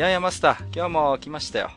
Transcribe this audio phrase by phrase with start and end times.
[0.00, 1.70] やいや、マスター、今日も来ましたよ。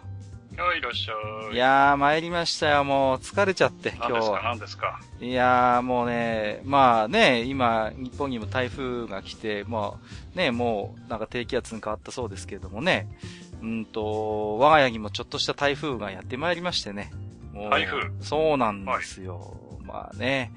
[0.56, 1.56] はい、いらっしゃい。
[1.56, 2.86] いやー、参りましたよ。
[2.86, 4.42] もう疲れちゃって、今日は。
[4.44, 5.02] 何ですか？
[5.20, 13.10] いやー、もうね、まあね、今、日本にも台風が来て、まあね、もう、なんか低気圧に変わったそうですけれどもね、
[13.62, 17.12] うんと、我が家にもちょっとした台風がやってまいりましてね。
[17.54, 18.10] 台風？
[18.22, 19.38] そうなんですよ。
[19.38, 20.52] はいまあね。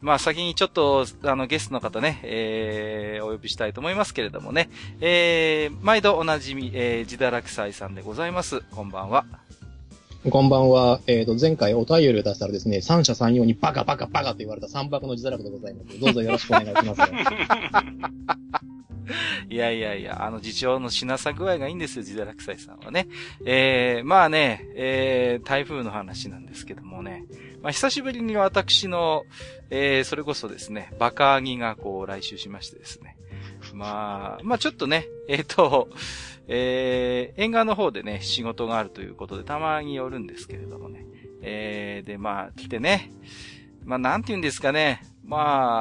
[0.00, 4.68] まあ先にちょっと、あの、ゲストの方ね、えー、お呼びしたいと思いますけれどもね。
[5.00, 8.60] えー、毎度おなじみ、えー、自堕落斎さんでございます。
[8.72, 9.24] こんばんは。
[10.30, 11.00] こんばんは。
[11.08, 15.98] えっ、ー、と、前回お便りを出したらですね、三者三様にバカバカバカと言われた三泊の自堕落でございます。
[15.98, 17.12] どうぞよろしくお願いします。
[19.50, 23.08] いやいやいや、あの、事情の品差具合がいいんですよ、自堕落斎さんはね。
[23.44, 27.24] えー、まあね、えー、台風の話なんですけどもね。
[27.62, 29.24] まあ、久しぶりに私の、
[29.70, 33.16] えー、それこそですね、バカアギがこう来週しましてですね。
[33.72, 35.88] まあ、まあちょっとね、えっ、ー、と、
[36.48, 41.06] えー、沿岸の方でね、仕事があるということで、たまに寄るんですけれどもね。
[41.40, 43.12] えー、で、まあ、来てね、
[43.84, 45.02] まあ、なんて言うんですかね。
[45.24, 45.36] ま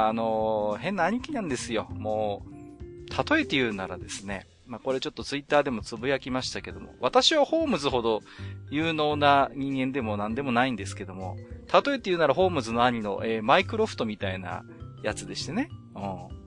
[0.06, 1.88] あ、あの、変な兄貴なんですよ。
[1.92, 8.22] もう、例えて言うならですね、まあ、これちょっとツイッターでもつぶやきましたけども、私はホームズほど
[8.70, 11.36] 有能な人間でも何でもないんですけども、
[11.72, 14.64] 例えて言うならホームズの兄の、えー、マイクロフトみたいな
[15.04, 15.70] やつでしてね。
[15.96, 16.42] うん。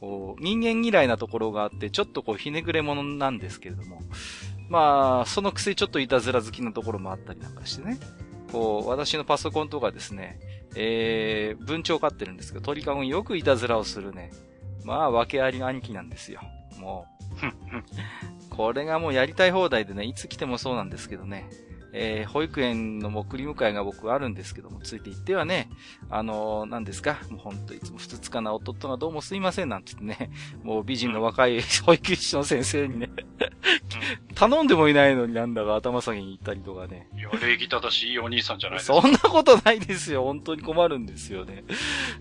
[0.00, 4.00] こう、人間嫌いなところがあって、ちょっとこう、ひねくれ者なんですけれども、
[4.68, 7.98] まあ、そのくせちょっといたずら好きなところもあったりなんかしてね。
[8.50, 10.40] こう、私のパソコンとかですね、
[10.74, 14.32] えー、文鳥飼ってるんですけど、鳥かごによくいたずらをするね。
[14.84, 16.40] まあ、訳ありの兄貴なんですよ。
[16.80, 17.06] も
[18.50, 18.54] う。
[18.54, 21.48] これがもうやりたい放題でね、いつ来てもそうなんですけどね。
[21.92, 25.68] えー、保育園の送り迎えが僕あるんですけども、ついていってはね、
[26.10, 30.30] あのー、何ですか、もうほんといつもふつつかな弟がどうもすいませんなんて言ってね、
[30.64, 33.10] もう美人の若い保育士の先生にね
[34.34, 37.08] 頼んでもいないのになんだか頭下げに行ったりとかね。
[37.16, 39.00] いや、礼儀正しいお兄さんじゃないですか。
[39.00, 40.24] そんなことないですよ。
[40.24, 41.64] 本当に困るんですよね。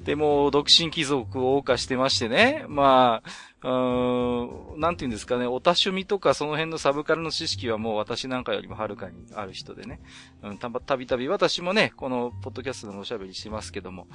[0.04, 3.30] でも、独身貴族を謳歌してましてね、まあ、
[3.64, 10.02] うーん、なんて言うんですかね、お多趣味とかその辺のサブカルの知識はもう私なんかよりもはるかにある人でね。
[10.42, 14.08] うん、たたびたび私もね、このポッドキャストでおしゃべりしますけども。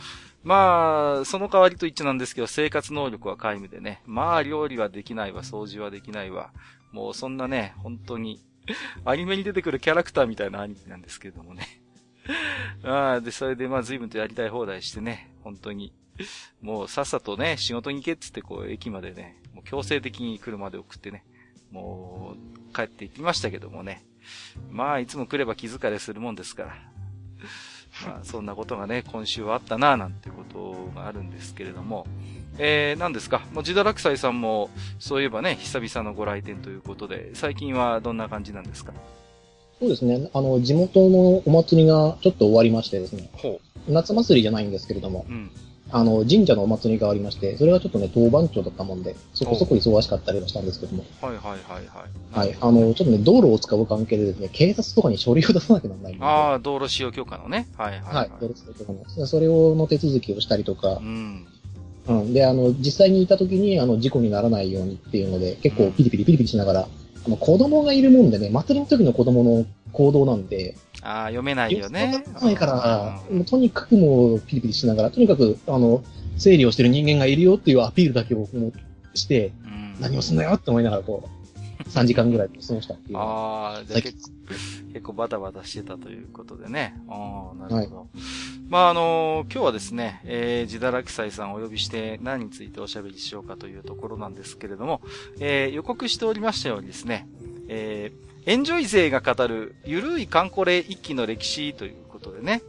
[0.43, 4.03] まあ、その代わりと一致なんですけど、生活能力は皆無でね。
[4.05, 6.51] まあ、料理はできないわ、掃除はできないわ。
[6.93, 8.45] もうそんなね、本当に、
[9.05, 11.67] アニメに出てくるキャラクターみたいな兄貴なんですけどもね。
[12.83, 15.93] ああ、で、それでまあ随分とやりたい放題してね、本当に
[16.63, 21.25] もうさっさとね、仕事に行けっつってこう、駅までね、もう強制的に車で送ってね、
[21.71, 22.35] も
[22.71, 24.05] う、帰って行きましたけどもね。
[24.71, 26.77] まあ、いつも来れば気疲れするもんですから。
[28.07, 32.07] まあ、そんなことがね、今週はあったな、なんてことがあるんですけれども。
[32.59, 33.43] えー、何ですか？
[33.53, 38.93] もう、ジクサイさんも、そういえばね、久々のご来店ということで、最近はどんな感じなんですか？
[39.79, 40.31] そうですね。
[40.33, 43.31] あの、地元のお祭りがちょっと終わりましてですね。
[43.89, 45.51] 夏祭りじゃないんですけれども、うん、
[45.91, 51.05] あの、神社のお祭りがありまして、それがちょっとね、当番長だったもんで、そこそこ忙しかったりはしたんですけども。
[51.21, 52.49] はいはいはいはい。
[52.49, 52.57] はい。
[52.61, 56.17] あの、ちょっとね、道路を使う関係でですね、警察とかに書類を出さなきゃならない。
[56.21, 57.69] ああ、道路使用許可のね。
[57.77, 58.15] はいはい、はい。
[58.15, 59.27] はい、道路使用許可の。
[59.27, 61.47] それをの手続きをしたりとか、うん。
[62.09, 62.33] うん。
[62.33, 66.89] で、あの、実際にいた時に、あの、事故にならないようにっていうので、結構ピリピリピリピリしながら、
[67.27, 69.67] あの、子供がいるもんでね、祭りの時の子供の
[69.97, 72.13] 行動なんで、ああ、読めないよね。
[72.13, 76.05] 読めないから、もうとにかくもうピリピリしながら、とにかく、あの、
[76.37, 78.47] 整理をしてる人間がいるよっていうアピールだけを
[79.15, 83.19] して、うん、何をすんなよって思いながらこう、3時間ぐらい過ごしたっていう。
[83.19, 86.95] ああ、じゃあ結構バタバタしてたということでね。
[87.09, 87.97] ああ、なるほど。
[88.01, 88.09] はい、
[88.69, 95.01] まあ、あのー、今日はですね、えー、自堕落斎さんをお呼びして何についておしゃべりしようかというところなんですけれども、
[95.41, 97.29] えー、予告しておりましたようにですね、
[97.69, 102.63] えー、エンジョイ勢が語るゆるいカンコレ一揆の歴史ということでね、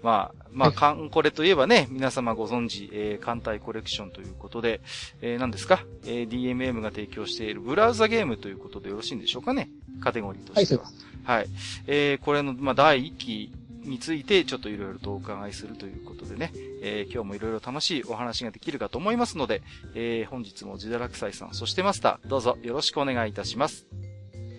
[0.00, 4.80] まあ、まあ、カンコレといえばね、皆様ご存知、えー、艦隊コレクションということで、
[5.22, 9.70] えー、何ですか、えー、DMM が提供しているブラウザゲームということでよろしいんでしょうかね？
[10.00, 10.84] カテゴリーとしては。
[11.24, 11.48] はい、はい。
[11.88, 13.52] えー、これの、まあ、第1期
[13.82, 19.62] についてちょっといろいろとお伺いするということでね、えー、今日もいろいろ楽しいお話ができるかと思いますので、
[19.96, 23.86] えー、本日もジダラクサイさん、そしてマスター、どうぞよろしくお願いいたします。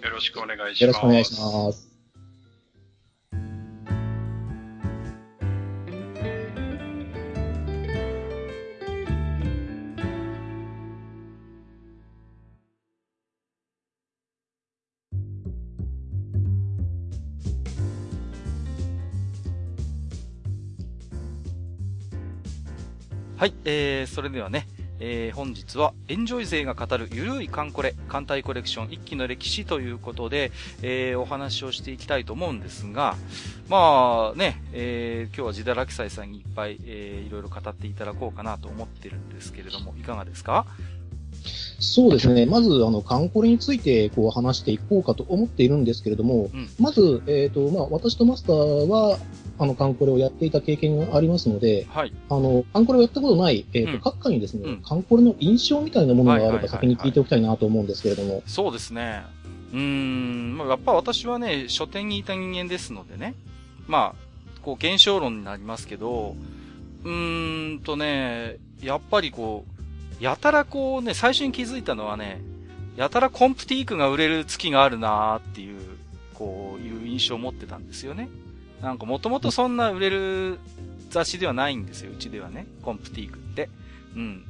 [0.02, 0.82] よろしくお願いします。
[0.84, 1.96] よろしくお願いします。
[23.38, 24.66] はい、えー、それではね、
[25.00, 30.52] えー、本日はエンジョイ勢が語るゆるいカンコレ、艦隊コレクション一期の歴史ということで、
[30.82, 33.16] えー、お話をしていきたいと思うんですが、
[33.68, 40.66] まあね、えー、今日はジダラキサイさんにいっぱい、えー、いろいろ語っていただこうかなと思ってるんですけれども、いかがですか？
[41.80, 42.46] そうですね。
[42.46, 49.20] まず、あの、カンコレについて、こう、話していこうかと思っているんですけれども、うん、まず、えっ、ー、と、まあ、私とマスターは、
[49.58, 52.14] あの、カンコレをやっていた経験がありますので、はい。
[52.30, 58.44] あの、カンコレをやったことない、えっ、ー、と、うん、各界にですね、うん、カンコレの印象みたいなものがあれば先に聞いておきたいなと思うんですけれども。
[58.46, 59.24] そうですね。
[59.74, 63.36] うん、まあ、やっぱ私はね、書店にいた人間ですのでね、
[63.88, 66.36] まあ、こう、現象論になりますけど、
[67.04, 72.42] うーんとね、やっぱりこう、やたらこうね、最初に気づいたのはね、
[72.96, 75.82] やたらコンプティークが売れる月があるなーっていう、
[76.34, 78.30] こういう印象を持ってたんですよね。
[78.86, 80.60] なんかもともとそんな売れる
[81.10, 82.68] 雑誌ではないんですよ、うちではね。
[82.84, 83.68] コンプティークって。
[84.16, 84.46] うん。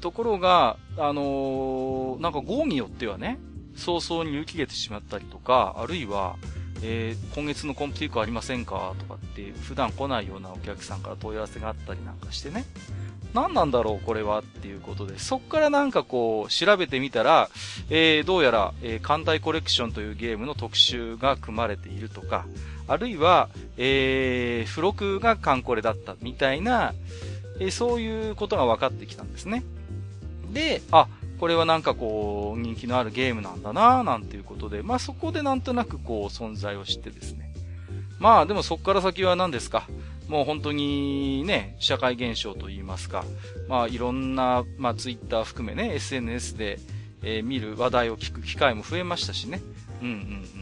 [0.00, 3.38] ところが、あのー、なんか号によってはね、
[3.76, 6.34] 早々に売り切れてしまったりとか、あるいは、
[6.82, 12.64] えー、今月のコンプティークありませんかとかって、普段来ないようなお客さんから問い合わせがあったりなんかしてね。
[13.32, 17.48] 何なんだろうこれはっていうことで、そっからなんかこう、調べてみたら、
[17.90, 22.44] えー、どうやら、えー、艦隊コレクションというゲームの特集が組まれているとか、
[22.88, 26.94] あるいは、えー、付録がカンコレだったみたいな、
[27.60, 29.62] えー、そういうことが分かってきたんですね。
[30.52, 31.08] で、あ、
[31.38, 37.52] これはなんかこう、人気のあるゲームなんだななんていうことで、まあそこでなんとなくこう、存在を知ってですね。
[38.18, 39.88] まあでもそこから先は何ですか？
[40.28, 43.24] もう本当にね、社会現象といいますか、
[43.68, 46.78] まあいろんな、まあツイッター含めね、SNS で、
[47.24, 49.60] えー、見る話題を聞く機会も増えましたしね。
[50.00, 50.61] うんうんうん。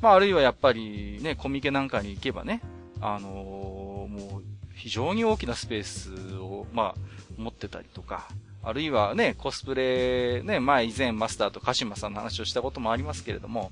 [0.00, 2.60] まあ、あるいはやっぱりね、コミケなんかに行けばね、
[3.00, 4.42] あのー、もう、
[4.74, 7.00] 非常に大きなスペースを、まあ、
[7.36, 8.28] 持ってたりとか、
[8.62, 13.70] あるいはね、コスプレ、ね、前以前マスターと鹿島さんの話をしたこともありますけれども、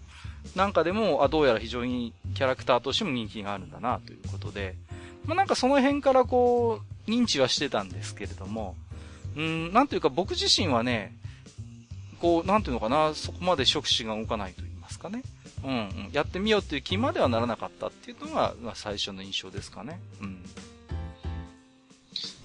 [0.55, 4.76] なんかでも、あ、どうやら非常にキャラクターとしても人気があるんだな、ということで、
[5.26, 8.76] まあなんかその辺からこう、認知はしてたんですけれども、
[9.37, 11.12] うん、なんというか僕自身はね、
[12.21, 15.23] こう、なんていうのかな、そこまで触手が動かないと言いますかね。
[15.64, 19.99] うん、うん、やってみようっていう気まではならなかったっていうのが、まあ、最初の印象ですかね。
[20.20, 20.44] うん。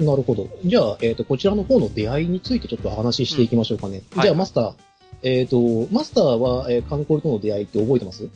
[0.06, 0.48] なるほど。
[0.64, 4.04] じゃあ、えっ、ー、と、こちらの方の出会いについてちょっと話していきましょうかね。
[4.16, 4.64] うん、じゃあ、マスター。
[4.64, 4.76] はい、
[5.24, 8.24] えっ、ー、と、マスターは、えー、カンコレとの出会いって覚えてます？
[8.24, 8.28] い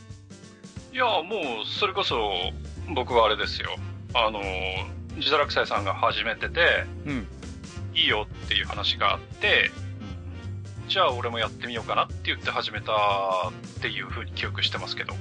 [0.96, 2.32] や、もう、それこそ、
[2.94, 3.70] 僕はあれですよ。
[4.14, 4.42] あの、
[5.16, 7.28] 自堕落斎さんが始めてて、うん、
[7.96, 9.72] いいよっていう話があって、
[10.88, 15.14] じゃあ俺もやってみようかなって言って始めたっていうふうに記憶してますけど。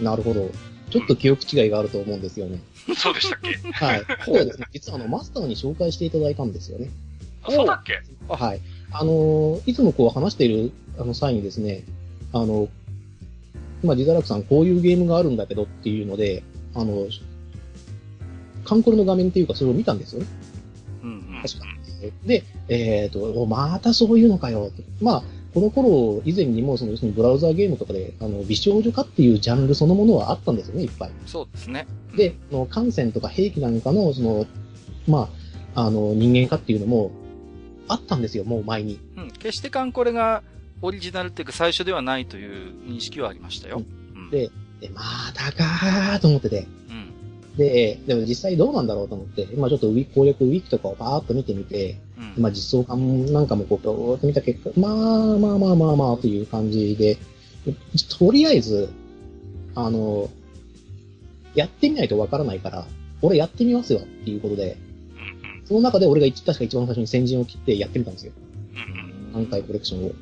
[0.00, 0.50] なるほど。
[0.90, 2.60] ちょっと記憶違いがあると思うんですよね。
[2.96, 3.58] そうでしたっけ？
[3.72, 4.04] はい。
[4.24, 4.66] そうですね。
[4.72, 6.90] 実はあの、マスターに紹介していただいたんですよね。
[7.42, 8.02] あ、そうだっけ？
[8.28, 8.60] はい。
[8.92, 11.82] あの、いつもこう話しているあの際にですね、
[12.32, 12.68] あの、
[13.82, 16.42] 今、ジザラクさんこういうゲームがあるんだけどっていうので、
[16.74, 17.06] あの、
[18.64, 20.26] カンコレの画面っていうかそれを見たんですよね。
[21.02, 21.42] うん、うん。
[21.42, 21.66] 確か。
[22.24, 24.70] で、えっ、ー、と、またそういうのかよ。
[25.00, 25.22] まあ、
[25.54, 31.10] この頃以前にも、その、要するにブラウザーゲームとかで、あの、美少女化っていうジャンルそのものはあったんですよね、いっぱい。
[31.26, 31.86] そうですね。
[32.16, 34.46] で、の感染とか兵器なんかの、その、
[35.06, 35.28] ま
[35.74, 37.12] あ、あの、人間化っていうのも、
[37.86, 38.98] あったんですよ、もう前に。
[39.16, 39.30] うん。
[39.30, 40.42] 決してカンコレが
[40.82, 43.82] オリジナルっていうか最初ではないという認識はありましたよ。
[44.14, 45.02] うん、で、で、ま
[45.34, 46.66] たかーと思ってて。
[47.54, 47.58] うん。
[47.58, 51.98] で、でも実際どうなんだろうと思って、まあちょっとウィ攻略ウィキとかをバーっと見てみて、
[52.36, 54.94] うん、まあ実装感なんかもこう、ーっと見た結果、まあ
[55.38, 57.18] まあまあまあまあという感じで、
[58.18, 58.88] とりあえず、
[59.74, 60.30] あの、
[61.54, 62.86] やってみないとわからないから、
[63.22, 64.76] 俺やってみますよっていうことで、
[65.64, 68.32] その中で俺が確か一番最初に先陣を切ってやってみたんですよ。
[69.32, 70.12] 何回コレクションを。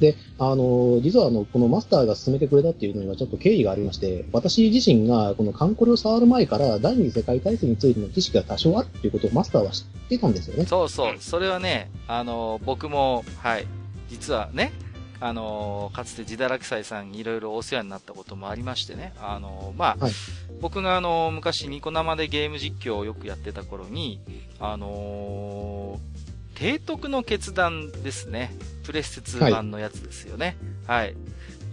[0.00, 10.66] で、あの、実はあの、このマスターが進めてくれたっていうのにはちょっと経緯がありまして、私自身がこのカンコレを触る前から第二次世界大戦についての知識が多少あるっていうことをマスターは知ってたんですよね。
[10.66, 11.16] そうそう。
[11.20, 13.66] それはね、あの、僕も、はい、
[14.08, 14.72] 実はね、
[15.20, 20.12] あのー、かつて自堕落斎さんにいろいろお世話になったこともありましてね、あのー、まあ、はい、
[20.60, 24.20] 僕があのー、昔ニコ生でゲーム実況をよくやってた頃に、
[24.60, 25.98] あの
[26.54, 28.54] 提督の決断ですね。
[28.84, 30.56] プレステ2版のやつですよね。
[30.86, 31.16] はい、はい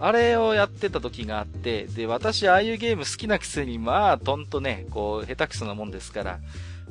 [0.01, 6.39] あれをやってた時があって、で、私、ああいうゲーム好きなくせに、まあ、とんとね、こう、下手くそなもんですから、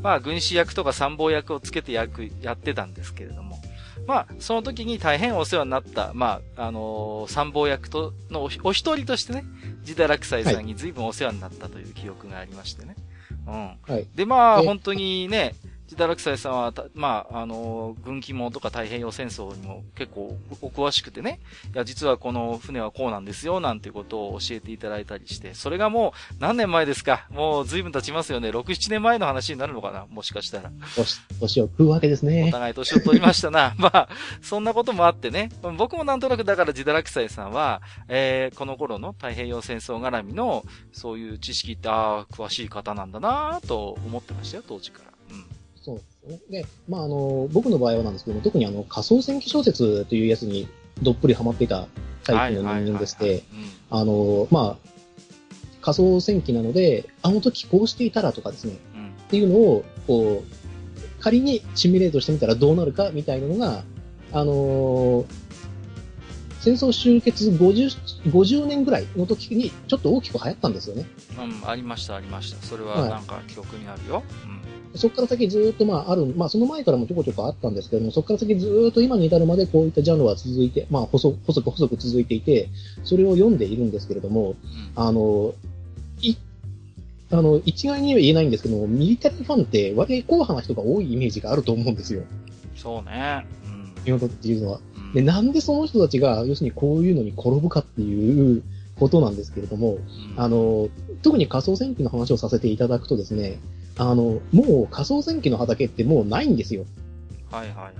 [0.00, 3.58] まあ、軍師役とか参謀役をつけて役、やってたんですけれども、
[4.06, 9.44] まあ、その時に大変お世話になった、まあ、あのー、参謀役と、のお一人としてね、
[9.82, 12.94] ジダラクサイさんに随分お世話になったという記憶がありましてね。
[13.48, 13.54] うん。
[13.92, 14.06] はい。
[14.14, 15.56] で、まあ、本当にね、
[15.90, 21.40] ジダラクサイさんは、まあ、あの、軍機網とか太平洋戦争にも結構お詳しくてね、
[21.74, 27.26] いや、実はこの船はこうなんですよ、なんていうことを教えていただいたりして、それがもう何年前ですか？
[27.30, 28.50] もう随分経ちますよね。
[28.50, 30.06] 6、7年前の話になるのかな？
[30.08, 30.70] もしかしたら。
[31.40, 32.44] 年を食うわけですね。
[32.48, 33.74] お互い年を取りましたな。
[33.78, 34.08] まあ、
[34.42, 45.09] そんなこともあってね、僕もなんとなくだからジダラクサイさんは、えー、この頃の太平洋戦争絡みの、そういう知識って、ああ、詳しい方なんだなと思ってましたよ、当時から。
[45.82, 45.96] そう
[46.28, 46.62] ですね。
[46.62, 50.68] で、まあ、あの、僕の場合はなんですけども、特にあの、仮想戦記小説というやつに
[51.02, 51.86] どっぷりハマっていた
[52.24, 53.42] タイプの人間でして、
[53.90, 54.90] あの、まあ、
[55.80, 63.84] 仮想戦記なので、あの時こうしていたらとかですね、うん、っていうのを、こう、仮にシミュレートしてみたらどうなるかみたいなのが、
[64.32, 65.26] あのー、
[66.60, 71.06] 戦争終結 50, 50年ぐらいの時にちょっと大きく流行ったんですよね。
[71.38, 72.62] うん、ありました、ありました。
[72.62, 74.16] それはなんか記憶にあるよ。
[74.16, 74.59] はい、うん
[74.94, 82.68] そこから先ずっとまあある、まあその前からもちょこちょこあったんですけども、そこから先ずっと今に至るまでこういったジャンルは続いて、まあ細細く細く続いていて、
[83.04, 84.56] それを読んでいるんですけれども、
[84.96, 85.54] あの、
[86.20, 86.34] い、
[87.30, 92.22] あの、一概には言えないんですけども、ミリタリーファンって割合硬派な人が多いイメージがあると思うんですよ。
[92.74, 93.46] そうね。
[93.64, 93.68] う
[94.00, 94.04] ん。
[94.04, 94.80] 日本っていうのは。
[95.14, 98.62] で、なんでその人たちが、要するにこういうのに転ぶかっていう
[98.98, 100.00] ことなんですけれども、うん、
[100.36, 100.88] あの、
[101.22, 103.60] 特に仮想戦記の話をさせていただくとですね、
[103.96, 106.84] あの、もう仮想戦記の畑ってもうないんですよ。
[107.50, 107.92] はいはいはい。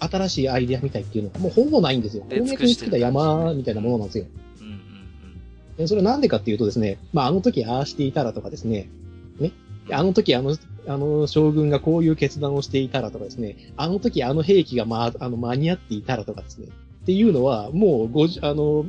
[0.00, 2.24] 新しいアイデアみたいっていうのがもうほぼないんですよ。
[2.28, 4.26] 鉱脈につけた山みたいなものなんですよ。
[4.60, 4.72] うんうん
[5.78, 5.88] うん。
[5.88, 8.88] それなんでかっていうとですね、まああの時ああしていたらとかですね、
[9.38, 9.52] ね、
[9.90, 10.56] あの時あの、
[10.86, 16.68] あの将軍がこういう決断をしていたらとかですね、あの時あの兵器がま、あの間に合っていたらとかですね、
[17.02, 18.86] っていうのはもう50、あの、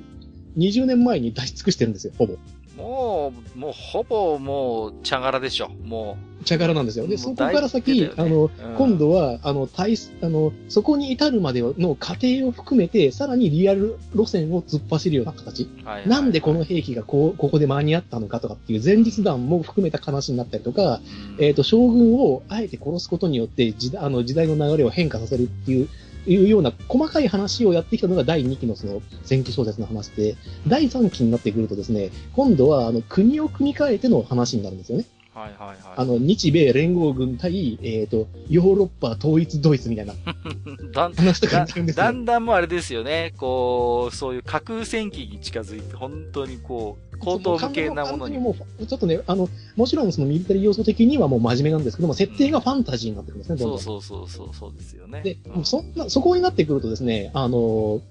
[0.58, 2.36] 20年前に出し尽くしてるんですよ、ほぼ。
[2.77, 6.28] もう、もうほぼもう、茶柄でしょ、もう。
[6.46, 7.08] 茶柄なんですよ。
[7.08, 15.63] で、そこから先、ね、あの、うん、今度は、あの、対、あの、そこに至るまでの過程を含めて、さらにリアル路線を突っ走るような形。
[15.63, 21.01] はいはいはい、なんでこの兵器がこう、ここで間に合ったのかとかっていう前日談も含めた話になったりとか、
[21.38, 25.88] うん、えっ、ー、と、将軍をあえて殺すことによって時代、あの、時代の流れを変化させるっていう、
[26.27, 30.36] いうような細かい話をやってきたのが第2期のその前期小説の話で、
[30.67, 35.05] 第3期になってくるとですね、今度はあの国を組み替えての話になるんですよね。
[35.39, 35.77] はいはいはい。
[35.96, 40.13] あの、日米連合軍対、えっ、ー、と、ヨーロッパ統一ドイツみたいな
[40.93, 43.34] 話とかだんだんだんもあれですよね。
[43.38, 48.38] こう、そういう架空戦記に近づいて、本当にこう、高等無形なものに。
[48.38, 55.22] もう、ちょっとね、あの、もちろんそのミリタリー要素的にはもう真面目なんですけども、設定がファンタジーになってくるんですね、うん、そうそうそうそう、そうですよね。
[55.22, 58.01] で、うん、そんな、そこになってくるとですね、あの、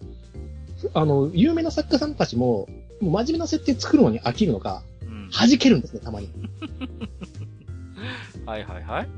[0.94, 2.68] あの、有名な作家さんたちも、
[3.00, 4.87] もう真面目な設定作るのに飽きるのか、うん、
[5.32, 6.28] 弾けるんですね、たまに。
[8.46, 9.08] はいはいはい。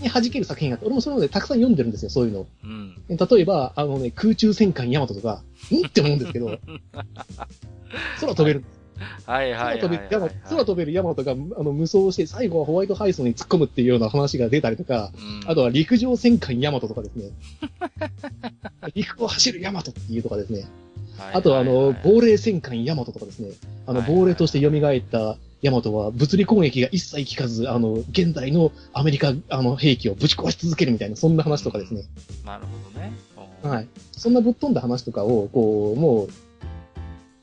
[0.00, 2.46] に弾ける作品があって、俺もそういうのでたくさん読んでるんですよ、そういうの。
[2.64, 6.58] うん、例えば、あのね、空中戦艦ヤマトとか、んって思うんですけど、
[8.20, 8.64] 空飛べる。
[9.26, 17.30] はいはい、はい、空飛べる、空飛べるヤマトが、あの、無双して、最後はホワイトハイソンに突っ込むっていうような話が出たりとか、うん、あとは陸上戦艦ヤマトとかですね。
[18.94, 20.64] 陸を走るヤマトっていうとかですね。
[21.32, 23.50] あとは、あの、亡霊戦艦ヤマトとかですね。
[23.86, 32.02] あの、亡霊として蘇ったヤマトは物理攻撃が一切効かず、あの、現代のアメリカ、あの、兵器をぶち壊し続けるみたいな、そんな話とかですね。
[32.44, 33.12] なるほどね。
[33.62, 33.88] はい。
[34.12, 36.28] そんなぶっ飛んだ話とかを、こう、もう、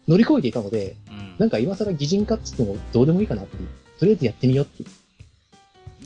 [0.08, 3.68] 乗り越えていたので、うん、なんか今更擬人化っつってもどうでもいいかなっていう。
[4.00, 4.90] とりあえずやってみようっていう。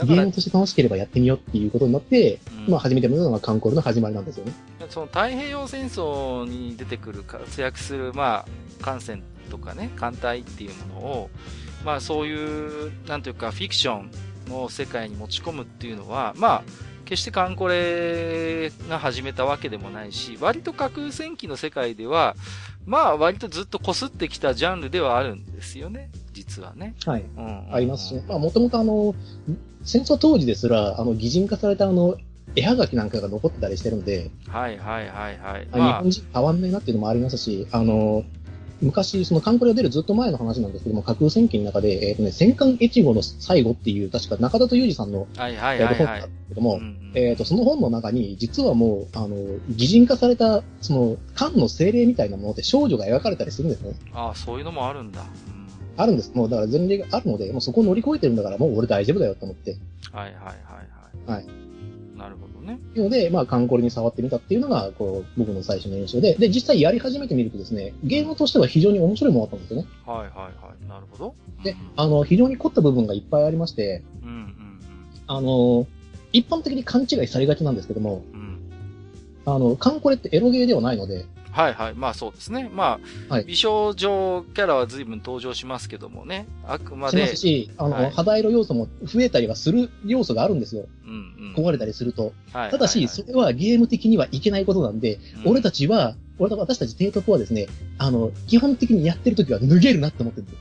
[0.06, 4.54] ゲームとして楽しければやってみようっていうことになって、うん、まあ初めてののがカンコールの始まりなんですよね。
[4.90, 11.30] その太平洋戦争に出てくる活躍する、まあ、艦船とかね、艦隊っていうものを、
[11.84, 14.12] まあそういう、なんというか、フィクション
[14.50, 16.64] の世界に持ち込むっていうのは、まあ、
[17.06, 22.36] 決してカンコレが始めたわけでもないし、割と架空戦記の世界では、
[22.86, 26.96] まあ割とずっと擦ってきたジャンルではあるんですよね、実はね。
[27.06, 27.24] はい。
[27.38, 29.16] うん、ありますし、ね、まあもともとあの、
[29.84, 32.18] 戦争当時ですら、あの、擬人化されたあの、
[32.56, 35.68] 絵はがきなんかが残ってたりしてるんで、はいはいはいはい。
[35.72, 38.24] 日本人変わんないなっていうのもありますし、あの、
[38.82, 49.36] 昔、そのカンコレが出るずっと前の話なんですけども、架空戦記の中で、えっ、ー、とね、戦艦越後の最後っていう、確か中田と裕二さんの、はいはいはい、はい、本だったけども、うんうん、えっ、ー、と、その本の中に、実はもう、あの、
[49.70, 53.94] 擬人化された、その、艦の精霊みたいなもので少女が描かれたりするんですね。
[54.14, 55.24] ああ、そういうのもあるんだ。
[55.98, 56.32] あるんです。
[56.36, 59.76] もう、だから前例があるので、もうそこを乗り越えてるんだから、もう俺大丈夫だよと思って。
[60.12, 61.46] はいはいはいはい。
[61.46, 61.67] はい。
[62.68, 62.80] ね。
[62.96, 69.88] いうので、まあ、カンコレに触ってみたっていうのが、こう、僕の最初の印象で、で、実際やり始めてみるとですね、ゲームとしては非常に面白いものだったんですよね。
[70.06, 70.88] はいはいはい。
[70.88, 71.36] なるほど。
[71.64, 74.80] で、あの、非常に凝った部分がいっぱいありまして、うんうんうん。
[75.28, 75.88] あの、
[76.34, 78.60] 一般的に勘違いされがちなんですけども、うん。
[79.46, 81.26] あの、カンコレってエロゲーではないので、
[81.58, 81.94] はいはい。
[81.96, 82.70] まあそうですね。
[82.72, 83.00] ま
[83.30, 86.48] あ、はい、美少女キャラは随分登場しますけどもね。
[86.64, 87.18] あくまで。
[87.18, 90.86] しますし、あの、はい、肌色要素も増えたりはする要素があるんですよ。
[91.04, 91.66] うんうん。
[91.66, 92.32] 壊れたりすると。
[92.54, 92.72] はい。
[92.72, 97.66] ただし、それはゲーム的にはいけないことなんで、うん、俺たちは、俺私たち帝国はですね、
[97.98, 100.52] あの、基本的にやってる時は脱げるなって思ってるんで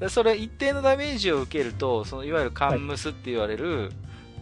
[0.00, 0.08] すよ。
[0.10, 3.90] それ一定のダメージを受けると、そのいわゆるカンムスって言われる、はい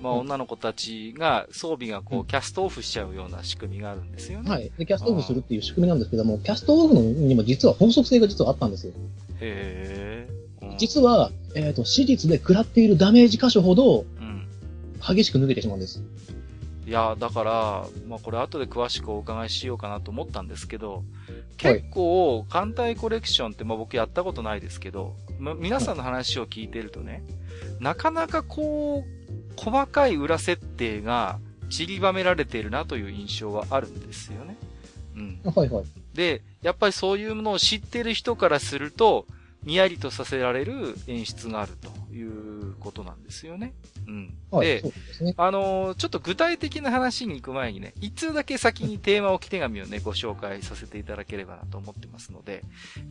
[0.02, 4.50] まあ、女の子たちが、装備がこう、キャストオフしちゃうような仕組みがあるんですよね。
[4.50, 4.71] はい。
[4.76, 8.92] で、キャストオフするっていう仕組みなんですけども、キャストオフにも実は法則性が実はあったんですよ。
[9.40, 10.28] へ
[10.61, 10.78] え、うん。
[10.78, 14.04] 実は、えっ、ー、と、史実で食らっているダメージ箇所ほど、
[15.00, 16.02] 激しく脱げてしまうんです。
[16.87, 21.04] いや、だから、まあ、これ後で詳しくお伺いしようかなと思ったんですけど、
[21.56, 27.23] 結構、艦隊コレクションって、まあ、僕やったことないですけど、まあ、皆さんの話を聞いてるとね、
[27.80, 29.22] なかなかこう、
[29.56, 31.38] 細かい裏設定が
[31.71, 34.56] 散りばめられているなという印象はあるんですよね。
[35.16, 35.40] うん。
[35.44, 35.85] はいはい。
[36.14, 39.26] で、やっぱりそういうものを知ってる人からすると、
[39.64, 43.75] にやりとさせられる演出があるということなんですよね。
[44.07, 44.35] うん。
[44.50, 52.62] はい、で、でね、あのー、ちょっと具体的な話に行く前にね、一通だけ先にテーマ置き手紙をね、ご紹介させていただければなと思ってますので、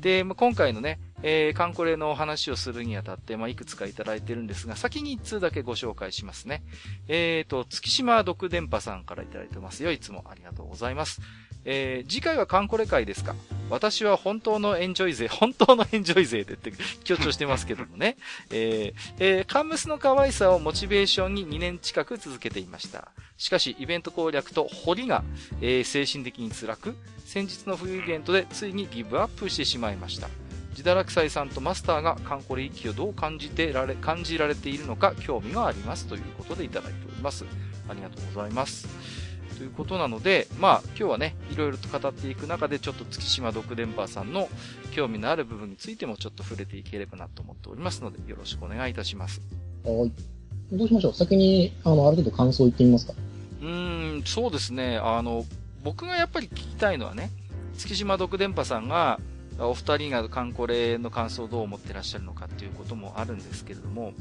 [0.02, 6.64] で、まあ、今回のね、えー、カンコレの話をするにあたって、まあ、いくつかいただいてるんですが、先に一通だけご紹介しますね。
[7.08, 9.92] えーと、月島独電波さんからいただいてますよ。
[9.92, 11.22] いつもありがとうございます。
[11.66, 13.36] えー、次回はカンコレ会ですか？
[13.70, 18.18] 私は本当のエンジョイ勢、 本当のエンジョイ勢でって強調してますけどもね。
[18.52, 23.12] えー、えー、カンムスの可愛さをモチベーションに2年近く続けていました。
[23.38, 25.24] しかし、イベント攻略と掘りが、
[25.62, 26.96] えー、精神的に辛く、
[27.26, 30.30] 先日の冬イベントでついにギブアップしてしまいました。
[30.72, 37.46] 自堕落斎さんとマスターがカンコレ一気をどう感じてられ、感じられているのか興味がありますということでいただいております。
[37.90, 38.88] ありがとうございます。
[39.62, 44.50] ということなので、まあ、今日はね、いろいろと語っていく中で、ちょっと月島独電波さんの
[44.90, 49.40] 興味のある部分についてもちょっと触れていければなと思っておりますので、よろしくお願いいたします。
[49.84, 50.12] はい。
[50.72, 51.14] どうしましょう？
[51.14, 53.14] 先に、あの、ある程度感想言ってみますか？
[53.62, 54.98] うーん、そうですね。
[54.98, 55.46] あの、
[55.84, 57.30] 僕がやっぱり聞きたいのはね、
[57.78, 59.20] 月島独電波さんが、
[59.60, 64.14] お二人がカンコレの感想をどう思ってらっしゃるのかっていうこともあるんですけれども、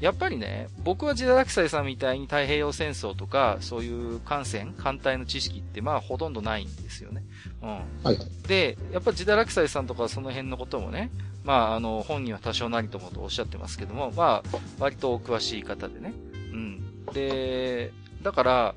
[0.00, 7.24] やっぱりね、僕はジダラクサイさんみたいに太平洋戦争とか、そういう艦船、艦隊の知識ってまあほとんどないんですよね。
[7.62, 7.68] うん。
[8.04, 8.18] はい。
[8.46, 11.10] で、やっぱジダラクサイさんとかその辺のこともね、
[11.42, 16.12] まああの、本人は多少なりともとおっしゃってますけども、まあ、割とお詳しい方でね。
[16.52, 17.06] うん。
[17.12, 18.74] で、だから、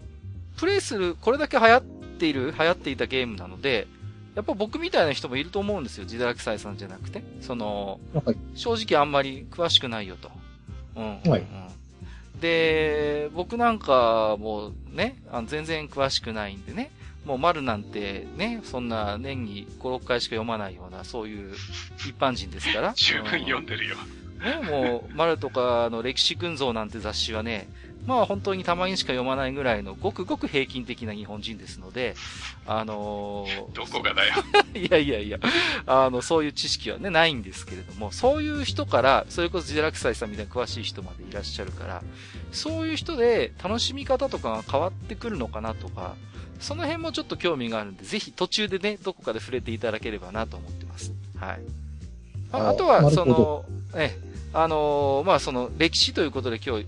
[0.58, 3.88] プレイする、これだけ流行っている、流行っていたゲームなので、
[4.36, 6.06] やっぱ僕みたいな人もいると思うんですよ。
[6.06, 7.22] ジダラクサイさんじゃなくて。
[7.42, 10.32] その、はい、正直あんまり詳しくないよと。
[10.96, 11.30] うん。
[11.30, 11.46] はい。
[12.40, 16.92] で、僕なんかもね、あの全然詳しくないんでね、
[17.26, 21.54] もう丸なんてね、そんな年に5、6回しか読まないような、そういう
[21.98, 22.94] 一般人ですから。
[22.98, 23.96] 十分読んでるよ。
[24.44, 27.70] ね、もう、丸とかの歴史群像なんて雑誌はね、
[28.06, 32.16] まあ本当にたまにしか読まないぐらいのごくごく平均的な日本人ですので、
[32.66, 34.36] あのー、 どこがだよ。
[34.74, 35.40] いやいやいや、
[35.86, 42.04] あの、そういう知識はね、ないんですけれども、そういう人から、それこそジェラクサイさんみたいな詳しい人までいらっしゃるから、
[42.52, 46.16] そういう人で楽しみ方とかが変わってくるのかなとか、
[46.60, 51.12] その辺もちょっと興味があるんで、ぜひ途中でね、どこかで触れていただければなと思ってます。
[51.38, 51.60] はい。
[52.52, 54.16] ああとは、その、え、
[54.54, 56.86] あのー、まあ、その、歴史ということで今日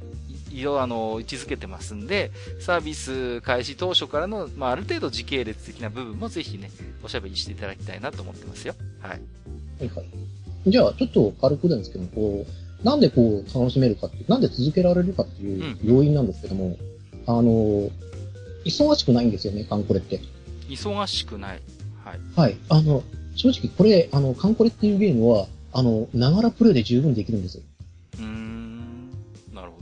[0.54, 6.72] 色、あの、位置づけてますんで、サービス開始当初からの、まあ、ある程度時系列的な部分もぜひね、
[7.04, 8.76] おしゃべりしていただきたいなと思ってますよ。
[9.02, 9.12] はい。
[9.12, 9.18] は
[9.86, 10.70] いはい。
[10.70, 16.78] じゃあ、ちょっと軽くなんですけども、こう、なんでこう、楽しめるかって、なんで続けられるかっていう要因なんですけども、うん、
[17.28, 17.90] あの、
[18.66, 20.22] 忙しくないんですよね、カンコレって。
[20.70, 21.62] 忙しくない。
[22.04, 22.20] はい。
[22.36, 22.58] はい。
[22.70, 23.04] あの、
[23.36, 27.64] 正直これ、あの、カンコレっていうゲームは、あの、ながらプレイで十分できるんですよ。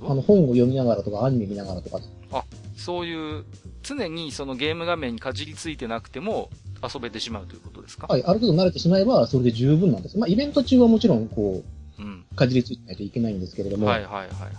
[0.03, 1.99] あの、本を読みながらとか、アニメ見ながらとか。
[2.31, 2.43] あ、
[2.75, 3.45] そういう、
[3.83, 6.49] 常にそのゲーム画面にかじりついてなくても
[6.83, 8.07] 遊べてしまうということですか？
[8.07, 10.17] はい、ある程度慣れてしまえば、それで十分なんです。
[10.17, 11.63] まあ、イベント中はもちろん、こ
[11.99, 13.87] う、うん、かじりついてないといけないんですけれども。
[13.87, 14.51] はいはいはいはい。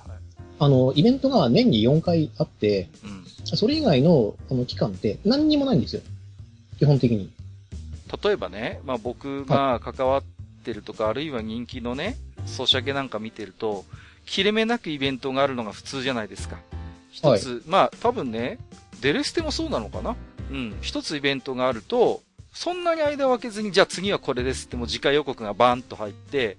[0.59, 3.07] あの、イベントが年に4回あって、う
[3.55, 6.02] ん、それ以外の、この期間って何にもないんですよ。
[6.78, 7.31] 基本的に。
[8.22, 10.22] 例えばね、まあ僕が関わっ
[10.64, 13.85] てるとか、はい、あるいは人気のね、ソシャゲなんか見てると、
[14.26, 16.58] 切れ目なくイベントがあるのが普通じゃないですか。
[17.11, 18.58] 一つ、はい、まあ多分ね、
[19.00, 20.16] デレステもそうなのかな
[20.50, 20.78] うん。
[20.80, 26.56] 一つイベントがあると、そんなに間を空けずに、じゃあ次はこれですってもう次回予告がバーンと入って、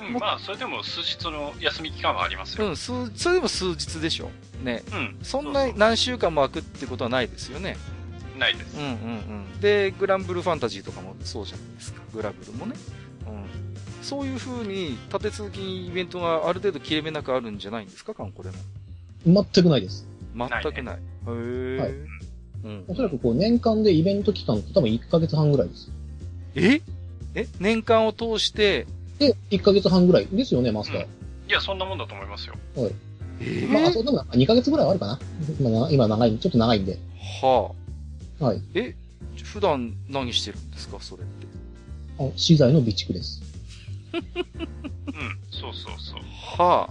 [0.00, 2.66] うん、まあ、それでも数日の休み期間はありますよ。
[2.66, 4.30] うん、数、それでも数日でしょ。
[4.62, 4.82] ね。
[4.92, 5.18] うん。
[5.22, 7.76] そんな何週間も空くってことはないですよね。
[8.38, 8.76] ないです。
[8.76, 9.60] うんうんうん。
[9.60, 12.00] で、グランブルファンタジーとかもそうじゃないですか。
[12.12, 12.74] グラブルもね。
[14.04, 14.08] うん。
[14.08, 18.56] そういう風に、立て続きにイベントがある程度切れ目なくあるんじゃないんですか、カンコレも。
[19.26, 20.06] 全くないです。
[20.36, 20.64] 全くない。
[20.64, 21.76] ないね、へー。
[21.78, 21.92] はい。
[22.64, 22.84] うん。
[22.88, 25.90] おそらくこう、年間でイベント期間って多分1ヶ月半ぐらいです。
[26.54, 26.80] え？
[27.34, 27.48] え？
[27.58, 28.86] 年間を通して、
[29.18, 31.02] で、1ヶ月半ぐらいですよね、マスター。
[31.02, 32.54] うん、いや、そんなもんだと思いますよ。
[32.76, 32.92] はい。
[33.40, 35.18] えー、まあ、そうでも2ヶ月ぐらいはあるかな。
[35.60, 36.98] 今、今長い、ちょっと長いんで。
[37.42, 37.72] は
[38.40, 38.44] あ。
[38.44, 38.62] はい。
[38.74, 38.94] え、
[39.42, 41.46] 普段何してるんですか、それって。
[42.18, 43.42] あ、資材の備蓄です。
[44.14, 46.22] うん、そうそうそう。
[46.58, 46.88] は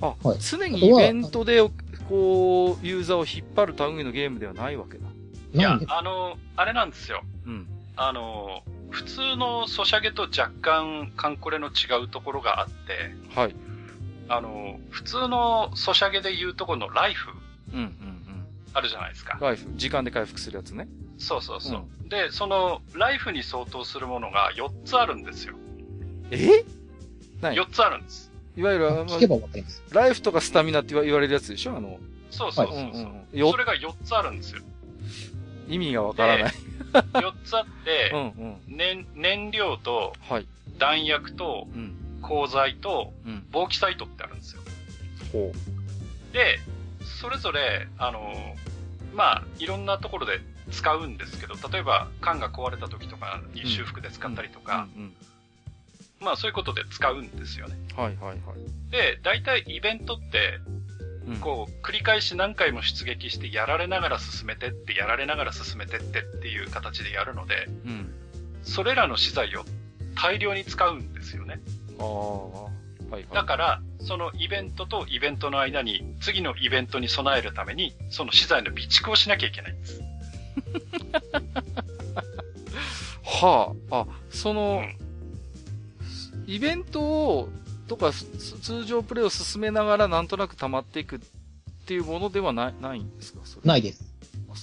[0.00, 0.06] あ。
[0.06, 1.60] あ、はい、常にイベントで、
[2.08, 5.04] こう、ユーザーを引っ張る類のゲームではないわけだ。
[5.52, 7.22] いや、あの、あれなんですよ。
[7.46, 7.66] うん。
[7.96, 13.54] あの、普通のソシャゲと若干カンコレの違うところがあって、はい。
[14.28, 17.30] あの、普通のソシャゲで言うところのライフ。
[17.72, 18.19] うんうんうん。
[18.72, 19.38] あるじゃないですか。
[19.40, 19.66] ライフ。
[19.76, 20.88] 時間で回復するやつね。
[21.18, 21.84] そうそうそう。
[22.02, 25.54] うん、で、その、ライフに相当するものが4つあるんですよ。
[26.30, 26.64] え？
[27.40, 28.30] 何 ?4 つあるんです。
[28.56, 29.82] いわゆる、まあ、聞けばわかります。
[29.90, 31.76] ライフとかスタミナって言われるやつでしょ？
[31.76, 31.98] あの。
[32.30, 34.62] そうそうそうそう、はいうんうん、それが4つあるんですよ。
[35.68, 36.52] 意味がわからない。
[36.92, 40.12] 4つあって、 うんうん、燃燃料と、
[40.78, 41.68] 弾薬と、
[42.22, 43.12] 鋼材と、
[43.52, 44.62] 防気サイトってあるんですよ。
[45.32, 46.32] ほう。
[46.32, 46.58] で、
[47.04, 48.34] それぞれ、あの、
[49.12, 54.88] まあ、いろんなところで使うんですけど、例えば缶が壊れた時とかに修復で使ったりとか、
[56.20, 57.76] まあそういうことで使うんですよね。
[57.96, 58.90] はいはいはい。
[58.90, 60.58] で、大体イベントって、
[61.40, 68.12] こう、繰り返し何回も出撃してやられながら進めてって、やられながら進めてってっていう形でやるので、うん、
[68.62, 69.64] それらの資材を
[70.14, 71.60] 大量に使うんですよね。
[71.98, 72.02] あ
[73.10, 80.00] はいはい、だから、そのイベントとイベントの間に、次のイベントに備えるために、その資材の備蓄をしなきゃいけないんです。
[83.24, 84.82] はあ、あ、その、
[86.36, 87.48] うん、イベントを
[87.90, 91.18] とか、通常プレイを進めながらなんとなく溜まっていくっ
[91.86, 93.40] ていうものではない、ないんですか？
[93.64, 94.04] ないです。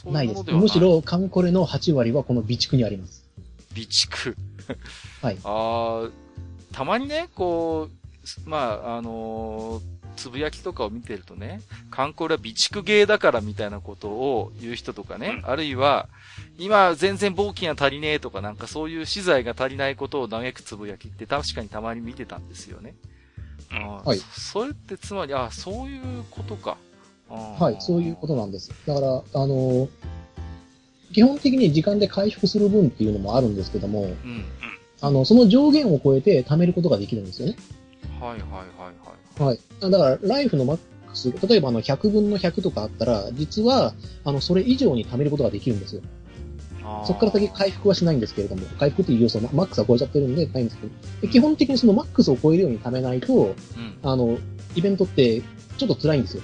[0.05, 0.43] ううないです。
[0.49, 3.25] むしろ、カンコレの8割はこの備蓄にあります。
[3.71, 4.33] 備蓄
[5.21, 5.37] はい。
[5.43, 6.09] ああ、
[6.73, 8.06] たまにね、こう、
[8.45, 9.81] まあ、あのー、
[10.15, 11.61] つぶやきとかを見てるとね、
[11.91, 16.07] カンコレは備蓄ゲーだからみたいなことを言う人とかね、あるいは、
[16.57, 22.95] 今全然冒険が足りねえとかなんかそういう資材が足りないことを嘆くつぶやきって確かにたまに見てたんですよね。
[23.69, 24.17] はい。
[24.17, 26.77] それってつまり、あ、そういうことか。
[27.29, 28.71] はい、そういうことなんです。
[28.85, 29.89] だから、あの、
[31.13, 34.45] 基本的に時間で回復する分っていうのもあるんですけども、うん、
[35.01, 37.55] あの、その上限を超えて貯めることができるんですよね。
[38.19, 39.49] はいはいはいはい。
[39.49, 39.59] はい。
[39.79, 40.77] だから、ライフのマッ
[41.07, 46.01] クス、例えばあの、100分の100とかあったら、実は、あの、それ以上に貯めることができるんですよ。
[47.05, 50.87] そこから先回復はしないんですけれども、回復っていう要素はマックスは超えちゃってるんでないんですけ
[51.27, 53.53] ど、基本的にそのマックスを超えるように貯めないと、うん、
[54.03, 54.37] あの、
[54.75, 55.41] イベントって
[55.77, 56.43] ちょっと辛いんですよ。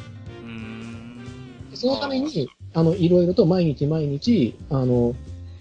[1.74, 5.16] そのために、あの、いろいろと毎日毎日、あの、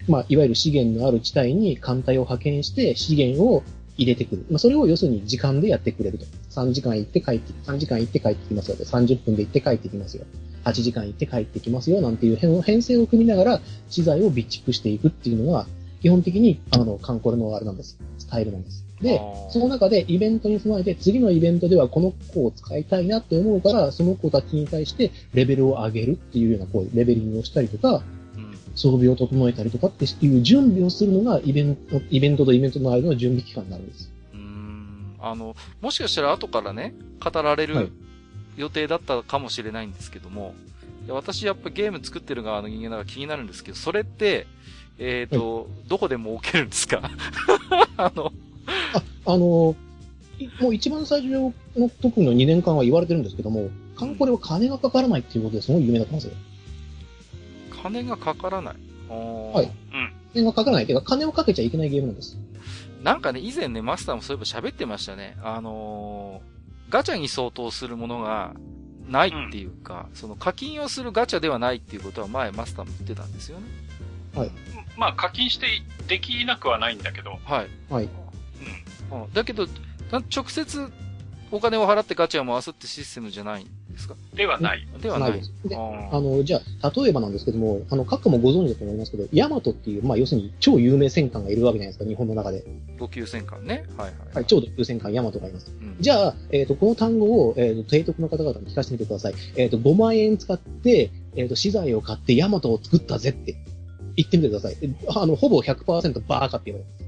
[0.07, 3.63] まあ、いわゆる資源のある地帯に艦隊を派遣して資源を
[3.97, 4.45] 入れてくる。
[4.49, 6.25] まあ、それを要するに時間でやってくれると。
[6.51, 8.77] 3時間行って帰って、3時間行って帰ってきますよ。
[8.77, 10.25] 30分で行って帰ってきますよ。
[10.65, 12.01] 8時間行って帰ってきますよ。
[12.01, 15.67] なんていう編成を組みながら資材を備蓄していくっていうのが、
[16.01, 17.97] 基本的に、あの、カンコレのあれなんです。
[18.17, 18.83] スタイルなんです。
[19.01, 28.03] で、その中でイベントに備えて、次のイベントではこの子を使いたいなって思うから、その子たちに対してレベルを上げるっていうような、こう、レベリングをしたりとか、
[28.75, 34.11] 装備を整えたりとかっていう準備をするのがイベント、イベントとイベントの間の準備期間になるんです。
[34.33, 35.15] うん。
[35.19, 37.91] あの、もしかしたら後からね、語られる
[38.57, 40.55] 予定だったかもしれないんですけども、
[41.07, 44.47] 私やっぱゲーム作ってる側の人間だから気になるんですけど、それって、
[44.97, 47.01] えっ、ー、と、はい、どこでも置けるんですか？
[47.97, 48.31] あの、
[48.93, 49.75] あ、あの、
[50.59, 56.33] もう一番最初の特の2年間は言われてるんですけども、カンコレは金がかからないっていうことですごい有名だったんですよ。
[57.83, 58.75] 金がかからない
[59.09, 59.65] はい。
[59.65, 60.13] うん。
[60.33, 62.37] 金がかからないっていうか、金をかけちゃいけないゲームなんです。
[63.03, 65.37] なんかね、以前ね、マスターもそういえば喋ってましたね。
[65.43, 68.53] あのー、ガチャに相当するものが
[69.09, 73.65] ないっていうか、うん、その課金をするガチャではないっていうことは前マスターも言ってたんですよね。
[74.33, 74.51] はい。
[74.97, 75.67] まあ課金して
[76.07, 77.39] できなくはないんだけど。
[77.43, 77.67] はい。
[77.89, 78.09] はい。
[79.11, 79.33] うん。
[79.33, 79.67] だけど、
[80.11, 80.91] 直接
[81.51, 84.15] お金を払ってガチャを回すってシステムじゃないんですか？
[84.35, 84.85] ではない。
[85.01, 85.41] ではない。
[85.65, 92.63] で、あの、じゃあ、例えばなんですけども、あの、各もご存知だと思いますけど、ヤマトっていう、まあ、要するに超有名戦艦がいるわけじゃないですか、日本の中で。
[92.97, 93.85] 土級戦艦ね。
[93.97, 94.35] はいはい。
[94.35, 95.71] はい、超土級戦艦ヤマトがいます。
[95.79, 99.33] うん、じゃあ、えっ、ー、と、この単語を、えっ、ー、と、提督の方々に聞かせてみてください。
[99.55, 103.55] えっ、ー、と、5万円使って、えっ、と、資材を買ってヤマトを作ったぜって
[104.15, 104.77] 言ってみてください。
[105.15, 107.03] あの、ほぼ100%バーカって言われます。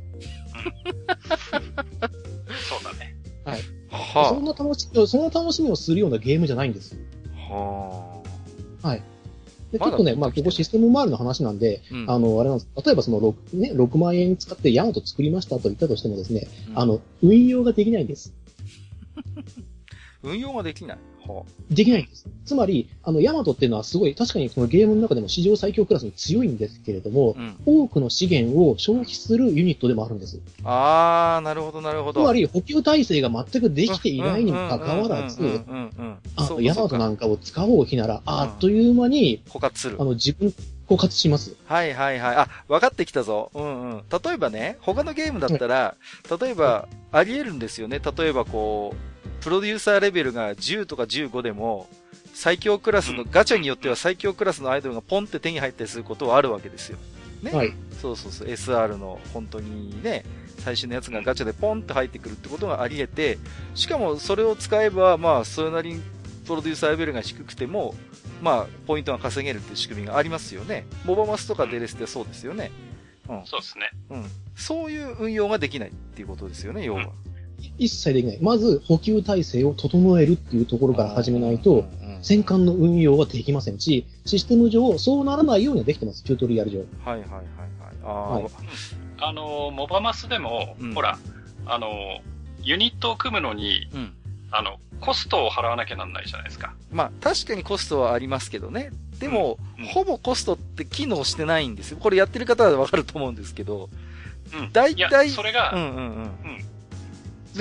[2.69, 3.15] そうだね。
[3.43, 3.61] はい。
[3.95, 6.97] はあ、そんな楽しみ、そんな楽しみをするようなゲームじゃないんです。
[7.49, 8.21] は
[8.83, 8.87] あ。
[8.87, 9.03] はい。
[9.71, 12.69] で、ちょっとね、まあ、ここシステム周りの話なんで、うん、あの、あれなんです。
[12.85, 18.33] 例えばその6、ね、6万円使ってヤマト作りましたと言ったとしてもですね、うん、あの、運用ができないんです。
[20.23, 20.97] 運用ができない
[21.69, 22.27] できないんです。
[22.45, 30.39] つまり、あの、ヤマトっていうのはすごい、確かにそのゲームの中でも史上最強クラスに強いんですけれども、うん、多くの資源を消費するユニットでもあるんです。
[30.63, 32.21] あー、なるほど、なるほど。
[32.21, 35.61] つまり、補給体制が全くできていないにもかかわらず、
[36.35, 39.97] あの、ヤマトなんかを使おう日なら、あっという間に、枯渇する。
[39.99, 40.53] あの、自分、
[40.87, 41.55] 枯渇します。
[41.65, 42.35] はいはいはい。
[42.35, 43.49] あ、分かってきたぞ。
[43.55, 44.03] うんうん。
[44.23, 45.95] 例えばね、他のゲームだったら、
[46.39, 47.99] 例えば、あり得るんですよね。
[47.99, 49.14] 例えばこう、
[49.45, 51.87] プロデューサーレベルが10とか15でも、
[52.33, 56.97] 最強クラスの、ガチャによっては最強クラスのアイドルがポンって手に入ったりすることはあるわけですよ。
[57.43, 57.51] ね。
[57.51, 57.71] はい。
[58.01, 60.25] そうそうそう、SR の本当にね、
[60.57, 63.37] 最新のやつがガチャでポンって入ってくるってことがあり得て、
[63.75, 66.01] しかもそれを使えば、まあ、それなりに
[66.47, 67.93] プロデューサーレベルが低くても、
[68.41, 70.87] まあ、ポイントが稼げるっていう仕組みがありますよね。
[71.03, 72.71] モバマスとかデレスってそうですよね。
[73.29, 73.45] うん。
[73.45, 73.91] そうですね。
[74.09, 74.25] うん。
[74.55, 77.03] そういう運用ができないっていうことですよね、要は。
[77.03, 77.34] うん
[77.77, 78.39] 一切できない。
[78.41, 81.85] まず補給体制を整えるっていうところから始めないと、
[82.21, 86.79] 戦艦の運用はできませんし、システム上、そうならないようにはできてます、チュートリアル上。
[86.79, 87.45] はいはいはいはい。
[88.03, 88.45] あ,、はい、
[89.19, 91.17] あの、モバマスでも、うん、ほら、
[91.65, 92.19] あの、
[92.63, 94.13] ユニットを組むのに、うん、
[94.49, 96.73] あの、コストを払わなきゃなんないじゃないですか。
[96.91, 98.89] まあ、確かにコストはありますけどね。
[99.19, 101.97] でも、うん、ほぼコストって機能してないんですよ。
[101.97, 103.89] これやってる方はわかると思うんですけど。
[104.53, 104.71] うん。
[104.71, 105.29] 大体。
[105.29, 106.03] それが、うんうんうん。
[106.03, 106.65] うん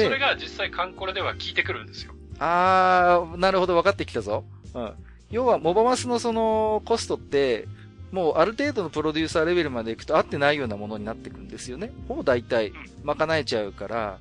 [0.02, 2.12] それが実際カンコレでは効いてくるんですよ。
[2.38, 4.44] あー、なるほど、分かってきたぞ。
[4.74, 4.92] うん。
[5.30, 7.66] 要は、モバマスのその、コストって、
[8.10, 11.92] もうある程度のプロデューサーレベルまで行くと合ってないようなものになってくんですよね。
[12.06, 14.18] ほぼ大体、賄えちゃうから。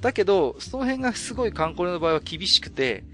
[0.00, 3.04] だけど、その辺がすごいカンコレの場合は厳しくて、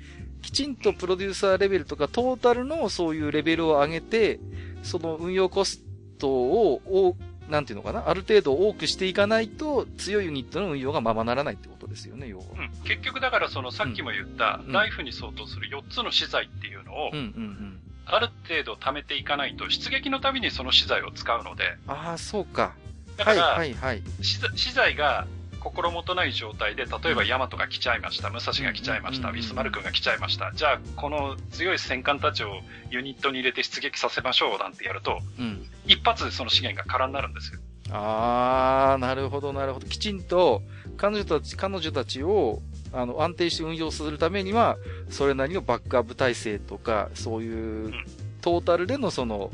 [0.42, 4.40] きちんとプロデューサーレベルとかトータルのそういうレベルを上げて、
[4.82, 5.82] その運用コス
[6.18, 7.16] トを
[7.52, 12.44] なんていうのかな、ある程度多くしていかないと、強いユニットの運用がままならないってことですよね、要は。
[12.56, 21.78] うん、結局だからそのさっきも言った、ライフに相当する4つの資材っていうのを、うんうんうんある程度貯めていかないと、出撃のたびにその資材を使うので。
[21.86, 22.74] ああ、そうか。
[23.16, 25.28] だから、はいはいはい、資材が
[25.62, 30.50] 心もとない状態で、例えばヤマトが来ちゃいました、武蔵が来ちゃいました、ビスマルクが来ちゃいました。
[30.54, 37.60] じゃあ、この強い戦艦たちをユニットに入れて出撃させましょうなんてやると、うん、一発でその資源が空になるんですよ。
[37.90, 39.86] あー、なるほど、なるほど。
[39.86, 40.62] きちんと、
[40.96, 42.60] 彼女たち、彼女たちを、
[42.92, 44.78] あの、安定して運用するためには、
[45.10, 47.92] それなりのバックアップ体制とか、そういう、
[48.40, 49.50] トータルでのその、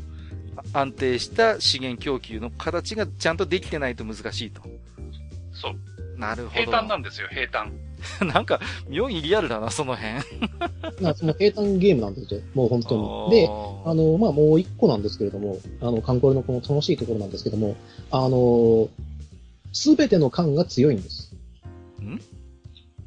[0.73, 4.63] 安定した資源供給の形がちゃんとできてないと難しいと。
[5.53, 5.98] そう。
[6.19, 6.65] なるほど。
[6.65, 7.73] 平坦なんですよ、平坦。
[8.27, 10.15] なんか、妙にリアルだな、その辺。
[11.01, 13.37] なその平坦ゲームなんですよ、もう本当に。
[13.37, 17.77] で、あの、まあ、もう一個なんですけれども、あの、カンコレのこの楽しいところなんですけども、
[18.11, 18.89] あの、
[19.73, 21.33] すべての缶が強いんです。
[22.03, 22.21] ん？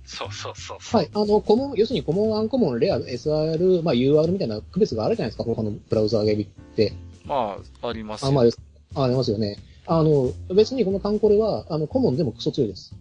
[0.05, 1.09] そうそうそうはい。
[1.13, 6.45] あの、コモン、要するにコモン、アンコモン、レア、SR、まあ UR みたいな区別があるじゃないですか、他のブラウザーゲームっ
[6.75, 6.93] て。
[7.25, 9.57] まあ、ありますあ、まあ、ありますよね。
[9.85, 12.93] あの、別にこのカンコレは、あの、コモンでもクソ強いです。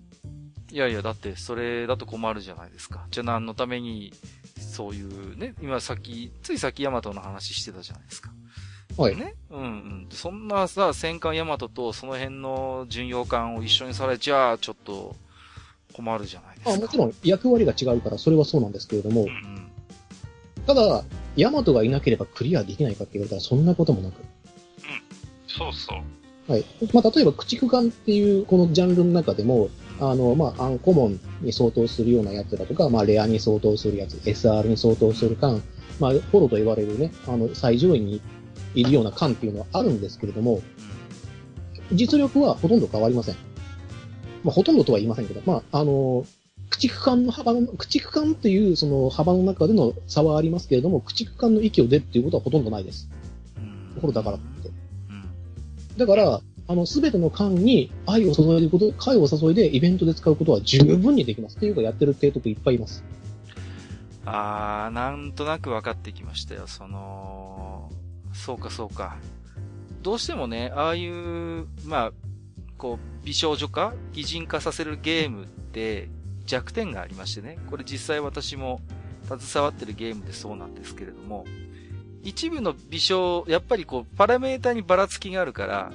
[0.72, 3.06] いやいや、だって、それだと困るじゃないですか。
[3.11, 4.12] じゃあ何のために、
[4.59, 8.30] そういうね、今さっき、ついさっきヤマトの話してたじゃないですか。
[8.96, 9.16] はい。
[9.16, 9.35] ね。
[9.50, 10.06] うんうん。
[10.11, 15.16] そんなさ、戦艦ヤマトとその辺の巡洋艦を一緒にされちゃ、ちょっと
[15.92, 16.72] 困るじゃないですか。
[16.72, 19.22] あ、もちろん役割が違うから、それはそうなんですけれども。
[19.22, 19.70] うん、
[20.66, 21.04] ただ、
[21.37, 24.20] ヤマトがいなければクリアできないかって言われたら、そんなこともなく。
[24.20, 24.24] うん。
[25.46, 26.52] そうそう。
[26.52, 26.64] はい。
[26.92, 29.68] まあ、例えば、駆逐艦っていうこのジャンルの中でも、
[30.00, 35.62] あの、まあ、アンコモンに相当するようなやつだとか、まあ、レアに相当するやつ、SR に相当する缶、
[36.00, 38.20] まあ、フォロと言われるね、あの、最上位に
[38.74, 40.62] いるような缶っていうのはあるんですけれども、
[41.92, 43.36] 実力はほとんど変わりません。
[44.42, 46.24] まあ、ほとんどとは言いませんけど、まあ、あの、
[46.70, 53.08] 駆逐艦の幅の、駆逐艦っていうその幅の中での差はありますけれども、駆逐艦の域を出るっていうことはほとんどないです。
[53.96, 54.70] ところだからって。
[55.96, 61.56] だから、あの、すべての艦に愛を注いでこと、愛を注いでイベントで使うことは十分にできます。
[61.56, 63.02] っていうかやってる提督いっぱいいます。
[64.24, 66.68] あー、なんとなく分かってきましたよ。
[66.68, 67.90] その、
[68.33, 69.16] そうかそうか。
[70.02, 72.12] どうしてもね、ああいう、まあ、
[72.78, 76.09] こう、美少女化擬人化させるゲームって
[76.46, 77.59] 弱点がありましてね。
[77.68, 78.80] これ実際私も
[79.24, 81.44] 携わってるゲームでそうなんですけれども、
[82.22, 85.92] 一部の微小、やっぱりこう、パラメータにばらつきがあるから、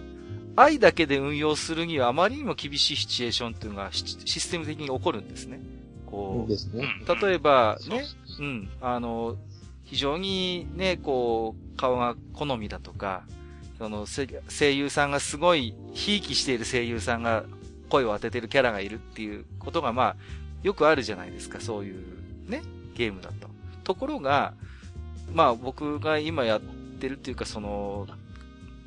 [0.56, 5.60] 愛だけで運用するにはあまりにも厳しいシチュエーションっていうのがシステム的に起こるんですね。
[6.06, 6.88] こう、ですね、
[7.22, 8.06] 例えばね、
[8.40, 9.36] うん、あの、
[9.84, 13.24] 非常にね、こう、顔が好みだとか、
[13.78, 17.44] その声優さんがすごい、ひいきしている声優さんが
[17.90, 20.16] 声を当ててるキャラがいるっていうことがまあ、
[20.64, 22.64] よくあるじゃないですか、そういうね、
[22.96, 23.50] ゲームだと。
[23.84, 24.54] ところが、
[25.34, 28.08] まあ僕が今やってるっていうかその、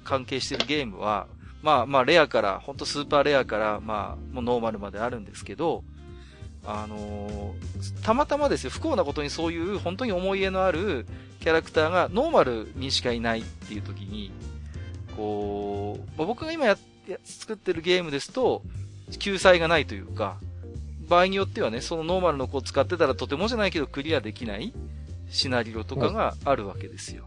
[0.04, 1.26] 関係してるゲームは、
[1.62, 5.82] まあまあレアから、ほんとスーパーレアから、まあもうノーマルまであるんですけど、
[6.64, 11.06] あのー、たまたまですよ、不幸なことにそういう本当に思い入れのある
[11.40, 14.30] キャラクターがノーマルにしかいないっていう時に、
[15.16, 16.76] こう、まあ、僕が今や
[17.24, 18.62] 作ってるゲームですと、
[19.18, 20.36] 救済がないというか、
[21.08, 24.74] 場合によってはね、そのノーマルの子を使ってたらとてもじゃないけどクリアできない
[25.30, 27.24] シナリオとかがあるわけですよ。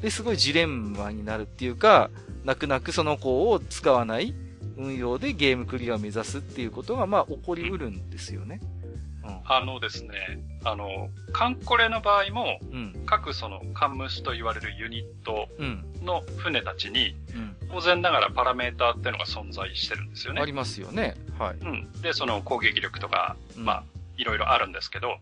[0.00, 2.10] で、すごいジレンマになるっていうか、
[2.48, 4.34] 泣く泣くその子を使わない
[4.78, 8.62] 運用でゲームクリアを目指すっていうことが、まあ、起こりうるんですよね。
[9.22, 15.46] うん、あのですね、あの、カンコレの場合も、うん、各その、カンムスと言われるユニット
[16.02, 20.40] の船たちに、うん、当然ながらパラメーターっていうのが存在してるんですよね。
[20.40, 21.16] ありますよね。
[21.38, 21.56] はい。
[21.56, 21.92] うん。
[22.00, 23.84] で、その攻撃力とか、まあ、
[24.16, 25.18] いろいろあるんですけど、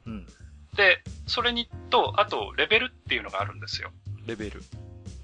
[0.76, 3.90] で、それにと、あと、レベルっていうのがあるんですよ。
[4.26, 4.62] レベル。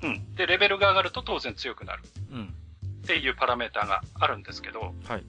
[0.02, 0.34] うん。
[0.34, 2.02] で、レベルが上がると当然強くなる。
[2.32, 2.54] うん。
[3.04, 5.24] っていうパラメーターがあるんですけど、はい。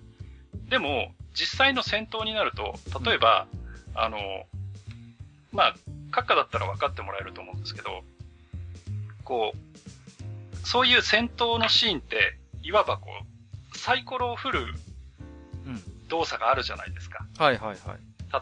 [0.69, 3.47] でも、実際の戦闘になると、例えば、
[3.93, 4.17] うん、あの、
[5.51, 5.75] まあ、
[6.11, 8.03] 閣下だったら分かってもらえると思うんですけど、
[9.23, 13.09] こう、そういう戦闘のシーンって、いわばこ
[13.73, 14.65] う、サイコロを振る
[16.09, 17.25] 動作があるじゃないですか。
[17.39, 17.77] うん、はいはいはい。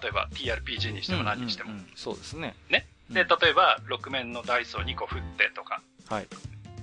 [0.01, 1.71] 例えば TRPG にしても何にしても。
[1.71, 2.55] うんうんうん、そうですね。
[2.69, 2.85] ね。
[3.09, 5.83] で、例えば6面のダイスを2個振ってとか、はい。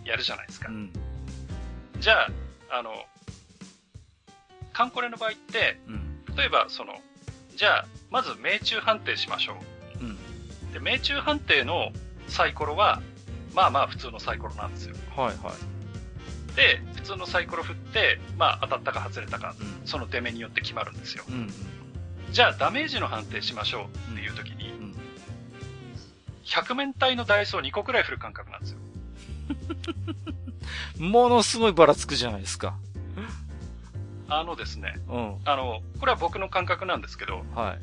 [0.04, 0.68] やるじゃないですか。
[0.68, 0.90] うん、
[2.00, 2.92] じゃあ、あの、
[4.72, 6.94] カンコレの場合って、うん、例えばその、
[7.56, 9.56] じゃあ、まず命中判定しましょ
[10.00, 10.04] う。
[10.04, 10.72] うん。
[10.72, 11.90] で、命中判定の
[12.28, 13.02] サイコロは、
[13.54, 14.94] まあまあ普通のサイコロなんですよ。
[15.16, 16.56] はいはい。
[16.56, 21.24] で、普通のサイコロ振って、まあ当たったか外れたか、うん、その出目によって決まるんですよ。
[21.28, 21.52] うん、うん
[22.30, 24.94] じゃあダメージの判定しましょうっていう時に、うん、
[26.44, 28.78] 100面体のダイスを2個くらい振る感覚なんですよ。
[30.98, 32.76] ものすごいばらつくじゃないですか。
[34.30, 37.78] あのですね、うん、あの、これは僕の感覚なんですけど、はい。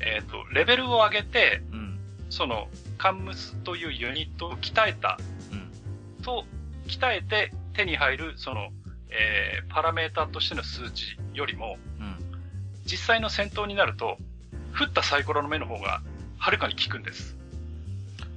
[0.00, 1.98] えっ、ー、と、レベルを上げて、うん、
[2.30, 5.18] その、カンムスというユニットを鍛えた、
[5.52, 6.46] うん、と、
[6.86, 8.70] 鍛えて手に入る、その、
[9.10, 11.76] えー、パラメータとしての数値よりも、
[12.84, 14.16] 実際の戦闘になると、
[14.72, 16.02] 振ったサイコロの目の方が、
[16.38, 17.36] はるかに効くんです。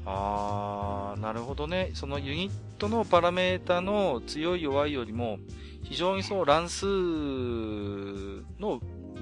[0.05, 1.91] あー、なるほどね。
[1.93, 5.39] そのユニットのパラメータの強い弱いよりも、
[5.83, 8.79] 非常にその乱数の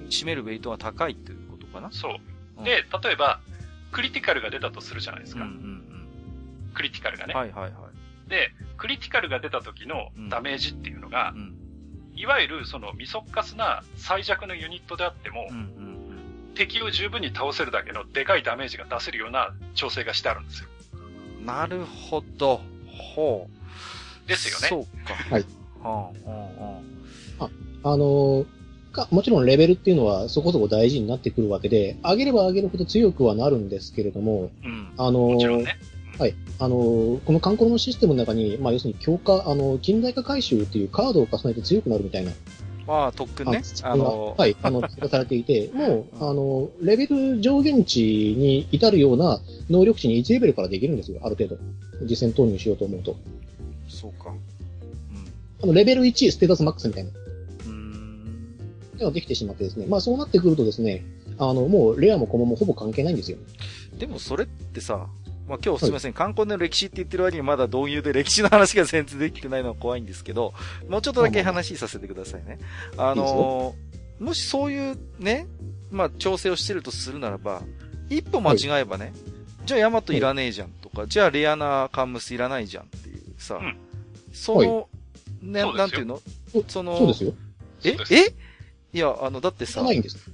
[0.09, 2.63] 占めるウェイトが高いっていうことかなそう。
[2.63, 3.41] で、例えば、
[3.91, 5.43] クリティカルが出たとするじゃないですか。
[5.43, 7.33] うんうんうん、クリティカルがね。
[7.33, 8.29] はいはいはい。
[8.29, 11.63] で、クリティカルが出た時のダメージっていうのが、うんうん
[12.15, 20.69] いわゆるそのミソッカスな最弱のユニットであっても、うんうん、敵を十分に倒せるだけのでかいダメージが出せるような調整がしてあるんですよ。
[21.45, 22.61] なるほど。
[22.87, 23.47] ほ
[24.25, 24.27] う。
[24.27, 24.67] ですよね。
[24.67, 25.13] そうか。
[25.29, 25.45] はい。
[25.81, 26.79] はあ、は
[27.39, 27.45] あ、
[27.83, 28.45] あ、あのー、
[28.91, 35.77] か、もちろんレベルっていうのはそこそこ大事になってくるわけで、上げれば上げるほど強くはなるんですけれども、うん、あのー、もちろんね。
[36.17, 36.35] はい。
[36.59, 36.75] あの、
[37.25, 42.31] この観光のシステムの中に、まあ、要するに強化、あの、近代化回収っていうカードを重ねて強くなるみたいな。
[42.85, 43.61] まあ、特訓ね。
[43.83, 51.57] あの、はい、あの、 されていて、もう、あの、レベル上限値に至るような能力値に1レベルからできるんですよ、ある程度。
[52.01, 53.15] 実戦投入しようと思うと。
[53.87, 54.31] そうか。
[54.31, 54.37] うん。
[55.63, 57.09] あの、レベル1ステータスマックスみたいな。
[57.67, 58.57] うん。
[58.97, 59.85] ではできてしまってですね。
[59.85, 61.05] まあ、そうなってくるとですね、
[61.37, 63.37] あの、もうレアもコマもほぼ関係ないんですよ。
[63.97, 65.07] でもそれってさ、
[65.47, 70.53] まあ、今日すみません、観光の歴史って言ってる割にまだ導入で歴史の話が全然できてないのは怖いんですけど、
[70.87, 72.59] もうちょっとだけ話させてくださいね。
[72.97, 75.47] あのー、もしそういうね、
[75.91, 77.61] まあ、調整をしてるとするならば、
[78.09, 79.13] 一歩間違えばね、はい、
[79.65, 83.77] じゃあヤマトいらねえじゃんとか、はい、じゃあレアなカンムスいらないじゃんっていうさ、うん、
[84.31, 84.87] その、は
[85.43, 86.21] い、ね、なんていうの？
[86.67, 87.33] その、そうですよ。
[87.83, 87.97] え？
[88.11, 88.33] え？
[88.93, 90.29] いや、あの、だってさ、ないんです。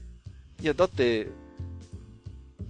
[0.62, 1.28] いや、だって、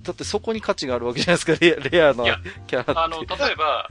[0.09, 2.93] だってそこに価値があるわけじゃないですか、レアレアなキャラって。
[2.95, 3.87] あの、例えば、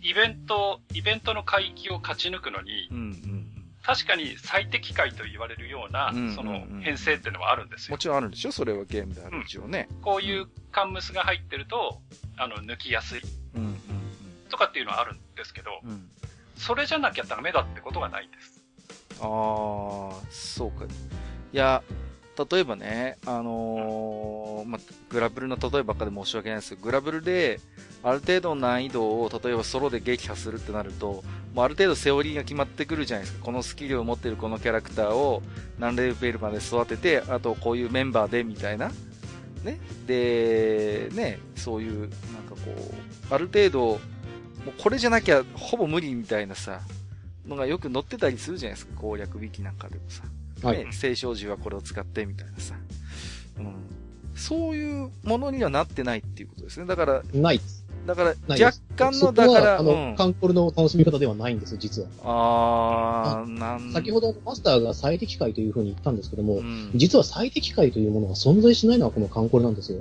[0.00, 3.46] イベント、イベントの海域を勝ち抜くのに、うんうん、
[3.82, 7.94] 確かに最適解と言われるような、その編成っていうのはあるんですよ。
[7.94, 8.52] もちろんあるんでしょ？
[8.52, 9.96] それはゲームである一応ね、うん。
[10.00, 12.00] こういうカンムスが入ってると、
[12.36, 13.20] あの、抜きやすい。
[13.56, 13.76] うんうんうん、
[14.48, 16.08] とかっていうのはあるんですけど、うん、
[16.56, 18.60] それじゃなきゃダメだってことがないんです。
[19.20, 19.26] ああ、
[20.30, 20.84] そうか。
[21.52, 21.82] いや、
[22.38, 24.78] 例えばね、あのー、ま
[25.10, 27.60] グラブルの例えばっかで申し訳ないですけど、グラブルで、
[28.02, 31.22] ある程度の難易度を、例えばソロで撃破するってなると、
[31.54, 33.44] もうある程度セオリーが決まってくるじゃないですか。
[33.44, 35.42] このスキルを持ってるこのキャラクターを
[35.78, 38.90] 何レベルまで育てて、あとこういうメンバーで、みたいな。
[39.64, 39.78] ね。
[40.06, 42.74] で、ね、そういう、なんかこ
[43.30, 43.96] う、ある程度、も
[44.68, 46.80] うこれじゃなきゃほぼ無理みたいなさ、
[47.46, 49.00] のがよく載ってたりするじゃないですか。
[49.00, 50.22] 攻略ウィキなんかでもさ。
[50.62, 50.86] はい。
[50.92, 52.74] 聖少寺はこれを使ってみたいなさ。
[53.58, 53.74] うん。
[54.34, 56.86] そういうものにはなってないっていうことですね。
[56.86, 57.22] だから。
[57.32, 57.60] ない。
[58.06, 62.08] だから、若干の、だから、あの、うん、カンコルの楽しみ方ではないんです、実は。
[62.24, 70.00] ああ、なん先ほどマスターが最適解というふうに言ったんですけども、うん、実は最適解というものが存在しないのはこのカンコルなんですよ。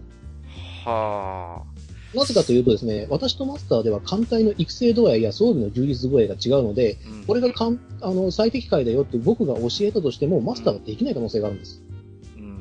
[0.86, 1.79] はあ。
[2.14, 11.84] なぜかというとですね、私とマスターでは艦隊の育成度合いや装備の充実具合が違うので、うん、これがかんあの最適解だよって僕が教えたとしても、マスターができない可能性があるんです。
[12.38, 12.44] うん。
[12.44, 12.60] うん、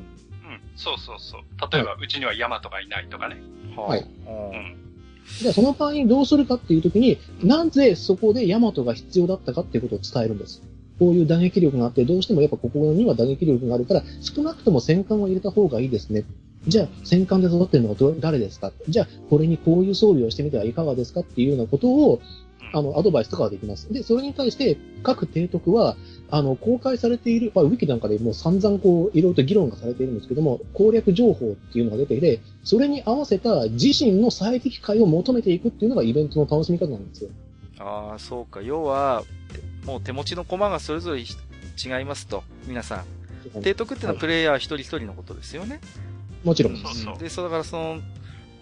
[0.75, 1.41] そうそうそう。
[1.71, 3.37] 例えば、はい、うちにはヤマトがいないとかね。
[3.75, 4.01] はい。
[4.01, 4.75] うん。
[5.39, 10.61] じゃあその場合にどうするかっていうときに、なぜそこでヤマトが必要だったかっていうことを伝えるんです。
[10.99, 16.25] こういう打撃力があって、どうしてもやっぱここには打撃力があるから、少なくとも戦艦を入れた方がいいですね。
[16.67, 18.71] じゃあ、戦艦で育ってるのは誰ですか？
[18.87, 22.21] じゃあ、これにこういう装備をしてみてはいかがですかっていうようなことを、
[22.71, 23.91] あの、アドバイスとかはできます。
[23.91, 25.95] で、それに対して、各提督は、
[26.29, 37.31] あの、公開されている、まあ、ウィキなんかでもう散々こう、いろいろと議論がされているんですけども、攻略情報っていうのが出ていて、それに合わせた自身の最適解を求めていくっていうのがイベントの楽しみ方なんですよ。
[37.79, 38.61] ああ、そうか。
[38.61, 39.23] 要は、
[39.85, 41.25] もう手持ちの駒がそれぞれ違
[42.01, 43.05] いますと、皆さん。
[43.53, 45.75] 提督っていうのはプレイヤー一人一人のことですよね。
[45.75, 46.08] はい
[46.43, 46.77] もちろん。
[46.77, 47.17] そうそう。
[47.17, 47.99] で、そうだからその、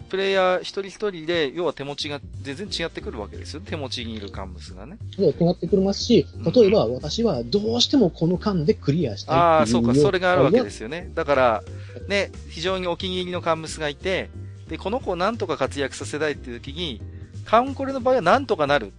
[0.10, 3.62] プレイヤー一人一人で、要は手持ちが全然違ってくるわけですよ。
[3.62, 4.98] 手持ちにいるカンムスがね。
[5.16, 6.26] そう、違ってくりますし、
[6.56, 11.12] 例えば私はどうしてもこの間でクリアしたいああ、そうか、それがあるわけですよね。
[11.14, 11.64] だから、
[12.08, 14.30] ね、非常にお気に入りのカンムスがいて、
[14.70, 17.02] で、この子をなんとか活躍させたいっていう時に、
[17.46, 18.94] カウンコレの場合はなんとかなる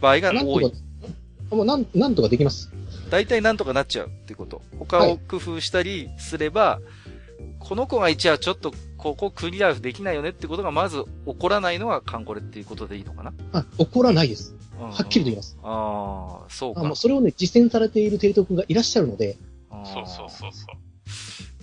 [0.00, 0.72] 場合が多い。
[1.50, 2.70] もうなん、なんとかできます。
[3.10, 4.62] 大体なんとかなっちゃうっていうこと。
[4.78, 6.95] 他を工夫したりすれば、はい
[7.58, 13.32] この子が一応ちょっとここクリアできないよねってことがまず起こらないのがカンコレっていうことでいいのかな？
[13.52, 14.54] あ、起こらないです。
[14.78, 15.58] はっきりと言います。
[15.62, 16.80] ああ、そうか。
[16.82, 19.36] あもうそれをね、実践されている提督がいらっしゃるので。
[19.84, 20.66] そうそうそうそ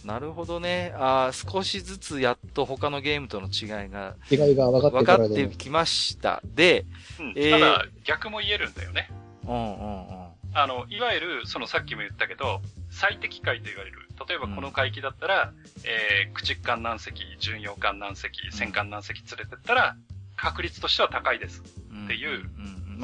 [0.03, 0.07] う。
[0.07, 0.93] なるほどね。
[0.97, 4.15] ああ、少しずつやっと他のゲームとの違いが。
[4.29, 6.41] 違いが分かって分かってきました。
[6.43, 6.85] で、
[7.19, 9.09] うん、えー、ただ逆も言えるんだよね。
[9.45, 10.27] うんうんうん。
[10.55, 14.02] あの、いわゆる、そのさっきも言ったけど、最適解と言われる。
[14.27, 19.95] 例えばこの海域だったら、うん、えー、駆逐艦何隻、巡洋艦何隻、戦艦何隻連れてったら、
[20.35, 21.61] 確率としては高いです。
[21.61, 22.49] っていう、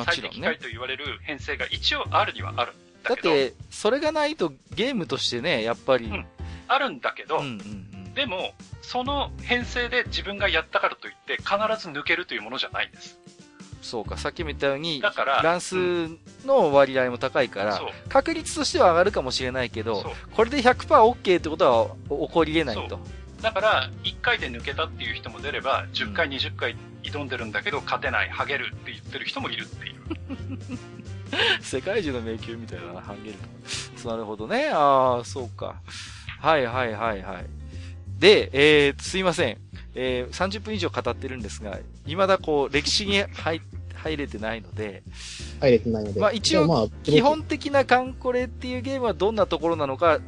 [0.06, 3.16] 最適解と言われる編成が一応あるにはあるだ。
[3.16, 6.06] だって、それがないとゲームとしてね、やっぱり。
[6.06, 6.26] うん、
[6.68, 7.54] あるんだけど、うんうんう
[8.10, 11.48] ん、でも、その編成で自分がやったからといって必
[11.80, 13.20] ず抜けるというものじゃないんです。
[13.82, 15.76] そうか、さっきも言ったように、だから乱数
[16.46, 21.66] の割合も高いから、確率としては上がるかもしれないけど、これで 100%OK、ってこと
[22.10, 23.00] は起こり得ないと。
[23.42, 30.00] だから、1回で抜けたっていう人も出れば、10回、20回挑んでるんだけど、勝てない、ハゲるって言ってる人もいるっていう。
[31.62, 33.38] 世界中の迷宮みたいな、ハゲる。
[34.06, 34.70] なるほどね。
[34.74, 35.76] ああ、そうか。
[36.42, 37.46] はいはいはいはい。
[38.20, 39.58] で、えー、すいません。
[39.96, 43.62] えー、30分以上語ってるんですが、未だこう、歴史に入、
[43.96, 45.04] 入れてないので、
[45.60, 46.20] 入れてないので。
[46.20, 50.20] まあ一応、基本的なカンコレっていうゲームはどんなところなのか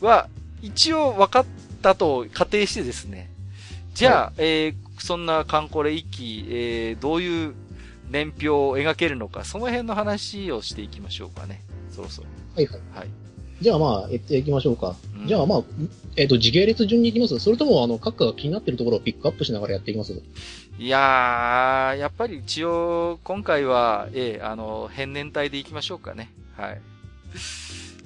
[0.00, 0.28] は、
[0.62, 1.46] 一応分かっ
[1.82, 3.30] たと仮定してですね、
[3.94, 7.54] じゃあ、はい、えー、そんなカンコレ一期、えー、どういう
[8.10, 11.62] 年表を描けるのか、その辺の話をしていきましょうかね。
[11.90, 12.28] そろそろ。
[12.56, 12.80] はいはい。
[12.94, 13.08] はい。
[13.60, 14.96] じゃあまあ、やっていきましょうか。
[15.20, 15.62] うん、じゃあまあ、
[16.16, 20.14] えっ、ー、と、時系列順に行きますそれとも、あの、各家が気になってるところをピックアップしながらやっていきます？
[20.78, 26.32] いやー、やっぱり一応、今回は、ええー、あの、変年体で行きましょうかね。
[26.56, 26.80] はい。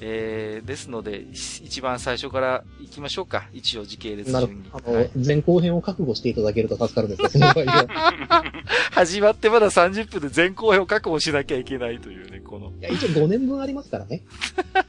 [0.06, 3.48] えー、ですので、一番最初から行きましょうか。
[3.54, 4.70] 一応時系列順に。
[4.70, 7.54] あの、はい、前後編を覚悟していただけると助かるんで すが、
[8.90, 12.70] 始まってまだ30分で前後編を確保しなきゃいけないというね、この。
[12.78, 14.20] いや、一応5年分ありますからね。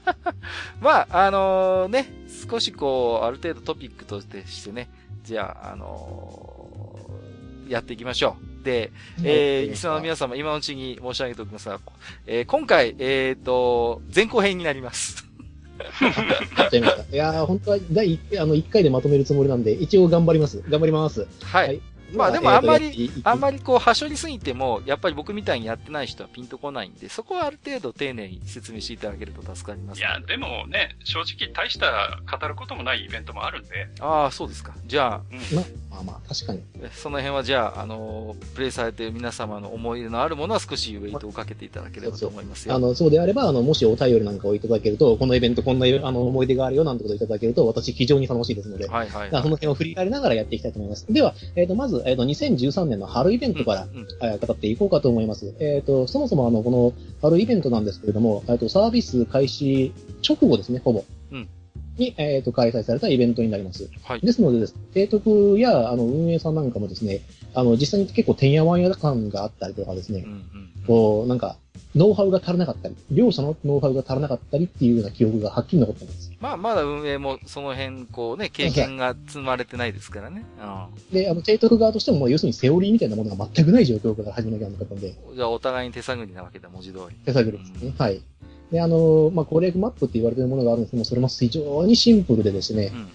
[0.83, 2.11] まあ、あのー、ね、
[2.49, 4.25] 少しこう、ある程度トピックとし
[4.65, 4.89] てね、
[5.23, 8.44] じゃあ、あのー、やっていきましょう。
[8.65, 8.91] で、
[9.23, 11.79] えー、リスナーの皆様、今のうちに申し上げておきますが、
[12.25, 15.25] えー、今回、えっ、ー、と、前後編になります。
[17.11, 20.61] い やー、本当は第1、あの、1回でまとめるつもりなんで、一応頑張ります。
[20.67, 21.27] 頑張ります。
[21.43, 21.81] はい、はい
[22.13, 29.99] まあでもあんまり、あんまりこう、はしょりすぎても、やっぱり僕みたいにやってない人はピンとこないんで、そこはある程度丁寧に説明していただけると助かります。
[29.99, 33.87] いや、でもね、正直大した語ることもないイベントもあるんで。
[33.99, 34.73] ああ、そうですか。
[34.85, 35.39] じゃあ、うん、
[35.89, 36.61] まあまあ、確かに。
[36.93, 42.75] その辺はじゃあ、あの、プレイされている皆様の思い出のあるものは少しウェイトをかけていただければと思いますよ。
[42.75, 51.05] あの、そうであれば、あの、もしお便りなんかをいただけると、このイベントこんなあの思い出があるよなんてことをいただけると、私非常に楽しいですので、はいはい、はい、その辺を振り返りながらやっていきたいと思います。
[51.11, 55.53] では、えっ、ー、と、まず、えっ、ー、と、2013年の春イベントから、うんうん、語っていこうかと思います。
[55.59, 59.93] えっ、ー、と、そもそもあの、この春イベントなんですけれども、えっ、と、サービス開始
[60.27, 61.03] 直後ですね、ほぼ。
[61.31, 61.47] うん
[61.97, 63.89] に、えっ、ー、と、開催されたイベントになります。
[64.03, 64.21] はい。
[64.21, 67.21] ですのでです、提督や、あの、運営さんなんかもですね、
[67.53, 70.43] あの、実際に結構、てんやわんや感があったりとかですね、うんうん、
[70.85, 71.57] こう、なんか、
[71.95, 76.31] ノウハウが足らなかったり、両者のノウハウが足らなかったりっていうような記憶がはっきり残ってます。
[76.41, 80.43] まあ、まだ運営もその辺、こうね、経験が積まれてないですからね。
[80.59, 85.15] うん、で、あの、提督側としても、要するにセオリーみたいなものが全くない状況から始めなきゃなかったんで。
[85.33, 87.15] じゃあ、お互いに手探りなわけだ、文字通り。
[87.25, 87.77] 手探りですね。
[87.83, 88.21] うん、はい。
[88.71, 93.07] で、あの、まあ、攻略マップって言われてるものがあるんですけども、それも非常にシンプルでですね、うん、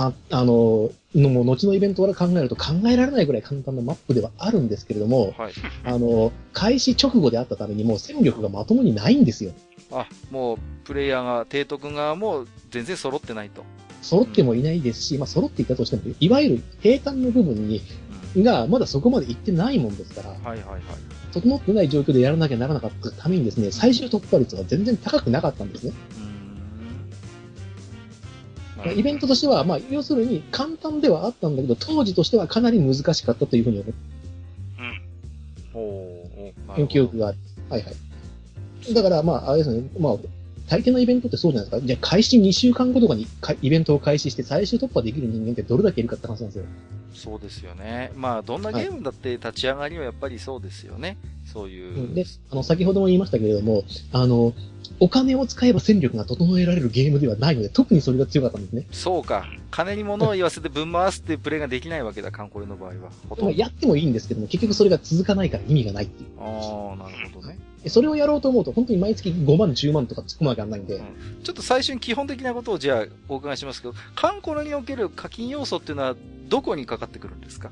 [0.00, 5.52] あ、あの、のも後のイベントから考えると考えられないぐらい簡単なマップではあるんですけれども、はい、
[5.84, 9.52] あの、開始直後であったためにもう戦力がまともにないんですよ。
[9.92, 13.64] あ、もう、プレイヤーが、提督側も全然揃ってないと。
[14.02, 17.82] 揃ってもいないですし、うん、まあ揃っていたとしても、いわゆる平坦の部分に、
[18.38, 20.82] がまだそこまで行ってないもんですから、はいはいはい。
[21.32, 25.92] 整ってない状況でやらなきゃならなかったためにですね、最終突破率は全然高くなかったんですね。
[28.96, 33.94] イベントとしては、まあ、要するに簡単ではあったんだけど、当時としてはかなり難しかったというふうに思って。
[36.76, 36.84] うん。
[36.84, 37.38] お記憶がある。
[37.68, 38.94] はいはい。
[38.94, 40.16] だから、まあ、あれですね、まあ、
[40.70, 41.86] 大抵のイベントってそうじゃないですか。
[41.86, 43.26] じゃあ、開始2週間後とかに
[43.60, 46.64] イベントを開始して最終突破できる人間ってどれだけいるかって話なんですよ。
[47.12, 48.12] そうですよね。
[48.14, 51.16] まあ、どんなゲームだって立ち上がりはやっぱりそうですよね。
[51.44, 52.14] そういう。
[52.14, 54.54] で、あの、先ほども言いましたけれども、あの、
[55.00, 58.86] お金を使えば戦力が整えられるゲームではないので、特にそれが強かったんですね。
[58.92, 59.46] そうか。
[59.72, 62.94] 金に物を言わせてぶん回すっていうプレイができないわけだ、カンコレの場合は。
[63.28, 66.28] ほとんどやってもいいんですけども、結局それが続かないから意味がないっていう。
[66.38, 67.58] ああ、なるほどね。
[67.86, 76.14] それをやろうと思うと、本当に毎月5万、10万とか突っ込まなきゃないんで、うん、ちょっと最初に基本的なことをじゃあお伺いしますけど、カンコレにおける課金要素っていうのは
[76.48, 77.70] どこにかかってくるんですか？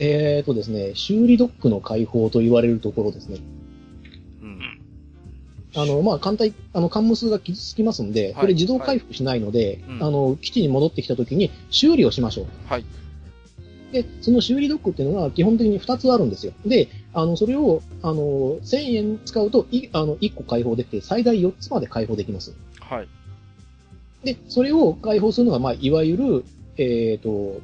[0.00, 3.38] えーとですね、修理ドックの開放と言われるところですね。
[4.42, 4.80] うん。
[5.74, 12.46] あの、まあ、艦隊、あの、艦無数が傷つきますんで、これ自動回復しないので、はいはい、あの、基地に戻ってきた時に修理をしましょう。
[12.68, 12.84] はい。
[13.92, 16.52] で、その修理ドックっていうのは基本的に2つあるんですよ。
[16.66, 22.54] で、あの、それを、あの、1000円使うと、い、あの、1個開放できて、最大4つまで開放できます。
[22.80, 23.08] はい。
[24.24, 26.44] で、それを開放するのが、まあ、いわゆる、
[26.76, 27.60] えっ、ー、と、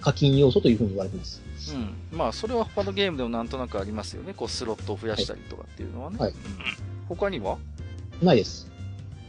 [0.00, 1.42] 課金要素というふうに言われてます。
[1.74, 2.18] うん。
[2.18, 4.34] まあ、それは他のゲームでもなんとなくありますよね。
[4.34, 6.18] こう、スロットを増やしたりとかっていうのはね。
[6.18, 6.30] はい。
[6.30, 6.36] うん、
[7.08, 7.58] 他には？
[8.22, 8.70] ないです。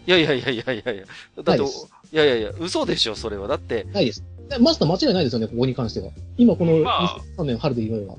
[0.05, 1.05] いやいやいやいやいやいや。
[1.43, 3.47] だって、いやいやいや、嘘でしょ、それは。
[3.47, 3.86] だって。
[3.86, 4.24] ないです。
[4.59, 6.11] マスター間違いないですよね、ここに関しては。
[6.37, 8.15] 今この2003年春で言うのは。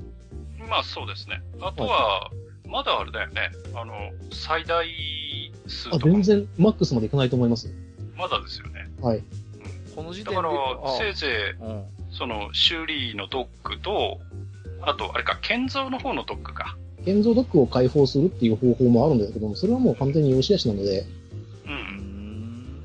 [0.69, 1.41] まあそうですね。
[1.61, 2.31] あとは、
[2.67, 3.51] まだあれだよね。
[3.73, 3.93] あの、
[4.31, 4.85] 最大
[5.67, 5.95] 数とか。
[5.97, 7.73] あ、全然マックスまでいかないと思います。
[8.17, 8.89] まだですよね。
[9.01, 9.17] はい。
[9.17, 9.23] うん、
[9.95, 10.35] この時点で。
[10.35, 14.19] だから、せいぜい、うん、その、修理のドックと、
[14.81, 16.77] あと、あれか、建造の方のドックか。
[17.03, 21.05] 建造ドックを開放するっていう方法もあるんですけども、それはもう完全に良し悪しなので。
[21.65, 22.79] うん。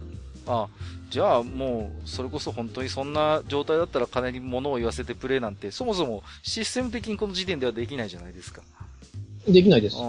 [0.47, 0.69] あ、
[1.11, 8.63] じゃあもう、それこそ本当にそんな状態だったら金に物を言わせてプレイなんて、そもそもシステム的にこの時点ではできないじゃないですか。
[9.47, 9.97] できないです。
[9.99, 10.05] ああ、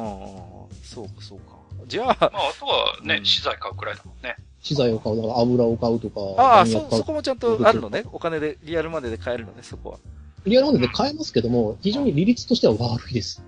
[0.84, 1.56] そうか、そうか。
[1.88, 2.06] じゃあ。
[2.06, 2.30] まあ、あ
[2.60, 4.36] とはね、うん、資材買うくらいだもんね。
[4.62, 6.42] 資材を買う、だから油を買うとか。
[6.42, 8.04] ああ、そ、そこもちゃんとあるのね。
[8.12, 9.98] お金で、リアルマネーで買えるのね、そこは。
[10.46, 13.44] リアルマネーで買えますけども、非常に利率としては悪いです。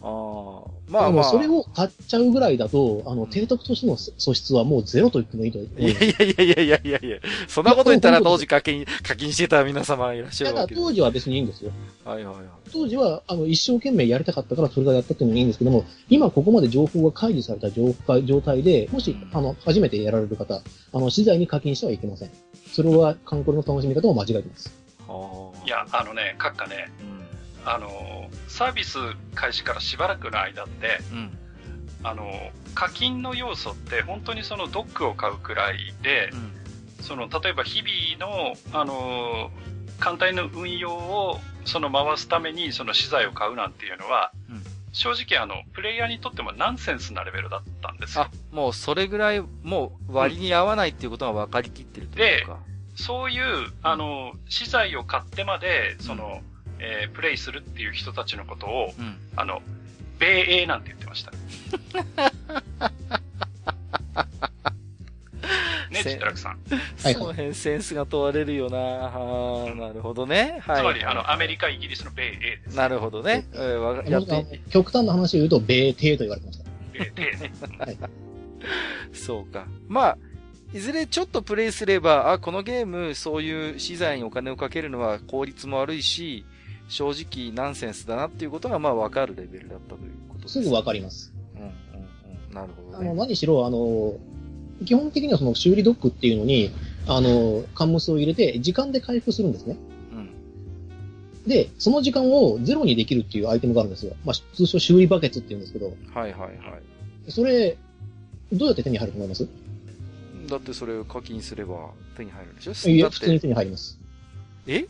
[0.00, 1.24] ああ、まあまあ。
[1.24, 7.18] それを買っちゃうぐらいだと、あの、提督としての素質はもうゼロと言ってもいいと思いやいやいやいやいやいやいや
[7.48, 10.84] そんなこと言ったら当時課金、 課金してた皆様いらっしゃるわけです。
[10.84, 11.70] 当時は別にいいんですよ。
[12.04, 12.44] はいはいはい。
[12.72, 20.62] 当時は、あの、一生懸命やりたかったからそれがやったっていうのもいいんですけども、今ここまで情報が開示された状状態で、もし、あの、初めてやられる方、
[20.92, 22.30] あの、資材に課金してはいけません。
[22.72, 24.86] それは、観光の楽しみ方を間違えてます。
[25.66, 27.25] いや、あのね、閣下ね、うん、
[27.66, 28.98] あの、サービス
[29.34, 31.38] 開始からしばらくの間って、うん。
[32.02, 32.30] あの
[32.74, 39.50] 課金の要素って本当にそのドックを買うくらいで、うん、その例えば日々のあの
[39.98, 44.62] 艦隊の運用をその回すためにその資材を買うなんていうのは、うん、
[44.92, 48.24] 正直あのプレイヤーにとってもナンセンスなレベルだったんですよ。
[48.24, 52.54] あもうそれぐらいもう割に合わないっていうことが分かりきってるというか。
[52.54, 52.60] で
[52.94, 58.92] そういうあの資材を買ってまでその、うん、えー、プレイするっていう人たちのことを、
[59.36, 59.62] あの
[60.18, 61.32] 米英なんて言ってました。
[65.90, 66.58] ね、ジッラクさん。
[67.02, 67.14] はい。
[67.14, 70.58] その辺センスが問われるよなはなるほどね。
[70.60, 70.80] はい。
[70.80, 72.76] つまり、あの、アメリカ、イギリスの米英です。
[72.76, 73.46] なるほどね。
[73.52, 76.64] えー、やって極端な話を言うと、米帝と言われてました。
[76.92, 77.52] 米帝ね。
[77.78, 77.98] はい。
[79.12, 79.66] そうか。
[79.88, 80.18] まあ、
[80.74, 86.44] いずれちょっとプレイすれば、あ、このゲーム、そういう資材にお金をかけるのは効率も悪いし、
[86.88, 90.62] 正直ナンセンスだなっていうことがまあわかるレベルだったということです。
[90.62, 91.32] すぐわかります。
[91.56, 92.54] うんうんうん。
[92.54, 94.14] なるほど、ね、あの、何しろ、あの、
[94.84, 96.70] 基本的にはその修理ドックっていうのに、
[97.06, 99.76] あの、カンムスを入れて、時間で回復するんですね。
[100.12, 101.48] うん。
[101.48, 104.14] で、その時間をゼロにできるっていうアイテムがあるんですよ。
[104.24, 105.86] まあ、通称修理バケツって言うんですけど。
[106.14, 106.46] はいはいは
[107.26, 107.30] い。
[107.30, 107.76] それ、
[108.52, 109.48] どうやって手に入ると思います？
[110.48, 112.90] だってそれを課金すれば手に入るでしょ？
[112.90, 113.98] いや、普通に手に入ります。
[114.68, 114.78] え？
[114.78, 114.86] うん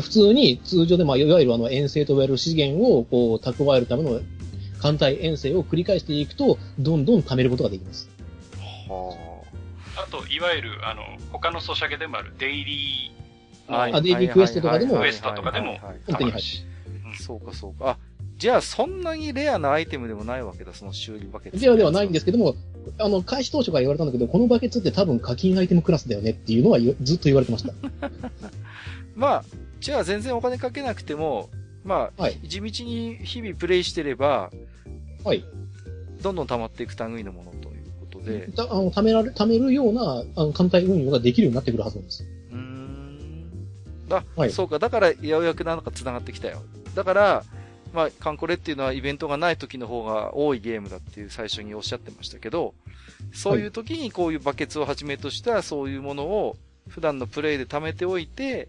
[0.00, 4.20] 普通に通常で、まあ、いわゆるあの遠征と言われる資源をこう蓄えるための
[4.80, 8.08] 艦隊遠征を繰り返していくと、どんどん貯めることができます。
[8.88, 9.16] は
[9.96, 10.02] あ。
[10.02, 16.48] あと、いわゆる、あの、他のソシャゲでもあるデイリー、あ、デイリークエストとかでも、クエストとかでも、本当に入る。
[17.18, 17.90] そうかそうか。
[17.90, 17.98] あ、
[18.36, 21.58] じゃあそんなにレアなアイテムでもないわけだ、その修理バケツ。
[21.58, 22.54] レアではないんですけども、
[22.98, 27.72] あの、開始当初から言われたんだけど、このバケツって多分課金アイテムクラスだよねっていうのはずっと言われてました。
[29.16, 29.44] まあ、
[29.86, 31.48] じゃあ全然お金かけなくても、
[31.84, 34.50] まあ、はい、地道に日々プレイしてれば、
[35.22, 35.44] はい。
[36.20, 38.48] どんどん溜まっていく類のものということで。
[38.56, 42.26] あの、貯められ、貯めるような、あの、艦隊運用ができるようになってくるはずなんです。
[42.50, 43.48] うん。
[44.10, 44.80] あ、はい、そうか。
[44.80, 46.62] だから、ようやくなんか繋がってきたよ。
[46.96, 47.44] だから、
[47.92, 52.74] まあ、カンコレっていうのはイベントがない時の方が多いゲームだっていう最初におっしゃってましたけど、
[53.32, 56.56] そういう時にこういうバケツをはじめとしたそういうものを
[56.88, 58.68] 普段のプレイで貯めておいて、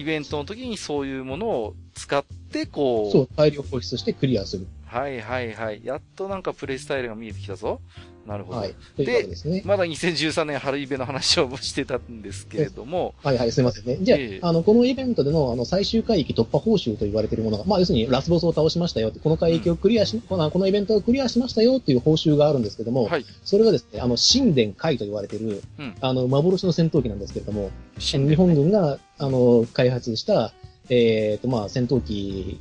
[0.00, 3.12] イベントの時にそういうものを使って、こう。
[3.12, 4.66] そう、大量放出してクリアする。
[4.86, 5.82] はいはいはい。
[5.84, 7.80] やっとなんかプレイスタイルが見えてきたぞ。
[8.26, 8.58] なるほど。
[8.58, 8.74] はい。
[8.96, 13.14] でですね、まだ2013年春イベの話をしてたんですけれども。
[13.22, 13.98] はいはい、すいませんね。
[14.00, 23.24] じゃあ、えー、あの、このイベントでの、あの、最終海域突破報酬と言われているものが、まあ、要するにラスボスを倒しましたよこの海域をクリアし、うん、このこのイベントをクリアしましたよっていう報酬があるんですけども、はい。
[23.44, 30.52] それがですね、あの、神殿海と言われている、うん、あの、幻の戦闘機なんですけれども、日本軍が、あの、開発した、
[30.88, 32.60] えっ、ー、と、まあ、戦闘機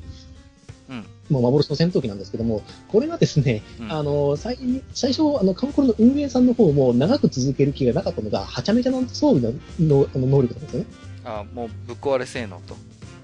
[1.30, 4.57] もう幻の戦闘機なんですけども、これがですね、うん、あの、最
[4.93, 10.86] 最初、あの、カンコレの運営さんの方も長く続ける気がなかったのが、はちゃめちゃな装備ののの能力なんですよね。
[11.23, 12.75] あもうぶっ壊れ性能と。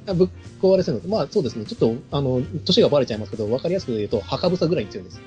[0.08, 0.30] あぶっ
[0.62, 1.08] 壊れ性能と。
[1.08, 5.22] まあそうですね、ちょっと、あの、年がバレちゃいますけど、わかりやすく言うと、墓ぶさぐらいに強いです。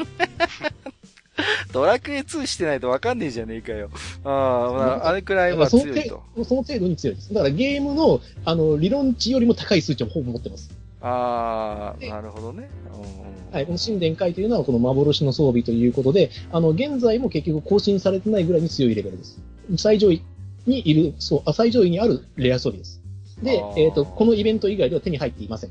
[1.72, 3.90] ドラクエ2してないとわかんねえじゃねえかよ。
[4.24, 6.22] ああ、あれくらいは強いと。
[6.44, 7.32] その程度に強いです。
[7.32, 10.70] だからゲームの、あの、理論値よりも高い数値をほぼ持ってます。
[11.00, 12.68] ああ、なるほどね。
[13.52, 19.40] はい、この神殿会というのはこの幻の装備ということで、あの、現在も結局更新されてないぐらいに強いレベルです。
[19.76, 20.22] 最上位
[20.66, 23.00] にいる、そう、最上位にあるレア装備です。
[23.42, 25.70] で、えっ、ー、と、このイベント以外では手に入っていません。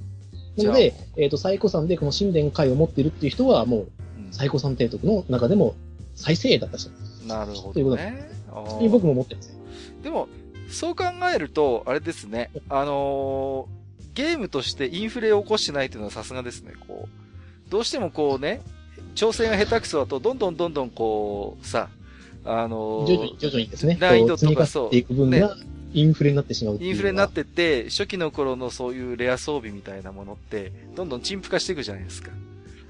[0.57, 3.91] なので、えっ、ー、と、最古山でこの神殿会を持っているっていう人は、もう、
[4.31, 5.75] 最古山提督の中でも
[6.15, 7.27] 最精鋭だった人です。
[7.27, 7.73] なるほど、ね。
[7.73, 7.97] ということ
[8.79, 8.89] で。
[8.89, 9.55] 僕も持ってます。
[10.03, 10.27] でも、
[10.69, 12.49] そう考えると、あれですね。
[12.67, 13.78] あのー
[14.19, 16.73] ゲームとしてインフレを起こしてないというのはさすがですね。
[16.87, 18.61] こう、どうしてもこうね、
[19.15, 21.87] 調整が下手くそだと、どんどんどんどんこう、さ、
[22.43, 23.97] あのー、徐々に徐々にですね。
[23.99, 24.95] 難易度とかそう。
[24.95, 25.55] いく分が、
[25.93, 32.31] インフレになってしまうインフレになってって、初期の頃のそういうレア装備みたいなものって、どんどん陳腐化していくじゃないですか。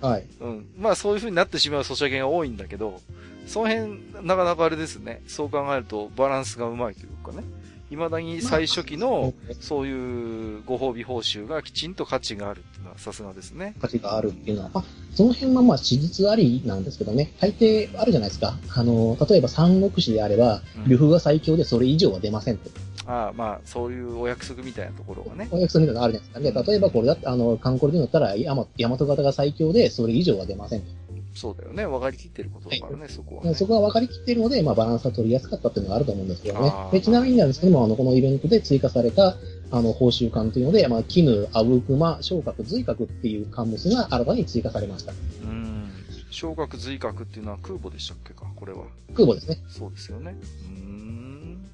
[0.01, 0.25] はい。
[0.39, 0.65] うん。
[0.79, 3.01] まあそういう風になってしまうソシャゲが多いんだけど、
[3.45, 5.21] その辺、なかなかあれですね。
[5.27, 7.43] そう考えるとバランスがうまいというかね。
[7.89, 13.73] 未だに最初期の、そういうご褒美報酬がきちんと価値があるっていうのはさすがですね。
[13.81, 14.83] 価値があるっていうのは、まあ、
[15.15, 18.57] その辺はまあ史実ありなんですけどね、大抵あるじゃないですか。
[18.75, 22.69] あの、例えば三国志であれば、呂布が最強でそれ以上は出ませんと。
[23.07, 25.47] ああ、まあ、そういうお約束みたいなところがね。
[25.49, 26.61] お約束みたいなのあるじゃないですか。
[26.61, 30.87] で、例えばこれだって、あの、カンコレで乗ったら、大和型が最強で、それ以上は出ませんと。
[31.33, 31.85] そうだよね。
[31.85, 36.71] 分かりきってることだからね、はい、そこは、ね、そこは分かりきってるので、まあ、バランスが取りやすかったっていうのがあると思うんですけどね。
[36.91, 39.35] でちなみになんですけども、あの、このイベントで追加された、
[39.71, 45.13] あの、報酬感というので、まあ、絹、アブクマ、昇格、随格っていう関物が新たに追加されました。
[45.43, 45.89] うん。
[46.31, 48.85] 昇格、随格っていうのは空母でしたっけか、これは。
[49.13, 49.57] 空母ですね。
[49.69, 50.35] そうですよね。
[50.65, 51.69] うん。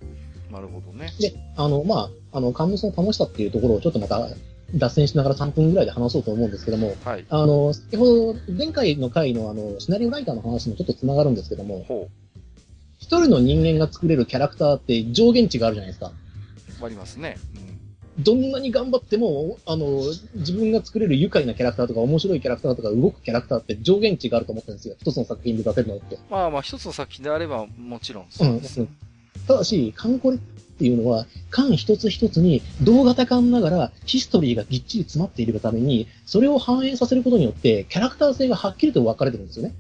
[0.52, 1.12] なるほどね。
[1.20, 4.30] で、あの、まあ、あの、関物の楽しさっていうところをちょっとまた
[4.74, 12.10] 脱線しながら3分ぐらいで話そうと思うんですけども、はい、あの、先ほど、前回の回のあの、シナリオライターの話もちょっと繋がるんですけども、
[12.98, 16.12] 一人の人間が作れるキャラクターって上限値があるじゃないですか。
[16.84, 17.38] ありますね。
[18.18, 20.02] うん、どんなに頑張っても、あの、
[20.36, 24.96] 自分が作れる愉快なキャラクターとか面白いキャラクターとか動くキャラクターって上限値があると思ってるんですよ。
[25.00, 26.18] 一つの作品で出せるのって。
[26.30, 28.90] まあまあ一つの作品であればもちろんそうです、うん。
[29.48, 30.40] ただし、カンコレっ
[30.76, 39.74] っていうのは、缶一つ一つに同型缶ながらヒストリーがぎっちり詰まっているがために、それを反映させることによって、キャラクター性がはっきりと分かれてるんですよね。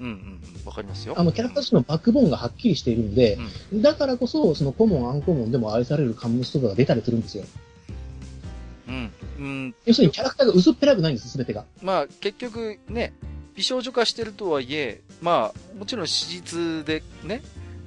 [0.00, 1.14] うんうん、わかりますよ。
[1.16, 3.38] あの、キャラクターのバックボーンがはっきりしているので、
[3.72, 7.44] うん、だからこそ、そのコモン、アンコモンでも愛されるカムスとかが出たりするんですよ。
[8.88, 9.12] うん。
[9.38, 9.74] うん。
[9.84, 11.64] 要するにキャラクターが薄っぺらくないんです、すべてが。
[11.82, 13.12] まあ、結局ね、
[13.54, 17.42] 美少女化してるとはいえ、まあ、もちろん史実でね、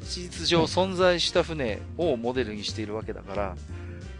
[0.05, 3.55] 事実上存在した船をモデルにしているわけだから、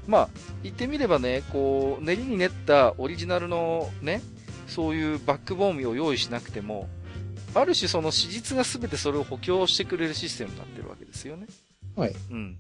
[0.07, 0.29] まあ、
[0.63, 4.21] 言ってみればね、こう、練りに練ったオリジナルのね、
[4.67, 6.87] そういうバックボーンを用意しなくても、
[7.53, 11.47] ある種その史実が全てそれを補強してくれるシステムになってるわけですよね。
[11.95, 12.15] はい。
[12.31, 12.57] うん。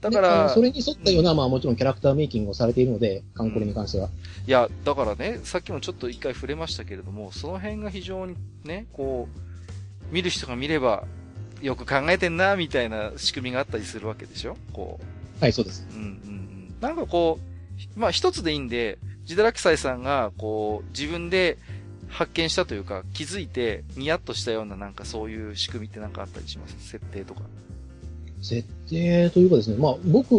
[0.00, 4.08] だから、それに沿ったような、まあもちろんキャラクターメイキングをされているので、カンコレに関しては。
[4.46, 9.28] いや、だからね、さっきもちょっと一回触れましたけれども、その辺が非常にね、こ
[10.10, 11.04] う、見る人が見れば、
[11.62, 14.56] よく考えてんな、みたいな仕組みがあったりするわけでしょ？
[14.72, 15.42] こう。
[15.42, 15.86] はい、そうです。
[15.94, 16.74] うんうんうん。
[16.80, 17.38] なんかこ
[17.96, 21.58] う、まあ一つでいいんで、ジダラクサイさんが、こう、自分で
[22.08, 26.76] 発見したというか、気づいて、ニヤッとしたようななんかそういう仕組みってなんかあったりします？
[26.88, 27.42] 設定とか。
[28.40, 30.34] 設定というかですね、まあ僕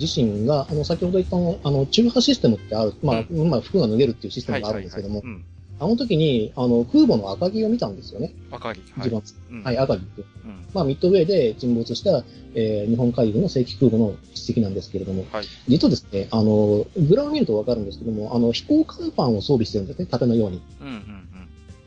[0.00, 5.51] 自身が、あの、先ほど言ったあの、中波システムってある、まあ、うん、まあ服が脱げるっていうシステムがあるんですけども、はいはいはいうん
[5.82, 8.32] あの時に、あの、空母の赤城を見たんですよね。
[8.52, 8.84] 赤城。
[8.96, 9.22] はい。
[9.50, 10.22] うん、はい、赤城って。
[10.44, 12.24] うん、まあ、ミッドウェーで沈没した、
[12.54, 20.62] えー、日本海軍の正規空母の筆跡なんですけれども、はい、実はですね、あの、グラを見るとわかるんですけども、あの、飛行甲板を装備してるんですね、盾のように。
[20.80, 21.02] うんうんうん、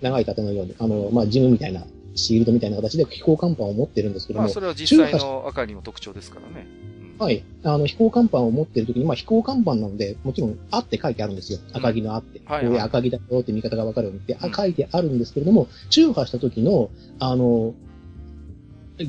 [0.02, 0.76] 長い盾のように。
[0.78, 1.86] あの、まあ、ジムみたいな、
[2.16, 4.46] シールドみたいな形で飛行甲板を持ってるんですけども。
[4.46, 6.68] まあ、それは実際の赤城の特徴ですからね。
[7.18, 7.44] はい。
[7.64, 11.60] あの、飛行甲板を持ってるときに、まあ、飛行甲板なので、もちろん、あって書いてあるんですよ。
[11.74, 12.42] 赤木のあって。
[12.46, 16.90] はい、はい、こういう赤木だよって見方がわかるようにって、うん、書いてあるんですけれども、中波した時の、
[17.20, 17.74] あの、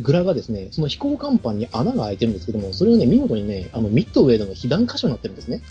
[0.01, 5.63] グラがですね、その飛行甲板に穴が開いてるんですけども、それをね、見事にね、あの、ミッドウェイドの被弾箇所になってるんですね。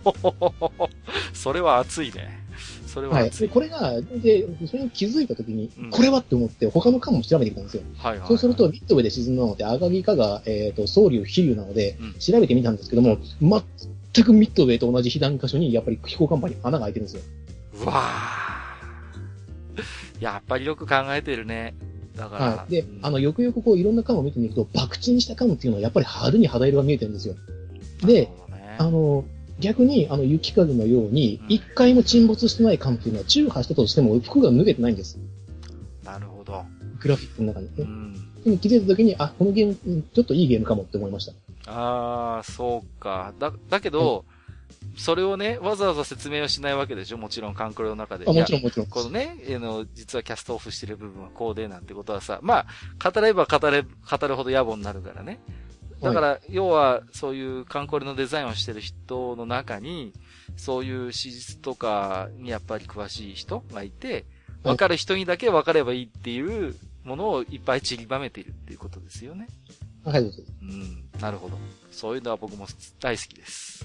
[1.34, 2.47] それは熱いね。
[2.98, 3.30] それははい。
[3.30, 7.82] で、これが、で、それに気づいたときに、うん、これはって思って、他の艦も調べてきたんですよ。
[7.96, 13.62] はいはい、はい、そうすると、ミッドウェイで沈んだので、赤城かが、えっ、ー、と、総流、飛流なので、調べてみたんですけども、うん、
[14.12, 17.22] 全くミッドウェイと同じ被弾箇所に、やっぱり飛行甲板に穴が開いてるんですよ。
[17.82, 20.24] うわー。
[20.24, 21.74] やっぱりよく考えてるね。
[22.16, 22.44] だから。
[22.44, 22.72] はい。
[22.72, 27.36] で、うん、あの、よくよくこう、いろんな艦を見てみると、爆沈した艦っていうのは、やっぱり派手に肌色が見えてるんですよ。
[28.02, 29.24] で、ね、あの、
[29.60, 35.18] 逆に、あの、雪風のように、一回も沈没してない艦っていうのは、中破したとしても服が脱げてないんです。
[36.04, 36.64] なるほど。
[37.00, 37.72] グラフィックの中にね。
[37.78, 38.14] うん。
[38.44, 41.32] で気づいた時に、あ、このゲーム、ちょっといいゲームかもって思いました。
[41.70, 43.34] ああ、そうか。
[43.38, 44.24] だ、だけど、
[44.96, 47.18] それをね、わざわざ説明はしないわけでしょ？
[47.18, 48.24] もちろん、カンクロの中で。
[48.28, 48.86] あ、もちろん、もちろん。
[48.86, 52.66] このね、あの、実はキャストオフしてる部分はこうでなんてことはさ、ま
[53.00, 55.40] あ、語れば語れ、語るほど野暮になるからね。
[56.00, 60.12] だから、要は、そういうカンコレのデザインをしてる人の中に、
[60.56, 64.24] そういう史実とかにやっぱり詳しい人がいて、
[64.62, 66.74] わかる人にだけわかればいいっていう
[67.04, 69.48] ものをいっぱい散りばめているっていうことですよね。
[70.04, 70.22] はい。
[70.22, 71.58] うん、なるほど。
[71.90, 72.66] そういうのは僕も
[73.00, 73.84] 大好きです。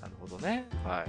[0.00, 0.68] なるほどね。
[0.84, 1.06] はい。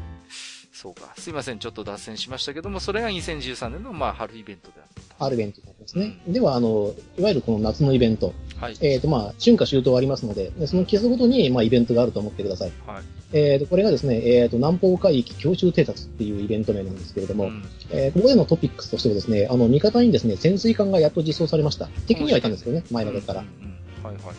[0.72, 1.14] そうか。
[1.18, 1.60] すいません。
[1.60, 5.26] ちょっと脱線しましたけども、それが2013年の、まあ、春イベントであったと。
[5.26, 6.20] あるイベントになりますね。
[6.28, 8.34] では、あの、いわゆるこの夏のイベント。
[8.59, 8.78] はい。
[8.82, 12.72] えっ、ー、と、まあ、春夏秋冬ありますので、その季節ごとに、まあ、イベントがあると思ってください。
[12.86, 13.03] はい。
[13.34, 21.88] えっ、ー、と、これがですね、えっ、ー、と、南方海域強襲偵察っていうイベント名なんですけれども、うん、えー、ここでのトピックスとしてはですね、あの、味方にですね、潜水艦がやっと実装されました。
[22.07, 23.41] 敵にはいたんですけどね、前のから。
[23.41, 24.32] うんうんはいはいは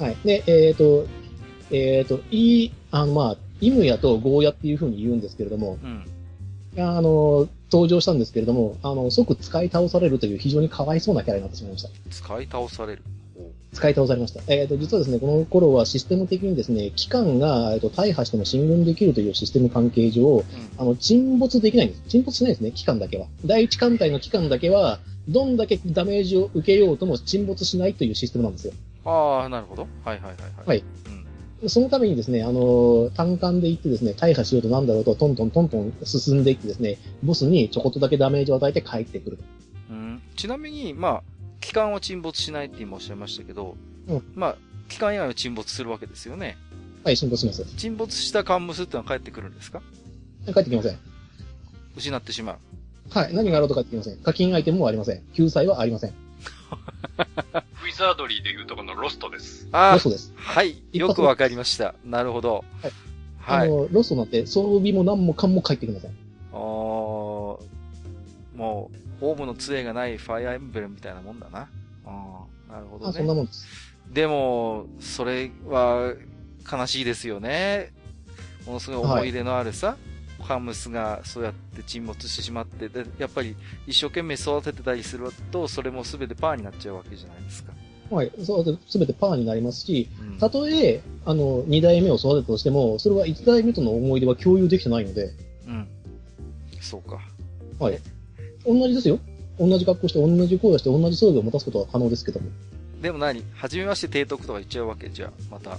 [0.00, 0.10] い。
[0.10, 0.16] はい。
[0.24, 1.06] で、えっ、ー、と、
[1.70, 6.04] えっ、ー、と、いい、あの、まあ、イムヤとゴーヤっていうふうに言うんですけれども、うん、
[6.78, 11.88] あの、登場したんですけれども、あの、即使い倒されるという非常にかわいそうなキャラになってしまいました。
[12.10, 13.02] 使い倒される
[13.72, 14.40] 使い倒されました。
[14.52, 20.44] えっ、ー、と、実はですね、この頃はシステム的にですね、機関が、えーと、大破しても進軍できるというシステム関係上、うん、
[20.76, 22.02] あの、沈没できないんです。
[22.08, 23.26] 沈没しないですね、機関だけは。
[23.46, 28.74] 第一艦隊の機関だけは、どんだけダメージを受けようとも沈没しないというシステムなんですよ。
[29.04, 29.86] ああ、なるほど。
[30.04, 30.66] はいはいはい、はい。
[30.66, 30.84] はい。
[31.06, 31.21] うん、
[31.68, 39.38] そのためにですね、あの、単管で行ってですね、大破しようとなんだろうと、トントントントン進んでいってですね、ボスにちょこっとだけダメージを与えて帰ってくる。
[39.90, 40.22] うん。
[40.36, 41.22] ちなみに、まあ、
[41.60, 43.76] 機関は沈没しないって今おっしゃいましたけど、
[44.08, 44.22] うん。
[44.34, 44.56] まあ、
[44.88, 46.56] 機関以外は沈没するわけですよね。
[47.04, 47.64] はい、沈没します。
[47.76, 49.82] 沈没したカンムスってのは帰ってくるんですか？
[50.46, 50.98] 帰ってきません。
[51.96, 52.56] 失ってしまう。
[53.10, 53.34] はい。
[53.34, 54.16] 何があろうと帰ってきません。
[54.18, 55.22] 課金アイテムもありません。
[55.34, 56.12] 救済はありません。
[57.92, 59.68] ウィザードリーでいうとこのロストです。
[59.70, 59.92] ああ。
[59.92, 60.32] ロストです。
[60.34, 60.82] はい。
[60.94, 61.94] よくわかりました。
[62.06, 62.64] なるほど。
[62.80, 62.92] はい。
[63.38, 66.10] はい、あの、ロストなんて装備も何もかんも帰ってきません。
[66.10, 66.14] あ
[66.54, 66.56] あ。
[66.56, 67.60] も
[68.56, 68.56] う、
[69.20, 71.68] オーブの杖がないファイアエンブレムみたいなもんだな。
[72.06, 72.72] ああ。
[72.72, 73.10] なるほどね。
[73.10, 73.66] あ、そんなもんです。
[74.10, 76.14] でも、それは
[76.70, 77.92] 悲しいですよね。
[78.64, 79.96] ものすごい思い入れのあるさ、は
[80.40, 83.54] い、カムスがそうやって沈没してしまって、で、やっぱり
[83.86, 87.72] 一生懸命育ててたりすると、それも全てパーになっちゃうわけじゃないですか。
[88.12, 88.32] はい。
[88.44, 90.08] そう、すべてパーになりますし、
[90.38, 95.32] たとえ、あの、二代目を育てたとしても、それは一代目との思い出は共有できてないので。
[95.66, 95.88] うん。
[96.80, 97.18] そうか。
[97.78, 97.98] はい。
[98.66, 99.18] 同じですよ。
[99.58, 102.50] 同じ格好して、同じ声をして、同じ装備を持たすことは可能ですけども。
[103.00, 103.42] でも何？
[103.54, 105.08] 初めまして提督とか言っちゃうわけ？
[105.08, 105.78] じゃあ、また。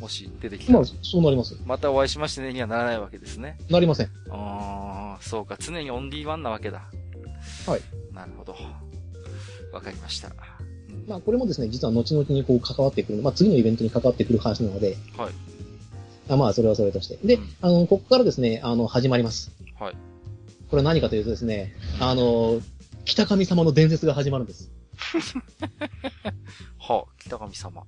[0.00, 0.80] もし出てきたら。
[0.80, 1.56] まあ、そうなります。
[1.64, 3.58] またお会いしましてねにはならないわけですね。
[3.70, 4.06] なりません。
[4.30, 5.56] ああ、そうか。
[5.58, 6.82] 常にオンリーワンなわけだ。
[7.66, 7.80] はい。
[8.12, 8.54] なるほど。
[9.72, 10.30] わかりました。
[11.06, 15.32] まあ、これもですね、実は後々にこう関わってくる、まあ、次のイベントに関わってくる話なので、はい。
[16.28, 17.16] あまあ、それはそれとして。
[17.24, 19.52] で、うん、あの、ここからですね、あの、始まります。
[19.78, 19.96] はい。
[20.70, 22.60] これ何かというとですね、あの、
[23.04, 24.70] 北神様の伝説が始まるんです。
[26.78, 27.84] はあ、北神様。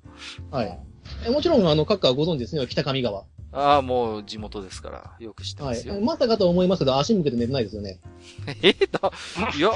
[0.50, 0.78] はい。
[1.30, 3.24] もちろん、あの、各家ご存知ですね、北上川。
[3.50, 5.94] ああ、もう地元ですから、よく知ってますよ。
[5.94, 6.04] はい。
[6.04, 7.98] まさかと思いますけど、足向けて寝てないですよね。
[8.62, 9.12] えだ、
[9.56, 9.70] いや、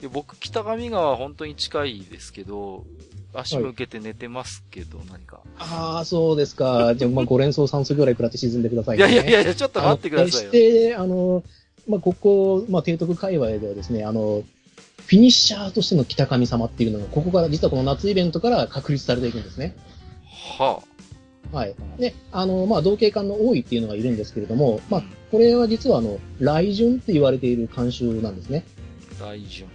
[0.00, 2.84] いや僕、北上川本当に近いですけど、
[3.34, 5.40] 足向けて寝てますけど、はい、何か。
[5.58, 6.94] ああ、そうですか。
[6.94, 9.10] じゃあ、まあ、5連装3層ぐらい食らって沈んでください、ね。
[9.10, 10.50] いやいやいや、ちょっと待ってくださいよ。
[10.50, 11.42] して、あの、
[11.88, 14.44] まあ、ここ、まあ、提督界隈ではですね、あの、
[15.06, 19.74] フィニッシャーとしての北神様っていうのが、ここから、実はこの夏イベントから確立されていくんですね。
[20.58, 20.80] は
[21.52, 21.56] あ。
[21.56, 21.74] はい。
[21.98, 28.64] で、あの、まあ、同型艦の多いっていうのがいるんですけれども、まあ、これは実はあの、雷順って言われている慣習なんですね。
[29.18, 29.68] 雷順。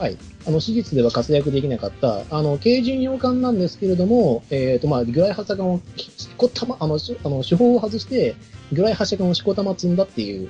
[0.00, 0.16] はい。
[0.46, 8.34] あの、史実では活躍できなかった、あの、軽巡洋艦なんですけれども、えっ、ー、と、まあ、魚雷発射艦を、しこたま、あの、あの手法を外して、
[8.72, 10.48] 魚雷発射艦をしこたま積んだっていう、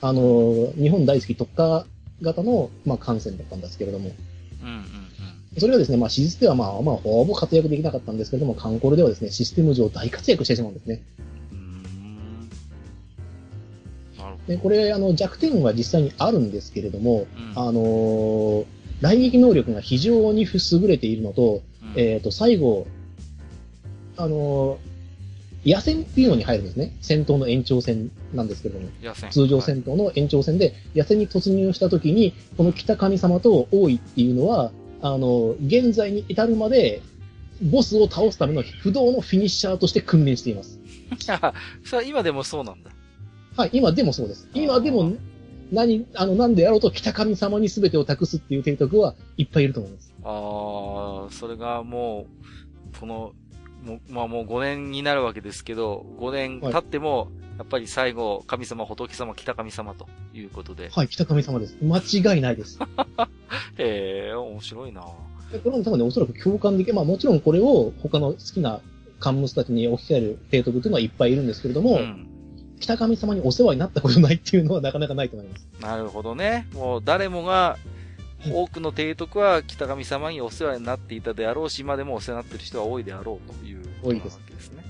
[0.00, 1.86] あの、日本大好き特化
[2.22, 4.10] 型の、まあ、感染だったんですけれども。
[4.62, 5.60] うんうんうん。
[5.60, 11.02] それがですね、まあ、史実ではまあ、まあ、ほぼ活躍できなかったんですけれども、カンコルではですね、システム上大活躍してしまうんですね。
[14.48, 18.64] で、これ、あの、弱点は実際にあるんですけれども、うん、あのー、
[19.00, 21.62] 雷撃能力が非常に優れているのと、
[21.94, 22.86] うん、えっ、ー、と、最後、
[24.16, 26.96] あのー、野戦っていうのに入るんですね。
[27.00, 28.88] 戦闘の延長戦なんですけども。
[29.30, 34.72] 通常戦闘の延長戦で、野戦に突入した時に、この北神様と王位っていうのは、
[35.02, 37.02] あの、現在に至るまで、
[37.62, 40.78] ボスを倒すための不動のフィニッシャーとして訓練しています。
[41.84, 42.90] それは今でもそうなんだ。
[43.56, 44.48] はい、今でもそうです。
[44.54, 45.12] 今でも、
[45.72, 50.14] 何、あの、なんでやろうと北神様に全てを託すっていう提督はいっぱいいると思います。
[50.24, 52.26] ああ、それがも
[52.94, 53.32] う、この
[53.84, 60.90] もう、まあもう5年になるわけですけど、5年経っても、やっぱり最後、神様、仏様、北神様ということで。
[60.90, 61.76] はい、北神様です。
[61.82, 62.78] 間違いないです。
[63.78, 65.16] へえ、面白いなこ
[65.64, 66.94] れも多分ね、おそらく共感できる。
[66.94, 68.80] まあもちろんこれを他の好きな
[69.18, 72.27] カンムスたちに置き換える提督というのはいっぱいいるんですけれども、うん、
[72.80, 75.66] 北神様にお世話になったことないっていうのはなかなかないと思います。
[75.80, 76.66] なるほどね。
[76.72, 77.78] もう誰もが
[78.52, 84.40] 多くの提督は北神様にお世話になっていたであろうし、今でもお世話になっている人は多いであろうという多いです。
[84.48, 84.84] ですね。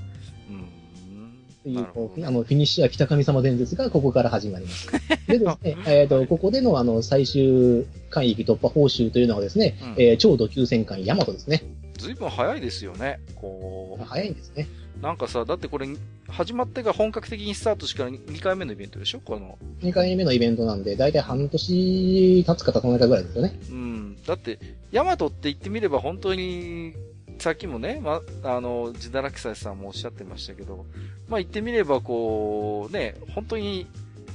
[0.50, 1.74] うん。
[1.74, 4.90] という、こう、あの、フィニッシュは北神様伝説がここから始まります。
[5.26, 11.62] でですね、 えっ、ー、と、ここでのあの、最終海域突破報酬というのはですね、うん、えー、超土級戦艦ヤマトですね。
[11.96, 14.04] ずいぶん早いですよね、こう。
[14.04, 14.68] 早いんですね。
[15.00, 15.86] なんかさ、だってこれ、
[16.28, 19.20] 始まってが本格的にスタートしから2回目のイベントでしょ？
[19.20, 19.56] この。
[19.80, 23.58] 2回目のイベントなんで、だいたい半年経つか経たないかぐらいですよね。
[23.70, 24.22] うん。
[24.24, 24.58] だって、
[24.90, 26.94] ヤマトって言ってみれば本当に、
[27.38, 30.86] さっきもね、ま、あの、ジダラキサイさんもおっしゃってましたけど、
[31.28, 33.86] まあ、言ってみればこう、ね、本当に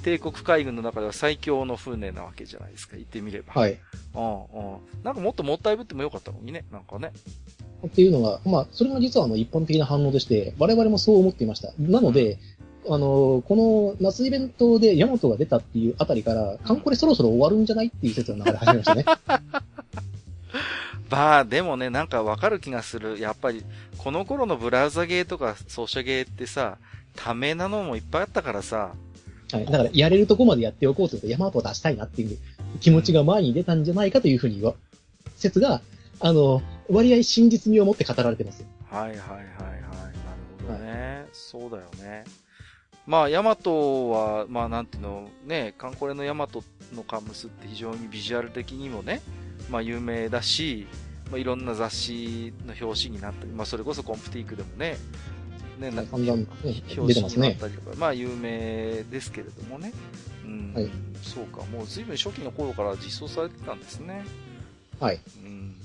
[0.03, 3.53] 帝国海軍の中では最強の船なわけじゃないですか、言ってみれば。
[3.53, 3.77] はい。
[4.15, 5.03] うんうん。
[5.03, 7.11] なんかもっともったいぶってもよかったのにね、なんかね。
[7.85, 11.73] っていうのが、まあ、それが実はあの一般的な反応でして、我々もそう思っていました。
[11.79, 12.39] なので、
[12.87, 19.05] あの、この夏イベントでヤマトが出たっていうあたりから、カンコレそろそろ終わるんじゃないっていう説が流れ始めましたね。
[21.09, 23.19] まあ、でもね、なんかわかる気がする。
[23.19, 23.63] やっぱり、
[23.97, 26.77] この頃のブラウザゲーとかソーシャゲーってさ、
[27.15, 28.93] ためなのもいっぱいあったからさ。
[29.51, 29.65] はい。
[29.65, 32.37] だから、やれるとこまでやっておこうというと、ヤマトを出したいなっていう
[32.79, 34.73] 気持ちが前に出たんじゃないかというふうには、
[35.35, 35.81] 説が、
[36.19, 38.65] あの、割合真実味を持って語られてます。
[38.89, 39.37] はいはいはいはい。
[39.37, 40.13] なる
[40.67, 40.91] ほどね。
[40.91, 42.25] はい、そうだよね。
[43.05, 46.63] まあ、ヤマトは、まあなんていうの、ね、カンコレのヤマト
[46.95, 49.21] のカムスって非常にビジュアル的にもね、
[49.69, 50.87] まあ有名だし、
[51.29, 54.97] まあいろんな雑誌の表紙になったり、まあそれこそコンプティークでもね、
[55.79, 59.91] ね、なんか、表紙になったりとか、ね、まあ有名ですけれどもね。
[60.45, 60.89] うん、はい、
[61.21, 64.23] そうか、もう随分初期の頃から実装されてたんですね。
[64.99, 65.19] はい。
[65.43, 65.75] うん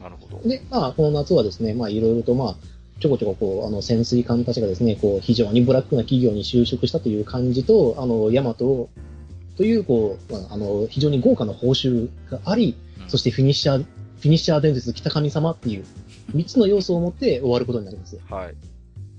[0.00, 0.48] なるほど。
[0.48, 2.56] で、まあ、この夏はですね、まあ、いろいろと、まあ、
[3.00, 8.88] ちょこちょこ、こう、あの、潜水艦たちがですね、こう、非常にブラックな企業に就職したという感じと、あの、ヤマト
[9.56, 15.84] という、こう、あの、非常に豪華な報酬があり、うん、そしてフィニッシャー、フィニッシャー伝説北神様っていう、
[16.32, 18.18] 三つの要素を持って終わることになります。
[18.30, 18.54] はい。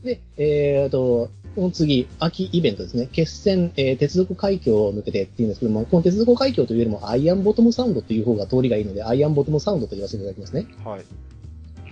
[0.04, 3.10] で、えー、と、この次、秋イベントですね。
[3.12, 10.68] 決戦、えー、鉄道海峡を抜けてっていうんですけども、この鉄道海峡というよりもアイアンボトムサウンドという方が通りがいいので、アイアンボトムサウンドと言わせていただきますね。
[10.86, 11.04] はい。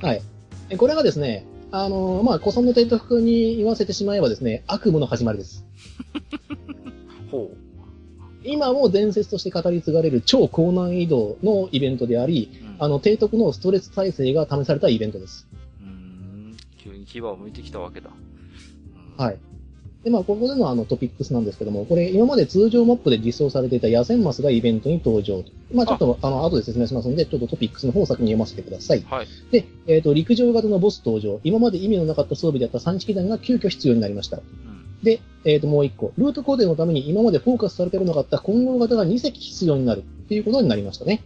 [0.05, 0.77] はい。
[0.77, 5.65] これがですね、あのー、まあ、古参の提督に言わせてしまえばですね、悪夢の始まりです。
[7.31, 7.57] ほう。
[8.43, 15.47] 今も伝説として語り継がれる超高難易度のイベントであり、うん、あの、提督のストレス耐性が試されたイベントです。
[15.81, 16.55] うん。
[16.77, 18.11] 急に牙を向いてきたわけだ。
[19.17, 19.39] はい。
[20.05, 25.43] で、まあ、ここでのあのトピックスなんですけども、これ、今まで通常マップで実装されていた野戦マスがイベントに登場。
[25.73, 29.03] まあ、ちょっと、あの、後で説明しますので、ちょっとトピックスの方を先に読ませてください。
[29.09, 29.27] はい。
[29.49, 31.41] で、えっ、ー、と、陸上型のボス登場。
[31.43, 34.37] 今まで意味のなかった装備であった三式弾が急遽必要になりました。
[34.37, 36.13] うん、で、えっ、ー、と、もう一個。
[36.19, 41.23] ルートコーデのために今までフォーカスされてるなかった混合型が2隻必要になるっていうことになりましたね。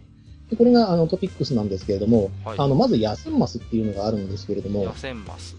[0.48, 4.84] でこれがあのトピックスなんですけれども、はい、あの、まず野戦マスっていうのがあるんですけれども。
[4.84, 5.54] 野戦マス。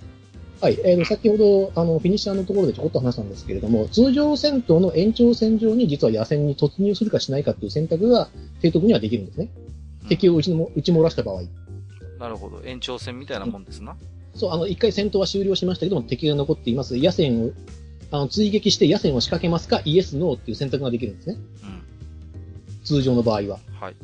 [0.61, 0.79] はい。
[0.85, 9.49] えー、先ほど、あの、フィニッシャーのところでちょこっと話したんですけれども、通常戦闘の延長線上に実は野戦に突入するかしないかっていう選択が、提督にはできるんですね。
[10.03, 11.41] うん、敵を打ちも打ち漏らした場合。
[12.19, 12.61] なるほど。
[12.63, 13.97] 延長戦みたいなもんですな。
[14.35, 16.95] そう、あの、一回戦闘は終了しましたけども、敵が残っています。
[16.95, 17.51] 野戦を、
[18.11, 21.37] あの、追撃して野戦を仕掛けますか、イエス、ノーっていう選択ができるんですね。
[21.63, 21.83] うん。
[22.83, 23.59] 通常の場合は。
[23.79, 23.95] はい。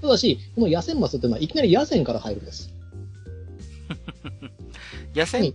[0.00, 2.74] ただし、この野戦マスっていうのは、いきなり野戦から入るんです。
[5.16, 5.52] 野戦っ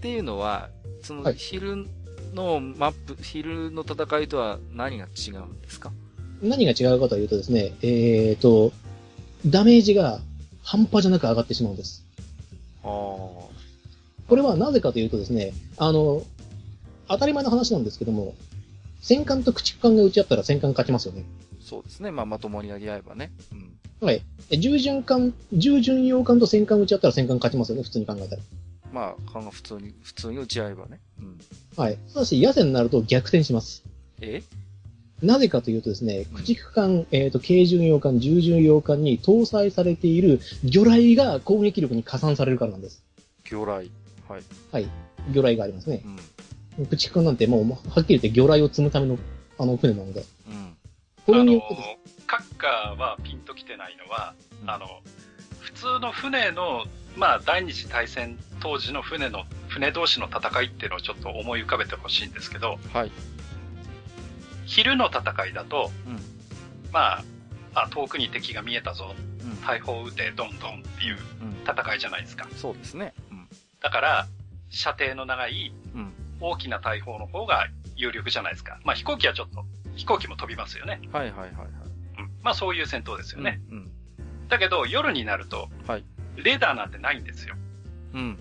[0.00, 0.68] ていうのは、
[1.02, 1.86] その昼
[2.34, 5.90] のマップ、はい、昼の戦いとは何が違うんですか？
[6.42, 8.72] 何が違うかというとですね、えっ、ー、と、
[9.46, 10.20] ダメージが
[10.62, 12.04] 半端じゃなく上がってしまうんです。
[12.84, 12.88] ああ。
[12.88, 13.48] こ
[14.36, 16.22] れはなぜかというとですね、あの、
[17.08, 18.34] 当たり前の話なんですけども、
[19.00, 21.24] 戦艦と駆逐艦が打ち合ったら戦艦勝ちますよね。
[21.60, 22.10] そうですね。
[22.10, 23.32] まあ、まともにやり合えばね。
[24.00, 24.06] うん。
[24.06, 24.22] はい。
[24.58, 27.82] 従順艦、従順洋艦と戦艦打ち合ったら戦艦勝ちますよね。
[27.82, 28.42] 普通に考えたら。
[28.92, 31.00] まあ、勘が普通に、普通に打ち合えばね。
[31.20, 31.38] うん。
[31.76, 31.98] はい。
[32.12, 33.84] ただし、野戦になると逆転します。
[34.20, 34.42] え？
[35.22, 43.02] なぜかというとですね、駆逐艦、えっ、ー、と、軽巡洋艦、重巡洋艦に搭載されている魚雷が攻撃力に加算されるからなんです。
[43.44, 43.90] 魚雷。
[44.28, 44.42] はい。
[44.70, 44.84] はい。
[45.32, 46.02] 魚雷がありますね。
[46.78, 46.86] うん。
[46.86, 49.18] 駆逐艦なんてもう、はっきり言って魚雷を積むための、
[49.58, 50.24] あの、船なので。
[50.46, 50.76] うん。
[51.26, 52.24] これによってです。
[52.28, 52.66] 閣下
[52.96, 54.86] はピンときてないのは、うん、あの、
[55.58, 56.84] 普通の船の
[57.18, 63.12] まあ、第二次大戦当時の船の、船同士の戦いっていうのをちょっと思い浮かべてほしいんですけど、はい。
[64.66, 66.20] 昼の戦いだと、うん、
[66.92, 67.24] まあ、
[67.74, 71.18] あ、遠くに敵が見えたぞ、うん、大砲撃て、どんどんっていう
[71.64, 72.46] 戦いじゃないですか。
[72.50, 73.14] うん、そうですね。
[73.30, 73.48] うん、
[73.80, 74.26] だから、
[74.70, 75.72] 射程の長い、
[76.40, 77.66] 大きな大砲の方が
[77.96, 78.78] 有力じゃないですか。
[78.84, 79.64] まあ飛行機はちょっと、
[79.96, 81.00] 飛行機も飛びますよね。
[81.12, 81.66] はいはいはいはい。
[82.18, 83.60] うん、まあそういう戦闘ですよね。
[83.70, 83.90] うん、
[84.48, 86.04] だけど夜になると、はい、
[86.42, 87.54] レーダーなんてないんですよ。
[88.14, 88.38] うん。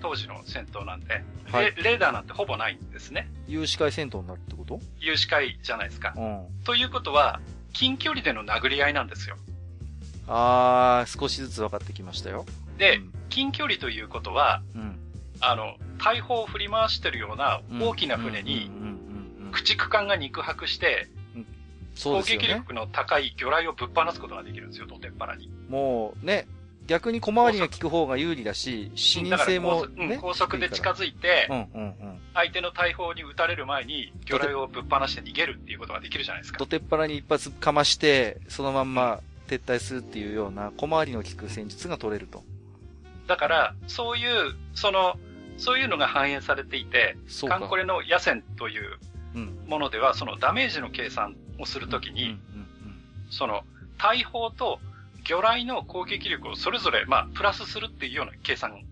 [0.00, 3.30] 当時の戦闘なんで、はい、レーダーなんてほぼないんですね。
[3.46, 4.80] 有視界戦闘になるってこと？
[5.00, 6.12] 有視界じゃないですか。
[6.16, 6.46] うん。
[6.64, 7.40] ということは、
[7.72, 9.36] 近距離での殴り合いなんですよ。
[10.28, 12.44] あー、少しずつ分かってきましたよ。
[12.78, 14.98] で、うん、近距離ということは、うん、
[15.40, 18.70] あの、大砲を振り回してるような大きな船に、
[19.52, 21.08] 駆逐艦が肉薄して、
[22.02, 25.48] 攻撃力の高い魚雷をぶっ放すことができるんですよ、とてっぱらに。
[25.68, 26.46] もうね、
[26.86, 31.48] 逆に小回りが効く方が有利だし、視認性も、ね、高速で近づいて、
[32.34, 36.58] 相手の大砲に撃たれる前に魚雷をぶっ放して逃げるっていうことができるじゃないですか。
[36.58, 42.42] とてっぱらに一発かまして、そのまんま撤退するっていうような小回りの効く戦術が取れると。
[43.26, 45.18] だから、そういう、その、
[45.56, 47.16] そういうのが反映されていて、
[47.48, 48.98] カンコレの野戦という
[49.66, 52.38] ものでは、そのダメージの計算をするときに、
[53.30, 53.64] その
[53.98, 54.80] 大砲と
[55.24, 58.84] 魚雷の攻撃力をそれぞれ、まあ、プラスするっていうような計算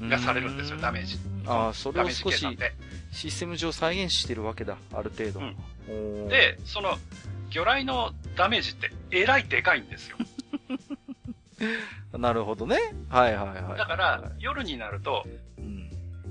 [0.00, 1.18] がされるんですよ、ダメージ。
[1.46, 2.46] ああ、それを少し
[3.12, 5.40] システム上再現してるわけだ、ある程度。
[5.40, 6.98] うん、で、その
[7.50, 10.16] 魚雷のダメージってえらいでかいんですよ。
[12.18, 12.78] なるほどね。
[13.08, 13.78] はいはいはい。
[13.78, 15.26] だから、夜になると、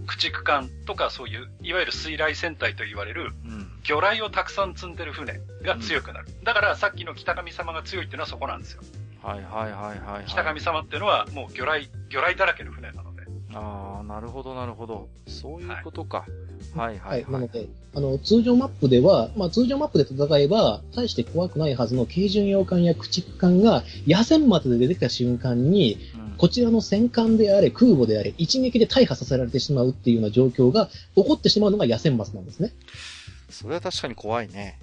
[0.08, 3.34] 駆逐艦とかそういう、いわゆる水雷戦隊と言われる、
[3.84, 6.28] 魚雷をたくさん積んでる船が強くなる。
[6.30, 8.82] うん、だからさっきの北上様が強いっていうのはそこなんですよ。
[9.28, 10.26] はいはいはいはい、はい。
[10.26, 13.24] 北上様っていうのはもう魚雷、魚雷だらけの船なので。
[13.54, 15.10] ああ、なるほどなるほど。
[15.28, 16.26] そういうことか。
[16.74, 17.32] はい、はい、はい、はい。
[17.34, 25.98] なので、あの、通常マップでは、まあ通常マップで戦えば、大して怖くないはずの軽巡洋艦や駆逐艦が、野戦まで出てきた瞬間に、
[26.38, 32.72] こちらの戦艦であれ、空母であれ、一撃で大破させられてしまうっていうような状況が起こってしまうのが野戦末なんですね。
[33.50, 34.80] それは確かに怖いね。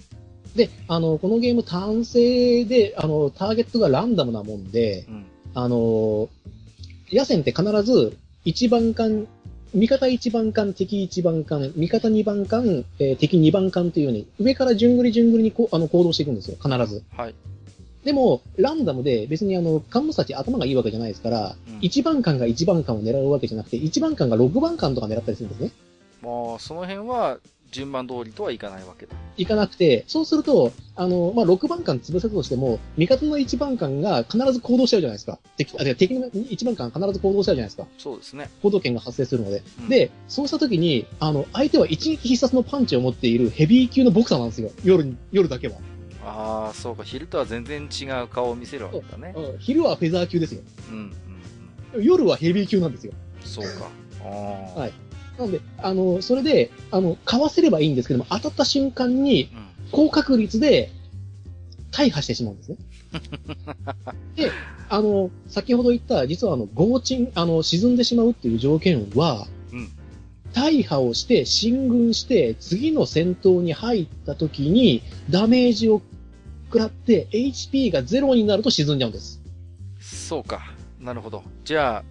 [0.55, 6.29] で、あの、このゲーム単性で、あの、ターゲットがランダムなもんで、うん、あの、
[7.11, 9.27] 野戦って必ず、一番艦、
[9.73, 17.03] 味方一番艦、敵一番艦、味方二番艦、えー、敵二番艦というように、上から順繰り順繰りにこあの行動していくんですよ、必ず。
[17.15, 17.35] はい。
[18.05, 25.71] でも、ランダムで別にあの、カンム頭がいいわけじゃないですから、うん、1番艦が1番艦を狙うわけじゃなくて、1番艦が6番艦とか狙ったりするんですね。
[26.21, 27.39] まあ、その辺は、
[27.75, 29.15] 順番通りとはいかないわけだ。
[29.35, 35.39] いかなくて、そうすると、あの、まあ、6番艦潰せたとしても、味方の1番艦が必ず行動しちゃうじゃないですか。
[35.57, 37.85] 敵、あ、敵の1番艦必ず行動しちゃうじゃないですか。
[37.97, 38.49] そうですね。
[38.63, 39.61] 行動権が発生するので。
[39.81, 44.71] うん、で、そうした時に、あの、相手は一撃必殺のパンチを持っているヘビー級のボクサーなんですよ。
[44.85, 45.75] 夜に、夜だけは。
[46.23, 49.33] ああ、そうか、昼とは全然違う顔を見せるわけだね。
[49.35, 50.61] うん、昼はフェザー級ですよ。
[50.91, 51.13] うん、
[51.95, 52.03] うん。
[52.03, 53.11] 夜はヘビー級なんですよ。
[53.43, 53.89] そうか。
[54.23, 54.27] あ
[54.77, 54.79] あ。
[54.79, 54.93] はい。
[55.37, 59.49] なので、あの、それで、あの、かわせればいいんですけども、当たった瞬間に、
[59.91, 60.91] 高確率で、
[61.91, 62.77] 大破してしまうんですね。
[64.35, 64.51] で、
[64.89, 69.89] あの、先ほど言った、実はあの、合沈、あの、沈んでしまうっていう条件は、うん、
[70.53, 76.01] 大破をして、進軍して、次の戦闘に入った時に、ダメージを
[76.67, 79.41] 食らって HP がゼロになると沈んじゃうんです。
[79.99, 80.73] そうか。
[80.99, 81.43] なるほど。
[81.63, 82.03] じゃあ、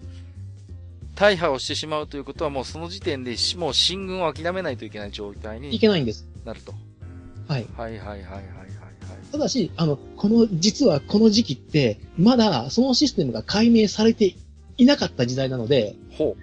[1.15, 5.73] 大破をしてしまうということはもうその時点でもう進軍を諦めないといけない状態に。
[5.73, 6.27] いけないんです。
[6.43, 6.73] なると。
[7.47, 7.67] はい。
[7.77, 9.31] はいはいはいはいはい、はい。
[9.31, 14.35] ただし、あの、この、実はこの時期って、まだそのシステムが解明されて
[14.77, 16.41] いなかった時代なので、ほう。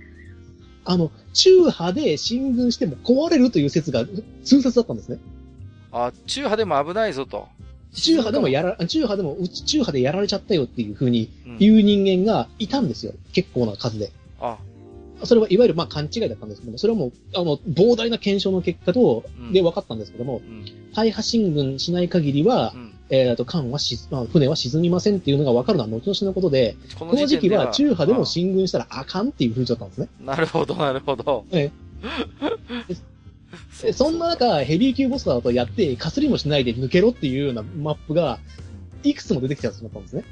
[0.84, 4.04] あの、中波で進軍しても壊れるという説が
[4.44, 5.18] 通説だったんですね。
[5.92, 7.46] あ、中波でも危ないぞと。
[7.92, 13.12] 中波でもやら、中波でも、中波でやられちゃったよっていうふうに言う人間がいたんですよ。
[13.12, 14.12] うん、結構な数で。
[14.42, 14.58] あ
[15.24, 20.64] それはいわゆるまあ勘違いだったんですけども、それはもう、あの、膨大な検証の結果と、で分かったんですけども、うん、
[20.94, 30.08] 大破進軍しない限りは、うん、えっ、ー、と、艦はし、まあ、船は沈みませんっていうのが分かるのは後々のことで、この時期は中波でも進軍したらあかんっていう風潮だったんですね。
[30.24, 31.44] なるほど、なるほど。
[31.52, 31.70] え
[33.80, 33.92] え。
[33.92, 38.40] そんな中、ヘビー級ボスだとやって、かすりもしないで抜けろっていうようなマップが、
[39.02, 40.24] いくつも出てきてしまったんですね。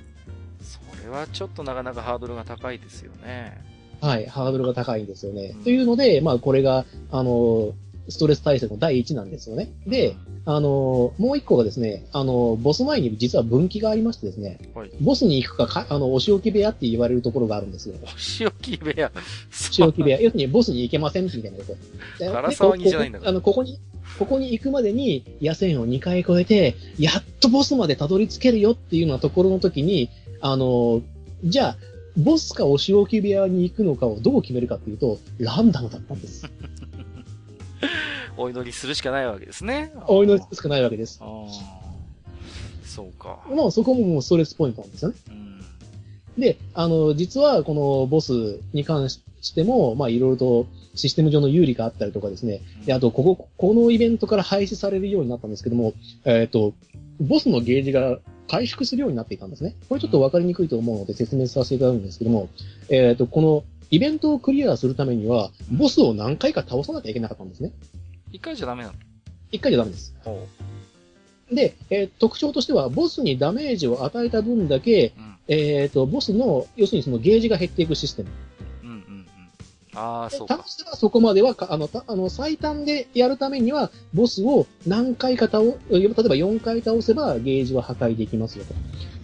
[0.61, 3.70] それはちょっとなかなかハードルが高いですよね。
[4.01, 5.53] はい、ハードルが高いんですよね。
[5.57, 7.75] うん、というので、まあこれが、あの、
[8.11, 9.71] ストレス対策の第一なんですよね。
[9.87, 17.95] で、あの、もう一個がですね、あの、ボス前に実は分岐がありましてですね、はい、ボスに行くかか、あの、お仕置き部屋って言われるところがあるんですよ。
[18.03, 20.21] お仕置き部屋お仕置き部屋。
[20.21, 21.77] 要するにボスに行けませんみたいなこと。
[22.19, 23.31] 唐騒ぎじゃないんだから。
[23.31, 23.79] あの、ここに、
[24.19, 30.11] ここに行くまでに野戦を2回超えて、やっとボスまでたどり着けるよっていうようなところの時に、
[30.41, 31.03] あの、
[31.45, 31.77] じゃあ、
[32.17, 36.51] ボスかお仕置き部屋に行くのかをどう決めるかっていうと、ランダムだったんです。
[38.37, 39.93] お祈りするしかないわけですね。
[40.07, 41.21] お祈りするしかないわけです。
[42.85, 43.41] そうか。
[43.55, 45.17] まあそこももうストレスポイントなんですよね。
[45.29, 45.33] う
[46.39, 52.61] ん、で、あの、実はこのボスに関ししても、まあいろいろとシステム上の有利があったりとかですね。
[52.85, 56.75] で、あと、ここ、このイベントから廃止されるようになったんですけども、えっ、ー、と、
[57.21, 58.19] ボスのゲージが
[58.51, 59.77] 回復するようになっていたんですね。
[59.89, 62.49] これちょっとわかりにくいと思うので説明させていただくんですけども、
[62.89, 63.63] えっ、ー、と、この
[63.93, 67.71] イベントをクリアするためには、ボスを何回か倒さなきゃいけなかったんですね。
[68.33, 68.95] 一回じゃダメなの？
[69.53, 70.13] 一回じゃダメです。
[71.53, 78.31] で、えー、特徴としては、ボスにダメージを与えた分だけ、うん、えっ、ー、と、ボスの、要するにそのゲージが減っていくシステム。
[79.95, 80.57] ああ、そうか。
[80.57, 88.75] 倒せばそこまでは、あの、あの、最短でやるためには、ボスを何回か倒、例えば4回倒せばゲージは破壊できますよと。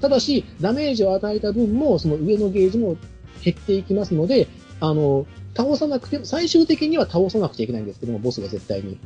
[0.00, 2.96] ただし、ダメージを与えた分も、その上のゲージも
[3.42, 4.48] 減っていきますので、
[4.80, 5.26] あの、
[5.56, 8.98] 倒さなくても、最終的には倒さなくちゃいけないんですけども、ボスが絶対に。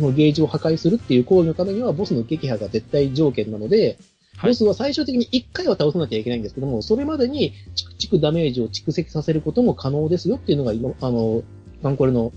[0.00, 3.98] うん、ゲージを破壊するっていう行為のためには、ボスの撃破が絶対条件なので、
[4.42, 11.42] ボスは最終的に1回は倒さなきゃいけないんですけども、それまでに、チクチクダメージを蓄積させることも可能ですよっていうのが今、あの、
[11.82, 12.32] ガンコレの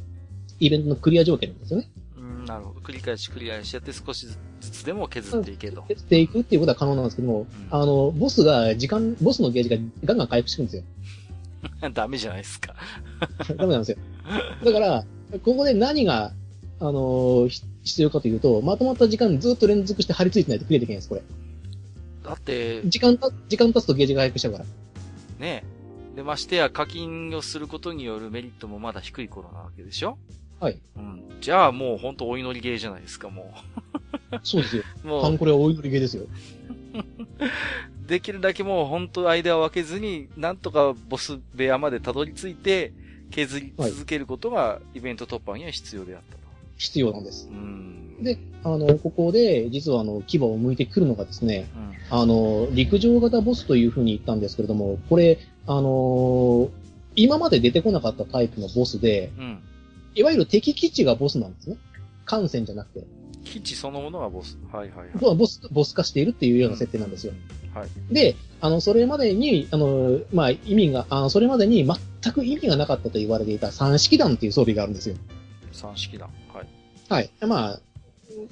[0.59, 1.89] イベントのクリア条件なんですよね。
[2.17, 2.79] うん、なるほど。
[2.79, 5.83] 繰り返し繰り返しやって少しずつでも削っていけと。
[5.83, 10.83] 削っていくっていうことは可能なんですけども、うん、あの、ボスが時間、ボスのゲージがガンガン回復してるんですよ。
[11.93, 12.75] ダメじゃないですか。
[13.57, 13.97] ダメなんですよ。
[14.63, 15.05] だから、
[15.43, 16.31] ここで何が、
[16.79, 21.23] あのー、必要かというと、まとまった時間ずっと連続して張り付いてないとクリアできないです、これ。
[22.23, 24.65] だって、時間た、時間経つとゲージが回復しちゃうから。
[25.39, 25.63] ね
[26.13, 26.15] え。
[26.17, 30.17] で、ましてや課金をすることによるメリットもまだ低い頃なわけでしょ？
[30.59, 30.79] はい。
[30.97, 31.23] うん。
[31.39, 33.53] じゃあもう本当お祈りゲーじゃないですか、も
[34.33, 34.39] う。
[34.43, 34.83] そうですよ。
[35.03, 35.21] もう。
[35.21, 36.25] ハンコレはお祈りゲーですよ。
[38.05, 42.91] できるだけもう本当間を分けずに、なんとかボス部屋までたどり着いて、
[43.31, 46.39] 削り続けることがイベント突破には必要であったと。
[46.77, 47.47] 必要なんです。
[48.21, 51.67] で、あの、ここで、実はあの、牙を向いてくるのがですね、
[52.11, 56.71] うん、あの、陸上型ボスというふうに言ったんですけれども、これ、あの
[57.15, 59.59] 今まで出てこなかったタイプのボスで、うん、
[60.15, 61.77] いわゆる敵基地がボスなんですね。
[62.25, 63.07] 艦船じゃなくて。
[63.43, 64.57] 基地そのものがボス。
[64.71, 65.35] はいはいはい。
[65.35, 67.33] ボス、ボス化しているっていうような設定なんですよ。
[67.73, 67.89] うん、はい。
[68.11, 75.15] で、あの、それまでに、あの、まあ、意味が、あの、それまでに全く意味がなかったと言われていた三式弾っていう装備があるんですよ。
[75.71, 76.29] 三式弾。
[76.53, 76.67] はい。
[77.09, 77.31] はい。
[77.47, 77.79] まあ、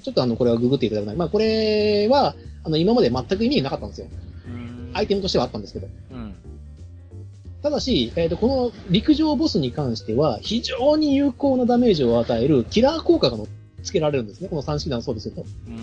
[0.02, 1.16] ちょっとあの、これはググっていただくない。
[1.16, 2.34] まあ、これは、
[2.64, 4.08] あの、今まで全く意味がなかったんですよ。
[4.94, 5.88] アイテムとしてはあったんですけど。
[6.12, 6.34] うん。
[7.62, 13.36] ただし、えっ、ー、と、この陸上ボスに関しては、非常に有効なダメージを与えるキラー効果が
[13.82, 14.48] つけられるんですね。
[14.48, 15.44] この三式弾装備すると。
[15.66, 15.74] うん。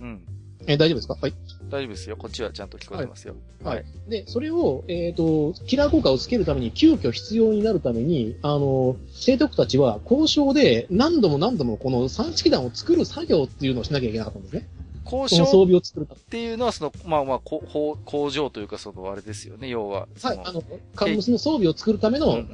[0.00, 0.20] うん。
[0.66, 1.16] えー、大丈夫ですか？
[1.20, 1.34] はい。
[1.70, 2.16] 大丈夫ですよ。
[2.16, 3.34] こっちはちゃんと聞こえてますよ。
[3.62, 3.76] はい。
[3.76, 14.68] はい、で、それを、えっ、ー、と、キラー効果をつけるために、急遽必要になるために、あの、生徒たちは交渉で何度も何度もこの三式弾を作る作業っていうのをしなきゃいけなかったんですね。
[15.04, 20.08] 交渉装備を作るっていうのは、その、まあまあ、工工場というか、その、あれですよね、要は。
[20.22, 20.62] はい、あの、
[20.94, 22.44] カンムスの装備を作るための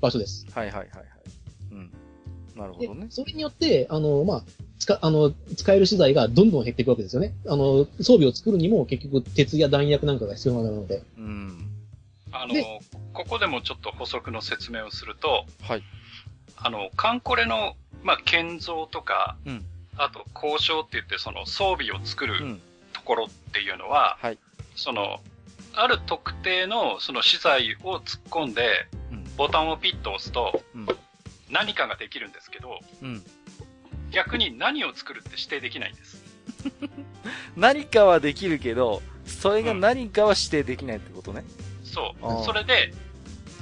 [0.00, 0.46] 場所です。
[0.52, 1.04] はいはいはいはい。
[1.72, 1.92] うん。
[2.56, 3.06] なるほどね。
[3.10, 4.44] それによって、あの、まあ、
[4.78, 7.34] 使、あの、使える資材がどんどん減っていくわけですよね。
[7.46, 11.02] あの、装備を作るにも結局鉄や弾薬なんかが必要なので。
[11.18, 11.70] うん。
[12.32, 12.54] あの、
[13.12, 15.82] ここでもちょっと補足の説明をすると、はい。
[16.56, 19.64] あの、カンコレの、まあ、建造とか、うん。
[19.96, 22.58] あと、交渉って言って、その装備を作る
[22.92, 24.38] ところっていうのは、うん、はい。
[24.74, 25.20] その、
[25.74, 28.88] ある特定のその資材を突っ込んで、
[29.36, 30.62] ボタンをピッと押すと、
[31.50, 33.22] 何かができるんですけど、うん、
[34.10, 36.22] 逆に何を作るって指定できないんです。
[37.56, 41.44] 何かはできるけど、それが何かは指定できないってことね。
[41.80, 41.82] う。
[41.82, 42.44] ん、そう。
[42.44, 42.92] それで、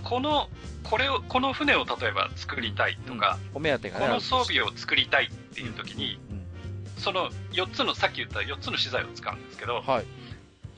[0.03, 0.49] この、
[0.83, 10.05] これを、この船を例えば作りたいとか、うん、お目当てがね、この装備を作りたいっていう時に、うん、その4つの、さっき言った4つの資材を使うんですけど、はい、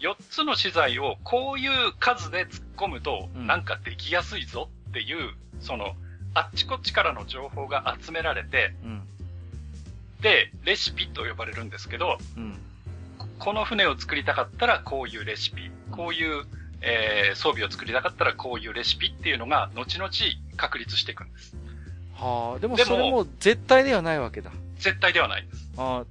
[0.00, 5.96] 4つの資材をこういう数で突っ込むと、なんかできやすいぞっていう、その、
[6.34, 9.02] あっちこっちからの情報が集められて、うん。
[9.15, 9.15] で、
[10.22, 12.58] レシピと呼ばれるんですけど、うん、
[13.38, 16.44] この船を作りたかったらこういうレシピ、こういう、
[16.80, 20.10] えー、装備を作りたかったらこういうレシピっていうのが後々
[20.56, 21.56] 確立していくんです。
[22.14, 24.50] はあ、でもそれも絶対ではないわけだ。
[24.78, 25.70] 絶対ではないです。
[25.76, 26.04] あ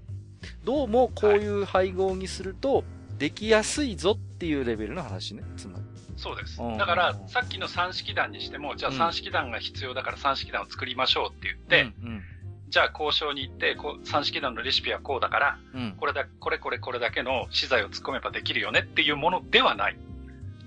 [0.64, 2.84] どうもこういう配合にすると、
[3.18, 5.86] できやすいぞっていうレベルの話ね、つまり。
[6.18, 6.58] そうです。
[6.58, 12.24] だから、さっきの三式弾にしても、じゃあ三式弾が必要だから三式弾を作りましょうって言って、うんうん
[12.70, 19.98] じゃあ交渉に行って、こう、三式弾のレシピはこうだから、うん、これだ、これこれこれだけの資材を突っ込めばできるよねっていうものではない。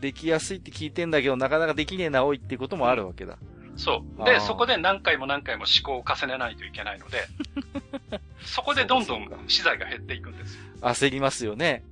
[0.01, 3.37] できやすいって聞いてんだけど、なかなかできねえな、おいっていうこともあるわけだ。
[3.77, 4.25] そう。
[4.25, 7.27] で、そこで何回も何回も思考を重ねないといけないので、
[8.43, 10.63] そこでどんどん資材が減っていくんですよ。
[10.81, 11.85] 焦りますよね。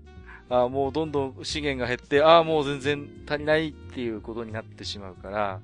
[0.49, 5.61] あもうどんどん資源が減って、ああ、もう全然足りないっていうことになってしまうから。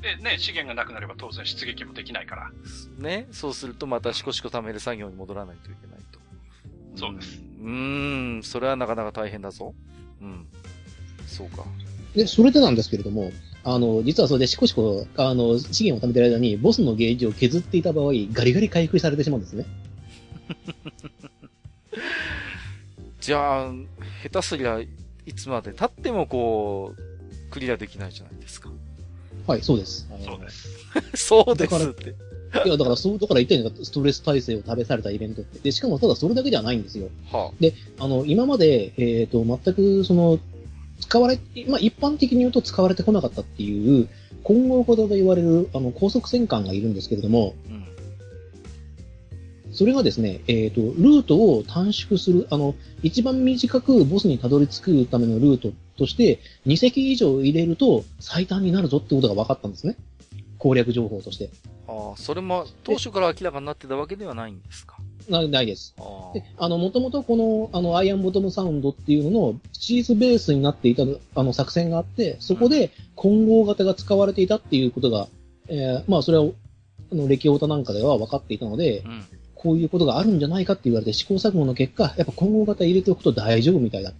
[0.00, 2.50] で、ね、資源がなくなれば当然出撃もできないから。
[2.98, 6.20] ね、そうするとまたしこしこ貯める作業に戻らないといけないと。
[6.96, 7.40] そうです。
[7.60, 9.74] うん、それはなかなか大変だぞ。
[10.20, 10.46] うん。
[11.26, 11.64] そうか。
[12.14, 13.32] で、それでなんですけれども、
[13.64, 19.66] あの、実はそれでしこしこ、あの、資源を貯めてる間に、ボスのゲージを削っていた場合、ガリガリ回復されてしまうんですね。
[23.20, 23.72] じゃあ、
[24.22, 24.88] 下手すりゃい
[25.34, 28.70] つまで経ってもこう、クリアできないじゃないですか。
[29.48, 30.06] はい、そうです。
[30.24, 30.68] そうです。
[31.16, 32.14] そうですって。
[32.66, 35.58] いや、だから、そう、だから言ったように、ストレス耐性を試されたイベントって。
[35.58, 37.08] で、しかもただそれだけではないんですよ。
[37.32, 40.38] はあ、で、あの、今まで、えっ、ー、と、全く、その、
[41.00, 44.08] 使われ、まあ、一般的に言うと使われてこなかったっていう、
[44.42, 47.84] 混合型と言われる、あの、高速戦艦がいるんですけれども、うん、
[49.72, 59.96] それがですね、えっ、ー、と、ルートを短縮する、あの、一番短くボスにたどり着くためのルートとして、2隻以上入れると最短になるぞってことが分かったんですね。
[60.58, 61.50] 攻略情報として。
[61.86, 64.96] ああ、それも当初から明らかになってたわけではないんですか？
[65.28, 65.94] なないです。
[66.34, 71.02] で、あの、もともとこの、あの、アイアンボトムサウンドっていうののチーズベースになっていた、
[71.34, 75.28] あの、作戦があって、そこで混合型が使われていたっていうことが、
[75.68, 76.44] えー、まあ、それは、
[77.12, 84.16] あの、歴オタなんかでは分かっていたので、うん、こういうことがあるんじゃないかって言われて試行錯誤の結果、やっぱ混合型入れておくと大丈夫みたいだ、と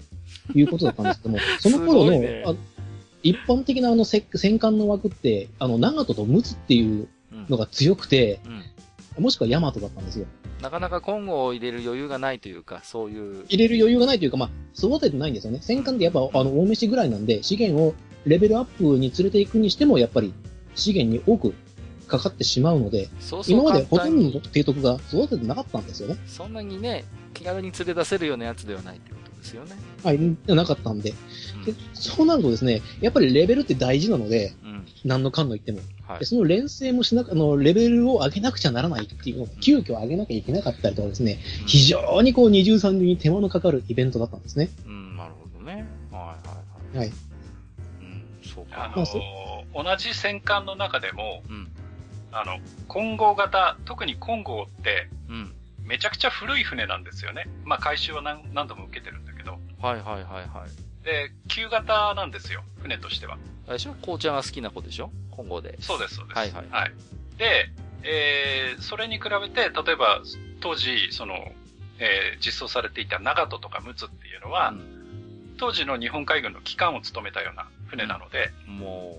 [0.54, 2.44] いうことだったんですけども、その頃の、ね、
[3.22, 7.08] 一般的なあの戦艦の枠って、あの、長門と陸奥っていう
[7.48, 8.62] のが強くて、うん
[9.18, 10.26] うん、もしくは大和だったんですよ。
[10.62, 13.44] なかなか今後を入れる余裕がないというか、そういう。
[13.48, 15.58] 入れる余裕がないというか、まあ、育ててないんですよね。
[15.62, 17.94] 戦艦ってやっぱ、あの、大飯ぐらいなんで、資源を
[18.26, 20.32] レベルアップに連れていくにしても、やっぱり、
[20.74, 21.54] 資源に多く
[22.08, 26.16] かかってしまうので、そうそう今までほとんどの提督が育ててなかったんですよね。
[26.26, 27.04] そんなにね、
[27.34, 29.76] 気軽に連れ出せるようなやつではないってことですよね。
[30.04, 31.14] はい、なかったんで。
[31.56, 35.80] うん、でそうなるとですね、やっぱりレベルって大事なので、うん、何のかんの言っても。
[36.06, 44.70] はい、その連成もしなく、あの、レベルを上げなくちゃならないっていうのを、急遽上げなきゃいけなかったりとかですね、うん、非常にこう二重三重に手間のかかるイベントだったんですね。
[44.86, 45.86] うん、なるほどね。
[46.10, 46.54] はいは
[46.94, 47.06] いはい。
[47.08, 47.12] はい。
[48.00, 48.84] うん、そうか。
[48.84, 51.68] あのー、同じ戦艦の中でも、うん、
[52.32, 55.54] あの、混合型、特に混合って、うん。
[55.82, 57.48] めちゃくちゃ古い船なんですよね。
[57.64, 59.27] まあ、回収は何何度も受けてるん。
[59.80, 61.04] はいはいはいはい。
[61.04, 63.38] で、旧型なんですよ、船としては。
[63.66, 63.94] あれでしょ？
[63.94, 65.10] 紅茶が好きな子でしょ？
[65.30, 65.76] 混合で。
[65.80, 66.38] そうです、そうです。
[66.38, 66.66] はいはい。
[66.70, 66.92] はい。
[67.38, 67.70] で、
[68.02, 70.22] えー、それに比べて、例えば、
[70.60, 71.34] 当時、その、
[71.98, 79.18] えー、実装されていた長門とか陸奥っていうのは、うん、当時の日本海軍の機関を務めたような船なので、うん、も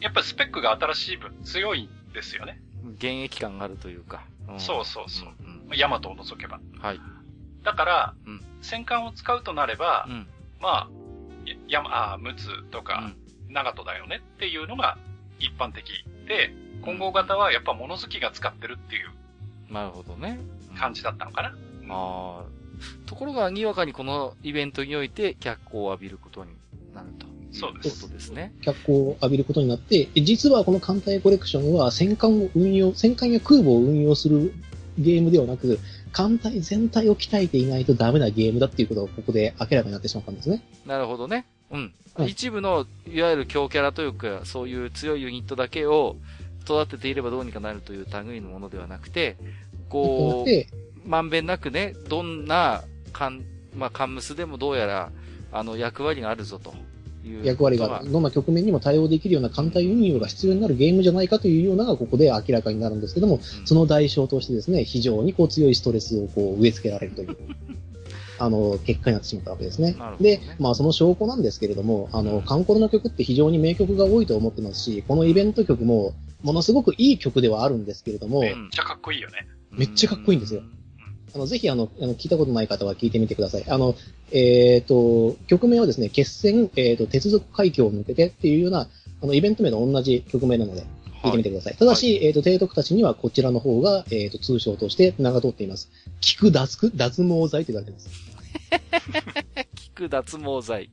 [0.00, 2.60] う、やっぱりスペックが新しい分強いですよね。
[2.98, 4.22] 現役感があるというか。
[4.48, 5.28] うん、そうそうそう。
[5.70, 6.60] うん、ヤマトを除けば。
[6.80, 7.00] はい。
[7.66, 10.26] だから、うん、戦艦を使うとなれば、うん、
[10.60, 10.88] まあ、
[11.68, 13.12] や、まあ、陸奥とか、
[13.50, 14.96] 長門だよねっていうのが
[15.40, 15.84] 一般的
[16.28, 19.72] で、混合型はやっぱ物好きが使ってるっていう。
[19.72, 20.38] なるほどね。
[20.78, 21.48] 感じだったのかな。
[21.48, 21.52] あ
[21.90, 22.44] あ。
[23.06, 26.52] ところが、にわかにこのイベントにおいて脚光を浴びることに
[26.94, 27.26] なると。
[27.50, 28.02] そうです。
[28.02, 28.52] ことですね。
[28.60, 34.54] 脚光を浴びることになって、実はこの艦隊コレクションは戦艦を運用、戦艦や空母を運用する
[34.98, 35.78] ゲームではなく、
[36.16, 40.62] 艦隊全体を鍛えていないとダメなゲームだっていうことがここで明らかになってしまったんですね。
[40.86, 41.44] なるほどね。
[41.70, 41.92] うん。
[42.26, 46.16] 一部の、いわゆる強キャラというか、そういう強いユニットだけを
[46.64, 49.36] 育てていればどうにかなるという類のものではなくて、
[49.90, 52.82] こう、まんべんなくね、どんな、
[53.12, 53.44] かん、
[53.74, 55.12] まあ、カンムスでもどうやら、
[55.52, 56.72] あの、役割があるぞと。
[57.42, 67.36] 役割が、どんな局面にも対応できるような艦隊運用が必要になるゲームじゃないかというようながここで明らかになるんですけども、うん、その代償としてですね、非常にこう強いストレスをこう植え付けられるという。
[68.38, 69.92] あの、結果になってしまったわけですね。
[69.92, 76.12] ねで、まあその証拠なんですけれども、あの、カンコロの曲って非常に名曲が多いと思ってますし、このイベント曲も、
[76.42, 79.46] ものすごくいい曲ではあるんですけれども、めっちゃかっこいいよね。
[79.70, 80.62] めっちゃかっこいいんですよ。
[81.36, 83.64] あの、ぜひあの、あの聞いたことない方は聞いてみてください。
[83.68, 83.94] あの、
[84.32, 88.88] えっ、ー、と、曲名はですね、決戦、えっ、ー、と、鉄族海峡を抜けてっていうような、
[89.22, 90.84] あの、イベント名と同じ曲名なので、
[91.22, 91.72] 聞いてみてください。
[91.72, 95.90] はい、ただし、はい、えっ、ー、と、提督たちにはこちらの方が、えっ、と、通称として名が通っています。
[96.22, 98.08] 聞く脱、脱毛剤と言われています。
[99.76, 100.90] 聞く脱毛剤。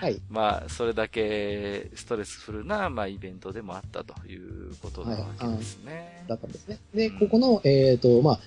[0.00, 0.20] はい。
[0.28, 5.92] まあ、それだけストレスフルな、まあ、イベントでもあったということなわけですね。
[6.20, 6.78] はい、だったんですね。
[6.94, 8.40] で、うん、ここの、えっ、と、まあ、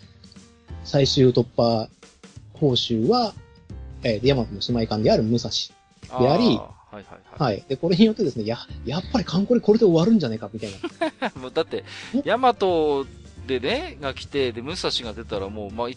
[0.84, 1.88] 最終突破
[2.54, 3.34] 報酬は、
[4.04, 5.50] えー、ヤマトの姉妹艦である武蔵
[6.20, 6.52] であり、は
[6.94, 7.04] いはい
[7.40, 7.54] はい。
[7.54, 7.66] はい。
[7.68, 10.70] で、これによってですね、や、やっぱり艦これこれで終わるんじゃないか、みたい
[11.20, 11.32] な。
[11.42, 11.84] もうだって、
[12.24, 13.06] ヤマト
[13.48, 15.88] でね、が来て、で、武蔵が出たらもう、まあ、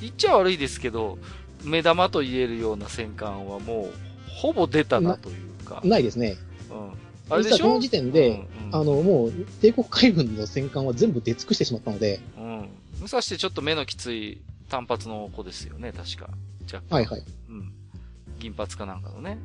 [0.00, 1.18] 言っちゃ悪いですけど、
[1.62, 3.92] 目玉と言えるような戦艦はもう、
[4.28, 5.80] ほぼ出たなというか。
[5.84, 6.36] ないですね。
[6.70, 6.90] うん。
[7.32, 7.66] あれでしょ？
[7.66, 12.20] この時点で、うんうん、あの、もう、帝国海軍の戦艦は全部出尽くしてしまったので。
[13.00, 13.04] うん。
[13.04, 16.30] 武蔵ってちょっと目のきつい単発の子ですよね、確か。
[16.88, 17.24] はいはい。
[17.48, 17.72] うん。
[18.38, 19.38] 銀髪かなんかのね。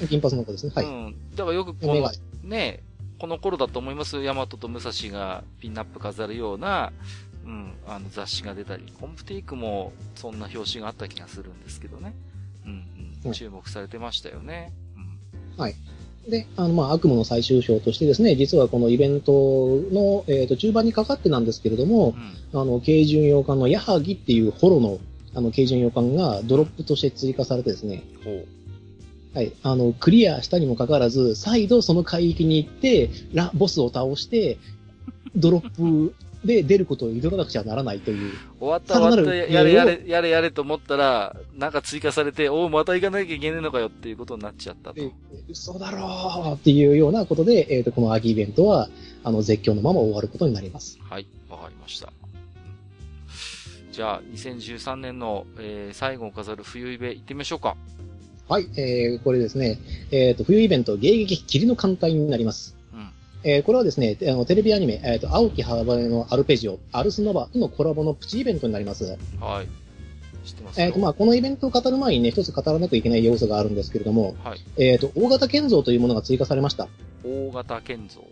[0.00, 0.08] うん。
[0.08, 0.72] 銀髪の子ですね。
[0.74, 0.86] はい。
[0.86, 1.16] うん。
[1.34, 2.10] だからよくこの、
[2.42, 2.82] ね、
[3.18, 4.22] この頃だと思います。
[4.22, 6.92] ヤマトと武蔵がピンナップ飾るような、
[7.44, 12.14] うん、あの雑誌が出たり、コンプテイクもそんな表紙があった気がするんですけどね。
[12.64, 12.84] うん、
[13.24, 14.72] うん、注目されてましたよね。
[14.96, 15.74] うん、はい。
[16.28, 19.32] で、あの、まあ、悪夢の最終章としてですね、実はこのイベント
[19.92, 22.14] の、えっ、ー、と、中盤にかかってなんですけれども、
[22.52, 24.98] うん、あの、軽巡洋艦のヤハギっていうホロの、
[25.34, 28.02] あの、軽巡洋艦がドロップとして追加されてですね、
[29.34, 34.58] はい、あの、クリアしたにもかかわらず、再度その海域に行って、ラ、ボスを倒して、
[35.36, 38.32] ドロップで出ることを挑まなくちゃならないという。
[38.58, 45.12] 終わった終わった、やれやれ、やれやれと思ったら、なんか追加されて、おお、また行かなきゃいけねえのかよっていうことになっちゃったと。
[45.48, 48.88] 嘘だろうっていうようなことで、えっ、ー、と、この秋イベントは、
[49.24, 50.98] あの、絶叫のまま終わることになります。
[51.08, 52.12] はい、わかりました。
[53.90, 57.76] じゃあ、2013年の、えー、最後を飾る冬イベ行ってみましょうか。
[58.48, 59.80] はい、えー、これですね、
[60.12, 62.75] えっ、ー、と、冬イベント、迎撃霧の艦隊になります。
[63.48, 69.16] えー、これはですね、あのテレビアニメ、えっ、ー、と、青木羽羽のアルペジオ、アルスノバとのコラボのプチイベントになります。
[69.40, 69.68] はい。
[70.44, 74.60] 知ってますえっ、ー、と、まあ、このイベントを語る前にね、一つ語らなきゃいけない要素があるんですけれども、はい。
[74.78, 76.88] えっ、と、大型建造というものが追加されました。
[77.22, 78.24] 大型建造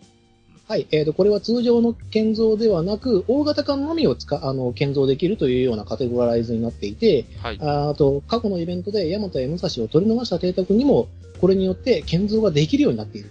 [0.67, 0.85] はい。
[0.91, 7.59] えっ、ー、と、これは通常の建造ではなく、大型艦のみを使、あの、建造できるというようなカテゴライズになっていて、はい。
[7.61, 11.07] あと、過去のイベントで、ヤマトや武蔵を取り逃した邸宅にも、
[11.39, 13.29] これによって建造ができるようになっている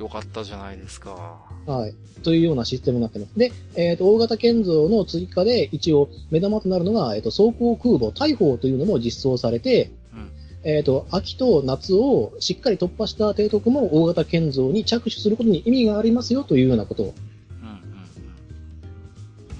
[0.00, 1.38] よかったじゃないですか。
[1.66, 1.94] はい。
[2.22, 3.38] というようなシステムになってます。
[3.38, 10.30] で、えっ、ー、と、大型建造の追加で一応目玉となるのが、えっ、ー、と、装甲空母大砲というのも実装されて、うん、
[10.64, 17.14] えっ、ー、と、秋と夏をしっかり突破した提督も大型建造に着手することに意味がありますよというようなことを、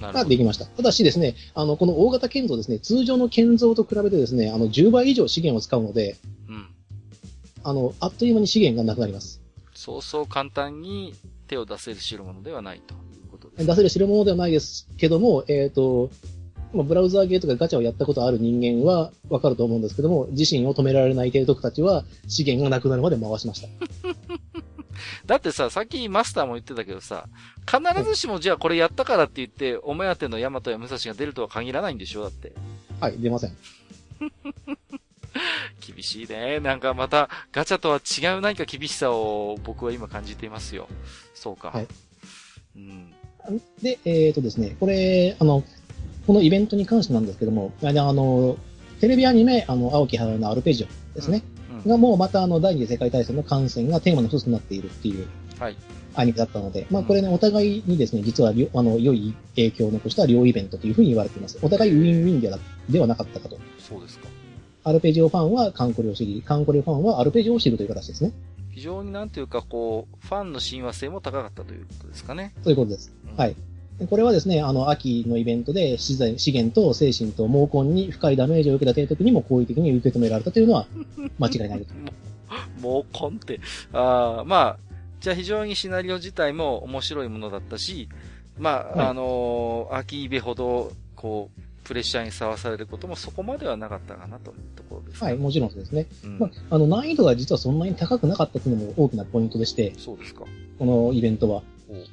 [0.00, 0.64] ができました。
[0.64, 6.16] ただしですね、あの、この大型建造ですね、通常の建造と比べてですね、あの、10倍以上資源を使うので、
[6.48, 6.66] うん、
[7.62, 9.39] あの、あっという間に資源がなくなります。
[9.80, 11.14] そうそう簡単に
[11.46, 13.64] 手を出せる代物ではないということです、ね。
[13.64, 16.10] 出せる代物ではないですけども、えっ、ー、と、
[16.74, 23.68] ブラウザーゲーとかガチャをやったことある人間はわかると思うんですけども、自身を止められない帝徳たちは資源がなくなるまで回しました。
[25.24, 27.30] だってさ、さっきマスターも言ってたけどさ、
[27.66, 32.52] 必ずしもじゃあこれやったからって言って、お目当てのヤマトや武蔵が出るとは限らないんでしょだって。
[33.00, 33.56] はい、出ません。
[35.80, 36.60] 厳しいね。
[36.60, 40.88] なんかまた、ガチャとは違う何か厳しさを僕は今感じていますよ。
[41.34, 41.70] そうか。
[41.70, 41.86] はい。
[42.76, 43.12] うん。
[43.82, 45.64] で、えっ、ー、とですね、これ、あの、
[46.26, 48.56] このイベントに関してなんですけども、あの、
[49.00, 51.42] テレビアニメ、あの、青木春のアルペジオですね。
[51.84, 55.26] うん、がもうまたあの、第二次世界大戦の感染がテーマの一つになっているっていう。
[55.58, 55.76] はい。
[56.14, 61.58] アニメだったので、まあこれね、お互いにですね、実は、あの、良い影響を残した両イベントというふうに言われています。
[61.62, 62.58] お互いウィンウィンでは
[62.88, 63.58] ではなかったかと。
[63.78, 64.26] そうですか。
[64.82, 68.32] アルペジオファンはカンコレを知り、カンコレファンはアルペジオを知るという形ですね。
[68.70, 72.54] 非常になんていうか、こう、ファンの親和性も高かったということですかね。
[72.62, 73.12] そういうことです。
[73.30, 73.56] うん、はい。
[74.08, 80.86] これはですね、あの、秋のイベントで資材、資源と精神と毛根に深いダメージを受けた提督にも好意的に受け止められたというのは
[81.38, 81.94] 間違いないです。
[82.80, 83.60] 毛根って、
[83.92, 84.78] ああ、まあ、
[85.20, 88.08] じゃあ非常にシナリオ自体も面白いものだったし、
[88.58, 91.60] まあ、はい、あのー、秋イベほど、こう、
[91.90, 96.06] プレッシャーにさらされることもそこまではなかったかなというところです、ね、はい、もちろんそうですね。
[96.22, 100.44] うん、まあ、あの、難易度が実はそんなに高くなかったというのも大きなポイントでして、そうですか。
[100.78, 101.64] このイベントは。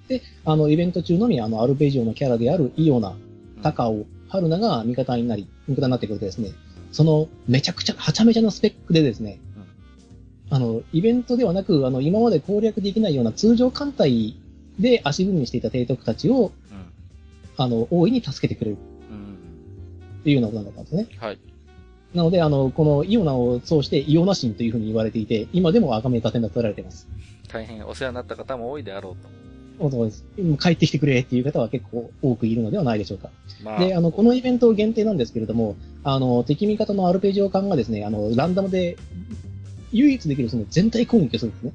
[0.07, 3.15] で、あの、イベント中のみ、あの、アルペジオのキャラであるイオナ、
[3.61, 6.53] 高尾、春菜が味方になり、味方になってくるとですね、
[6.91, 9.39] その、めちゃくちゃ、はちゃめちゃなスペックでですね、
[10.49, 14.37] うん、あの、イベントではなく、あの、今まで攻略できないような通常艦隊
[14.79, 16.85] で足踏みしていた提督たちを、うん、
[17.57, 18.77] あの、大いに助けてくれる。
[20.31, 21.17] いうようなことだったんですね。
[21.19, 21.39] はい。
[22.13, 27.07] なので、あの、このイオナを通してイオナ神というふうに言われていて、今でも赤目立てられています。
[27.47, 29.91] 大変お世話になった方も多いであろうと。
[29.91, 30.25] そうです。
[30.59, 33.29] 帰ってきてくれっていう方は結構多くいるのではないでしょうか。
[33.63, 38.97] まあ、で、あの、このイベント限定なんですけれども、あの、敵味方のアルペジオ艦がですね、あの、ランダムで
[39.91, 41.73] 唯一できるその全体攻撃をするんですね。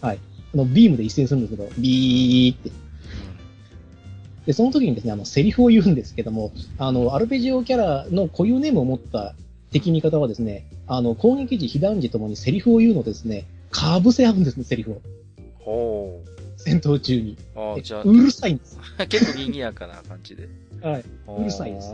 [0.00, 0.18] はい。
[0.54, 2.70] あの、ビームで一斉するんですけど、ビーって。
[4.48, 9.34] で、その時にですね、あの、セリフを言うんですけども、あの、アルペジオキャラの固有ネームを持った
[9.72, 15.00] 敵味方はですね、あの、攻撃時、被弾時ともにセリフを言うのですね、かぶせ合うんですね、セリフを。
[15.58, 16.28] ほう。
[16.56, 17.36] 戦闘中に。
[17.54, 18.02] ああ、じゃあ。
[18.04, 18.78] うるさいんです。
[19.10, 20.48] 結構賑やかな感じで。
[20.80, 21.04] はい。
[21.40, 21.92] うるさいです。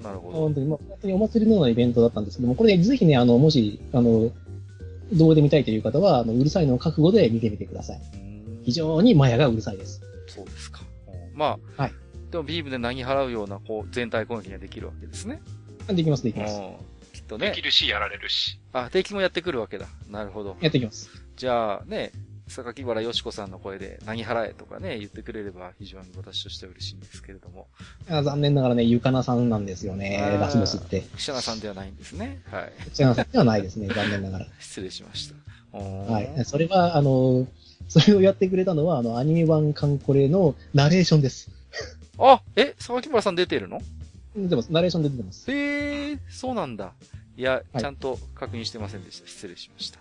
[0.00, 0.38] なるほど。
[0.38, 4.30] 本当に、まあ、本当にお祭りのようなイベントだったんですけども、これ、ね、ぜひね、あの、もし、あの、
[5.12, 8.00] 動画で見たいという方は、あの、うるさいのを覚悟で見てみてください。
[8.62, 10.02] 非常にマヤがうるさいです。
[11.40, 11.92] まあ、はい。
[12.30, 15.40] でもビームで投げ払うような、こう、全体攻撃ができるわけですね。
[15.88, 16.60] できます、できます。
[17.14, 17.48] きっとね。
[17.48, 18.60] できるし、やられるし。
[18.74, 19.86] あ、敵もやってくるわけだ。
[20.10, 20.58] なるほど。
[20.60, 21.08] やってきます。
[21.36, 22.12] じゃあ、ね、
[22.50, 27.68] 榊原よしこさんの声で、何払えとかね、言ってくれれば非常に私としては嬉しいんですけれども。
[28.10, 31.00] あ残念ながらね、ゆかなさんなんですよね、ラスボスって。
[31.00, 32.42] クシャナさんではないんですね。
[32.50, 32.72] はい。
[32.90, 34.46] クシャナさんではないですね、 残念ながら。
[34.58, 35.34] 失礼しました。
[35.78, 36.44] はい。
[36.44, 37.46] それは、あの、
[37.90, 41.50] それをやってくれたのは、あの、アニメ版カンコレのナレーションです。
[42.18, 43.80] あ、え、榊原さん出てるの？
[44.36, 44.72] 出てます。
[44.72, 45.50] ナレーションで出てます。
[45.50, 46.92] へえ、そうなんだ。
[47.36, 49.26] いや、ちゃんと確認してませんでした。
[49.26, 49.98] 失礼しました。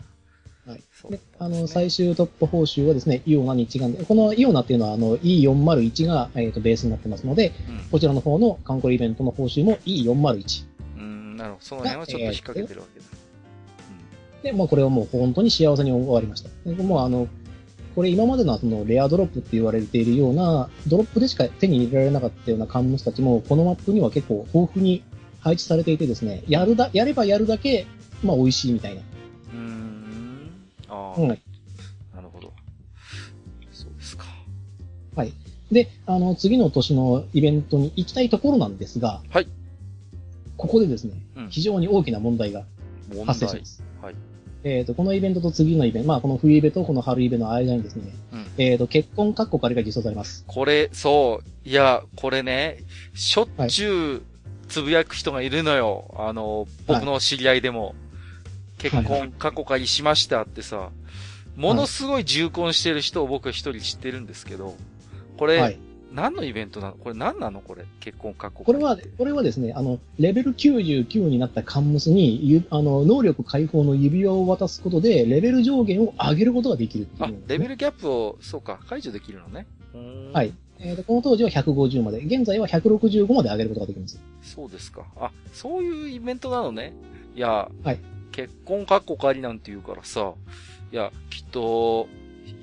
[0.69, 0.83] はい。
[1.09, 10.65] で、あの、最終突破報酬はですね、イオナに一眼で、このイオナっていうのは、あの、E401 が、えっ、ー、と、ベースになってますので、うん、こちらの方の観光イベントの報酬も E401。
[10.97, 11.65] うん、なるほど。
[11.65, 13.05] その辺はちょっと引っ掛けてるわけだ。
[14.43, 16.49] えー、で、まあ、これはもう本当に幸せに終わりました。
[16.65, 17.27] でもう、あの、
[17.95, 25.03] これ今までのそのレアドロップって言われているような、ドロップでしか手に入れられなかったようなカンムスたちも、このマップには結構豊富に
[25.39, 27.85] 配置されていてですね、やるだ、やればやるだけ、
[28.23, 29.01] まあ美味しいみたいな。
[30.89, 31.27] ああ、うん。
[31.27, 31.41] なる
[32.31, 32.51] ほど。
[33.71, 34.25] そうですか。
[35.15, 35.33] はい。
[35.71, 39.47] で、あの、次の年のイベントに行きたいところなんですが、はい。
[40.57, 42.65] ここでですね、うん、非常に大きな問題が
[43.25, 43.83] 発生します。
[44.01, 44.15] はい。
[44.63, 50.43] えっ、ー、と、このイベントと次のイベント、まあ、この冬イベとこの春イベの間にですね、うん、えっ、ー、と、結婚カッコ仮が実装されます。
[50.47, 52.79] これ、そう、いや、これね、
[53.13, 56.11] しょっちゅうつぶやく人がいるのよ。
[56.13, 57.85] はい、あの、僕の知り合いでも。
[57.87, 57.93] はい
[58.79, 60.89] 結婚過去仮しましたってさ、
[61.55, 64.75] ものすごい重婚してる人を僕一人知ってるんですけど、
[65.37, 65.79] これ、はい、
[66.11, 79.67] 何のイベントなのこれ何なのこれ、結婚過去これは、これはですね、あの、レベル99になったカンムスに、ゆあの、能力解放の指輪を渡すことで、レベル上限を上げることができるっていう、ね、あ、レベルギャップを、そうか、解除できるのね。
[80.33, 80.53] はい。
[80.79, 84.19] えー、この当時は150まで、現在は165まで上げることができます。
[84.41, 85.05] そうですか。
[85.17, 86.93] あ、そういうイベントなのね。
[87.35, 87.99] いや、はい。
[88.31, 90.33] 結婚かっこかりなんて言うからさ、
[90.91, 92.07] いや、きっと、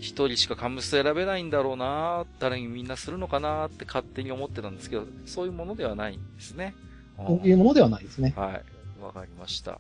[0.01, 6.75] 一人しかカムス選べないんだろうな誰にみんなするのかなって勝手に思ってたんですけど、そういうものではないんですね。
[7.17, 8.35] そういうものではないですね。
[8.37, 9.03] はい。
[9.03, 9.73] わかりました。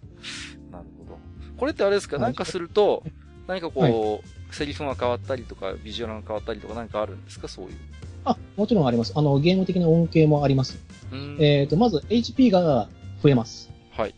[0.70, 1.18] なるほど。
[1.56, 3.02] これってあれですか、なんかすると、
[3.46, 4.20] 何かこう、はい、
[4.50, 7.48] セリフが変わったりとか、ビジュアルが変わったりとか何かあるんですか？
[7.48, 7.76] そういう。
[8.24, 9.12] あ、もちろんあります。
[9.14, 10.78] あの、ゲーム的な恩恵もあります。
[11.38, 12.88] えっ、ー、と、まず HP が
[13.22, 13.70] 増えます。
[13.92, 14.14] はい。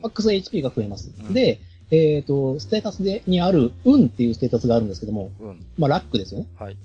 [0.00, 1.12] マックス HP が増えます。
[1.20, 1.60] うん、で、
[1.92, 6.46] えっ、ー、と、ステータスで、にある、運っていうステータスがあるんですけども、うん、まあ、ラックですよね。
[6.58, 6.76] はい。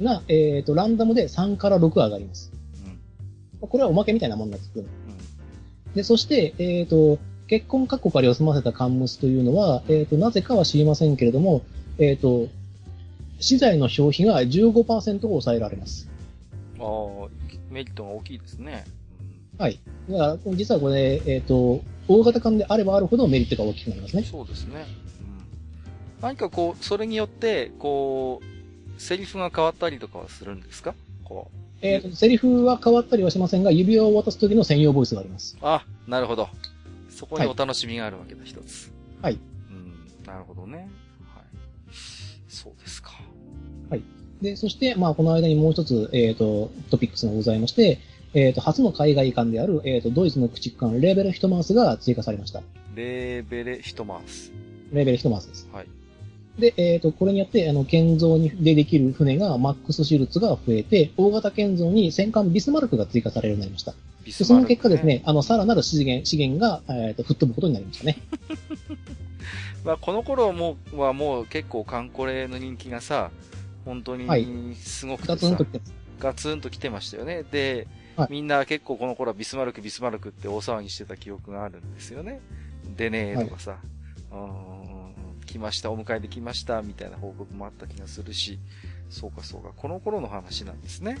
[0.00, 2.52] が、えっ、ー、と、ランダムで3から6上がります。
[3.60, 3.68] うん。
[3.68, 4.86] これはおまけみたいなもんなんですけど。
[4.86, 5.94] うん。
[5.94, 11.62] で、そして、えっ、ー、と、結婚カッコ仮を済ませたカンムスというのは、えっ、と、なぜかは知りませんけれども、
[11.98, 12.48] えっ、と、
[13.40, 16.10] 資材の消費が15%抑えられます。
[16.78, 17.28] ああ、
[17.70, 18.84] メリットが大きいですね。
[19.56, 19.80] はい。
[20.10, 24.22] だから、実はこれ、えっ、と、大型艦であればあるほどメリットが大きくなりますね。
[24.24, 24.86] そうですね。
[25.20, 30.94] うん、何かこう、それによって、こう、セリフが変わったりとかはするんですか？
[31.24, 31.56] こう。
[31.80, 35.56] えっ、ー、と、セリフは変わったりはしませんが、指輪を渡す時の専用ボイスがあります。
[35.60, 36.48] あ、なるほど。
[37.10, 38.92] そこにお楽しみがあるわけだ、一、はい、つ。
[39.20, 39.38] はい。
[39.70, 40.78] うん、なるほどね。
[40.78, 41.44] はい。
[42.48, 43.12] そうですか。
[43.90, 44.02] はい。
[44.40, 47.98] で、そして、まあ、この間にもう一つ、えっ、ー、と、トピックスがございまして、
[48.34, 52.62] えっ、ー、と、初の海外艦である、えっ、ー、と、ドイツの駆逐艦レーベルヒトマースが追加されました。
[52.94, 54.52] レーベルヒトマース。
[54.92, 55.68] レーベルヒトマースです。
[55.72, 55.86] はい。
[56.58, 63.94] で、えっ、ー、と、これによって、あの、建造にでできる船が、マックスシルツが増えて、大型建造に戦艦ビスマルクが追加されるようになりました。
[64.24, 68.18] ビスマルク、ね、その結果ですね、あの、さらなる資源、資源が、えっ、と、吹っ飛ぶことになりましたね。
[69.84, 73.30] まあ、この頃も、はもう結構カンコレの人気がさ、
[73.84, 74.26] 本当に、
[74.76, 75.94] すごくてさ、はい、ガツンと来てます。
[76.20, 77.44] ガツンと来てましたよね。
[77.50, 82.40] で、はい、みんな結構この頃はビスマルク、ビスマルクって大騒ぎしてた記憶があるんですよね。
[82.96, 83.78] でねーとかさ、
[84.30, 85.10] は
[85.42, 88.58] い、来ました、お迎えで来ました、みたいな報告もあった気がするし、
[89.10, 91.18] そうかそうか、この頃の話なんですね。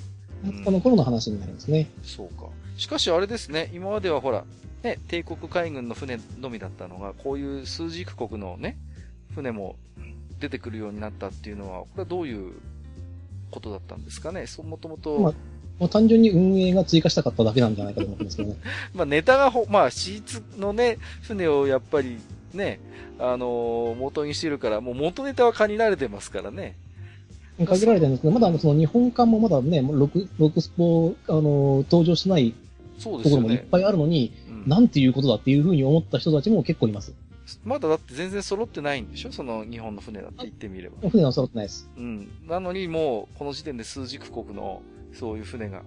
[0.64, 1.88] この頃の話になりますね。
[2.02, 2.48] そうか。
[2.76, 4.44] しかしあれですね、今まではほら、
[4.82, 8.76] ね、帝国海軍の船のみだったのが、こういう数軸国のね、
[9.34, 9.76] 船も
[10.40, 12.54] 出てくるようになったっていうのは、これはどういう
[13.50, 14.46] ことだったんですかね。
[14.46, 15.34] そう、もともと、まあ
[15.82, 18.56] もう単純に運営が追加したかっただけなんじゃないかと思ってますけどね。
[18.94, 22.18] まあネタがほ、まあ、シーツのね、船をやっぱり
[22.54, 22.78] ね、
[23.18, 26.76] あのー、元にしてるから、もう元ネタは限られてますからね。
[27.58, 32.54] 限られてるんですけど、まだその日本館もまだね、6、6スポ、あの、登場しない
[33.02, 37.12] ところもいっぱいあるのに、ねうん、なんていうことだっていうふうに思った人たちも結構います。
[37.64, 39.32] まだだって全然揃ってないんでしょ？
[39.32, 41.08] その日本の船だって言ってみれば。
[41.10, 41.90] 船は揃ってないです。
[41.96, 42.28] うん。
[42.46, 44.80] なのにもう、この時点で数軸国の
[45.12, 45.82] そういう船が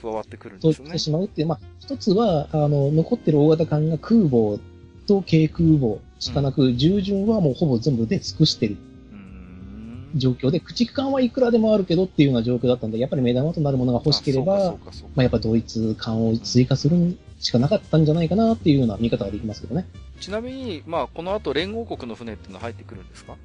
[0.00, 0.74] 加わってくるんですね。
[0.74, 4.58] そうしてしまうっていう、まあ、一つは、あの、残ってる大型艦が空母
[5.06, 8.76] と軽空母しかなく、うん、従順はもうほぼ全部で尽くしてる。
[10.14, 14.76] 状況で、駆逐艦はいくらでもあるけどっていうような状況だったんで、やっぱり目玉となるものが欲しければ、
[15.14, 19.86] まあやっぱドイツ艦を追加するしかなかったんじゃないかなっていうような見方ができますけどね。
[20.20, 23.24] ちなみに、まあこの後連合国の船っていうのは入ってくるんです？
[23.24, 23.36] か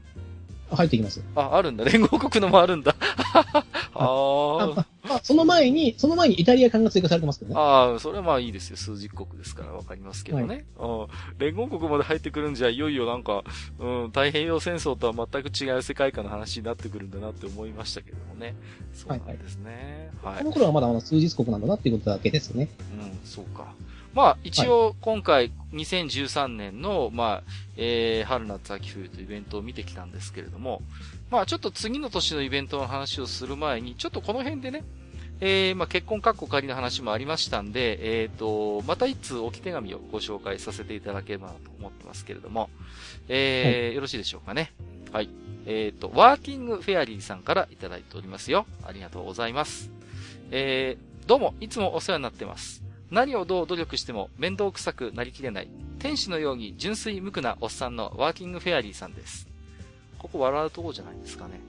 [0.71, 1.21] 入ってきます。
[1.35, 1.83] あ、あるんだ。
[1.83, 2.95] 連合国のもあるんだ。
[3.33, 4.85] あ あ。
[5.11, 7.59] まあ、その前に、その前にイタリア艦が追加されてますけどね。
[7.59, 8.77] ああ、それはまあいいですよ。
[8.77, 10.65] 数十国ですからわかりますけどね。
[10.77, 11.07] は
[11.37, 13.43] い、連合国まで入ってくるんじゃ、いよいよなんか、
[13.79, 18.55] うん、太平洋戦争とは全く違う世界観の話になってくるんだなって思いましたけどもね。
[18.93, 20.11] そうなんですね。
[20.23, 22.69] はい、はい、この頃はまだあの数日国なんだなっていうことだけですね。
[22.93, 23.73] うん、そうか。
[24.13, 27.43] まあ、一応、今回、2013年の、まあ、
[27.77, 30.81] えー、春夏秋冬というイベントを見てきたんですけれども、
[31.29, 34.83] まあ、ちょっと次の年のイベントの話をする前に、ちょっとこの辺でね、
[35.43, 42.69] えー、まあ、結婚カッコ仮の話もありましたんで、えっ、ー、と、また一通置き手紙をご紹介させていただければなと思ってますけれども、
[43.27, 44.71] えー、はい、よろしいでしょうかね。
[45.11, 45.29] はい。
[45.65, 48.67] えっ、ー、と、ワーキングフェアリーさんからいただいておりますよ。
[48.83, 49.89] ありがとうございます。
[50.51, 52.83] えー、どうも、いつもお世話になってます。
[53.09, 59.47] 何をどう努力しても面倒くさくなりきれない、天使のように純粋無垢なおっさんのワーキングフェアリーさんです。
[60.19, 61.59] ここ笑うとこじゃないですかね。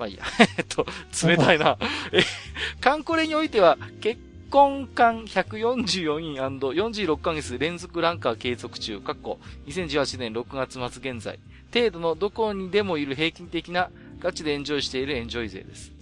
[0.00, 0.24] まあいいや。
[0.58, 0.86] えっと、
[1.26, 1.76] 冷たいな。
[2.12, 2.22] え、
[2.80, 4.20] カンコレにおいては、結
[4.50, 11.38] 婚間144位 &46 ヶ月連続ランカー継続中、かっこ2018年6月末現在、
[11.72, 15.92] 程度のどこにでもいる平均的なガチでエンジョイしているエンジョイ勢です。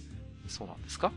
[0.47, 1.11] そうなんですか？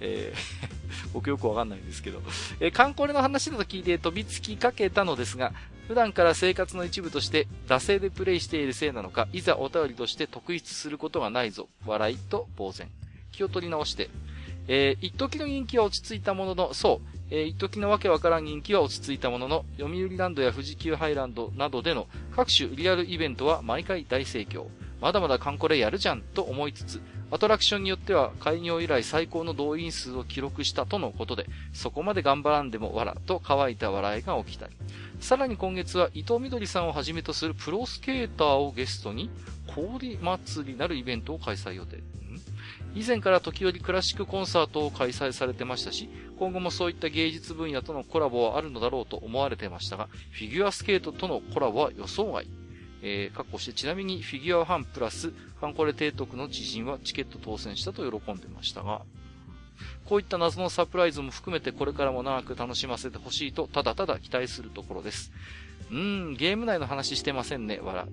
[0.00, 0.68] えー
[1.12, 2.22] 僕よくわかんないんですけど、
[2.60, 5.52] えー、観光の話だと聞いて飛びつきかけたのですが、
[5.88, 11.66] 普段から生活の一部として、惰性でプレイしているせいなのか、いざお便りとして特筆することがないぞ。
[11.86, 12.88] 笑いと呆然。
[13.32, 14.10] 気を取り直して、
[14.68, 22.06] えー、一時の人気は落ち着いたものの、そう、えー、一時のわけわからん人気は落ち着いたものの、読売ランドや富士急ハイランドなどでの
[22.36, 24.66] 各種リアルイベントは毎回大盛況。
[25.00, 34.72] まだまだカンコレやるじゃんと思いつつ、アトラクションによっては開業以来最高の動員数を記録したとのことで、そこまで頑張らんでもわらと乾いた笑いが起きたり。
[35.20, 39.30] さらに今月は伊藤みどりさんをはじめとするプロスケーターをゲストに、
[39.74, 41.98] 氷祭りなるイベントを開催予定。
[42.94, 52.46] 以前から時折クラシックコンサートを開催されてましたし、今後もそういった芸術分野とのコラボはあるのだろうと思われてましたが、フィギュアスケートとのコラボは予想外。
[53.02, 59.02] えー、確保して、ちなみにフィギュアファンプラス、ファンコレ提督の知人はチケット当選したと喜んでましたが、
[60.04, 65.32] こういった謎のサプライズも含めてこれからも長く楽しませてほしいと、ただただ期待するところです。
[65.90, 68.08] うーん、ゲーム内の話してませんね、わら。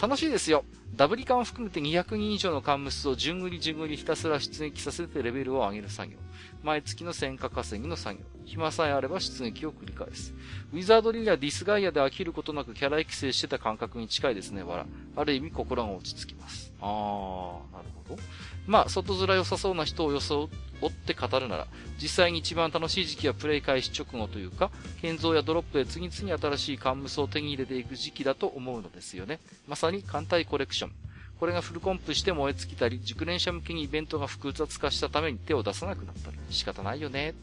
[0.00, 0.64] 楽しいですよ。
[0.94, 6.18] ダブリカン含めて200人以上のカンムスを順繰り順繰りひたすら出撃させてレベルを上げる作業。
[6.66, 8.24] 毎月の戦果稼ぎの作業。
[8.44, 10.34] 暇さえあれば出撃を繰り返す。
[10.72, 14.86] ウィザードリーやディスガイアで飽きることなくキャラ育成してた感覚に近いですね、わら。
[15.14, 16.72] ある意味心が落ち着きます。
[16.80, 18.22] あー、なるほど。
[18.66, 20.48] まあ、外面良さそうな人を装
[20.84, 21.68] って語るなら、
[22.02, 29.38] 実際に一番楽しい時期はプレイ開始直後というか、建造やドロップで次々に新しいカンムスを手に入れていく時期だと思うのですよね。
[29.68, 30.92] まさに艦隊コレクション。
[31.38, 37.34] これがフルコンプして燃え尽きたり、熟練者向けにイベントが複雑化したために手を出さなくなったり、仕方ないよね。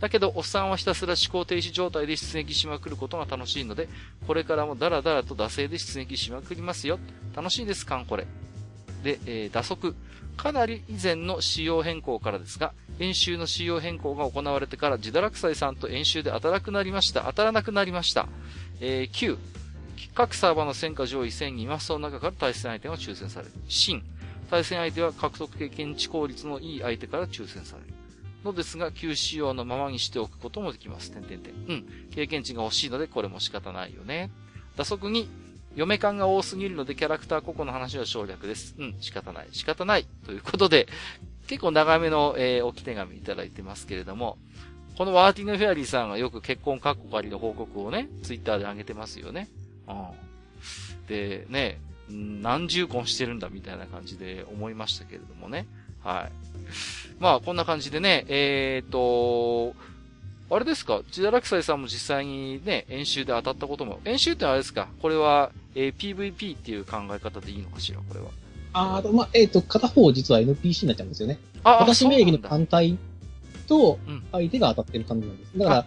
[0.00, 3.88] だけど、おっさんはひたすら思考停止状態で出撃しまくることが楽しいので、
[4.26, 6.98] これからもダラダラと惰性で出撃しまくりますよ。
[7.34, 8.26] 楽しいです、かんこれ。
[9.02, 9.94] で、えー、打足。
[10.36, 17.22] かなり以前の仕様変更からですが、演習の仕様変更が行われてから、自堕落斎さんと演習で当たらなくなりました。
[17.22, 18.28] 当たらなくなりました。
[18.80, 19.38] えー、9、
[20.14, 23.52] 各サーバーの戦果上位1000人はその中から対戦相手が抽選される。
[23.68, 24.02] 新、
[24.50, 27.94] 対戦相手は獲得経験値効率のいい相手から抽選される。
[28.44, 31.12] のですが、旧仕様のままにしておくこともできます。
[31.12, 31.54] 点々点。
[31.68, 31.86] うん。
[32.10, 34.30] 経験値が欲しいので、これも仕方ないよね。
[34.76, 35.28] 打足に、
[35.74, 38.74] 嫁感が多すぎるので、キャラクター個々の話は省略です。
[38.78, 38.96] うん。
[39.00, 39.48] 仕方ない。
[39.52, 40.06] 仕方ない。
[40.26, 40.88] ということで、
[41.46, 44.38] 結構長めの、えー、置き手紙いただいてますけれども、
[44.98, 49.48] このワーティングフェアリーさんがよく結婚カッコ仮の報告をね、ツイッターで上げてますよね。
[49.88, 51.06] うん。
[51.08, 51.78] で、ね、
[52.08, 55.66] 何十婚してるんだみたいな感じで思いましたけれどもね。
[56.02, 56.32] はい。
[57.20, 59.74] まあ、こんな感じでね、えっ、ー、と、
[60.54, 61.00] あれですか？
[61.10, 64.00] ジダラクサイさんも実際にね、演習で当たったことも。
[64.04, 64.88] 演習ってあれですか？
[65.00, 67.98] これは、えー、PVP っていう考え方でいいのかしら？
[68.00, 68.26] これは。
[68.74, 71.38] あまあ、えっ、ー、と、片方実は NPC になっちゃうんですよね。
[71.64, 72.98] あ私名義の単体
[73.68, 73.98] と
[74.32, 75.58] 相手が当たってる感じなんです。
[75.58, 75.86] だから、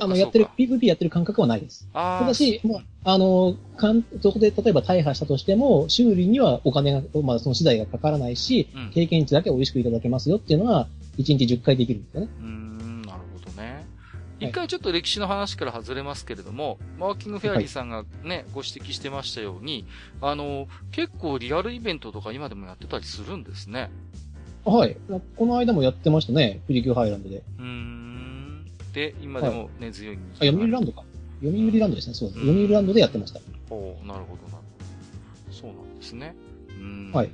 [0.00, 1.88] あの、やってる、PVP やってる感覚はないです。
[1.92, 10.88] ただし、まあ、あの、かん、そこで例えば大破したとしても、修理にはお金が、まあ、その資材がかからないし、うん、経験値だけ美味しくいただけますよっていうのは、
[11.18, 12.28] 1日10回できるんですよね。
[12.40, 13.86] うん、なるほどね。
[14.40, 19.86] 一回ちょっと歴史の話から外れますけれども、マーキングフェアリーさんがね、はい、ご指摘してましたように、
[20.20, 23.90] あの、結構リアルイベントとか今でもやってたりするんですね。
[24.64, 24.96] はい。
[25.36, 26.60] この間もやってましたね。
[26.66, 27.42] 富士急ハイランドで。
[27.58, 28.09] うん。
[28.92, 31.04] で、今でも根強い人気、はい、あ、読売ランドか。
[31.42, 32.14] 読売ランドですね。
[32.14, 32.40] そうです。
[32.40, 33.40] 読売ランドでやってました。
[33.70, 34.58] おおなるほど、なるほ
[35.48, 35.52] ど。
[35.52, 36.34] そうなんですね。
[36.78, 37.12] うん。
[37.12, 37.30] はい。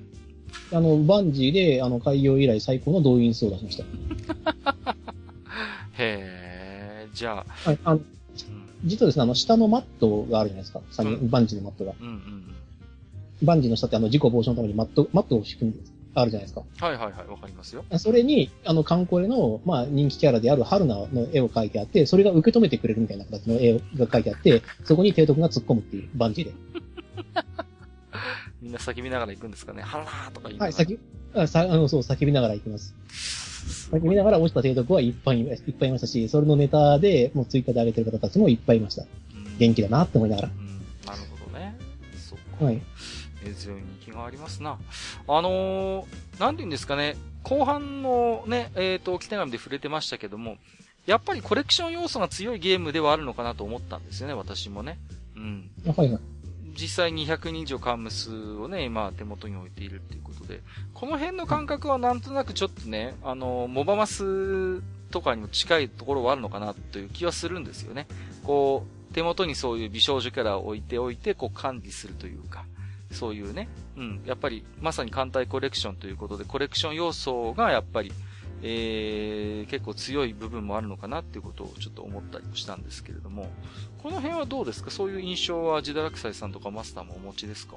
[0.72, 3.84] あの、バンジーで、あの、開業以来最高の動員数を出しました。
[5.98, 7.46] へえ、じゃあ。
[7.48, 8.00] はい、あの、
[8.84, 10.80] 実はですね、あの、下のマットがあるじゃないですか。
[11.04, 11.94] うん、バンジーのマットが。
[12.00, 12.54] うんうんうん。
[13.42, 15.80] バンジーの下ってあの、事故防止のためにマット、マットを仕組んで
[16.16, 16.62] あるじゃないですか。
[16.86, 17.84] はいはいはい、わかりますよ。
[17.98, 26.54] それに、あの、カンコレの、まあ、人気キャラである春菜の絵を描いてあって、それが受け止めてくれるみたいな形の絵が描いてあって、そこに提督が突っ込むっていうバンジーで。
[28.62, 29.82] みんな叫びながら行くんですかね。
[29.82, 30.98] はらーとか言いはい、叫、
[31.34, 32.94] あさあの、そう、叫びながら行きます。
[33.92, 39.04] 叫びながら落ちた提督はいっぱいいっぱいいましたし、それのネタで、もうツイッターで上げてる方たちもいっぱいいました。
[39.58, 40.48] 元気だなって思いながら。
[40.48, 40.54] な
[41.12, 41.76] るほどね。
[42.16, 42.64] そうか。
[42.64, 42.80] はい。
[43.44, 43.80] 根強い
[44.16, 44.78] がありますな。
[45.28, 50.56] あのー、なんて言うんですかね、後半のね、えっ、ー、と、置き手紙で触れてましたけども、
[51.06, 54.98] やっぱりコレクション要素が強いゲームではあるのかなと思ったんですよね、私もね。
[55.36, 55.70] うん。
[55.86, 56.20] はいはい。
[56.78, 60.60] 実際200人以上カーム数をね、今手元に置いているっていうことで、
[60.92, 68.06] この辺の感覚はなんとなくちょっとね、あの、モバマスとかにも近いところはあるのかなという気はするんですよね。
[68.44, 72.66] こう、手元にそういう美少女キャラを置いておいて、こう管理するというか、
[73.16, 78.12] そういうね、うん、やっぱりまさに艦隊コレクションということで、コレクション要素がやっぱり、
[78.62, 83.50] えー、結構強い部分もあるのかなっていうことをちょっと思ったりもしたんですけれども、
[84.02, 84.90] この辺はどうですか？
[84.90, 87.76] そういう印象はジダラクサイさんとかマスターもお持ちですか？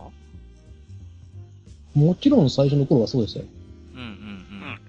[1.96, 3.44] もちろん最初の頃はそうですよ。
[3.94, 4.80] うんうんうん。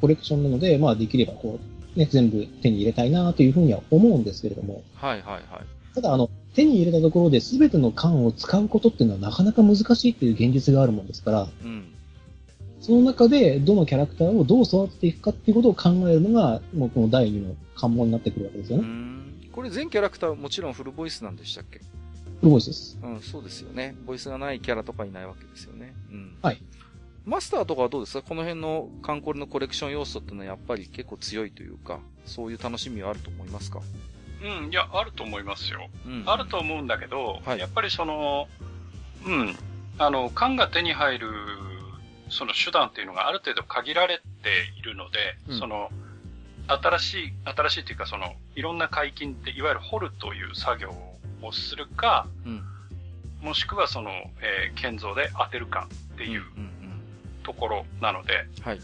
[0.00, 1.60] コレクションなので、まあできればこ
[1.94, 4.82] う、ね、全部手に入れたいなというふうには思うんですけれども。
[4.94, 5.42] はいはいはい。
[5.94, 11.92] ただあの、手に入れたところで全ての缶を使うことっていうのはなかなか難しいっていう現実があるもんですから、うん、
[12.80, 18.84] その中でどのキャラクターをどう育てていくかっていうことを考えるのが、もうこの第2の関門になってくるわけですよね。
[19.52, 21.78] これ全キャラクターもちろんフルボイスなんでしたっけ？
[21.78, 21.84] フ
[22.44, 22.98] ルボイスです。
[23.02, 23.94] うん、そうですよね。
[24.06, 25.94] ボイスがないキャラとかいないわけですよね。
[26.10, 26.36] うん。
[26.42, 26.62] はい。
[27.24, 28.22] マスターとかはどうですか？
[28.22, 33.80] この辺のカンコレのコレクション要素ってのはやっぱり結構強いというか、そういう楽しみはあると思いますか？
[34.42, 35.88] うん、いや、あると思いますよ。
[36.06, 38.48] うん、あると思うんだけど、はい、やっぱりその、
[39.24, 39.56] うん、
[39.98, 41.28] あの、缶が手に入る、
[42.28, 45.90] その手段っていうのがある程度限られているので、うん、その、
[46.68, 50.94] 新しい、新しいというか、その、いろんな解禁って、いわゆる掘るという作業
[51.42, 52.62] をするか、うん、
[53.40, 56.42] もしくはその、えー、建造で当てるかっていう
[57.44, 58.80] ところなので、はい、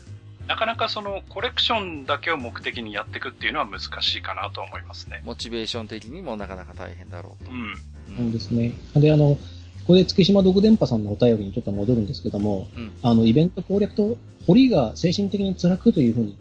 [0.49, 5.23] なかなかそのコレクションだけを目的にやっていくっていうのは難しいかなと思いますね。
[5.25, 7.51] モチベーション的にもなかなか大変だろうと。
[7.51, 7.75] うん。
[8.17, 8.73] そうですね。
[8.95, 9.37] で、あの、
[9.83, 14.17] ここで月島独電波さんのお便りにちょっと戻るんですけども、うん、あの、イベント攻略と、
[14.47, 16.37] 堀が精神的に辛くというふうに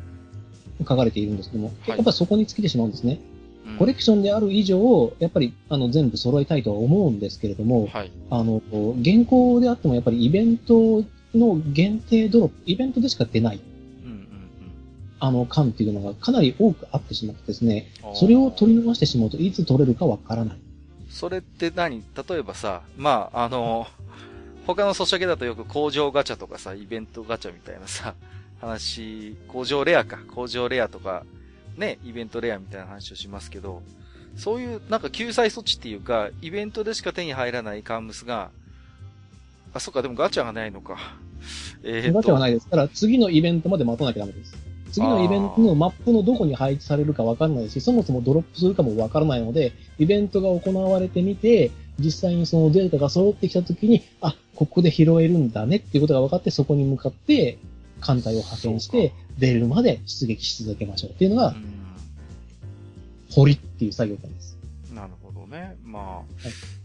[0.80, 3.19] 書かれているんですけども、はい、やっぱりそこに尽きてしまうんですね。
[3.65, 8.61] うん、コレクションである以上、やっぱり、あの、全部揃えたいとは思うんですけれども、はい、あの、
[8.99, 11.03] 現行であってもやっぱりイベント
[11.34, 13.60] の限定ドロップ、イベントでしか出ない
[15.22, 20.57] あの、感っていうのがかなり多くあってしまってですね、それを取り逃してしまうといつ取れるかわからない。
[21.10, 22.03] それって何？
[22.27, 23.85] 例えばさ、まあ、あの、
[24.65, 28.15] 他のソシャゲだとよく工場ガチャとかさ、イベントガチャみたいなさ、
[28.60, 31.23] 話、工場レアか、工場レアとか、
[31.77, 33.81] ね、イベントレアみたいな話をしますけど、
[34.38, 38.49] そういうなんか救済措置っていうか、イベントでしか手に入らないカームスが、
[39.73, 40.98] あ、そっか、でもガチャがないのか。
[41.84, 42.69] えー、ガチャはないです。
[42.69, 44.56] ただ次のイベントまで待たなきゃダメです。
[44.91, 57.57] 次のイベントのマップのどこに配置されるかわからないし、そもそもドロップするかもわからないので、イベントが行われてみて、実際にそのデータが揃ってきたときに、あ、ここで拾えるんだねっていうことが分かって、そこに向かって、
[57.99, 61.55] 艦隊を派遣して、出るまで出撃し続けましょうっていうのが、
[63.31, 64.57] 掘りっていう作業なんです。
[64.93, 65.77] なるほどね。
[65.84, 66.26] まあ、はい、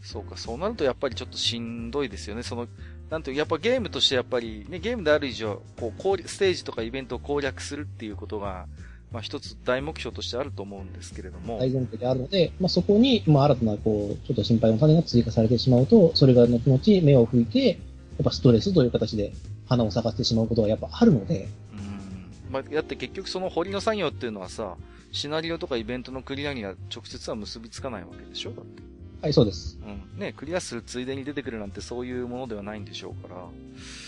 [0.03, 2.43] そうか、そうなるとやっぱりちょっとしんどいですよね。
[2.43, 2.69] その、
[3.11, 8.67] なんていう、やっぱゲームとしてやっぱり、ね、ゲームである以上、こう、ステージとかイベントを攻略するっていうことが、
[9.13, 11.59] まあ一つ大目標としてあると思うんですけれども。
[11.59, 17.79] 大前提であるので、まあそこに、まあ新たな、こう、ちょっと心配の種が追加されてしまうと、それが後々目を吹いて、
[18.21, 19.33] っぱストレスという形で
[19.69, 21.49] 花を咲かせてしまうことがやっぱあるので。
[21.73, 22.51] うん。
[22.51, 24.77] まあ、だって結局その掘りの作業っていうのはさ、
[25.13, 28.51] シナリオとかイベントのクリアには直接は結びつかないわけでしょ？
[28.51, 28.83] だって。
[29.23, 29.79] はい、そうです。
[29.83, 30.21] うん。
[30.21, 33.45] ね、クリアするついでに出てくるなんてそういうものではないんでしょうから。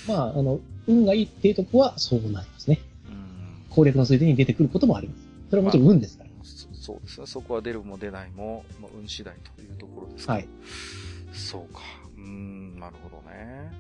[0.07, 2.81] まあ、あの、運がいいっていうとこはそうなりますね。
[3.09, 3.65] うん。
[3.71, 5.21] 攻略のついでに出てくることもあります。
[5.51, 6.31] それはもちろん運ですから。
[6.31, 7.27] まあ、そうですね。
[7.27, 10.35] そこは出るも出ないも、まあ、運次第というところですか。
[10.35, 10.49] はい。
[11.33, 11.81] そうか。
[12.17, 13.73] うん、なるほどね。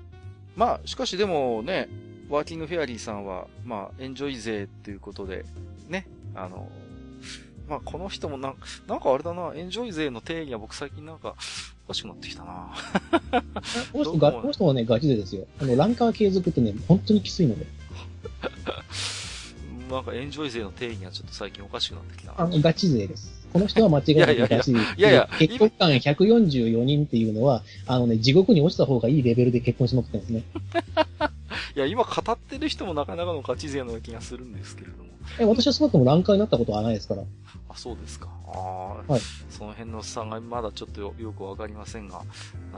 [0.57, 1.89] まあ、しかしでもね、
[2.29, 5.45] ワーキングフェアリーさんは、まあ、エンジョイ勢っていうことで、
[5.89, 6.69] ね、あの、
[7.69, 11.35] まあ、この人もなんか、なんかあれだな、エンジョイ勢の定義は僕最近なんか、
[11.85, 12.71] おかしくなってきたな
[13.93, 15.47] この人が、この人はね、ガチ勢ですよ。
[15.61, 17.67] あの、ランカー継続ってね、本当にきついので。
[19.91, 22.41] なんかエンジョイ勢の定義はちょっと最近おかしくなってきたな。
[22.43, 23.39] あの、ガチ勢です。
[23.53, 24.79] この人は間違いなくガチ勢。
[24.79, 30.45] いやいや結婚間144人っていうのは、あのね、地獄に落ちた方がいいレベルで結婚しまくってんですね。
[31.75, 35.09] いや、今語ってる人もなかなかのガチ勢の気がするんですけれども。
[35.39, 37.23] え、私は少なくともランカーになったことはないですから。
[37.69, 38.29] あ、そうですか。
[38.47, 38.51] あ
[39.09, 39.21] あ、はい。
[39.51, 42.23] その辺の差がまだちょっとよよくわかりませんが。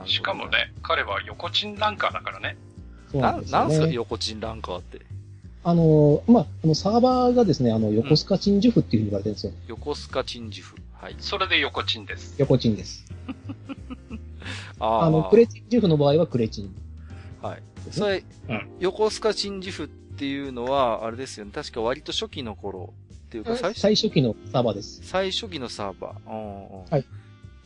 [0.05, 2.57] しかもね、彼は横チンランカーだからね。
[3.11, 3.59] そうなんですね。
[3.59, 5.01] なんすか横チンランカーって。
[5.63, 9.53] あの、まあ、あの、サーバーがですね、あの、横須賀チンジュフっていうふうに言われてるんですよ。
[9.67, 10.75] 横須賀チンジュフ。
[10.93, 11.15] はい。
[11.19, 12.35] それで横チンです。
[12.39, 13.05] 横チンです。
[14.79, 16.75] ああの、クレチンジュフの場合はクレチン。
[17.41, 17.63] はい。
[17.91, 21.51] それ、うん、横須賀チンジフっていうのは、あれですよね。
[21.53, 22.93] 確か割と初期の頃
[23.31, 24.99] っていうか最最初期のサーバーです。
[25.03, 26.91] 最初期のサーバー。
[26.91, 26.99] はい。
[26.99, 27.03] っ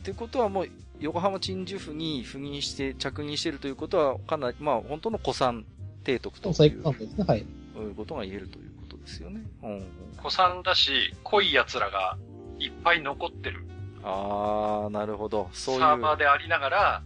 [0.04, 0.68] てことはもう、
[1.00, 5.64] 横浜鎮守府に赴任して、着任してるということは、かなり、まあ、本当の古参
[6.04, 6.54] 提督という。
[6.54, 7.44] 最古ですね、はい。
[7.74, 9.40] そういうことが言えるということですよね。
[9.64, 9.86] うん。
[10.18, 12.16] 古参だし、濃い奴らが
[12.60, 13.64] いっぱい残ってる。
[14.04, 15.50] あー、なるほど。
[15.52, 15.80] そういう。
[15.80, 17.02] サーバーでありながら、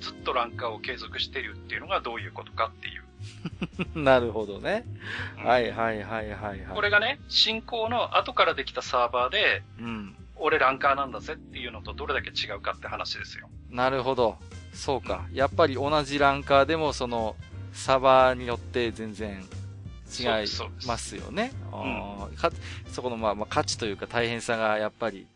[0.00, 3.05] ずっとランカーを継続してるっていうのがどういうことかっていう。
[3.94, 4.84] なるほどね、
[5.38, 6.74] うん、はいはいはいはい、はい。
[6.74, 10.16] これがね、進行の後からできたサーバーで、うん。
[10.38, 13.48] 俺ランカーなんだぜっていうのとどれだけ違うかって話ですよ。
[13.70, 14.36] なるほど。
[14.74, 15.26] そうか。
[15.32, 17.36] やっぱり同じランカーでもその、
[17.72, 19.42] サーバーによって全然
[20.18, 21.52] 違いますよね。
[21.72, 22.50] うん、か
[22.88, 25.26] そこのまあまあ価値というか大変さがやっぱり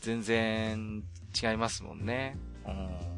[0.00, 1.02] 全然
[1.40, 2.36] 違いますもんね。
[2.66, 3.14] うん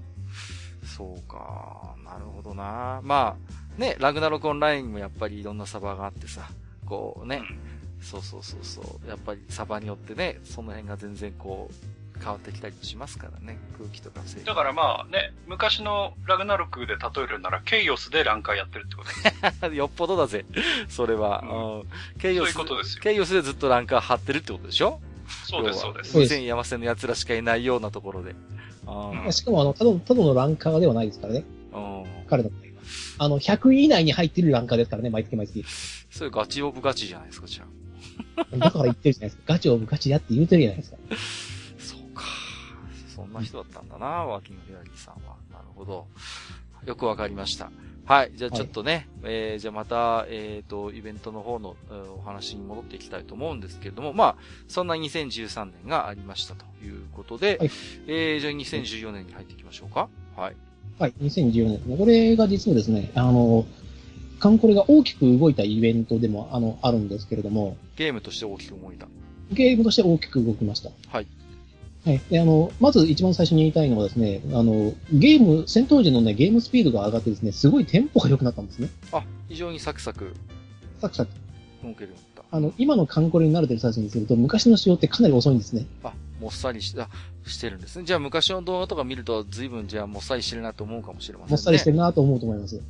[0.87, 1.95] そうか。
[2.05, 3.01] なるほどな。
[3.03, 6.49] まあ、ね、ラグナロクオンラインもやっぱりいろんなサバがあってさ、
[6.87, 7.43] こうね、
[8.01, 9.09] そうそうそうそう。
[9.09, 11.75] やっぱりサバによってね、その辺が全然こう、
[12.19, 13.59] 変わってきたりしますからね。
[13.77, 19.03] 空気とかだからまあね、昔のラグナロクで例えるなら、ケイオスでランカーやってるってこ
[19.61, 20.47] と よっぽどだぜ。
[20.89, 21.43] それは。
[21.43, 22.53] うん、ケイオス。
[22.55, 23.03] そういうことですよ。
[23.03, 24.99] ケイオスでずっとランカー張ってるってことでしょ？
[25.45, 26.23] そうです、そうです。
[26.23, 28.35] 以前山瀬の奴らしかいないようなところで。
[28.87, 31.45] あしかも、あの、ただただのランカーではないですからね。
[32.31, 32.66] 彼の場合は。
[33.19, 35.65] あの、100位以内に入ってるランカーですからね、毎月毎月。
[36.11, 37.67] それガチオブガチじゃないですか、じゃあ。
[38.57, 39.43] だから言ってるじゃないですか。
[39.47, 40.97] ガチオブガチやって言うてるじゃないですか。
[41.79, 42.25] そうか。
[43.09, 45.37] そんな人だったんだな、ワーキングフェアリーさんは。
[45.53, 46.07] なるほど。
[46.85, 47.71] よくわかりました。
[48.07, 48.33] はい。
[48.37, 51.77] じゃあちょっとね、はい、えー、じゃあまた、えっ、ー、と、イベントの方の、
[52.17, 54.37] お話に戻っていきたいと思うんですけれども、まあ、
[54.69, 57.71] そんな2013年がありましたということで、はい、
[58.07, 60.09] えー、じゃあ2014年に入っていきましょうか。
[60.37, 60.57] はい。
[60.99, 61.99] はい、2014年。
[61.99, 63.67] これが実はですね、あの、
[64.39, 67.77] カンコレが大きく動いたイベントでも、あの、あるんですけれども。
[67.97, 69.07] ゲームとして大きく動いた。
[69.53, 70.91] ゲームとして大きく動きました。
[71.09, 71.27] はい。
[72.07, 72.21] はい。
[72.31, 78.89] で、あの、まず一番最初に言いたいのはですね、あの、ゲーム、戦闘時のね、ゲームスピードが上がってですね、すごいテンポが良くなったんですね。
[79.13, 80.35] あ、非常にサクサク。
[81.01, 81.33] サクサク。
[81.83, 82.57] 動けるようになった。
[82.57, 85.85] あの、今のカンコレに慣れてる最初にすると、昔の仕様ってかなり遅いんですね。
[86.05, 87.09] あ、もっさりしあ、
[87.47, 88.05] してるんですね。
[88.05, 91.51] じゃあ昔の動画とか見ると、随分じゃあもっさりしてるなと思うかもしれませんね。
[91.53, 92.81] もっさりしてるなと思うと思います。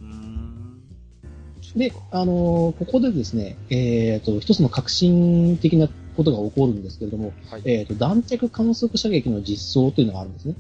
[1.77, 10.55] で、あのー、ここでですね、えっ、ー、と、一つの革新的なことが起こるんですけれども、はい、えっ、ー、と、弾着観測射撃の実装というのがあるんですね。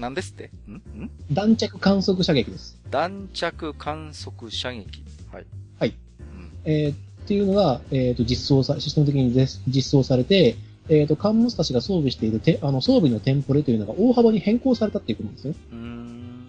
[0.00, 0.50] 何ですって？
[0.66, 0.72] ん？
[0.72, 1.10] ん？
[1.30, 2.78] 弾着観測射撃です。
[2.90, 5.04] 弾着観測射撃。
[5.30, 5.46] はい。
[5.78, 5.94] はい。
[6.20, 6.96] うん、えー、っ
[7.26, 9.30] ていうのが、えっ、ー、と、実装さ、システム的に
[9.68, 10.56] 実装されて、
[10.88, 15.54] えっ、ー、と、カンムスたちが装備しているてあの装備のテンプレというのが大幅に変更されたっていうことなんですね。
[15.72, 16.48] うん。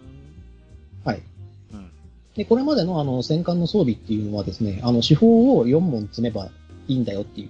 [1.04, 1.22] はい。
[1.74, 1.90] うん。
[2.36, 6.50] で、これまでのあの、戦艦の装備っていうのはですね、あの、手法を4問積めば
[6.88, 7.50] いいんだよっていう。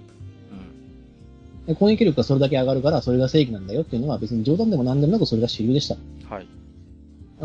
[1.68, 5.96] で攻撃力がそれだけ上がるから、それが正義なんだよっていうのは別に冗談でも何でもなくそれが主流でした。
[6.28, 6.48] はい。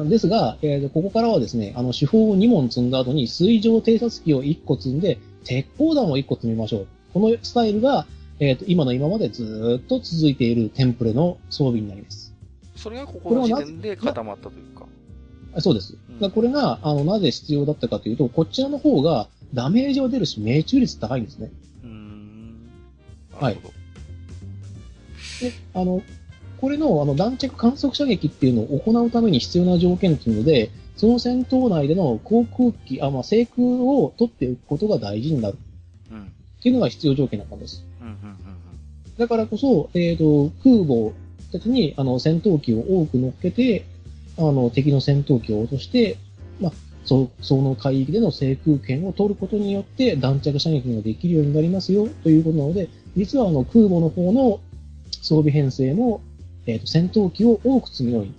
[0.09, 6.86] ですが、えー、ここからはですね、あの、手法を2問積んだ後に水上偵察機を1個積んで、鉄鋼弾を1個積みましょう。
[7.15, 8.06] このスタイルが、
[8.40, 12.35] えっ、ー、と、今の今までずっと続いているテンプレの装備になります。
[12.77, 14.86] それがここの時点で固まったというか。
[15.60, 15.97] そうです。
[16.20, 21.51] うん、これが、あの、なぜ必要だったかというと、こちらの方がダメージは出るし、命中率高いんですね。
[21.82, 22.70] うん。
[23.32, 23.55] はい。
[23.55, 26.02] で、あの、
[26.60, 35.59] これの、あの、弾着観測射撃っていうのを行うために必要な条件っていうので、その戦闘内での航空機、あ、まあ、制空を取っておくことが大事になる。
[36.12, 36.23] うん。
[36.23, 37.88] っていうのが必要条件だったんです。
[38.00, 39.16] うん、うん、うん。
[39.16, 41.12] だからこそ、えっ、ー、と、空母
[41.52, 43.84] たちに、あの、戦闘機を多く乗っけて、
[44.36, 46.16] あの、敵の戦闘機を落として、
[46.60, 46.72] まあ、
[47.04, 54.60] そその海域での制空権を取ることによって弾着射撃ができるようになりますよということなので、実はあの空母の方の
[55.22, 56.20] 装備編成も、
[56.66, 58.34] えっ、ー、と、戦闘機を多く積むように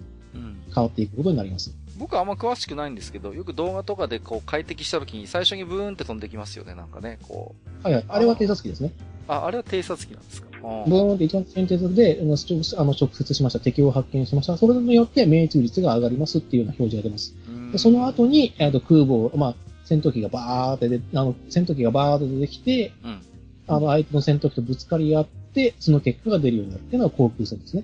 [0.73, 1.73] 変わっていくことになります。
[1.97, 7.83] 僕はあんま詳しくないんですけど、よく動画とかでこう快適した時に最初にブーンって飛んできますよね、なんかね、こう。
[7.83, 8.05] はいはい。
[8.07, 8.91] あれは偵察機ですね。
[9.29, 10.49] あ、あれは偵察機なんですか？
[10.61, 13.59] ブーンって一番先偵察で、あの、直接しました。
[13.59, 14.57] 敵を発見しました。
[14.57, 17.35] それによって命中率が上がりますっていうような表示が出ます。
[17.71, 23.21] でその後に、えっと、空母、まあ、戦闘機がバーってで、あの、戦闘機がバーって出てきて、うん、
[23.67, 27.83] あの、相手の戦闘機とぶつかり合って、その結果が出るようになるっていうのは航空戦ですね。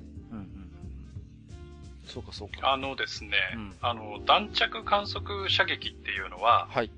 [2.08, 2.72] そうかそうか。
[2.72, 6.90] あのですね、うん、あの、弾着観測射撃っていうのは、はい。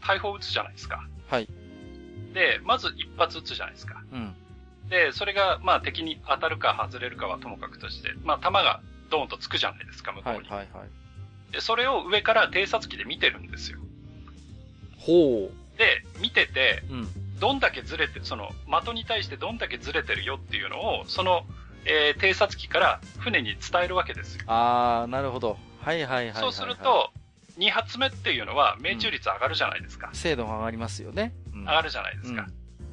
[0.00, 1.06] 大砲撃つじゃないですか。
[1.28, 1.48] はい。
[2.32, 4.02] で、まず一発撃つじゃないですか。
[4.12, 4.34] うん。
[4.88, 8.80] で、それが、まあ敵に当たるか外れるかはともかくとして、まあ弾が
[9.10, 10.38] ドーンとつくじゃないですか、向こうに。
[10.40, 11.52] はいはいはい。
[11.52, 13.78] で、それを上から偵察機で見てるんですよ。
[14.98, 15.78] ほう。
[15.78, 21.46] で、見てて、うん、どんだけずれて、その、的に対してどんだけずれてるよっていうのを、その、
[21.84, 24.44] えー、偵察機から船に伝えるわけですよ。
[24.46, 25.56] ああ、なるほど。
[25.80, 27.10] はいはいはい、はい、そうすると、
[27.58, 30.08] 2発目っていうのは命中率上がるじゃないですか。
[30.08, 31.34] うん、精度が上がりますよね。
[31.52, 32.46] うん、上がるじゃないですか。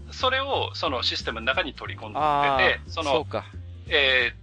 [0.08, 3.44] うん、それをそのシステムの中に取り込んでて、その、そ。
[3.88, 4.34] え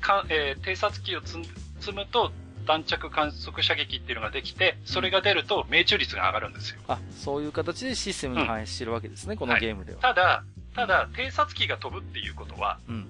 [0.00, 1.46] ー、かえー、偵察機を積
[1.92, 2.32] むと、
[2.66, 6.80] 弾着観測射撃っていうのができて、それが出ると命中率が上がるんですよ。
[6.86, 10.00] あ、そういう形でシステムに反映してるわけですね、このゲームでは。
[10.00, 13.06] はい、ただ、ただ、偵察機が飛ぶっていうことは、うん、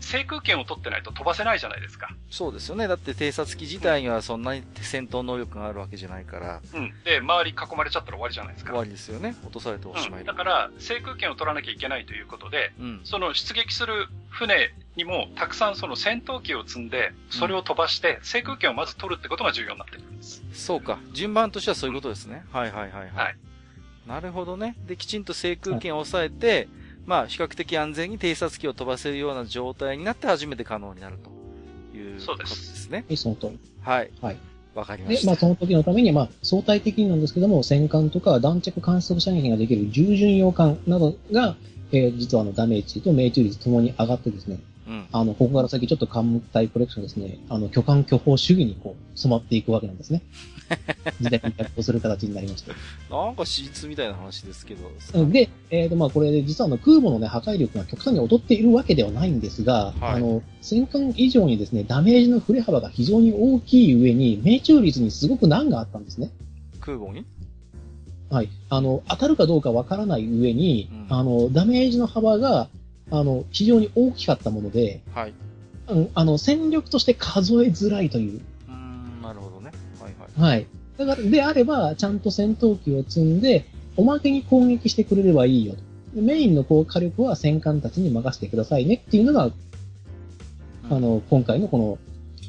[0.00, 2.08] 制空権を取ってないと飛ばせないじゃないですか。
[2.30, 2.88] そうですよね。
[2.88, 6.60] だって偵察機自体にはそんなに戦闘能力があるわけじゃないから。
[6.74, 6.92] うん。
[7.04, 8.70] で、周り囲まれちゃったら終わりじゃないですか。
[8.70, 9.36] 終わりですよね。
[9.42, 20.42] 落とされておしまい、うん、だから、制空権を取らなきゃいけないということで、うん、その出撃する船にもたくさんその戦闘機を積んで、それを飛ばして、制空権をまず取るってことが重要になってくるんです。
[20.52, 20.98] そうか。
[21.12, 22.44] 順番としてはそういうことですね。
[22.52, 23.10] はいはいはいはい。
[23.10, 23.36] はい。
[24.06, 24.76] なるほどね。
[24.86, 26.68] で、きちんと制空権を抑えて、はい
[27.08, 33.06] まあ、比較的安全に偵察機を飛ばせるような状態になって初めて可能になるということですね。
[33.16, 33.58] その通り。
[33.80, 34.10] はい。
[34.20, 34.36] はい。
[34.74, 35.20] わかりました。
[35.22, 41.56] で、まあ、その時のために、まあ、相対的になんですけども、戦艦とか弾着観測射撃ができる従順用艦などが、
[41.92, 50.20] えー、実はあの、ダメージと命中率ともに上がってですね、うん、あの、ここから先ちょっと艦隊コレクションですね、あの、巨艦巨砲主義にこう、染まっていくわけなんですね。
[51.20, 52.72] 時代に逆行する形になりまして。
[53.10, 54.90] なんか史実みたいな話ですけど。
[55.26, 66.30] で、えっ、ー、と、まあこれ、実はあの空母のね、破壊力が極端に劣っているわけではないんですが、はい、あの、戦艦以上にですね、ダメージの振れ幅が非常に大きい上に、命中率にすごく難があったんですね。
[66.80, 67.24] 空母に？
[68.30, 68.50] はい。
[68.68, 72.68] あの、当たるかどうかわからない上に、うん、あの、ダメージの幅が、
[73.10, 75.32] あの、非常に大きかったもので、はい。
[76.14, 78.40] あの、戦力として数えづらいという。
[80.38, 80.66] はい。
[80.96, 83.66] だから、であれば、ちゃんと戦闘機を積んで、
[83.96, 85.74] おまけに攻撃してくれればいいよ
[86.14, 89.52] メインのこう火力は戦艦たちに任せてくださいねっていうのが、うん、
[90.90, 91.98] あの、今回のこの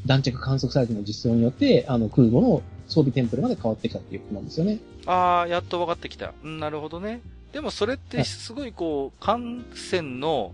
[0.06, 4.80] 弾着観測サイトの実装によって、あの、空母の装備テンプルまで変わってきたっていうことなんですよね。
[5.06, 6.34] ああ、やっと分かってきた。
[6.44, 7.22] うん、なるほどね。
[7.52, 10.54] でもそれってすごいこう、艦船の、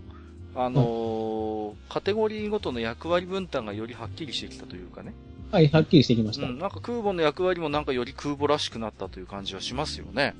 [0.54, 5.12] あのーうん、カテゴリーごとの役割分担がよりはっきりしてきたというかね。
[5.56, 6.46] はい、はっきりしてきました。
[6.46, 10.34] うん、なんか空母の役割もなんかより空母らしくなったという感じはしますよね。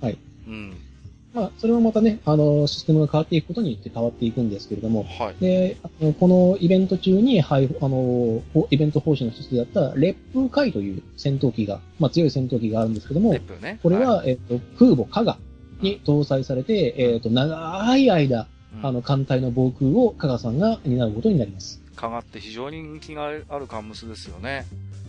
[0.00, 0.18] はい。
[0.48, 0.74] うん。
[1.34, 5.34] まあ、それもまたね、あの、システムが変わっていくことによって変わっていくんですけれども、はい。
[5.42, 13.78] で、あのこのイベント中に、はい、あの、イベント方針の一つであった、烈風海という戦闘機が、まあ、強い戦闘機があるんですけども、烈風ね。
[13.82, 15.36] これは、はい、えっと、空母加賀
[15.82, 18.46] に搭載されて、うん、えっと、長い間、
[18.82, 21.82] あの、艦隊の防空を加賀さんが担うことになります。
[21.96, 24.66] 加賀って非常に人気があるカンムスですよね。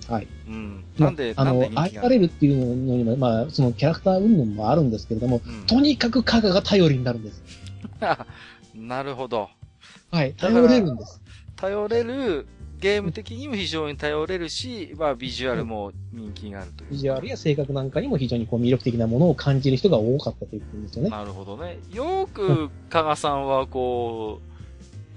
[0.08, 0.28] はい。
[0.48, 0.84] うん。
[0.98, 7.44] なんで、あの、愛されるっていうのにも、まあ、そのキャラクター云々もあるんですけれども、うん、とにかく加賀が頼りになるんです。
[8.74, 9.50] なるほど。
[10.12, 11.22] はい、頼れるんです。
[11.58, 12.48] 頼れる、
[12.80, 21.10] ゲーム的にも非常に頼れるし、まあ、ビジュアルも人気があるという、ビジュアルや性格なんかにも非常にこう魅力的なものを感じる人が多かったということですよね。
[21.10, 21.80] なるほどね。
[21.92, 24.40] よく、加賀さんはこ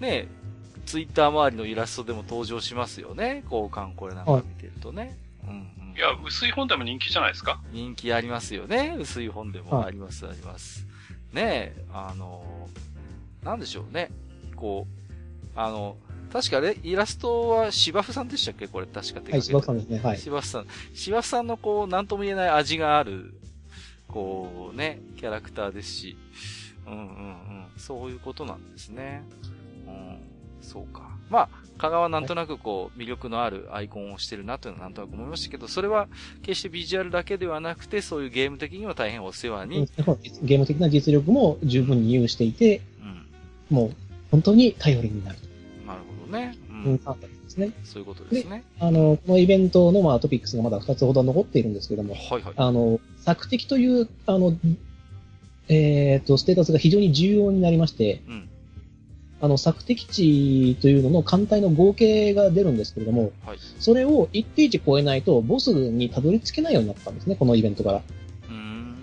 [0.01, 0.26] う、ね、
[0.90, 3.44] ツイッター周りのイラストでも登場しますよね。
[3.44, 5.16] 交換これなんか見てるとね。
[5.44, 7.60] うん、いや、薄い本でも人気じゃないですか？
[7.70, 8.96] 人気ありますよね。
[8.98, 10.84] 薄い本でもあります、あります。
[11.32, 12.68] ねえ、あの、
[13.44, 14.10] なんでしょうね。
[14.56, 15.96] こう、あの、
[16.32, 18.66] 確かね、イラストは芝生さんでしたっけ？
[18.66, 20.00] これ確か手はい、芝生さんですね。
[20.00, 20.18] はい。
[20.18, 20.66] 芝生さん。
[20.92, 23.32] 芝生さんのこう、なんとも言えない味がある、
[24.08, 26.16] こうね、キャラクターですし、
[26.84, 27.66] うんうんうん。
[27.76, 29.22] そういうことなんですね。
[29.86, 30.18] うん、
[30.62, 31.08] そうか。
[31.28, 36.08] まあ、香川なんとなくこう、魅力のあるアイコンをしてるなというのはなんとなく思いましたけど、それは
[36.42, 39.88] 決してビジュアルだけではなくて、そういうゲーム的にも大変お世話に。
[40.42, 42.82] ゲーム的な実力も十分に有していて、
[43.70, 43.94] うん、もう
[44.30, 45.38] 本当に頼りになる。
[45.86, 46.56] なるほどね。
[46.68, 47.00] うん。
[47.50, 47.72] ですね。
[47.84, 48.64] そういうことですね。
[48.78, 52.54] あの、このイベントのまあトピックスがまだ2つほど残っているんですけども、はいはい。
[52.56, 54.56] あの、作敵という、あの、
[55.68, 58.49] えっ、ー、と、ステータスが非常に重要になりまして、うん。
[59.40, 68.02] あの、索敵値というのの艦隊の合計が出るんですけれども、はい、それを一定値超えないと、ボスにたどり着けないようになったんですね、このイベントから。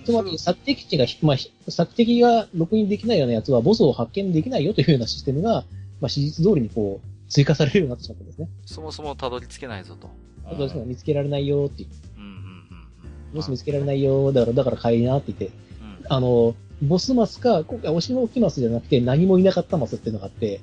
[0.08, 1.38] つまり、索敵値が、まあ、
[1.70, 5.66] 索敵がろくにできないようなやつは、ボスを発見できないよというようなシステムが、
[6.00, 8.48] まあ、史実通りにこう、追加されるようになってしまったんですね。
[8.66, 10.10] そもそもたどり着けないぞと。
[10.50, 11.90] たどり着けない、見つけられないよっていう。
[12.18, 13.36] うんうんうん。
[13.36, 20.62] ボス見つけられないよ、だから、だから帰りなって言って、うん、あの、ボスマスか、今回、おしのきマスじゃなくて、何もいなかったマスっていうのがあって、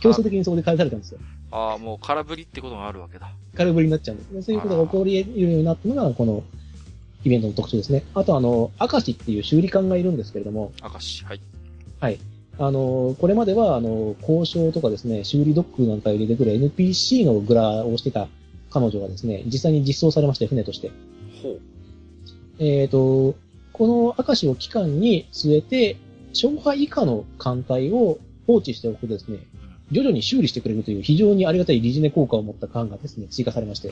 [0.00, 1.20] 強制的にそこで返されたんですよ。
[1.50, 3.32] ああ、もう空振りってことがあるわけだ。
[3.56, 4.42] 空振りになっちゃうんですね。
[4.42, 6.42] そういうことが起こり得るようになったのが、この、
[7.24, 8.04] イベントの特徴ですね。
[8.14, 10.72] あと、あの、明石っていう修理官がいるんですけれども。
[10.82, 11.40] 明石、はい。
[12.00, 12.18] はい。
[12.58, 18.28] あの、これまでは、あの、交渉とかですね、修理ドックなんか入れてくる NPC のグラをしてた
[18.70, 20.90] 彼女がですね、実際に実装されまして、船として。
[21.42, 21.60] ほう。
[22.58, 23.34] えっ、ー、と、
[23.72, 25.96] この明石を機関に据えて、
[26.30, 29.38] 勝敗以下の艦隊を放置しておくとですね、
[29.90, 33.90] 徐々に修理してくれるという非常にありがたいリジネ効果を持った艦がですね、追加されまして。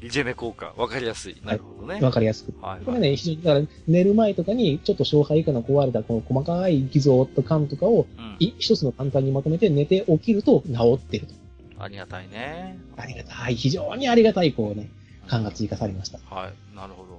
[0.00, 1.36] リジネ効果、わかりやすい。
[1.44, 2.00] なるほどね。
[2.00, 2.54] わ、かりやすく。
[2.62, 11.34] はい、これね、非常に、だから寝る前とかに、ちょっと勝敗以下の壊れたこの細かい偽造と艦とかを、うん、一つの艦隊にまとめて寝て起きると治ってると。
[11.78, 12.78] ありがたいね。
[12.96, 13.56] ありがたい。
[13.56, 14.90] 非常にありがたい、こうね、
[15.26, 16.18] 艦が追加されました。
[16.34, 16.76] はい。
[16.76, 17.09] なるほど。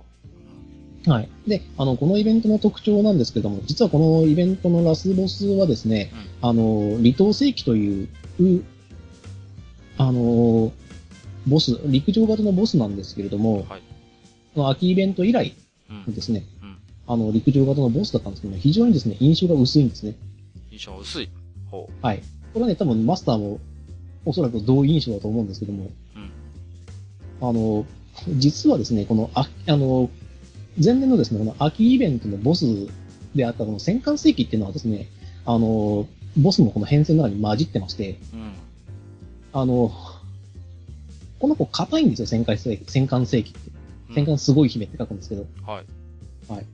[1.06, 1.30] はい。
[1.48, 6.12] で、あの、このイベントの特徴なんですけども、実はこのイベントのラスボスはですね、
[6.42, 8.10] うん、あの、離島世紀という、
[9.98, 10.72] あの、
[11.48, 13.82] ボス、陸上型のボスなんですけれども、はい、
[14.54, 15.56] この秋イベント以来
[16.08, 20.16] ですね、うんうん、あの、陸上型のボスだったんですけども、非常にですね、印象が薄いんですね。
[20.72, 21.30] 印象が薄い
[21.72, 22.06] ほう。
[22.06, 22.20] はい。
[22.54, 23.60] これはね、多分マスターも
[24.26, 25.90] おそらく同印象だと思うんですけども、
[27.42, 27.86] あの、
[28.38, 30.10] 実はですね、この、あ、あの、
[30.78, 32.66] 前年のですね、この秋イベントのボス
[33.36, 35.08] であったこの戦艦世紀っていうのはですね、
[35.46, 36.08] あの、
[36.38, 38.54] ボスのこの変遷の中に混じってまして、うん、
[39.54, 39.92] あの、
[41.40, 43.72] この子硬いんですよ、戦艦世紀戦艦世紀って。
[44.14, 45.46] 戦艦すごい姫って書くんですけど。
[45.66, 45.86] はい。
[46.52, 46.66] はい。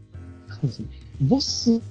[0.64, 0.88] ですね。
[1.22, 1.82] ボス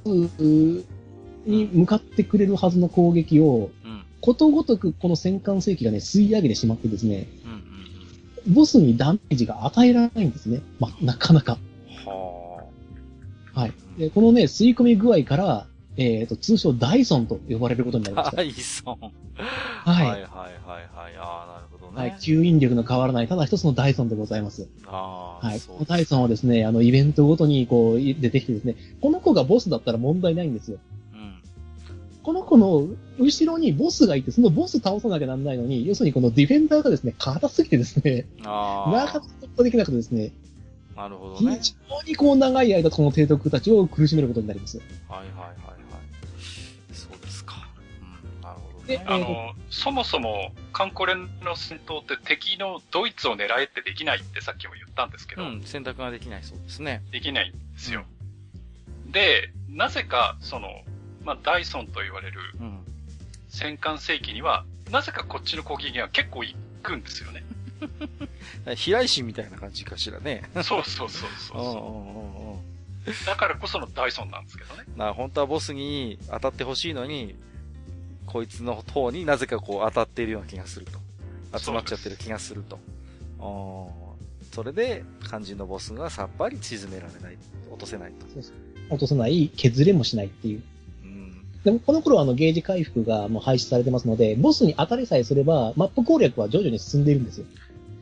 [1.46, 7.58] に向かってくれるはずの攻撃を、うん、ことごとくこの戦艦世紀がね、吸い上げてしまってですね、うんうん
[8.48, 10.60] うん、ボスにダメージが与えられないんですね。
[10.78, 11.58] まなかなか。
[12.10, 12.62] は
[13.54, 13.60] あ。
[13.60, 13.72] はい。
[13.98, 15.66] で、このね、吸い込み具合から、
[15.96, 18.36] えっ、ー、と、通称ダイソンと呼ばれることになりました。
[18.36, 18.98] ダイソン。
[19.00, 19.12] はい。
[19.36, 21.16] はいはいはいはい。
[21.18, 21.98] ああ、なるほどね。
[21.98, 22.18] はい。
[22.20, 24.68] 吸引力の変わらない、ただ一つのダイソンでございます。
[24.86, 25.46] ああ。
[25.46, 25.60] はい。
[25.60, 30.78] このダイソンはですね、あの、イベントごとにこう、出てきてですね、この子がボスだったら問題ないんですよ。
[31.14, 31.34] うん。
[32.22, 32.86] この子の
[33.18, 38.92] 後ろにボスがいて、そのボス倒さなきゃなんないのに、要するにこのディフェンダーがですね、硬すぎてですね、ああ。
[38.92, 40.32] なかなか突破できなくてですね、
[40.96, 41.58] なるほどね。
[41.62, 44.78] 非常にこう長い間この提督たちを苦しめることになります。
[44.78, 44.84] は
[45.16, 46.94] いはいはいはい。
[46.94, 47.68] そうですか。
[48.00, 48.96] うん、なるほど、ね。
[48.96, 55.42] で、あの、そもそも、カンコレの戦闘って敵のドイツを狙えってできないってさっきも言ったんですけど。
[55.42, 57.02] うん、選択ができないそうですね。
[57.12, 58.04] できないんですよ。
[59.04, 60.82] うん、で、なぜか、その、
[61.22, 62.40] まあ、ダイソンと言われる、
[63.48, 67.44] 戦艦世紀には、なぜかこっちの攻撃が結構行くんですよね。
[68.76, 70.42] 平石みたいな感じかしらね。
[70.54, 74.84] そうそうそうそうだからこそのダイソンなんですけどね。
[74.96, 77.36] な、本当はボスに当たってほしいのに、
[78.26, 80.98] こいつの方になぜかこう当たっているような気がすると。
[81.58, 82.78] 集まっちゃってる気がすると。
[84.52, 87.38] それで、肝心のボスがさっぱり沈められない、
[87.70, 88.26] 落とせないと。
[88.32, 88.54] そうそう
[88.90, 90.62] 落とせない、削れもしないっていう。
[91.02, 97.46] うん、でも、この頃はあのゲージ回復がもう廃止されてますので、ボスに当たりさえすれば、マップ攻略は徐々に進んでいるんですよ。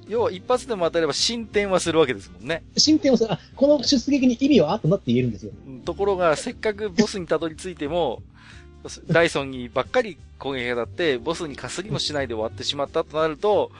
[0.09, 2.63] 要は一発でも当たれば進展はするわけですもんね。
[2.77, 3.33] 進展はする。
[3.33, 5.53] あ、この出撃に意味はあったなって言えるんですよ。
[5.85, 8.23] ところが、せっかくボスにたどり着いても、
[9.07, 13.71] ダイソンにばっかり攻撃が当たって、ボスにかすりもしないで終わってしまったとなると、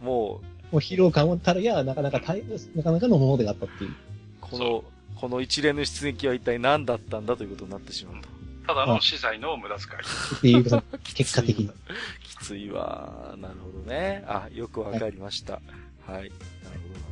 [0.00, 0.40] も
[0.72, 2.42] う、もう疲労感をたるや、なかなか大、
[2.74, 3.94] なかなかのものであったっていう。
[4.40, 4.84] この、
[5.16, 8.39] この一連の出撃は一体何だったんだということになってしまうと。
[8.70, 10.38] ただの資材の無駄遣い。
[10.38, 10.82] っていう、
[11.14, 11.70] 結果的に。
[12.22, 13.34] きついわ。
[13.40, 14.22] なるほどね。
[14.28, 15.54] あ、よくわかりました。
[15.54, 15.60] は
[16.12, 16.32] い、はい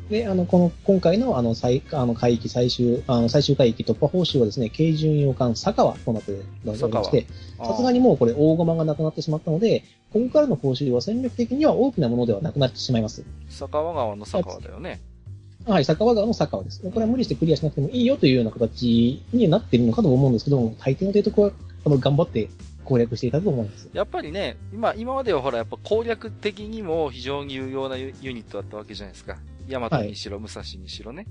[0.08, 7.26] で、あの、この、今回の、あの、最、あの、海域最終、あの、最終海域突破報酬はですね、軽巡洋艦佐川となっておりまして、
[7.58, 13.22] さすがにもうこれ大駒がなくなってしまったので、ここからの報酬は戦略的には大きなものではなくなってしまいます。
[13.48, 15.00] 佐川川の佐川だよね。
[15.68, 16.80] はい、佐川川の佐川です。
[16.80, 21.50] これは無理してクリアしなくてもいいよというような形になっているのかと思うんですけども、大抵の提督は、
[21.84, 22.48] あの、頑張って
[22.86, 23.86] 攻略していたと思います。
[23.92, 29.36] やっぱりね、今、今まではほら、やっぱ攻略的にも非常に有用なユニットだったわけじゃないですか。
[29.68, 31.26] ヤマトにしろ、武蔵にしろね。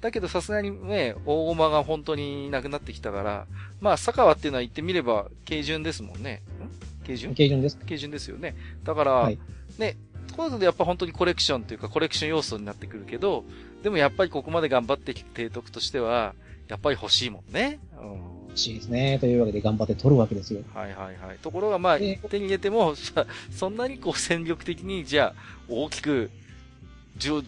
[0.00, 3.46] だけどさすがにね、大駒が本当になくなってきたから、
[3.80, 6.42] まあ、佐川っていうのは言ってみれば、軽順ですもんね。
[7.02, 7.04] ん？
[7.04, 7.76] 軽順軽順です。
[7.76, 8.54] 軽順ですよね。
[8.84, 9.38] だから、はい、
[9.78, 9.96] ね、
[10.36, 13.44] こういうのでやっぱ本当にコレクションというかコレクション要素になってくるけど、
[13.82, 16.34] でもやっぱりここまで頑張ってきて提督としては、
[16.68, 17.78] やっぱり欲しいもんね。
[18.00, 18.40] うん。
[18.50, 19.18] 欲しいですね。
[19.18, 20.62] というわけで頑張って取るわけですよ。
[20.74, 21.38] はいはいはい。
[21.38, 22.94] ところがまあ、手に入れても、
[23.50, 26.30] そんなにこう戦力的に、じゃあ、大きく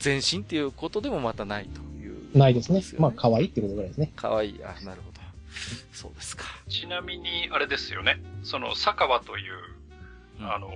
[0.03, 2.83] 前進っていうことでもまたないという、ね、ないですね。
[2.99, 4.13] まあ、可愛いってことぐらいですね。
[4.17, 4.61] 可愛い。
[4.65, 5.21] あ、なるほど。
[5.93, 6.45] そうですか。
[6.69, 8.21] ちなみに、あれですよね。
[8.43, 9.55] その、佐川という、
[10.41, 10.71] うん、あの、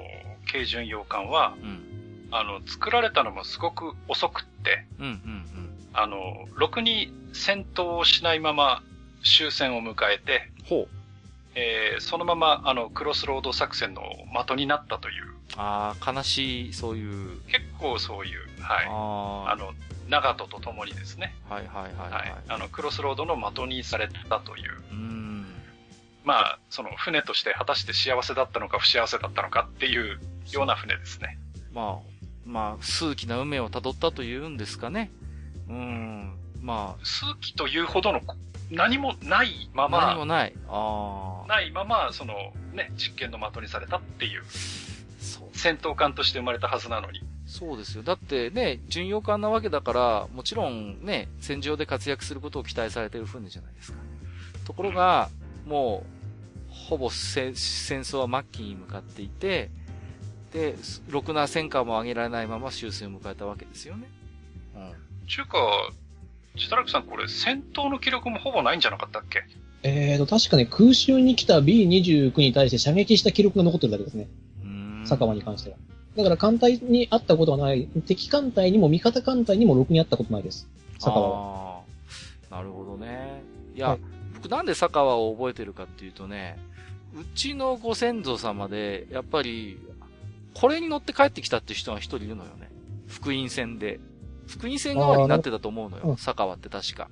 [0.51, 1.96] 軽巡洋艦は、うん、
[2.39, 8.83] あの、作られたのもすごく遅くって、うんうんうん、あの、ろくに戦闘をしないまま
[9.25, 10.89] 終戦を迎えて、ほう。
[11.55, 14.03] えー、そのまま、あの、クロスロード作戦の
[14.47, 15.35] 的になったという。
[15.57, 17.41] ああ、悲しい、そういう。
[17.47, 18.87] 結構そういう、はい。
[18.87, 19.73] ああの、
[20.09, 21.35] 長門と共にですね。
[21.49, 22.35] はいはいはい、はい、はい。
[22.49, 24.83] あの、クロスロードの的にされたという。
[24.91, 25.47] うん。
[26.25, 31.39] まあ、その船として果たして幸せだったのか不幸せだったのかっていうような船ですね。
[31.73, 32.16] まあ、
[32.47, 35.11] まあ、数奇な運命を辿ったというんですかね。
[35.69, 36.33] うん。
[36.63, 37.05] まあ。
[37.05, 38.21] 数奇というほどの
[38.71, 40.07] 何もないまま。
[40.07, 40.55] 何もない。
[40.69, 41.47] ああ。
[41.49, 42.35] ないまま、その、
[42.73, 44.43] ね、実験の的にされたっていう。
[45.53, 47.23] 戦闘艦として生まれたはずなのに。
[47.47, 48.03] そうですよ。
[48.03, 53.99] だってね、巡洋艦なわけだから、もちろんね、戦場で活躍することを期待されてる船じゃないですか。
[54.65, 55.31] ところが、
[55.67, 56.05] も
[56.71, 59.71] う、ほぼ戦争は末期に向かっていて、
[60.57, 60.75] で、
[61.11, 64.09] ろくな戦果も上げられないまま終戦を迎えたわけですよね。
[64.75, 64.93] うん。
[65.29, 65.59] ちゅうか、
[66.57, 69.45] シタラクさんこれ戦闘の記録もほぼないんじゃなかったっけ？
[69.83, 74.29] えーと、確かね、空襲に来た B29 に対して射撃した記録が残ってるだけですね。
[75.07, 75.77] 佐川に関しては。
[76.17, 80.67] だから艦隊にあったことはない、敵艦隊にも味方艦隊にもろくにあったことないです。
[80.95, 81.81] 佐川は。
[82.51, 83.43] なるほどね。
[83.75, 84.01] いや、はい、
[84.35, 86.57] 僕なんで佐川を覚えてるかっていうとね、
[87.15, 89.79] うちのご先祖様で、やっぱり、
[90.59, 92.71] これに乗って帰ってきたって人が一人いるのよね。
[93.07, 94.01] 福音戦で。
[94.47, 96.17] 福音戦代わりになってたと思うのよ。
[96.17, 97.11] 佐川って確か。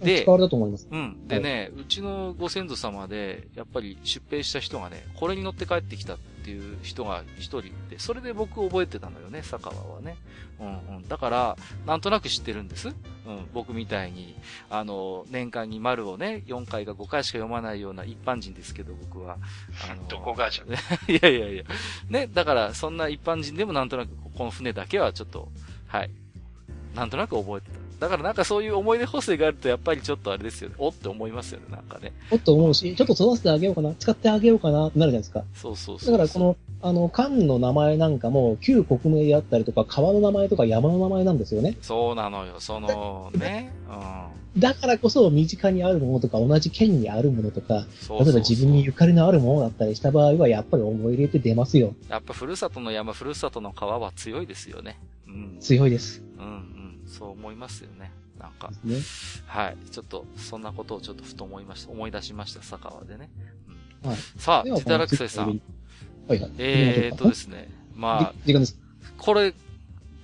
[0.00, 0.88] で、使われたと思います。
[0.90, 1.28] うん。
[1.28, 10.16] でね、はい、うちのご先祖様で、やっぱり出兵した人がね、これに乗って帰ってきたっていう人が一人いて、それで僕覚えてたのよね、佐川はね。
[10.60, 11.08] うんうん。
[11.08, 11.56] だから、
[11.86, 12.88] なんとなく知ってるんです。
[12.88, 12.94] うん。
[13.52, 14.36] 僕みたいに、
[14.70, 19.38] あの、年間に丸をね、4回か5回しか読まないような一般人ですけど、僕は。
[19.90, 20.64] あの、どこがじゃ
[21.10, 21.64] いやいやいや。
[22.08, 25.48] ね、だから、そんな一般人でもなんとなく、この船だけはちょっと、
[25.86, 26.10] はい。
[26.94, 27.81] なんとなく覚えてた。
[28.02, 30.74] だからなんかそういう思い出補正があると、やっぱりちょっとあれですよね。
[30.76, 32.12] おって思いますよね、なんかね。
[32.32, 35.44] おって思うし、ちょっと育ててあげようかな、使ってあげようかなってなるじゃないですか。
[35.54, 41.76] そうそうそうだからこの、あの、艦の名前なんかも、旧国名であったりとか、川の名前とか山の名前なんですよね。
[41.80, 43.72] そうなのよ、その、ね。
[43.88, 44.60] うん。
[44.60, 51.94] だからこそ、身近にあるものとか、同じ県にあるものとか、例えば自分にゆかりのあるものだったりした場合は、やっぱり思い入れて出ますよ。
[52.08, 54.98] やっぱ、ふるさとの山、ふるさとの川は強いですよね。
[55.28, 55.56] うん。
[55.60, 56.20] 強いです。
[56.36, 56.71] うんうん。
[57.12, 58.10] そう思いますよね。
[58.38, 58.70] なんか。
[58.84, 58.96] ね。
[59.46, 59.76] はい。
[59.90, 61.92] ちょっと、そんなことをちょっとふと思いました。
[61.92, 63.30] 思い出しました、佐川でね。
[64.02, 64.18] うん、はい。
[64.38, 65.60] さあ、ジタラクサイさん。
[66.26, 66.50] はいはい。
[66.58, 67.68] えーっとですね。
[67.94, 68.78] まあ、時間です。
[69.18, 69.54] これ、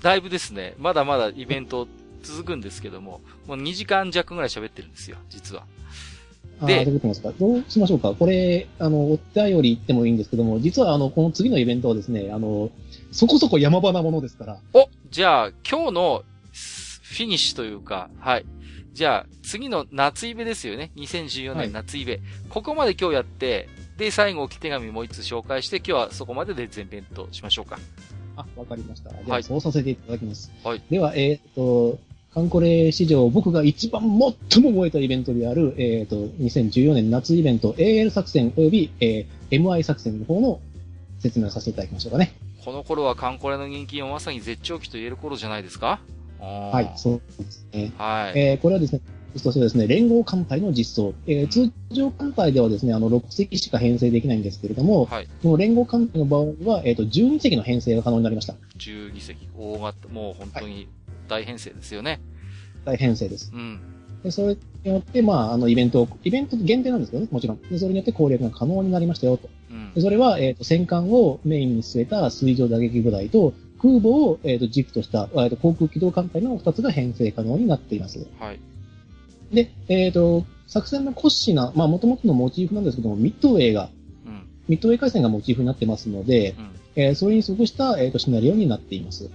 [0.02, 1.86] だいぶですね、まだまだイベント
[2.23, 5.65] 続くんですけども、もう2時間弱ぐらい喋ってるんですよ、実は。
[6.62, 7.01] で、どう
[7.39, 8.15] どうしましょうか？
[8.15, 12.70] これ、あの、お便り言ってもいいんですけども、実はあの、この次のイベントはですね、あの、
[13.12, 14.59] そこそこ山場なものですから。
[14.73, 16.24] おじゃあ、今日の
[17.09, 18.47] フィニッシュというか、はい。
[18.93, 20.90] じゃあ、次の夏イベですよね。
[20.97, 22.12] 2014年夏イベ。
[22.12, 27.78] はい、ここまで今日やって、で、最後、置き手紙もう一つ紹介して、今日はそこまでで全編としましょうか。
[28.36, 29.10] あ、わかりました。
[29.10, 30.52] では、そうさせていただきます。
[30.62, 30.82] はい。
[30.90, 31.98] では、えっ、ー、と、
[32.35, 34.02] カンコレ史上僕が一番
[34.51, 40.60] 最も燃えたイベントである、えっ、ー、と、2014年夏イベント AL 作戦及び、えー、MI 作戦の方の
[41.18, 42.35] 説明をさせていただきましょうかね。
[42.64, 46.01] この頃はカンコレの人気をまさに絶頂期と言える頃じゃないですか？
[46.40, 47.93] はい、そうですね。
[47.97, 48.39] はい。
[48.39, 49.01] えー、これはですね、
[49.36, 51.15] そしてですね、連合艦隊の実装。
[51.27, 58.55] えー、通常艦隊ではですね、あの、6隻しか編成できないんですけれども、はい、この連合艦隊の場合は、えっ、ー、と、12隻の編成が可能になりました。
[58.78, 59.48] 12隻。
[59.56, 60.89] 大型、もう本当に
[61.28, 62.20] 大編成ですよね。
[62.85, 63.51] はい、大編成です。
[63.55, 63.81] うん。
[64.23, 67.60] で、それによって、まあ、あの、イベントイベント限定なんですけどね、もちろん。
[67.62, 69.48] で、それによって攻略が可能になりましたよ、と。
[69.70, 78.26] うん、でそれは、えっ、ー、と、戦艦をメインに据えた水上打撃部隊と、空母を、えーと、軸とした、えーと、航空機動艦隊の2つが編成可能になっています。
[78.38, 78.60] はい。
[79.52, 83.88] で、えっ、ー、と、作戦の骨子な、まあ、もともとのモチーフなんですけども、ミッドウェイが、
[84.26, 86.70] うん、ミッドウェイ回線がモチーフになってますので、うん、
[87.02, 89.30] えー、それに即した、えーと、シナリオになっています。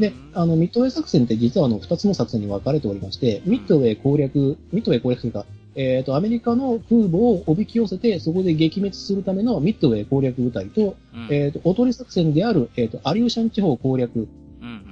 [0.00, 5.46] で、あの、ミッドウェイ作戦って実はあの、2つの作戦に分かれておりまして、ミッドウェイ攻略、ミッドウェイ攻略というか、
[5.76, 14.28] えっ、ー、と、アメリカの空母をおびき寄せて、そこで撃滅するためのミッドウェイ攻略部隊と、うん、えっ、ー、と、おとり作戦である、えっ、ー、と、アリューシャン地方攻略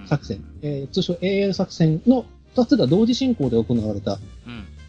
[0.07, 4.19] 作戦、うんうん、えー、通称 AL 作戦の2つが同時進行で行われた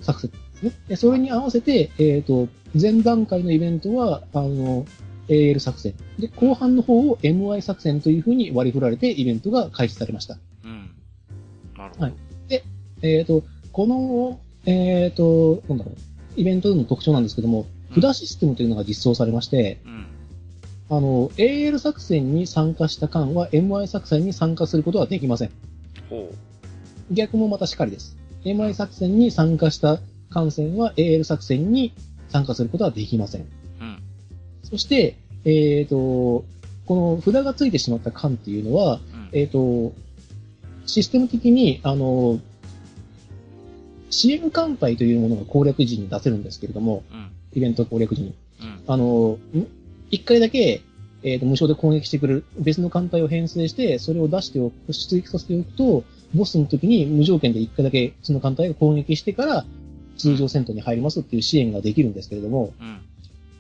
[0.02, 0.72] 作戦ですね。
[0.88, 2.48] でそれに合わせて、えっ、と、
[2.80, 4.86] 前段階のイベントは、あの、
[5.30, 5.94] AL 作戦。
[6.20, 10.38] で、後半の方を MI 作戦というふうに割り振られてイベントが開始されました。
[10.66, 10.92] うん。
[11.78, 12.04] なるほど。
[12.06, 12.14] はい。
[12.48, 12.64] で、
[13.02, 15.96] えっ、と、このえっ、ー、と、なんだろう、
[16.36, 20.06] イベントの特徴なんですけども、札システムというのが実装されまして、うん、
[20.90, 25.52] あの、AL 作戦に参加した艦は MI 作戦に参加することはできません。
[27.12, 28.18] 逆もまたしかりです。
[28.46, 30.00] MI 作戦に参加した
[30.30, 31.94] 艦船は AL 作戦に
[32.30, 33.42] 参加することはできません。
[33.42, 34.00] うん、
[34.64, 36.46] そして、えっ、ー、と、
[36.86, 39.94] この札がついてしまった艦っていうのは、うん、えっ、と、
[40.86, 42.40] システム的に、あの、
[44.14, 48.36] 支援艦隊というものが攻略時に出せるんですけれども、うん、イベント攻略時に。
[48.62, 49.40] うん、あの、
[50.12, 50.82] 一回だけ、
[51.24, 56.04] えっ、ー、と、無償で攻撃してくれる別の艦隊を編成して、それを出しておく、出撃させておくと、
[56.36, 59.66] ボスの時に無条件で一回だけその艦隊が攻撃してから、
[60.18, 63.02] 通常戦闘に入りますっていう支援ができるんですけれども、うん、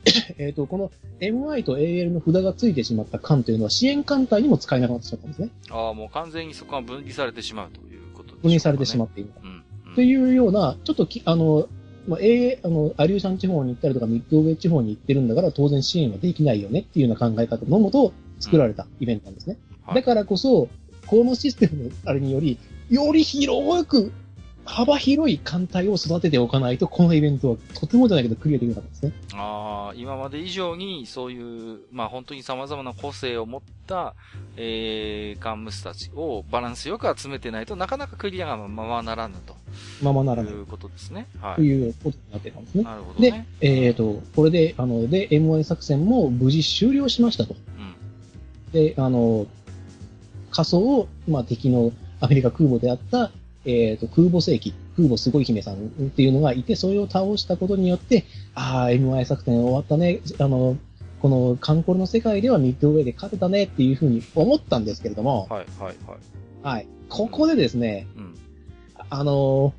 [0.37, 5.49] えっと、この MI と AL の札がついてしまった艦というのは支援艦隊にも使えなくなってしまったんですね。
[5.71, 8.39] ああ、もう完全にそこが分離されてしまうということですね。
[8.43, 9.31] 分離されてしまっている。
[9.43, 9.52] うん
[9.95, 11.67] というような、ちょっとき、あの、
[12.07, 19.57] まあ、えあの、アリューシャン地方に行ったりとか、ミッドウェイ地方に行ってるんだから、当然支援はできないよねっていうような考え方のもと作られたイベントなんですね。
[19.69, 20.67] うんはい、だからこそ、
[21.07, 22.57] このシステムのあれにより、
[22.89, 24.11] より広く
[24.65, 29.11] 幅広い艦隊を育てておかないと、このイベントはとてもじゃないけどクリアできなかったですね。
[29.33, 34.15] ああ、今まで以上にそういう、まあ本当に様々な個性を持った、
[34.55, 39.55] えー、カンムスたちをバランスよく集めてないとなかなかクリアがままならぬと。
[40.01, 40.49] ままならぬ。
[40.49, 41.27] ということですね。
[41.41, 41.55] はい。
[41.55, 42.83] ということになってたんですね。
[42.83, 47.55] なるほど、ね、で、えっ、ー、と、これで、あの、で、M1 作戦も無事終了しましたと。
[47.77, 48.71] うん。
[48.71, 49.45] で、あの、
[50.51, 51.91] 仮想を、まあ敵の
[52.21, 53.31] アメリカ空母であった、
[53.65, 55.77] えっ、ー、と、空母世紀、空母すごい姫さんっ
[56.09, 58.25] ていうのがいて、それを倒したことによって、
[58.55, 60.77] ああ、MI 作戦終わったね、あの、
[61.21, 66.17] このカンコルの世界ではミッドウェイで勝てたねっていうふうに思ったんですけれども、はい、はい、はい。
[66.61, 66.87] はい。
[67.07, 68.35] ここでですね、うん、
[69.09, 69.73] あの、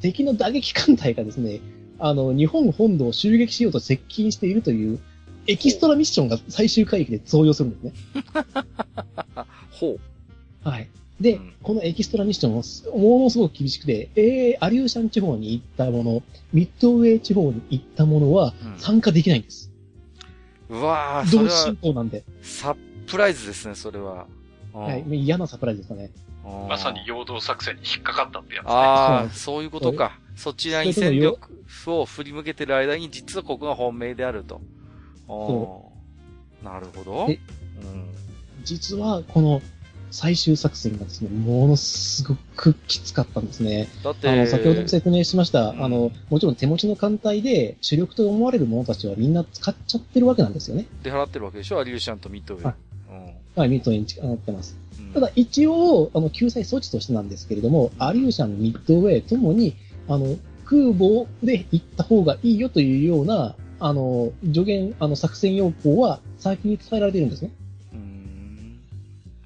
[0.00, 1.60] 敵の打撃艦隊がですね、
[2.00, 4.98] あの、日本本土を襲撃しようと接近しているという、
[5.46, 8.24] エキストラミッションが最終回帰で増用するんですね。
[9.70, 9.98] ほ
[10.64, 10.68] う。
[10.68, 10.88] はい。
[11.20, 16.22] で、うん、このエキストラミッションもものすごく厳しくて、えー、アリューシャン地方に行ったもの、
[16.52, 19.70] ミッドウェイ地方に行ったものは参加できないんです。
[20.70, 22.24] うわぁ、同時進行なんで。
[22.42, 22.74] サ
[23.06, 24.26] プライズですね、それは。
[24.72, 26.10] はい、嫌なサプライズですかね。
[26.68, 28.70] まさに陽動作戦に引っかかったってやつね。
[28.72, 30.18] ああ、そういうことか。
[30.36, 31.50] そちらに戦力
[31.86, 34.60] を振り向けてる間に、実はここが本命であると。
[35.26, 35.92] そ
[36.62, 37.26] なるほど。
[37.26, 37.36] うん、
[38.64, 39.60] 実は、この、
[40.10, 43.88] 最終作戦がですね、ものすごくきつかったんですね。
[44.02, 50.86] だって、あの、先ほど説明しました、うん、あの、もちろん手持ちの艦隊で主力と思われる者たちはみんな使っちゃってるわけなんですよね。
[51.02, 51.80] で、払ってるわけでしょ？
[51.80, 52.64] アリューシャンとミッドウェイ。
[52.64, 52.74] はい、
[53.10, 54.76] うん、はい、ミッドウェイになってます。
[54.98, 59.76] うん、ただ、一応、あの、救済措置としてなんですけれども、アリューシャン、ミッドウェイともに、
[60.08, 67.50] あの、空母で行った方がいいよというような、あの、助言、あの、作戦要項は先に伝えられているんですね。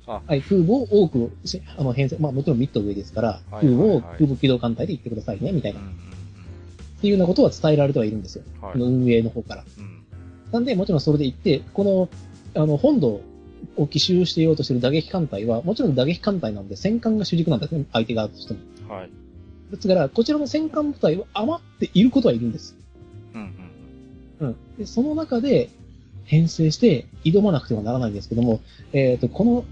[0.07, 1.33] はい、空母を多く、
[1.77, 5.81] あの、編成、まあもちろんミッド上ですから、空母を空母機動艦隊で行ってくださいね、みたいな。
[5.81, 5.83] っ
[7.01, 8.45] ていうようなことは伝えられてはいるんですよ。
[8.61, 9.65] はい、の運営の方から。
[9.79, 10.03] うん、
[10.53, 12.09] なんで、もちろんそれで行って、この、
[12.63, 13.23] あの、本土
[13.77, 18.95] を奇襲していようとしている打撃艦隊は、もちろん打撃艦隊なので戦艦が主軸なんですね、相手側としても。
[18.95, 19.11] はい。
[19.71, 22.77] ですから、こちらの戦艦部隊は余っていることはいるんです。
[23.35, 23.55] うん、
[24.41, 24.49] うん。
[24.49, 24.57] うん。
[24.79, 25.71] で、その中で、
[26.25, 28.61] 編成して挑まなくてはならないんですけども、
[28.93, 29.65] えっ、ー、と、この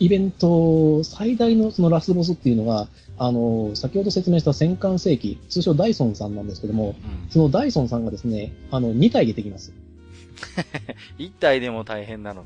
[0.00, 9.74] イベント最大のそのラスボスっていうのが、あの、先ほど説明した戦艦世紀、通称ダイソンさんなんですけども、うん、そのダイソンさんがですね、あの、2体出てきます。
[11.20, 12.44] 1体でも大変なの。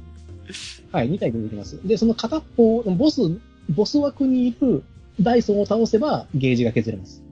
[0.90, 1.78] はい、2体出てきます。
[1.86, 3.20] で、その片方、ボス、
[3.70, 4.82] ボス枠にいる
[5.20, 7.22] ダイソンを倒せばゲージが削れます。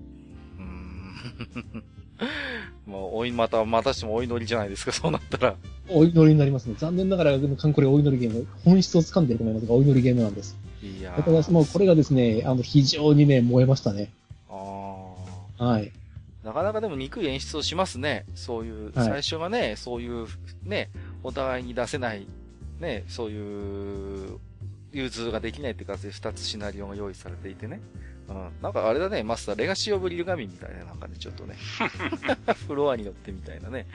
[2.87, 2.93] うん。
[2.93, 5.55] もう、おい、また、またしてもお祈りじゃないですか、そうなったら。
[5.89, 6.75] お祈りになりますね。
[6.79, 10.57] 残念ながら、カンコレお祈りゲーム、本質を掴んでると思いますが、お祈りゲームなんです。
[10.83, 14.11] いやだからもうこれがですね、あの、非常にね、燃えましたね。
[14.49, 14.55] あ
[15.59, 15.65] あ。
[15.65, 15.93] はい。
[16.43, 18.25] なかなかでも憎い演出をしますね。
[18.35, 20.27] そういう、はい、最初がね、そういう、
[20.65, 20.91] ね、
[21.23, 22.27] お互いに出せない、
[22.81, 24.39] ね、そういう、
[24.93, 27.81] 融通ができないって形で二つシナリオが用意されていてね。
[28.29, 28.51] うん。
[28.63, 31.57] なんかあれだね、マスター、レガシーオブリルガミみたいな、なんかね、ちょっとね。
[32.67, 33.87] フロアに乗ってみたいなね。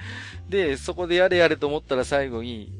[0.50, 2.72] で、そこでやれやれと思ったら最後に、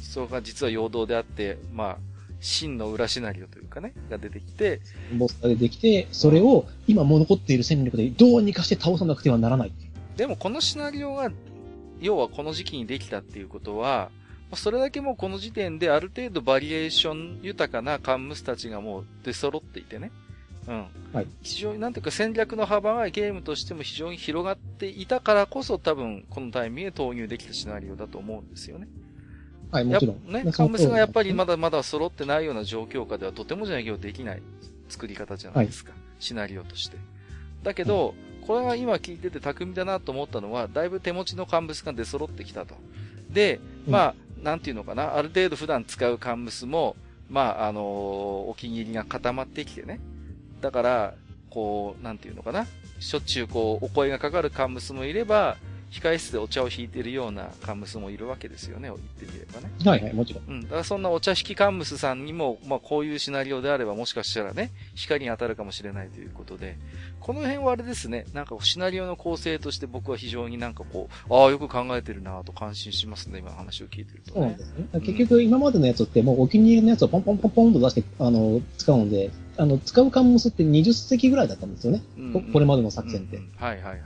[0.00, 1.98] それが実は陽動であって、まあ、
[2.40, 4.80] 真の裏シナリオというかね、が出てきて。
[5.16, 9.72] ボスが出てきて、それを今も残っている戦力でどうにかして倒さなくてはならない。
[10.16, 11.30] でもこのシナリオが、
[12.00, 14.10] 要はこの時期にできたっていうことは、
[14.54, 20.10] それだけもうこの時点である程度バリエーション豊かなカンムスたちがもう出揃っていてね。
[20.68, 20.86] うん。
[21.12, 21.26] はい。
[21.42, 28.88] 非常になんていうか戦略の幅がゲームとしても非常に広がっていたからこそ多分このタイミングで投入できたシナリオだと思うんですよね。
[29.70, 30.32] はい、もちろん。
[30.32, 34.42] ね、カンムスがやっぱりまだまだ揃ってないような状況下ではとてもじゃないけどできない
[34.88, 35.92] 作り方じゃないですか。
[35.92, 36.96] はい、シナリオとして。
[37.62, 38.14] だけど、
[38.46, 42.74] これが今聞いてて巧みだなと思ったのは、だいぶ手持ちのカンムスが出揃ってきたと。
[43.30, 46.96] で、まあ、なんていうのかな、ある程度普段使うカンムスも、
[47.28, 47.84] まあ、あのー、
[48.50, 50.00] お気に入りが固まってきてね。
[50.60, 51.14] だから、
[51.50, 52.66] こう、なんていうのかな、
[52.98, 55.56] しょっちゅうこう、お声がかかるカンムスもいれば、
[55.90, 59.70] 控室でお茶を引いてるようなカンムスもいるわけですよね、言ってみればね。
[59.84, 60.44] はいはい、もちろん。
[60.46, 60.62] うん。
[60.62, 66.76] だからそんなお茶引きカンムスさんにも、まあこういうシナリオであればもしかしたらね、光に当たるかもしれないということで、
[67.18, 75.00] この辺はあれですね、なんかシナリオの構成として僕は非常になんかこう、ああ、よく考えてるなと感心しますね、今話を聞いてると、ね、そうなんですね。
[75.00, 79.30] 結局今までのやつってもうお気に入りのやつをポンポンポンポンと出して、あの、使うので、
[79.60, 82.02] あの、使うカンムスって20席ぐらいだったんですよね。
[82.16, 83.50] うんうん、これまでの作戦って、うんうん。
[83.56, 84.02] はいはいはい、はい。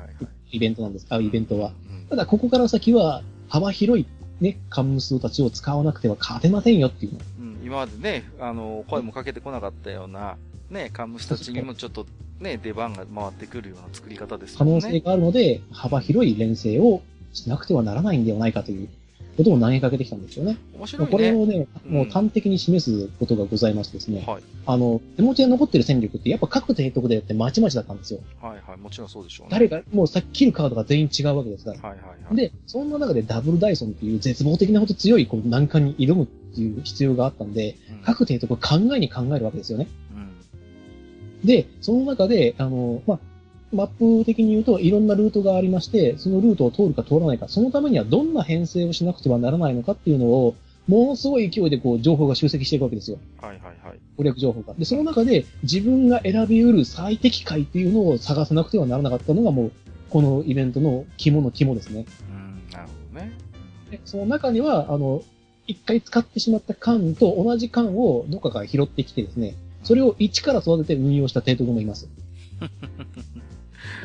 [0.50, 1.06] イベントなんです。
[1.08, 1.72] あ、イベントは。
[1.88, 4.06] うんただ、ここから先は、幅広い
[4.40, 7.18] ね、カンムスたちを使わなくては勝てませんよっていう。
[7.40, 10.36] うん、今までね、あの、声もかけてこなかったような、
[10.70, 12.06] ね、カンムスたちにもちょっと
[12.40, 14.58] ね、出番が回ってくるような作り方ですね。
[14.58, 17.02] 可能性があるので、幅広い連成を
[17.32, 18.88] しなくてはならないんではないかという
[19.36, 20.56] ことを投げかけてきたんですよね。
[20.74, 21.12] 面白いね。
[21.12, 24.24] これをね、もう端的に示すことがございましてですね。
[24.26, 24.42] はい。
[24.66, 28.20] あの、手持ちで残ってる戦力ってやっぱ各提督でやってまちまちだったんですよ。
[28.40, 29.50] はいはい、もちろんそうでしょうね。
[29.52, 31.80] 誰か、もうさっき切るカードが全員違うわけですから。
[31.80, 32.36] はいはいはい。
[32.36, 39.88] で、そんな中でダブルダイソンっていう絶望的なほど強いこう難関に挑むっていう必要があったんで、うん、各提督を考えに考えるわけですよね。
[41.42, 41.46] うん。
[41.46, 43.20] で、その中で、あの、まあ、
[43.74, 43.86] マッ
[44.20, 50.54] プ的に言うといろんなルートがありまして、そのルートを通るか通らないか、そのためにはどんな編成をしなくてはならないのかっていうのを、
[50.86, 53.18] ものすごい勢いでこう情報が集積していくわけですよ。
[53.40, 53.98] はいはいはい。
[54.16, 54.74] 攻略情報が。
[54.74, 59.72] で、その中で自分が選び得る最適解っていうのを探さなくてはならなかったのがもう、
[60.10, 62.04] このイベントの肝の肝ですね。
[62.30, 63.32] うん、なるほどね。
[63.90, 65.22] で、その中には、あの、
[65.66, 72.08] 一回使ってしまった缶と同じ缶をどっかから拾ってきてですね、それを一から育てて運用した提督もいます。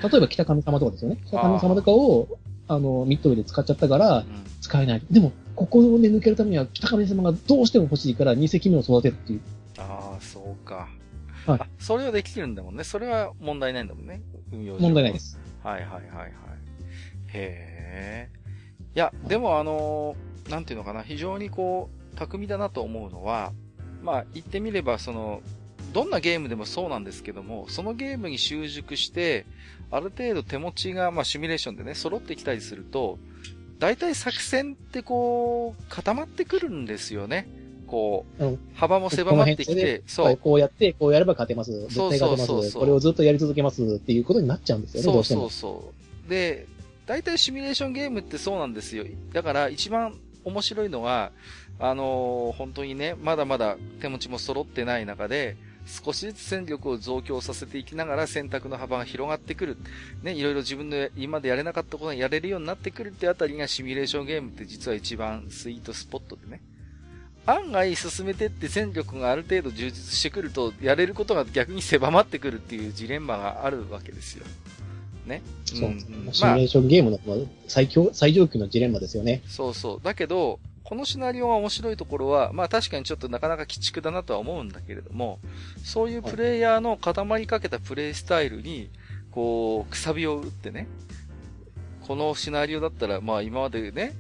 [0.03, 1.17] 例えば北神様とかですよね。
[1.27, 2.27] 北神様とかを、
[2.67, 4.25] あの、ミッドウェイで使っちゃったから、
[4.61, 5.01] 使えない。
[5.09, 9.41] でも、ここで抜けるためには北神様がどうしても欲しいから2隻目を育てるっていう。
[9.77, 10.87] ああ、そうか。
[11.45, 11.59] はい。
[11.79, 12.83] それはできてるんだもんね。
[12.83, 14.21] それは問題ないんだもんね。
[14.51, 15.39] 運用問題ないです。
[15.63, 16.29] はいはいはいはい。
[17.33, 18.29] へえ。
[18.95, 23.53] いや、でもあのー、なんていうのかな、非常にこう、巧みだなと思うのは、
[24.01, 25.41] まあ、言ってみれば、その、
[25.91, 29.45] どんなゲームでもそうなんですけども、そのゲームに習熟して、
[29.91, 33.17] ある程度手持ちが、まあ、シミュレーションでね、揃ってきたりすると、
[33.79, 37.47] 大体作戦ってこう、固まってくるんですよね。
[37.87, 40.37] こう、うん、幅も狭まってきて、そう。
[40.37, 41.71] こうやって、こうやれば勝てます。
[41.87, 42.45] 絶対勝てます。
[42.45, 45.91] そうそうそうこれをずっとやり続けますっていうことになっちゃうんですよね、そうそうそ
[46.27, 46.67] うで、
[47.07, 49.05] 大体シミュレーションゲームってそうなんですよ。
[49.33, 50.13] だから一番
[50.43, 51.31] 面白いのは、
[51.79, 55.57] あのー、本当にね、まだまだ手持ちも揃ってない中で、
[55.89, 59.77] 少しずつ戦力を増強させていきながら選択の幅が広がってくる。
[60.21, 66.61] ね、いろいろ自分の今までやれなかったことがやれるようになってくるってあたりがシミュレーションゲームって実は一番スイートスポットでね。
[67.45, 74.45] 案外進めてって戦力がある程度充実してくると、やれることが逆に狭まってくるっていうジレンマがあるわけですよ。
[75.25, 75.41] ね。
[75.65, 75.89] そう。
[75.89, 75.99] うん、
[76.31, 77.19] シミュレーションゲームの
[77.67, 79.41] 最強、最上級のジレンマですよね。
[79.47, 80.01] そうそう。
[80.03, 85.39] だけど、このシナリオが面白いところは、まあ確かにちょっとなかなか鬼畜だなとは思うんだけれども、
[85.83, 88.89] そういうプレイヤーの固まりかけたプレイスタイルに、
[89.31, 90.87] こう、くさびを打ってね、
[92.07, 94.13] このシナリオだったら、まあ今までね、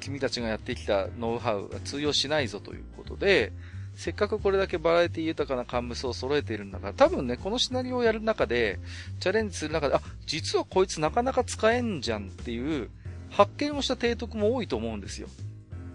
[0.00, 3.52] 君たちがやってきたノウハウが通用しないぞということで、
[3.94, 8.78] せっかくこれだけバラエティ豊かなカンムスを揃えているんだから、多分ね、このシナリオをやる中で、
[9.18, 12.90] チャレンジする中で、あ、実はこいつなかなか使えんじゃんっていう、
[13.30, 15.28] 発見をした提督も多いと思うんですよ。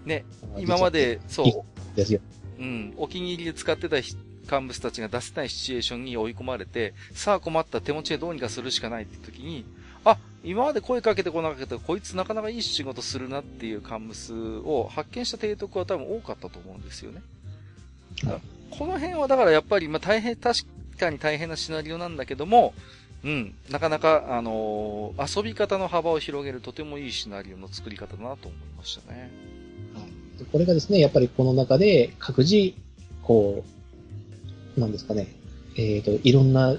[0.05, 0.25] ね、
[0.57, 1.95] 今まで、そう。
[1.95, 2.19] ですよ。
[2.59, 9.65] うん、お気に入りで使ってた幹部たちが出せないシチュエーションに追い込まれて、さあ困った手持ちでどうにかするしかないって時に、
[10.05, 17.21] あ、今まで声かけてこなかったこいつなかなかいい仕事するなっていう幹部数を発見した提督は多分多かったと思うんですよね。
[18.69, 20.61] この辺はだからやっぱり、まあ大変、確
[20.99, 22.73] かに大変なシナリオなんだけども、
[23.23, 29.31] うん、なかなか、あのー、遊び方の幅を広げるとてもいいシナリオの作り方だなと思いましたね。
[30.51, 32.73] これがですね、やっぱりこの中で各自、
[33.21, 33.63] こ
[34.77, 35.27] う、なんですかね、
[35.77, 36.75] えっ、ー、と、いろんな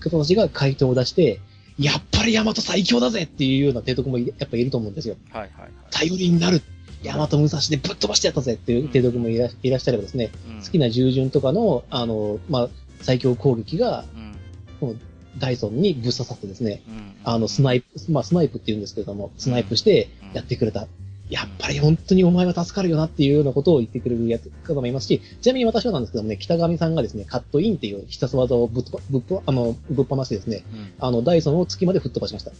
[0.00, 1.40] 方たちが回答を出して、
[1.78, 5.16] やっぱりヤマト最強だぜっていうような提督もやっぱいると思うんですよ。
[5.30, 5.70] はいはい、はい。
[5.90, 6.60] 頼りになる。
[7.02, 12.68] ヤマト武蔵でぶっ飛ばしてやったぜっていう提督もいら,、いらっしゃればですね、うん、好きな従順とかの、あの、まあ、
[13.00, 14.36] 最強攻撃が、うん、
[14.80, 14.94] この
[15.38, 20.86] ダイソンにぶっ刺さってですね、うん、あの、スナイプ、まあ、スナイプって言うんですけれども、スナイプしてやってくれた。
[21.30, 32.50] やっぱり本当にお前は助かるよなっていうようなことを言ってくれるやつ方もいますし、ちなみに私はなんですけどもね、北上さんがですね、カットインっていう必殺技をぶっぶっあの、ぶっ放してですね、うん、あの、ダイソンを月まで吹っ飛ばしました。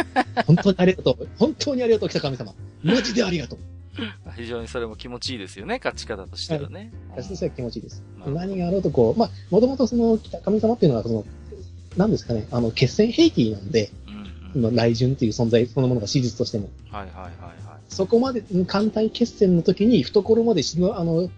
[0.46, 1.28] 本当にありがとう。
[1.38, 2.54] 本当にありがとう、北上様。
[2.82, 3.58] マジでありがとう。
[4.36, 6.92] 非常にそれも気持ちいいですよね、勝ち方としてはね。
[7.10, 8.02] はい、としては気持ちいいです。
[8.26, 11.24] 何があろうとこう、まあ、もともとその北上様っていうのは、その、
[11.98, 13.90] なんですかね、あの、決戦兵器なんで、
[14.54, 16.70] うんうん、内順っていう存在そのものが史実としても。
[16.90, 17.73] はいはいはい。
[17.94, 21.30] そこまで、艦隊決戦の時に懐まで死ぬ、あの、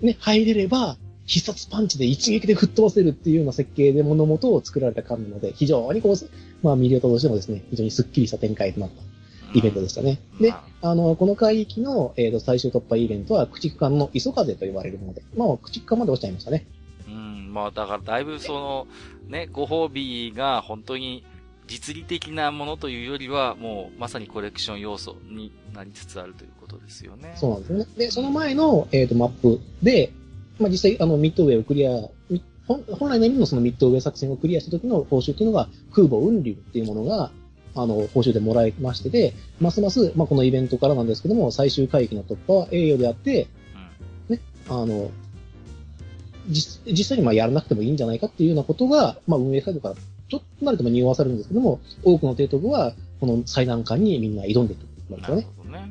[0.00, 6.16] ね、入れれば、必殺パンチで一撃で吹っ飛ばせるっていうような設計で物事を作られた艦なので、非常にこう、
[6.62, 10.18] まあ、ミリオタとしてもですね、非常にスッキリした展開となったイベントでしたね。
[10.40, 16.66] で、あの、この海域の、えー、と最終突破イベントは、駆逐艦の磯風と呼ばれるもので、まあ、駆逐艦まで落ちちゃいましたね。
[17.06, 18.86] うん、まあ、だからだいぶその、
[19.28, 21.24] ね、ご褒美が本当に
[21.72, 27.32] 実利的なものというよりは、もうまさにコレクション要素になりつつあるということですよね。
[27.36, 27.86] そうなんですね。
[27.96, 30.12] で、その前の、えっ、ー、と、マップで、
[30.60, 31.92] まあ、実際、あの、ミッドウェイをクリア、
[32.68, 37.30] 本本来の意味のそのミッドウェイ作戦をクリアした時の報酬っていうのが、空母雲流っていうものが、
[37.74, 43.48] あの、報酬でもらいましてで、ますます、まあ、このイベントからなんですけども、最終回帰の突破は栄誉であって、
[44.28, 45.10] うん、ね、あの、
[46.48, 49.94] 実実際にまあやらなくてもいいんじゃないかっていうようなことが、まあ、運営サイドから
[50.32, 55.22] ちょっとなると匂わされるんですけども、多くの提督は、この最難関にみんな挑んでいくんですよね。
[55.22, 55.90] なるほどね。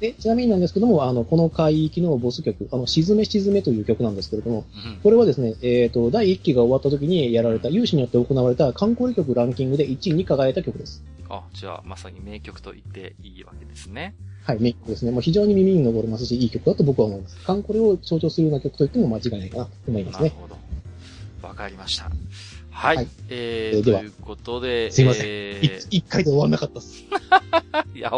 [0.00, 11.02] で、ちなみになんですけども、あの、この海域のボス曲、あの、沈め沈めという曲なんですけれども、うん、これはですね、えっ、ー、と、第1期が終わった時にやられた、有志によって行われた観光曲ランキングで1位に輝いた曲です。
[11.28, 14.14] あ、じゃあ、まさに名曲と言っていいわけですね。
[14.44, 15.10] はい、名曲ですね。
[15.10, 17.36] もう非常に耳に残りますし、いい曲だと僕は思います。
[17.44, 20.28] 観光を象徴するような曲と言っても間違いないかなと思いますね。
[20.30, 20.60] なるほど。
[21.42, 22.10] わかりました。
[22.80, 22.96] はい。
[22.96, 25.26] はい、えー、ということで、すいません。
[25.26, 27.04] えー、一回で終わんなかったっす。
[27.94, 28.10] いや、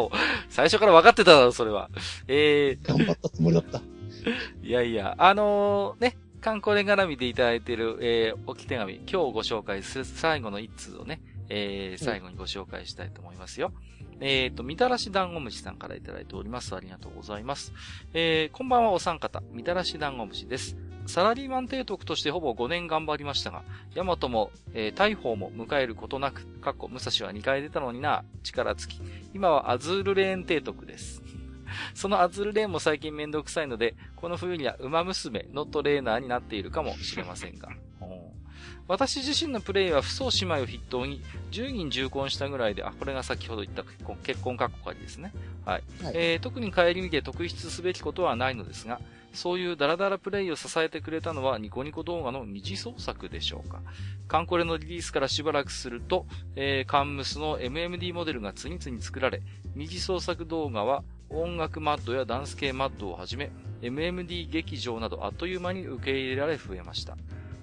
[0.51, 1.91] 最初から分かってただろ、それは。
[2.29, 3.83] えー、頑張ったつもりだった。
[4.63, 13.73] いやいや、あのー、ね、観光で絡みでいただいている、えー、置き手紙、今日ご紹介する最後の一通をね、えー、最後にご紹介したいと思いますよ。
[14.01, 16.75] うん、えっ、ー、と、みたらし団子虫さんからいただいております。
[16.75, 17.73] ありがとうございます。
[18.15, 20.77] えー、こんばんはお三方、みたらし団子虫です。
[21.07, 23.63] サラリーマン提督としてほぼ5年頑張りましたが、
[23.95, 29.01] ヤマトも、えー、大砲も迎えることなく、過去、武蔵は2回出たのにな、力尽き。
[29.35, 31.23] 今はアズールレーン提督です。
[31.95, 37.71] そのアズールレーンも最近めんどくさいので、この冬には馬娘、ノットレーナーになっているかもしれませんが。
[38.89, 45.33] 私自身のプレイは、不相姉妹を筆頭に、10人重婚したぐらいで、あ、これが先ほど言った結婚、結婚格好仮ですね。
[45.65, 45.83] はい。
[46.03, 49.01] はい、えー、特に帰り見て特筆すべきことはないのですが、
[49.33, 53.81] そういうダラダラプレイを支えてくれたのはニコニコ動画の二次創作でしょうか。
[54.29, 59.43] カンコレのリリースからしばらくすると、えー、カンムスの MMD モデルが次々に作られ、
[59.75, 63.51] 二次創作動画は音楽マッドやダンス系マッドをはじめ、
[63.81, 67.17] MMD 劇場などあっという間に受け入れられ増えました。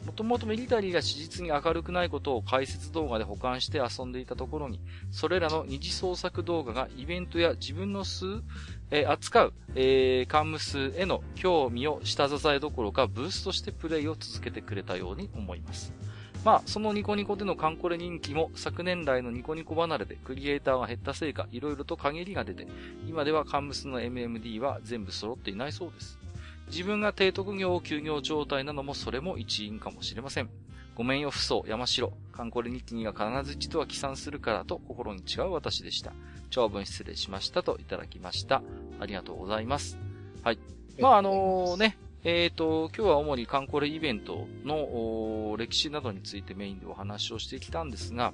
[0.05, 4.79] もともとミリタリーが史実に明るくないことを解説動画で保管して遊んでいたところに、
[5.11, 8.41] それらの二次創作動画がイベントや自分の数、
[8.91, 15.93] えー、扱う、えー、カンムスへの興味を下支えどころかブーストしてプレイを続けてくれたように思います。
[16.45, 22.65] まあ、そのニコニコでのカンコレ人気も昨年来のニコニコ離れでクリエイターが減ったせいか、いろいろと限りが出て、
[23.07, 26.18] 今ではカンムスの MMD は全部揃っていないそうです。
[26.69, 30.49] 自分が低徳業休業状態なのもそれも一因かもしれません。
[30.95, 32.11] ごめんよ、不相、山城。
[32.33, 36.13] カンコレ日記には必ず一度は帰参するからと心に違う私でした。
[36.49, 38.61] 長文失礼しましたといただきました。
[38.99, 39.97] ありがとうございます。
[40.43, 40.59] はい。
[40.99, 48.33] まあ、あのね、えっ、ー、と、今日は主にカンコレイベントの歴史などについてメインでお話をしてきたんですが、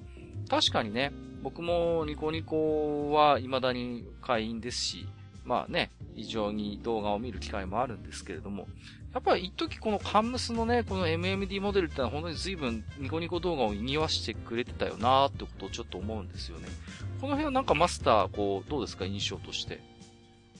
[0.50, 1.12] 確かにね、
[1.44, 5.08] 僕もニコニコは未だに会員ですし、
[5.46, 8.68] まあね、非常に動画を見る機会もあるんですけれども、
[9.14, 16.68] やっぱり一時このカンムスのね、この MMD モデルってのは本当に随分ニコニコ動画を賑わしてくれてたよなーってことをちょっと思うんですよね。
[17.22, 19.80] この辺はなんかマスター、こう、どうですか印象として？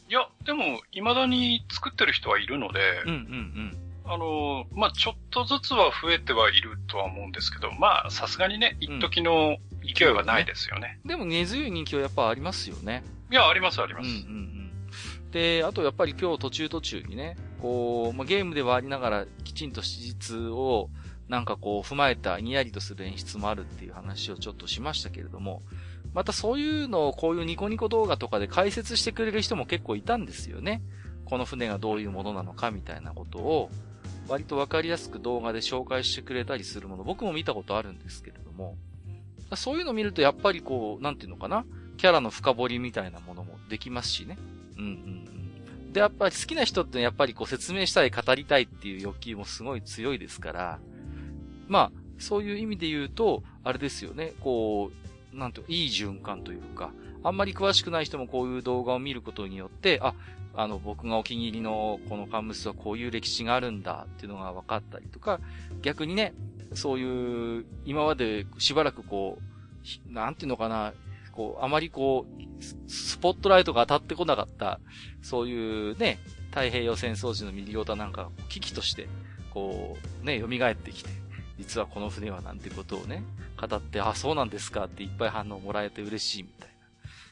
[0.08, 3.78] いや、でも、未だに作ってる人はいるので、うんうんうん。
[4.06, 11.00] あの、まあ、ちょっとずつは増えてはいるとは思うんですけど、まあ、さすがにね、一時の勢いはないですよね。
[11.04, 13.04] うん、でも根強い人気はやっぱありますよね。
[13.32, 14.08] いや、ありますあります。
[14.08, 14.65] うんうんうん。
[15.36, 20.90] で、あとやっぱり今日途中途中にね、こう、まあ、ゲームではありながらきちんと史実を
[21.28, 25.62] なんかこう踏まえたにやりとする演出もあるっていう話をちょっとしましたけれども、
[26.14, 30.82] またそういうのをこういうニコニコ動画とかで解説してくれる人も結構いたんですよね。
[31.26, 33.70] この船がどういうものなのかみたいなことを、
[34.30, 38.78] 割とわかりやすく動画で紹介してくれたりするもの、僕も見たことあるんですけれども、
[39.58, 41.66] そういうのを見るとやっぱりこう、なんていうのかな、
[41.98, 44.38] キャラの深掘りみたいなものもできますしね。
[44.78, 45.94] うんうん。
[45.94, 50.80] で、やっぱり好きな人ってやっぱりこう説明したい、語りたいっていう欲求もすごい強いですから、
[51.68, 54.92] まあ、そういう意味で言うと、あれですよね、こ
[55.34, 56.92] う、なんていういい循環というか、
[57.24, 60.14] あんまり詳しくない人もこういう動画を見ることによって、あ、
[60.54, 65.40] あの、僕がお気に入りのこのカンムスはこういう歴史があるんだっていうのが分かったりとか、
[65.82, 66.34] 逆にね、
[66.74, 69.40] そういう、今までしばらくこ
[70.10, 70.94] う、なんていうのかな、
[71.36, 74.80] こう、あまりこう、スポットライトが当たってこなかった、
[75.22, 79.08] そういうね、太平洋戦争時のミリオタなんか、危機として、
[79.52, 81.10] こう、ね、蘇ってきて、
[81.60, 83.24] 実はこの船はなんてことをね、
[83.60, 86.76] 語って、あ、そうなんですかっていっぱい反応もらえて嬉しいみたいな。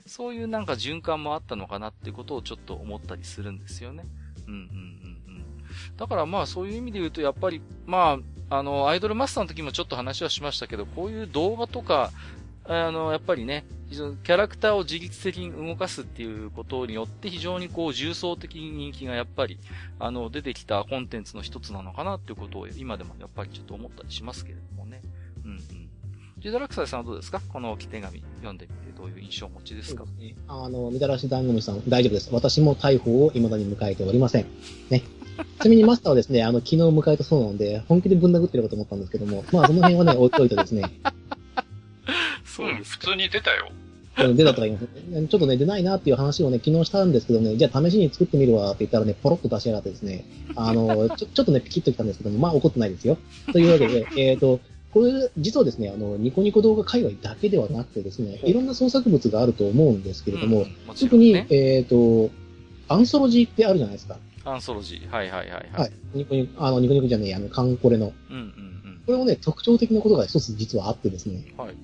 [0.05, 4.05] そういうなんか循環もあったのかなってことをちょっと思ったりするんですよね。
[4.47, 4.71] うんうんうんう
[5.91, 5.97] ん。
[5.97, 8.19] だからまあそういう意味で言うとやっぱり、ま
[8.49, 12.11] あ、あの、アイドルマスターの時もちょっと話はしましたけど、こういう動画とか、
[12.65, 19.59] あの、やっぱりね、非常にキャラクターを自律的に動かすっていうことによって非常にこう重層的に人気がやっぱり、
[19.99, 25.01] あの、出てきたコンテンツの一つなのかなっていうことを今でもやっぱりちょっと思ったりしますけれどもね。
[25.45, 25.59] うんうん。
[26.39, 27.39] ジダラクサイさんはどうですか？
[27.47, 32.29] この置き手紙読んでみてどういう印象をお持ちですか、ね、あの、みたらし団組さん大丈夫です。
[32.33, 34.45] 私も逮捕を未だに迎えておりません。
[34.89, 35.03] ね。
[35.61, 40.83] ちなみにマスターはですね、あの、昨日迎えたそうなので、本気でぶん殴ってるかと思ったんですけども、まあその辺はね、置いといてですね、
[42.55, 43.71] そうです、普通に出たよ。
[44.15, 44.87] 出たとか言います。
[45.27, 50.23] ちょっとね、出ないなっていう話をね、昨日したんですけどね、じゃあ試しに作ってみるわって言ったらね、ポロッと出しやがってですね、
[50.55, 53.17] あの、ちょ、 ちょっとね、ピキッときたんですけども、まあ怒ってないですよ。
[53.51, 54.59] というわけで、 えっ、ー、と、
[54.91, 62.31] これ、実はですね、あの、ニコニコ動画界隈だけではなくてですね、いろんな創作物があると思うんですけれども、うんもね、特に、えっ、ー、と、
[62.87, 64.19] アンソロジーってあるじゃないですか。
[64.45, 65.09] アンソロジー。
[65.11, 65.81] はいはいはい、はい。
[65.81, 65.91] はい。
[66.13, 68.13] ニコニコ、あの、ニコニコじゃねえ、あの、カンコレの。
[68.29, 68.43] うんうんう
[68.89, 69.01] ん。
[69.07, 71.43] これもね、特徴的なことが一つ実はあってですね。
[71.57, 71.75] はい。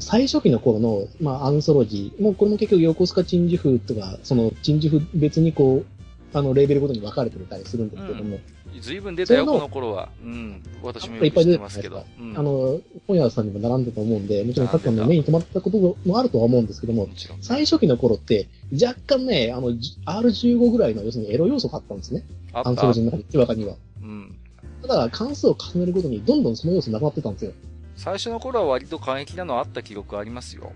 [0.00, 5.86] 最初期の頃の、まあ、アンソロジー、もうこれも結局横須賀鎮守風とか、その鎮守風別にこう、
[6.34, 8.38] あの、レーベルごとに分かれてたりするんですけども。
[8.74, 10.08] うん、随分出たよ、この頃は。
[10.22, 10.62] うん。
[10.82, 12.06] 私もよく知ってますけど。
[12.18, 17.08] うん、あの、本屋さんにも並んでたと思うんで、もちろん各館の目に留まったこともあるとは思うんですけども、
[17.42, 22.24] 最初期の頃って、若干ね、あの、R15 ぐらいの、要するにエロ要素があったんですね。
[22.54, 23.74] アンソロジーの中に、手かには。
[24.02, 24.34] うん。
[24.80, 27.52] だから、関数を重ねるごとに、どんどんその要素なくなってたんですよ。
[27.96, 30.72] 最初の頃は割と過激なのあった記録ありますよ。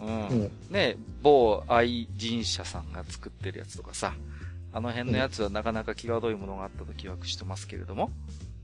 [0.00, 0.28] うん。
[0.28, 4.14] うん、ね、某愛人社さんが作ってるやつとかさ、
[4.72, 8.10] あの辺のやつはなかなか際どいものがあったと記憶してますけれども。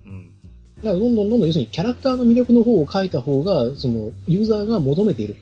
[0.07, 0.31] うん。
[0.79, 5.37] だからどんどんどんどん要するにキャラクターの魅力の方を書いた方が、その、ユーザーが求めている。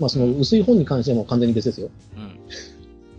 [0.00, 1.90] まあその薄い本に関してはもう完全に別ですよ。
[2.16, 2.46] うん。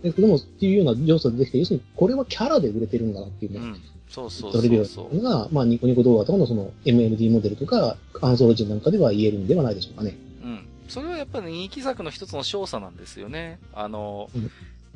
[0.02, 3.58] ですけども、っていうような要素ができて、要するにこれはキャラで売れてるんだなっていうね。
[3.58, 3.80] うん
[4.10, 5.22] そうそうそうそう。
[5.22, 10.16] が、まあ、ニコニコ動画とかのその MMD モデルとか、アンソロジーなんかでは言えるんではないでしょうかね。
[10.42, 10.66] うん。
[10.88, 13.60] それはやっぱり人気作の一つの少佐なんですよね。
[13.72, 14.50] あの、うん、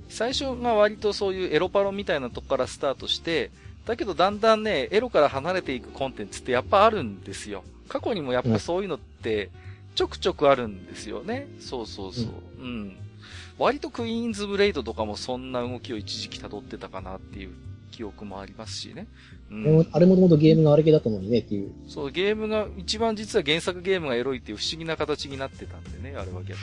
[0.08, 3.52] 最初が割とそういうエロパロみたいなとこからスタートして、
[3.86, 7.62] だけどだんだんね、エロから離れていくコンテンツってやっぱあるんですよ。
[7.88, 9.50] 過去にもやっぱそういうのって
[9.94, 11.46] ちょくちょくあるんですよね。
[11.60, 12.24] そうそうそう。
[12.58, 12.96] うん、うん
[13.58, 17.52] 割とクイーンズブレイドとかもそんな動きを一時期辿ってたかなっていう
[17.94, 19.06] 記憶もありますしね。
[19.50, 21.70] うん、あれもともとゲームがあれ系だったのにねっていう。
[21.86, 26.56] そう、ゲームが、一番実は原作ゲームがエロいっていう不思議な形になってたんでね、あれは逆に。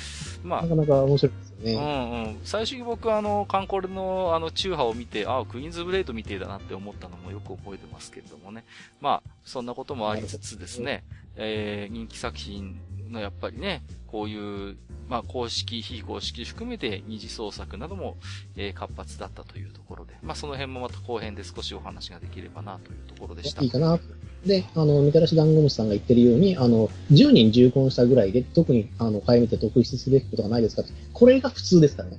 [0.44, 0.62] まあ。
[0.62, 1.74] なかなか面白いですよね。
[1.74, 2.38] うんうん。
[2.44, 8.64] 最初に僕はあの、カンコレのあの、中波を見て、ああ、クイーンズブレイドみてえだなって思ったのもよく覚えてますけれどもね。
[9.00, 11.04] まあ、そんなこともありつつですね、
[11.36, 12.80] えー、人気作品
[13.10, 14.76] のやっぱりね、こういう、
[15.08, 18.16] まあ、公式、非公式含めて二次創作なども、
[18.56, 23.62] えー、活発だったというところで、まあ、その辺もまた後編で少しお話ができればなというところでした。
[23.62, 23.98] いいかな。
[24.46, 32.18] で、あの、みたらし団子虫さんが言ってるように、あの、10人重婚したぐらいで、特に、あの、買い見て特筆すべきことがないですかこれが普通ですからね。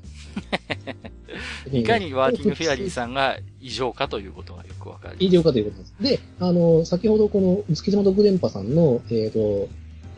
[1.72, 5.16] いかにワーキングフェアリーさんが異常かということがよくわかる。
[5.20, 5.96] 異常かということです。
[6.02, 9.70] で、あの、先ほどこの、月島独電波さんの、えっ、ー、と、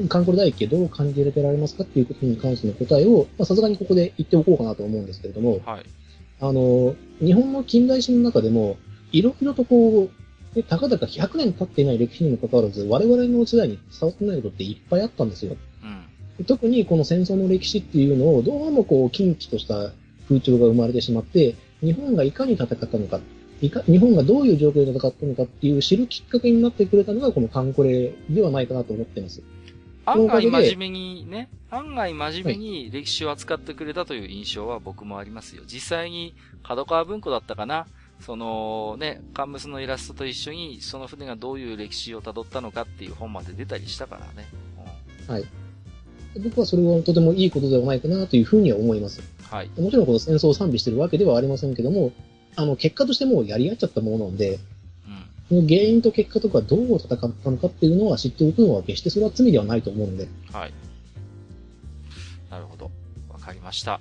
[0.08, 5.86] カンコレ大輝どう感じられますかっていうことに関しての答えを、さすがにここで言っておこうかなと思うんですけれども、はい。
[6.40, 8.78] あの、日本の近代史の中でも、
[9.12, 15.56] いろいろとこう、で、たかだか100年経っていない歴史にもかかわらず、我々の時代に伝わってないことっていっぱいあったんですよ。
[16.40, 19.92] うん、特にこの戦争の歴史っていうのを、どうもこう、近畿とした
[20.28, 23.20] 風潮が生まれてしまって、日本がいかに戦ったのか、
[23.62, 29.44] いか日本がどういう状況で戦ったのかっていう知るきっかけになってくれたのが、このカンコレではないかなと思ってます。
[30.06, 35.64] 案外真面目にね、案外真面目に歴史を扱ってくれたという印象は僕もありますよ。
[35.68, 37.88] 実際に角川文庫だったかな
[38.20, 44.48] そのね、カンムスのイラストと一緒に、その船がどういう歴史を辿ったのかっていう本まで出たりしたからね。
[45.28, 45.46] うん、はい。
[46.44, 49.22] 僕はそれはとてもいいことではないかなというふうには思います。
[49.50, 49.70] はい。
[49.80, 52.12] もちろんこの戦争を賛美してるわけではありませんけども、
[52.56, 54.60] あの、結果としてもうやり合っちゃったものなんで、
[55.52, 60.30] その原因と結果とかどう戦ったのかっていうのは知っておくのは決してそれは罪ではないと思うんで。
[60.54, 60.74] はい。
[62.50, 62.90] なるほど。
[63.30, 64.00] わかりました。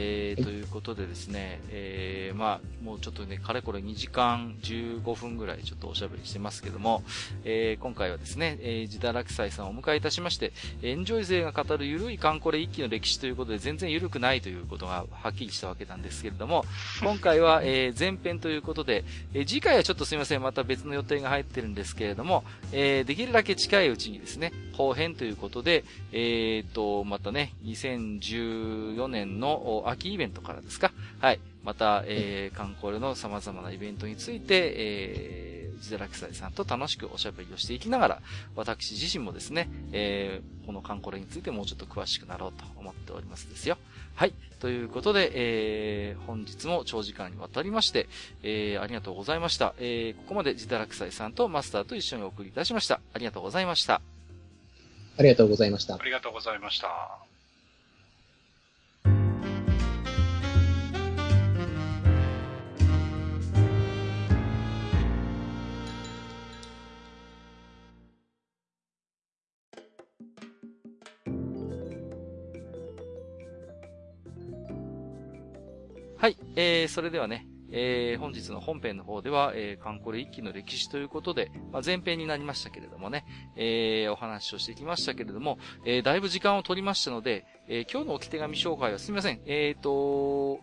[0.00, 7.02] えー、ということでですね、えー、まあ、もうちょっとね、かれこれ2時間15分ぐらいちょっとおしゃべりしてますけども、
[7.44, 10.52] えー、今回はですね、えー、ジダラクサイさんをお迎えいたしまして、
[10.82, 16.64] エンジョイ勢が語るゆるいカンコレ一期の歴史ということで全然ゆるくないということがはっきりしたわけなんですけれども、
[17.02, 19.04] 今回は、 えー、前編ということで、
[19.34, 30.92] えー、次回はちょっとすいません、また別の予定が入ってるんですけれども、えー、できるだけ近いうちにですね、後編ということで、えー、と、またね、2014年の秋イベントからですか？
[31.20, 31.40] はい。
[31.64, 38.22] また、えー、観光の様々なイベントについて、えー、ジゼラキサイさんと楽しくおしゃべりをしていきながら、
[38.56, 43.76] 私自身もですね、えー、この観光についてもうちょっと詳しくなろうと思っておりますですよ。
[44.14, 44.32] はい。
[44.60, 48.08] ということで、えー、本日も長時間にわたりまして、
[48.42, 49.74] えー、ありがとうございました。
[49.78, 53.00] えー、ここまでジダラクサイさんとマスターと一緒にお送りいたしました。
[53.12, 54.00] ありがとうございました。
[55.18, 55.96] ありがとうございました。
[55.96, 57.27] ありがとうございました。
[76.28, 83.24] はい、えー、それではね、えー、本日の本編の方では、えー、カンコレ一期の歴史ということで、まあ、前編になりましたけれどもね、
[83.56, 90.60] えー、お話をしてきましたけれども、えー、だいぶ時間を取りましたので、えー、今日の置き手紙紹介はすみません、えーと、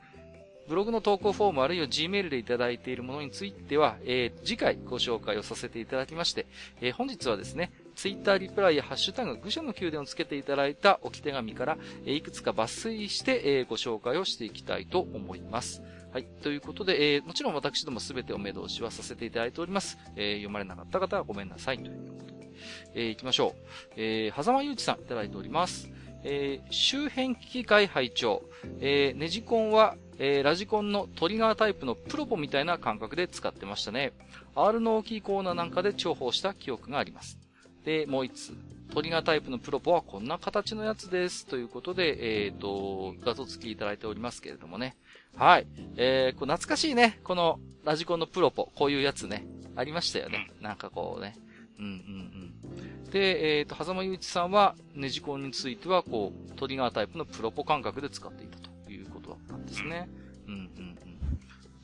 [0.69, 6.45] ブログの投稿フォームあるいは Gmail でいただいているものについては、えー、次回ご紹介をさせていただきまして、
[6.80, 15.82] えー、本日はですね、ツイッターリプライやハッシュタグ、愚者の宮殿をつけていただいた置き手紙から、えいくつか抜粋して、えご紹介をしていきたいと思います。
[16.15, 16.25] はい。
[16.41, 19.98] ということで、えー、もちろん私どもすべてお目通しはさせていただいております。
[20.15, 21.80] えー、読まれなかった方はごめんなさい。
[21.80, 22.49] ということで。
[22.93, 23.93] えー、行きましょう。
[23.98, 25.90] えー、狭間祐一さんいただいております。
[26.24, 28.43] えー、周辺機器会拝聴
[28.80, 34.14] えー、ネジコンは、えー、ラジコンのトリガータイプのプロポみたいな感覚で使ってましたね。
[34.56, 37.44] R の大きいコーナーなんかで重宝した記憶があります。
[37.85, 38.53] で、もう一つ。
[38.93, 41.45] トリガータイプのプロポはこんな形のやつです。
[41.45, 44.95] ということで、えっ、ー、と、画像付きいただいておりますけれどもね。
[45.35, 45.67] はい。
[45.97, 47.19] えー、こう懐かしいね。
[47.23, 48.72] このラジコンのプロポ。
[48.75, 49.45] こういうやつね。
[49.75, 50.49] ありましたよね。
[50.61, 51.35] なんかこうね。
[51.77, 53.09] うんうんうん。
[53.11, 60.09] で、えっ、ー、と、狭間祐一さんは、ネジコンについては、こう、トリガータイプのプロポ感覚で使っていたということだったんですね。
[60.47, 60.97] うんうんうん。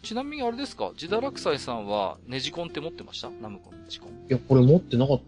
[0.01, 0.93] ちなみにあれですか？
[0.95, 3.29] ジダラクサイさんは、ネジコンって持ってました？
[3.29, 4.09] ナムコンネジコン。
[4.11, 5.21] いや、これ持ってなかっ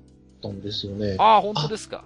[0.43, 1.15] たんですよね。
[1.17, 2.03] ああ、本当ですか。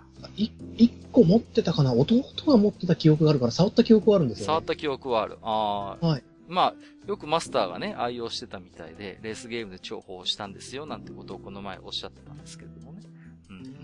[0.78, 4.46] 一個持ってたかな弟が持ってた記憶があるから、触った記憶はあるんですよ、ね。
[4.46, 5.38] 触った記憶はある。
[5.42, 6.06] ああ。
[6.06, 6.24] はい。
[6.48, 6.74] まあ、
[7.08, 13.02] よくマスターがね、愛用してたみたいで、レースゲームで重宝したんですよ、なんてことをこの前おっしゃってたんですけれどもね。
[13.50, 13.76] うん。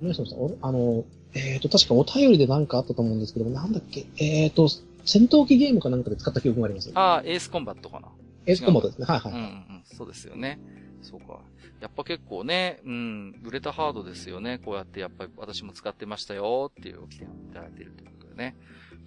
[0.00, 0.26] 皆さん、
[0.62, 4.68] あの、えっ、ー、と、確かお便りで何かあったと思うんですけども、なんだっけ、えっ、ー、と、
[5.04, 6.90] 戦闘機ゲームかなんかで使った記憶があります。
[6.94, 8.08] ああ、エースコンバットかな。
[8.46, 9.06] エスコモトですね。
[9.06, 9.32] はいはい。
[9.32, 9.82] うんうん。
[9.84, 10.58] そうですよね。
[11.02, 11.40] そうか。
[11.80, 14.58] やっぱ結構ね、うん、売れたハードですよね。
[14.64, 18.56] こうやってやっぱり私も使ってましたよっていうおきていただいてるということでね。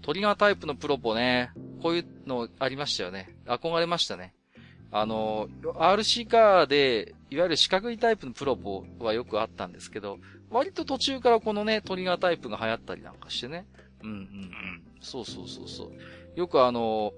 [0.01, 1.51] トリガータイプのプロポね、
[1.81, 3.35] こういうのありましたよね。
[3.45, 4.33] 憧れましたね。
[4.91, 13.65] あの、RC カーで、いわゆる四角いタイプのプロポはよくあったんですけど、割と途中からこのね、トリガータイプが流行ったりなんかしてね。
[14.03, 14.83] うんうんうん。
[15.01, 16.39] そうそうそうそう。
[16.39, 17.13] よくあの、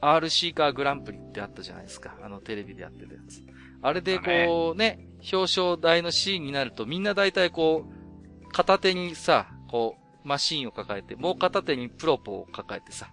[0.00, 2.16] RC カーグランプリってあったじゃないですか。
[2.22, 3.42] あのテレビでやってるやつ。
[3.82, 13.10] あれでこうね、表彰台のシーンになるとみんな大体こう、片手にさ、こう、マシンを抱えて、もう片手にプロポを抱えてさ、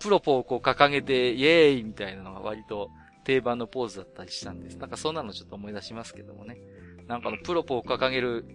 [0.00, 2.90] プロポをこう掲げて、イエーイみたいなのが割と
[3.24, 4.78] 定番のポーズだったりしたんです。
[4.78, 6.58] なんかそんなのちょっと思い出しますけどもね。
[7.06, 8.46] なんかの、プロポを掲げる、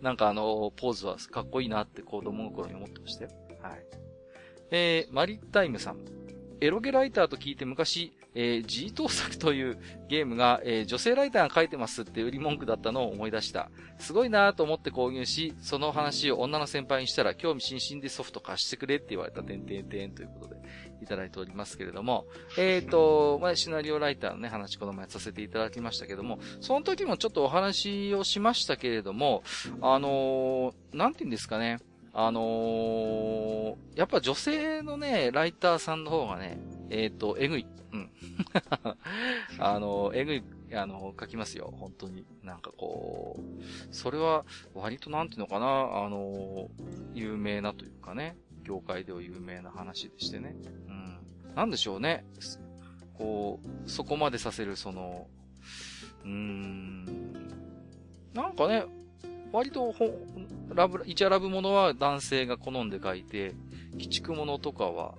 [0.00, 3.30] なんかあの、ポーズはかっこいいなって子供の頃に思ってましたよ。
[3.62, 3.86] はい。
[4.70, 5.98] えー、マリタイムさん。
[6.60, 13.70] エロゲライターと聞いて昔、えー、G 盗作というゲームが、えー、女性ライターが書いてますって売り文句だったのを思い出した。
[13.98, 20.60] すごいなと思って購入し、その話を女の先輩にしたら、興味津々でソフト貸してくれって言われた、てんてんてんということで、
[21.02, 22.26] いただいておりますけれども、
[22.58, 29.44] えっ、ー、と、まあ、シナリオライターのね、話この前させていただきましたけども、その時もちょっとお話をしましたけれども、
[29.80, 31.78] あのー、なんて言うんですかね、
[32.12, 36.58] あのー、やっぱ女性のね、ライターさんの方がね、
[36.90, 37.66] えっ、ー、と、えぐい。
[37.92, 38.10] うん。
[39.58, 40.42] あの、えぐい、
[40.74, 41.72] あの、書きますよ。
[41.76, 42.26] 本当に。
[42.42, 45.66] なんかこう、それは、割となんていうのかな、
[46.04, 46.70] あの、
[47.14, 50.56] 有名なというかね、業界では有名な話でしてね。
[50.88, 51.54] うん。
[51.54, 52.24] なんでしょうね。
[53.14, 55.28] こう、そこまでさせる、その、
[56.24, 57.04] うーん、
[58.34, 58.84] なんかね、
[59.52, 60.10] 割とほ、
[60.74, 63.54] ラブ、イチャラブものは男性が好んで書いて、
[63.94, 65.14] 鬼畜ものとかは、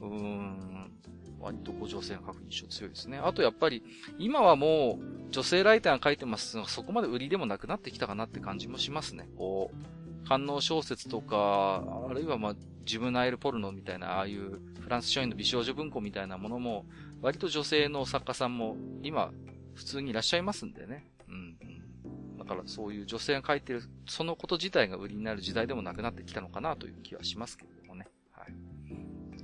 [0.00, 0.92] うーん、
[1.40, 3.18] 割とこう女性が書く印象強いですね。
[3.18, 3.82] あとやっぱり、
[4.18, 9.28] 今はもう、女性ライターが書いてますのが、そこまで売りでもなくなってきたかなって感じもしますね。
[9.36, 16.86] こう、観音小説とか、あるいはまあ、ジムナイルポルノみたいな、ああいうフランス書院の美少女文庫みたいなものも、
[17.20, 19.30] 割と女性の作家さんも今、
[19.74, 21.06] 普通にいらっしゃいますんでね。
[21.28, 27.77] うん、だからそういう女性が書いてる、そのこと自体が売りになる時代でもなくなってきたのかなという気はしますけど。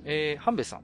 [0.07, 0.83] えー、ハンベさん。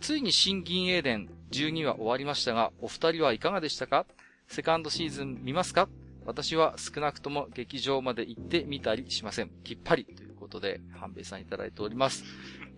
[0.00, 4.06] ついに新銀英伝12話終わりましたが、お二人はいかがでしたか？
[4.48, 5.88] セカンドシーズン見ますか？
[6.24, 9.50] 私は少なくとも劇場まで行ってみたりしません。
[9.62, 12.24] きっぱりということで、半兵衛さんいただいております。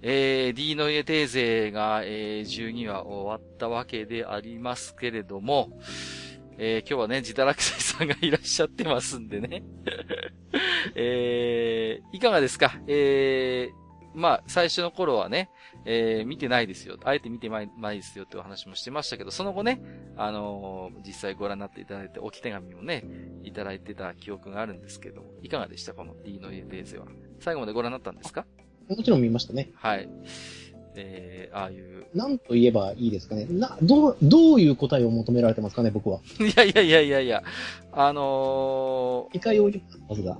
[0.02, 5.80] えー、D の家テーゼが、えー、12話終わったわけでありますけれども、
[6.58, 9.62] えー、今日はね、自堕落斎さんがいらっしゃってますんでね。
[10.94, 12.78] えー、いかがですか？
[12.86, 15.50] えー、まあ、最初の頃はね、
[15.84, 16.96] えー、見てないですよ。
[17.04, 19.80] あえて見てないですよってお話もしてましたけど、その後ね、
[20.16, 23.04] あのー、実際ご覧になっていただいて、置き手紙もね、
[23.42, 25.94] いただいてた記憶があるんですけど、いかがでした？
[25.94, 27.06] この D のレーゼは。
[27.40, 28.44] 最後までご覧になったんですか？
[28.88, 29.70] もちろん見ましたね。
[29.74, 30.08] はい。
[31.00, 32.06] えー、ああいう。
[32.14, 33.46] なんと言えばいいですかね。
[33.48, 36.20] な、どう、どういう答えを求められてますかね、僕は。
[36.40, 37.42] いやいやいやいやいや、
[37.92, 40.38] あのー、いかようにますが。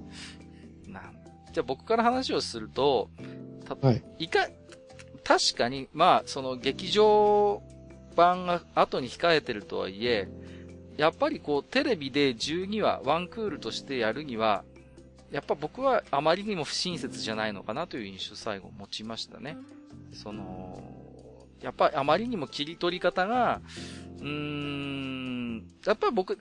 [0.88, 1.12] な、
[1.52, 3.08] じゃあ僕から話をすると、
[3.66, 4.02] た、はい。
[4.18, 4.48] いか、
[5.28, 7.62] 確かに、まあ、その劇場
[8.16, 10.26] 版が後に控えてるとはいえ、
[10.96, 14.64] やっぱりこう、テレビで12話、ワンクールとしてやるには、
[15.30, 19.58] やっぱ僕はあまりにも不親切じゃないのかなという印象最後持ちましたね。
[20.14, 20.82] その、
[21.60, 23.60] やっぱあまりにも切り取り方が、
[24.20, 26.38] うーん、やっぱり僕、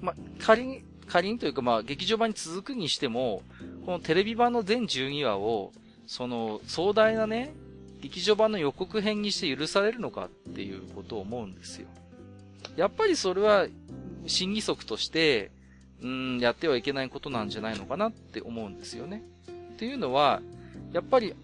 [0.00, 3.44] ま仮に、仮にというかまあ、劇場版に続くにしても、
[3.84, 5.70] このテレビ版の全12話を、
[6.08, 7.54] その、壮大なね、
[8.06, 11.88] 劇場版の予告編にして許されるのかっていうことを思うんですよ。
[12.76, 13.66] やっぱりそれは、
[14.26, 15.50] 審議則として、
[16.02, 19.22] うん、やってはいけないことなんじゃないのかなって思うんですよね。
[19.72, 20.40] っていうのは、
[20.92, 21.34] やっぱり、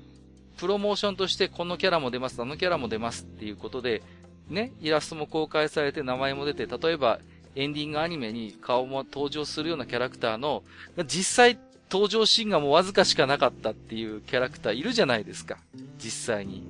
[0.56, 4.02] プロモーションとしてこのキャラも出ます、あのキャラも出ますっていうことで、
[4.48, 7.18] ね、イラストも公開されて名前も出て、例えば
[7.56, 10.62] エンディングアニメに顔も登場するようなキャラクターの、
[11.06, 11.58] 実際
[11.92, 15.58] 登場シーンがもうわずかしかなかったっていうキャラクターいるじゃないですか。
[16.02, 16.64] 実際に。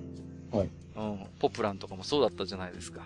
[0.51, 0.69] はい。
[0.97, 1.27] うん。
[1.39, 3.03] ポプランとかもそうだったじゃないですか。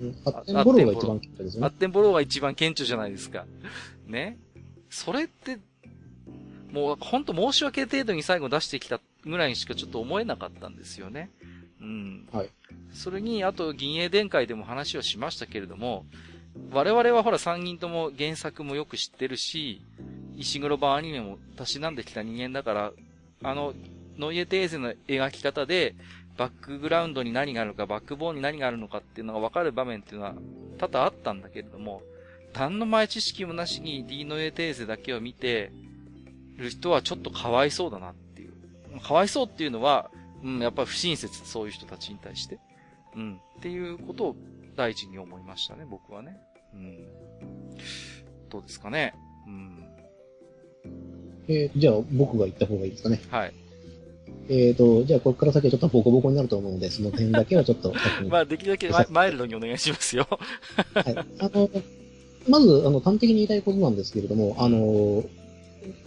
[0.00, 0.16] うん。
[0.24, 1.64] アッテンボローが一番顕著ですね。
[1.64, 3.44] アッテンボローが一番顕著じゃないですか。
[4.08, 4.38] ね。
[4.90, 5.58] それって、
[6.72, 11.30] もうほんと申し訳程度に最後出してきたぐらいにしかちょっと思えなかったんですよね。
[11.80, 12.28] うん。
[12.32, 12.50] はい。
[12.92, 16.06] それに、あと、銀英伝会でも話をしましたけれども、
[16.72, 19.82] 我々はほら3人とも原作もよく知ってるし、
[20.36, 22.92] 石黒版アニメもたしなんできた人間だから、
[23.42, 23.74] あの、
[24.18, 25.94] ノイエテーゼの描き方で、
[26.36, 30.34] バックグラウンドに何があるのか、バックボーンに何があるのかっていうのが分かる場面っていうのは
[30.78, 32.02] 多々あったんだけれども、
[32.54, 35.72] 何の前知識もなしに D の A テーゼだけを見て
[36.56, 39.00] る人はちょっとかわいそうだなっていう。
[39.00, 40.10] かわいそうっていうのは、
[40.42, 42.58] うん、やっぱり不親切、そういう人たちに対して。
[43.14, 44.36] うん、っていうことを
[44.76, 46.38] 第一に思いましたね、僕はね。
[46.74, 46.98] うん。
[48.50, 49.14] どうですかね。
[49.46, 49.85] うん。
[51.48, 53.20] えー、じゃあ僕が言った方がいいですかね。
[53.30, 53.54] はい。
[54.48, 57.92] えっ、ー、と、じゃあここから先はちょっとボコボコになると思うので、その点だけはちょっと
[58.28, 60.26] まあ、できるだけマイルドにお願いしますよ。
[60.94, 61.14] はい。
[61.38, 61.70] あの、
[62.48, 65.24] まず、あの、端的に言いたいことなんですけれども、あの、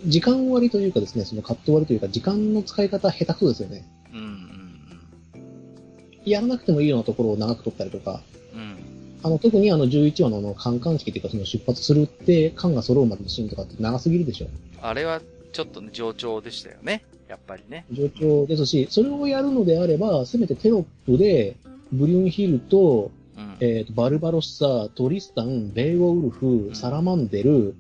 [0.05, 3.85] 時間割というかですね、そのカット割というか、時間の使い方下手くそですよね。
[4.13, 4.23] うん、う
[5.37, 5.51] ん、
[6.25, 8.38] やらなくてもいいようなところを長く取ったりとか、うん、
[9.21, 14.47] あの、特にあの11話のあの、カンカン式というか、その出発するって、缶が揃うまでのシーンとかって長すぎるでしょ。
[14.81, 17.03] あれは、ちょっとね、上調でしたよね。
[17.27, 17.85] やっぱりね。
[17.91, 21.55] 上調ですし、それをやるのであれば、せめてテロップで、
[21.91, 27.75] ブリュンヒルと、うん、えっ、ー、と、バルバロッサ、トリスタン、ベイオウルフ、うん、サラマンデル、うん、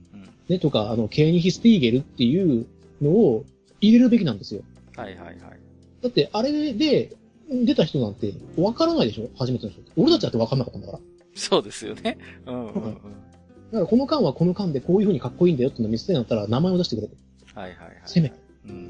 [0.49, 2.65] ね、とか、あの、ケーニヒスティーゲルっていう
[3.01, 3.45] のを
[3.81, 4.61] 入れるべきなんですよ。
[4.95, 5.37] はいはいはい。
[6.01, 7.13] だって、あれで、
[7.51, 9.29] 出た人なんて、わからないでしょ？
[9.37, 9.91] 初めての人って。
[9.97, 10.99] 俺たちだってわかんなかったんだから。
[11.39, 12.17] そうですよね。
[12.45, 12.93] うんうんうん。
[12.93, 12.99] だ
[13.73, 17.09] からこの間はこの間でこういう風にかっこいいんだよってのを見せたいんだったら名前を出してくれ。
[17.55, 18.01] はいはいはい。
[18.05, 18.35] せめて。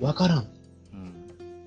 [0.02, 0.38] わ、からん。
[0.40, 0.44] うん。
[0.44, 0.46] っ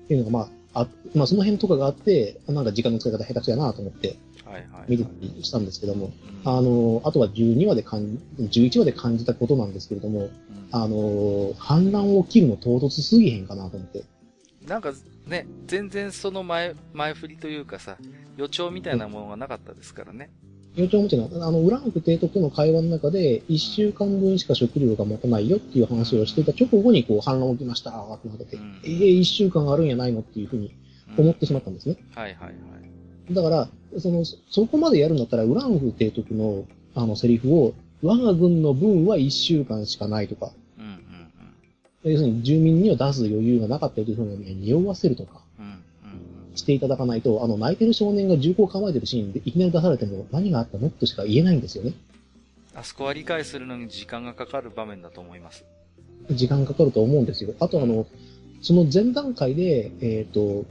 [0.07, 0.39] ていうのがま
[0.73, 4.91] あ、あ、まあその辺とかがあって、なんか時間の使い方下手くそやなと思って、はいはい。
[4.91, 6.11] 見てたりしたんですけども、
[6.43, 10.29] あの、あとは12話で感じ、11話で感じたことなんですけれども、
[10.71, 14.03] あの、反乱を切るの唐突すぎへんかなと思って。
[14.67, 14.93] なんか、
[15.27, 17.97] ね、全然その前、前振りというかさ、
[18.37, 20.31] 予兆みたいなものがなかったですからね。
[20.75, 28.45] 予兆もちろん、あの、ウランク提督との会話の中で、一週間分しか食料が持たないよっていう話をしていた直後に、こう、反乱起きました、ってなって。
[28.45, 30.73] て、うん、ええー、一週間あるんやないのっていうふうに
[31.15, 31.97] 思ってしまったんですね。
[32.15, 33.33] うん、はいはいはい。
[33.33, 33.69] だから、
[33.99, 40.91] その、そこまでやるんだったら、ウランフ提督の、あの、セリフを、我が軍の分は一週間しかないとか、うんうん
[42.03, 45.42] うん、要するに住民には出す余裕がなかったというふうに匂わせるとか、
[46.55, 50.89] していただかないと、あの、泣いてる少年が銃口を構えてるシーンでいきなり出されても何があったの？
[50.89, 51.93] としか言えないんですよね。
[52.75, 55.65] あそこは理解するのに時間がかかる場面だと思います。
[56.31, 57.53] 時間かかると思うんですよ。
[57.59, 58.07] あとあの、
[58.61, 60.65] その前段階で、えっ、ー、と、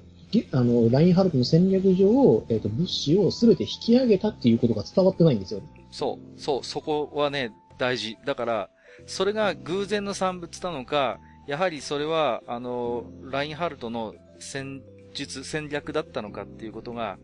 [0.53, 5.61] あの、ラインハルトの戦略上、えっ、ー、と、物資を全て引き上げたっていうことが伝わってないんですよ。
[5.91, 8.17] そう、そう、そこはね、大事。
[8.25, 8.71] だから、
[9.07, 14.81] それが偶然の産物なのか、やはりそれは、あの、ラインハルトの戦
[15.13, 17.19] 術、戦略だったのかっていうことが、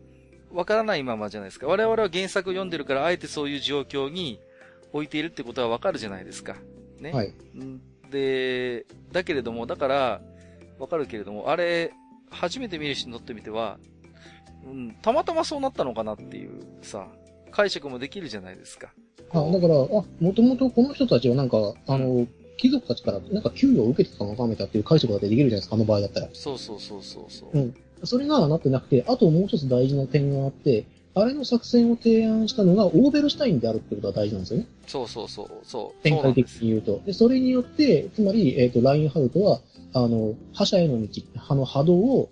[0.51, 1.67] わからないままじゃないですか。
[1.67, 4.39] 我々は原作を読んでるから、あえてそういう状況に
[4.93, 6.55] 置いているってことはわかるじゃないですか。
[6.99, 7.11] ね。
[7.11, 7.33] はい。
[8.09, 10.21] で、だけれども、だから、
[10.79, 11.91] わかるけれども、あれ、
[12.31, 13.79] 初めて見る人にとってみては、
[14.65, 17.07] うん、たまたまそうなったのかなっていうさ、
[17.51, 18.93] 解釈もできるじゃないですか。
[19.31, 19.87] あ、だから、あ、
[20.19, 22.27] もともとこの人たちはなんか、あの、
[22.59, 26.29] 貴族たちからなんか給与を受けてたのかめたっていう解釈ができるじゃないですか、あの場合だったら。
[26.33, 27.57] そうそうそうそうそう。
[27.57, 27.75] うん。
[28.03, 34.67] それがなってなくて、あともう一つ大事な点があって、あれの作戦を提案したのがオーベルシュタインであるってことは大事なんですよね。
[34.87, 35.49] そうそうそう。
[35.63, 37.01] そう展開的に言うと。
[37.05, 39.61] でそれによって、つまり、えっ、ー、と、ラインハルトは、
[39.93, 41.07] あの、覇者への道、
[41.47, 42.29] あの波動を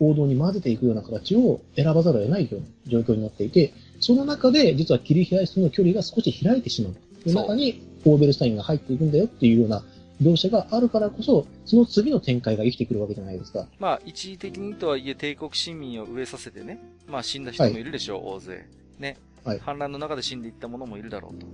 [0.00, 6.94] 王道に混ぜていくような形を選ばざるを得ないような状況になっていて、その中で実は切り開すの距離が少し開いてしまう。
[7.26, 9.82] その中にオーベルスタインが入っていくんだよっていうような
[10.22, 13.66] 描写があるからこそ、その次の展開が生きてくるわけじゃないですか。
[13.78, 18.66] まあ、一時的にとはいえ帝国市民を飢えさせてね、まあ死んだ人もいるでしょう、はい、大勢。
[18.98, 19.16] ね。
[19.44, 19.58] はい。
[19.58, 21.46] 反乱の中で死んでいった者もいるだろうと。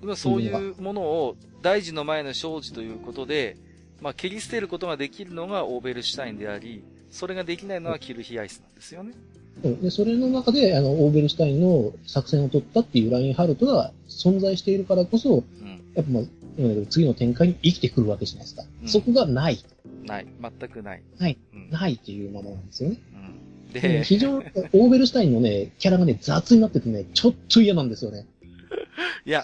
[0.00, 3.56] でもそういうものを大事の前の生じということで、
[4.00, 9.12] まあ、蹴り捨てることができるのがオーベルシュタインであり、それができないのはキルヒアイスなんですよね。
[9.62, 15.42] で、それの中で、あの、オーベルシュタインの作戦を取ったっていうラインハルトが存在しているからこそ、うん、
[15.98, 16.22] やっぱまあ、
[16.88, 18.62] 次の展開に生きてくるわけじゃないですか。
[18.82, 19.58] うん、そこがない。
[20.04, 20.26] ない。
[20.40, 21.02] 全くない。
[21.18, 21.38] ない。
[21.52, 23.00] うん、ないっていうものなんですよね。
[23.66, 28.26] うん、で、非常に、オーベルシュタインのね、キャラがね、雑になっててね、ちょっと嫌なんですよね。
[29.26, 29.42] いや、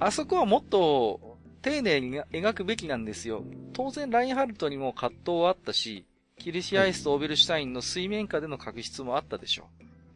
[0.00, 3.42] あそこはもっと、丁寧に描くべきなんですよ。
[3.72, 6.04] 当然、ラインハルトにも葛藤はあったし、
[6.38, 9.68] キルシアイスとオーベルシュタインの水面下での確執もあったでしょ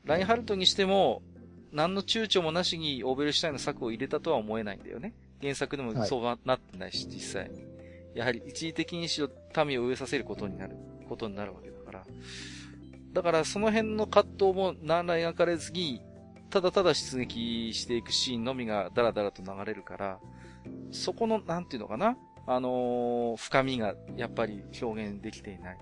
[0.05, 0.09] う。
[0.09, 1.23] ラインハルトにしても、
[1.73, 5.15] 何の躊躇もなしにオーベルシュタインの策を入れたとは思えないんだよね。
[5.44, 7.62] 原作でもそうなってないし、実際に。
[8.14, 9.28] やはり一時的にしろ
[9.66, 10.74] 民を飢えさせることになる、
[11.06, 12.05] ことになるわけだから。
[13.12, 16.00] だからその辺の葛藤も何ら描かれずに、
[16.48, 20.18] ただただ出撃していくシーンのみがダラダラと流れるから、
[20.90, 22.16] そこの、なんていうのかな？
[22.47, 25.78] あのー、深みがやっぱり表現できていない。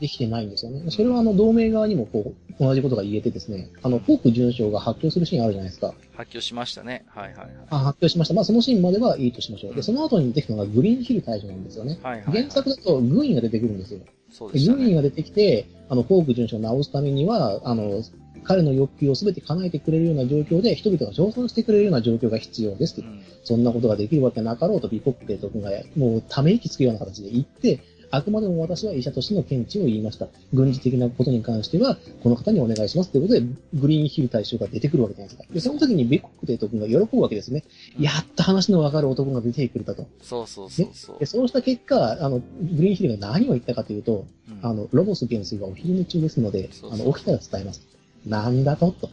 [0.00, 0.90] できてないんですよね。
[0.90, 5.94] それはあの、同盟側にもこう、同じことが言えてですね、あの、フォーク準将が発狂するシーンあるじゃないですか。
[6.16, 7.04] 発狂しましたね。
[7.08, 7.48] はいはいはい。
[7.70, 8.34] あ、発狂しました。
[8.34, 9.74] まあそのシーンまではいいとしましょう。
[9.74, 11.98] で、その後に出てきたのがグリーンヒル大将なんですよね。
[12.02, 14.00] はいはい、はい、原作だと軍医が出てくるんですよ。
[14.30, 14.76] そうですね。
[14.76, 18.02] 軍医が出てきて、あの、フォーク準将を直すためには、あの、
[18.44, 27.80] 彼の欲求を全て叶えてくれるような状況で、人々が称賛してくれるような状況が必要ですうん、そんなことができるわけなかろうと、ビコック提督が、もうため息つくような形で言って、
[28.16, 30.28] あくまでも私は医者としての見地を言いました。
[30.52, 33.42] 軍事的なことに関しては、この方にお願いしますということで、
[33.74, 35.54] グリーンヒル大将が出てくるわけじゃないですか。
[35.54, 37.64] で、その時にビコック提督が喜ぶわけですね。
[37.98, 40.06] やっと話のわかる男が出てくれたと。
[40.22, 41.18] そうそうそうそう。
[41.18, 47.82] で、そうした結果、あの、グリーンヒルが何を言ったかというと、うん、あの、ロボス元帥がお昼寝中ですので、そうそうあの、起きたら伝えます。
[48.26, 49.10] なんだと、と。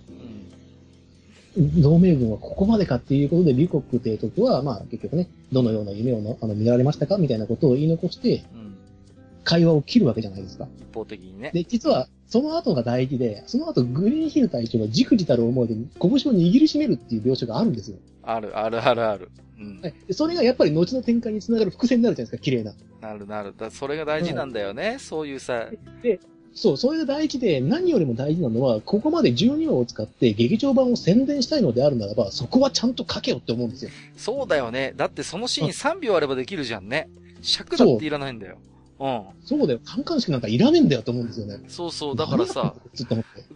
[1.58, 8.44] 同盟軍はここまでかっていうことで、李国提督は、まあ結局ね、どのような夢をのあの見られましたかみたいなことを言い残して、
[9.44, 10.68] 会話を切るわけじゃないですか。
[10.80, 11.52] 一方的にね。
[11.54, 17.98] で、実は、その後が大事で、その後グリーンヒル隊長がじくじたる思いで拳を握りしめるっていう描写があるんですよ。
[18.24, 19.30] ある、ある、ある、ある。
[19.60, 19.82] うん。
[19.82, 22.74] でそれがやっぱり後の展開につながる伏線になるじゃないですか、綺麗な。
[23.02, 23.54] なる、なる。
[23.58, 25.68] だそれが大事なんだよね、そういうさ。
[26.02, 26.20] で、
[26.54, 33.92] そう、それが大事で、何よりも大事なのは、ここまで12話を使って劇場版を宣伝したいのであるならば、そこはちゃんと書けよって思うんですよ。
[34.18, 34.94] そうだよね。
[34.96, 37.10] だってそのシーン3秒あればできるじゃんね。
[37.42, 38.58] 尺だっていらないんだよ。
[39.02, 39.24] うん。
[39.44, 39.80] そうだよ。
[39.84, 41.60] カンカン式なんかいらねえんだよと思うんですよね。
[41.68, 42.16] そうそう。
[42.16, 42.76] だからさ、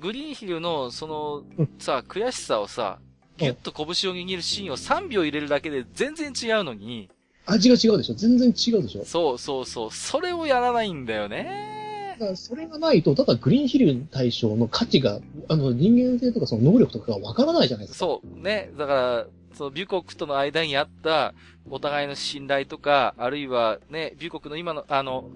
[0.02, 1.44] グリーンヒルの、その、
[1.78, 2.98] さ、悔しさをさ、
[3.38, 7.10] ぎゅっと拳を握るシーンを3秒入れるだけで全然違うのに。
[7.46, 9.92] 味が違うでしょ全然違うでしょそうそうそう。
[9.92, 12.16] それをやらないんだよね。
[12.20, 18.06] だからそれがないと、ただグリーンヒル対象の価値が、あの人間性とかその能力とかがわからないじゃないですか。
[18.06, 18.42] そう。
[18.42, 18.72] ね。
[18.78, 21.34] だから、その、ビュコクとの間にあった、
[21.70, 25.32] お互いの信頼とか、あるいはね、ビュコクの今の、あの、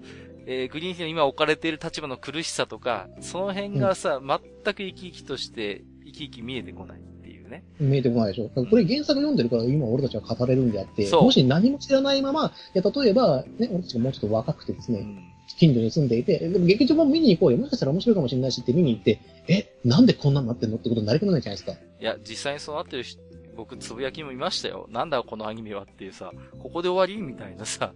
[0.46, 4.38] えー、グリーンヒルの今置かれている立場の苦しさとか、その辺がさ、うん、全
[4.74, 7.64] く生き生きとして、生き生き見えてこないっていうね。
[7.78, 8.48] 見えてこないでしょ。
[8.48, 17.58] これ原作読んでるから今俺たちは語れるんであって、もし何も知らないまま、いや、例えば、ね、俺たちがもうちょっと若くてですね、うん近所に住んでいて、でも劇場も見に行こうよ。
[17.58, 21.78] もしかしたら面白いかもしれないしって見に行って、え、なんでこんなになってんのってことになりかねないじゃないですか。
[22.00, 23.20] いや、実際にそうなってる人、
[23.56, 24.86] 僕、つぶやきも見ましたよ。
[24.90, 27.92] なんだこのアニメはっていうさ、ここで終わりみたいなさ。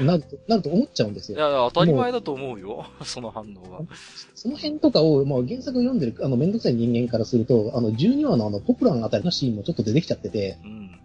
[0.00, 1.38] なると、なると思っちゃうんですよ。
[1.38, 2.86] いや、当たり前だと思うよ。
[3.04, 3.80] その反応は。
[4.34, 11.00] その辺とかを、まあ、原作を読んでる、あの、めんどくさい人間からすると、あの、12話のあの、ポプランあたりのシーンもちょっと出てきちゃってて、うん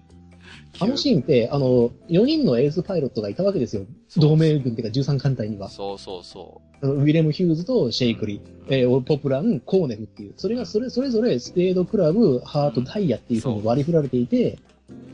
[0.79, 3.85] あのシーンって、あの、4人のエースパイロットがいたわけですよ。
[4.17, 5.69] 同盟軍っていうか13艦隊には。
[5.69, 6.87] そうそうそう。
[6.87, 10.33] ウィレム・ヒューズとシェイクリ、うん、えー、ポプラン、コーネフっていう。
[10.37, 14.57] それがそれ、それぞれスペードクラブ、ハート、ダイヤっていうふうに割り振られていて、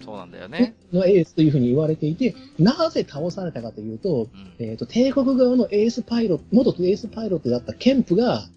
[0.03, 0.75] そうなんだよね。
[0.93, 4.29] のエースというふうに言われていて、なぜ倒されたかというと、
[4.59, 8.47] うん、えっ、ー、と、帝国側のエースパイロット、元エースパイロットだったケンプが、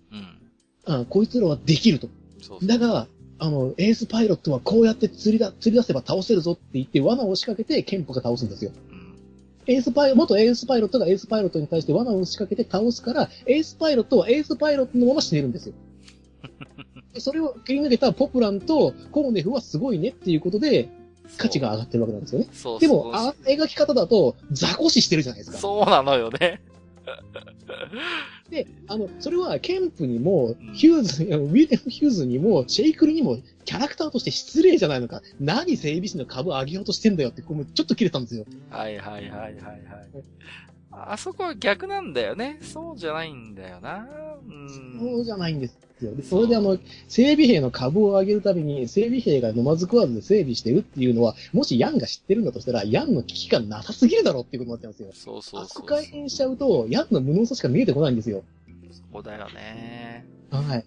[0.87, 2.09] うん、あこいつらはできると。
[2.41, 8.73] そうそうだが、あの、エースパイロットはこうやって釣りだ、釣り出せば倒せるぞって言って罠を仕掛けて、ケンプが倒すんですよ。
[9.67, 15.75] エースパイ、元エースパイロットがエースパイロットに対して罠を仕掛けて倒すから、エースパイロットはエースパイロットのまま死ねるんですよ。
[17.18, 20.89] それを切り抜けたポプランとコーネフはすごいねっていうことで、
[21.36, 22.49] 価値が上がってるわけなんですよね。
[22.52, 25.58] そうでも、あ描き方だと、雑魚視してるじゃないですか。
[25.58, 26.62] そうなのよね。
[28.51, 35.23] で、あの、それは、ケンプにも、ヒューズ、 ウィレム・ヒューズにも、シェイクルにも、キャラクターとして失礼じゃないのか。
[35.39, 38.47] 何整備士の株を上げようとしてんだよって、これちょっと切れたんですよ。
[38.70, 39.55] はいはいはいはいはい。
[40.91, 42.59] あそこは逆なんだよね。
[42.62, 44.07] そうじゃないんだよな。
[44.47, 44.99] うん。
[44.99, 46.15] そうじゃないんですよ。
[46.15, 46.78] で、それであの、
[47.09, 55.35] 整備兵の株を上げるたびに、整備兵が飲まず食わずで整備してるっていうのは、もしヤンが知ってるんだとしたら、ヤンの危機感なさすぎるだろうっていうことになってますよ。
[55.35, 55.86] そうそうそうそう。
[55.86, 58.43] 改変しちゃうと、ヤンの無能さしか見えてこないんですよ。
[58.93, 60.27] そこだよね。
[60.51, 60.85] はい。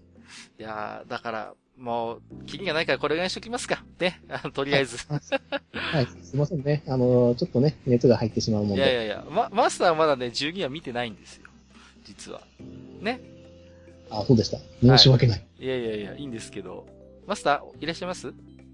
[0.59, 3.83] いやだから、もう、キリがないからこれぐらいにしときますか。
[3.99, 4.21] ね。
[4.53, 4.97] とりあえず。
[5.07, 5.19] はい、
[5.73, 6.07] はい。
[6.21, 6.83] すいませんね。
[6.87, 8.77] あのー、ちょっとね、熱が入ってしまうもんで。
[8.77, 11.49] いやいやいや、ま、マスターはまだね、12話見てないんですよ。
[12.03, 12.41] 実は。
[13.01, 13.40] ね。
[14.11, 14.57] あ、そうでした。
[14.81, 15.39] 申し訳ない。
[15.39, 16.85] はい、いやいやいや、いいんですけど。
[17.27, 18.27] マスター、いらっしゃいます？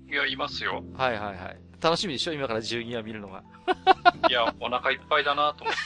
[0.10, 0.84] いや、いますよ。
[0.96, 1.58] はいはいはい。
[1.82, 2.34] 楽しみでしょ？
[2.34, 3.44] 今から12話見るのが。
[4.30, 5.80] いや、お腹いっぱいだなと思って。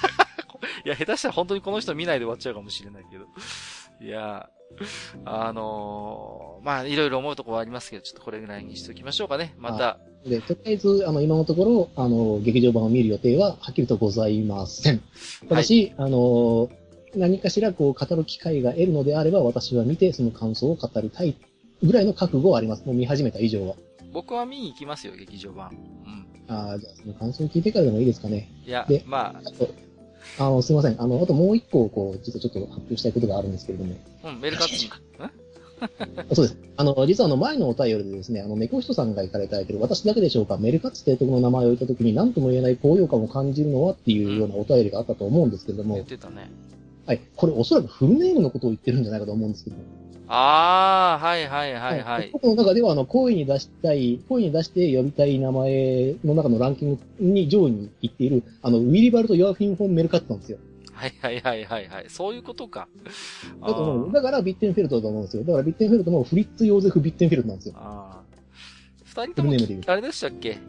[0.85, 3.25] いや、下手したら本当にこの人見ないで終わっちゃうかもしれないけど。
[3.99, 4.49] いや、
[5.25, 9.53] あのー、まあ、いろいろ思うところはありますけど、ちょっとこれぐらいにしておきましょうかね。
[9.57, 9.97] また。
[10.25, 15.01] で、とりあえず、あの、今のところ、あの、劇場版を見る予定は、はっきりとございません。
[15.49, 16.69] ただし、はい、あの、
[17.15, 21.35] 何かしらこう語る機会が得るのであれば、私は見てその感想を語りたい
[21.83, 22.85] ぐらいの覚悟はあります。
[22.85, 23.75] もう見始めた以上は。
[24.13, 25.71] 僕は見に行きますよ、劇場版。
[26.05, 26.53] うん。
[26.53, 28.49] ああ、じゃあその感想を聞いてからでもいいですかね。
[28.65, 29.69] いや、まあ、あと、
[30.37, 31.01] あの、すいません。
[31.01, 33.95] あの、あともう一個、こう、実はちょっと発表したいことがあるんですけれども。
[34.25, 34.71] うん、メルカツ。
[36.33, 36.57] そうです。
[36.77, 45.95] あの、実はあの、前のお便りでですね、あの、猫人さんが行かれたいけど、私だけでしょうか、メルカツ提督の名前を言ったときに何とも言えない高揚感を感じるのはっていうようなお便りがあったと思うんですけれども。
[45.95, 46.51] 言ってたね。
[47.05, 47.21] はい。
[47.35, 49.75] これおそらくフルネームのことを言ってるんじゃないかと思うんですけど。
[50.27, 52.29] ああ、はいはいはいはい。
[52.31, 60.57] 僕の中では、あの、声に出したい、声に出して呼びたい名前の中のランキングに上位に行っている、あの、ウィリバルト・ヨアフィン・フォン・メルカットなんですよ。
[60.93, 62.05] はいはいはいはいはい。
[62.07, 62.87] そういうことか。
[63.59, 64.11] だと思う。
[64.13, 65.43] だからビッテンフェルトだと思うんですよ。
[65.43, 67.75] だからビッテンフェルトもフリッツ・ヨーゼフ・ビッテンフェルトなんですよ。
[67.77, 68.21] ああ。
[69.03, 70.59] 二人とも、あれでしたっけ？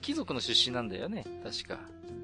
[0.00, 1.24] 貴族の出身なんだよね。
[1.44, 1.80] 確か。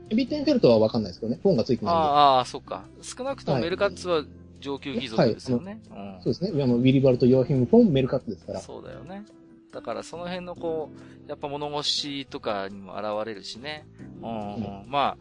[0.09, 1.39] ビッテンフェルトはわかんないですけどね。
[1.43, 2.03] フォンがついてないんで。
[2.03, 2.85] ああ、そっか。
[3.03, 4.25] 少なくともメルカッツは
[4.61, 5.81] 上級貴族ですよね。
[5.91, 6.62] はいうん、そうですね。
[6.62, 8.61] あの、ウィリバルト・ヨアヒム・フォン・メルカッツですから。
[8.61, 9.25] そうだよね。
[9.73, 10.91] だからその辺のこ
[11.27, 13.87] う、やっぱ物腰とかにも現れるしね。
[14.23, 15.17] うん、うん、ま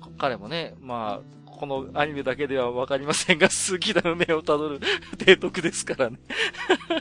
[0.00, 4.80] あ、彼もね、まあ、このアニメだけではわかりませんが、 好きな運命をたどる
[5.18, 6.18] 提督ですからね。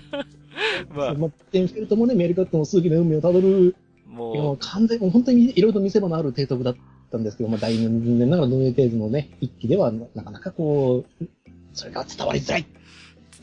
[0.93, 1.13] まあ。
[1.15, 3.75] まあ、テンフェルトもね、メルカットも好きな運命をたどる、
[4.07, 6.75] もう、完全、もう本当にいろいろと見せ場のある提督だっ
[7.11, 11.25] たんですけど、まあ、大年ながらノーテーズのね、一期では、なかなかこう、
[11.73, 12.65] それが伝わりづらい。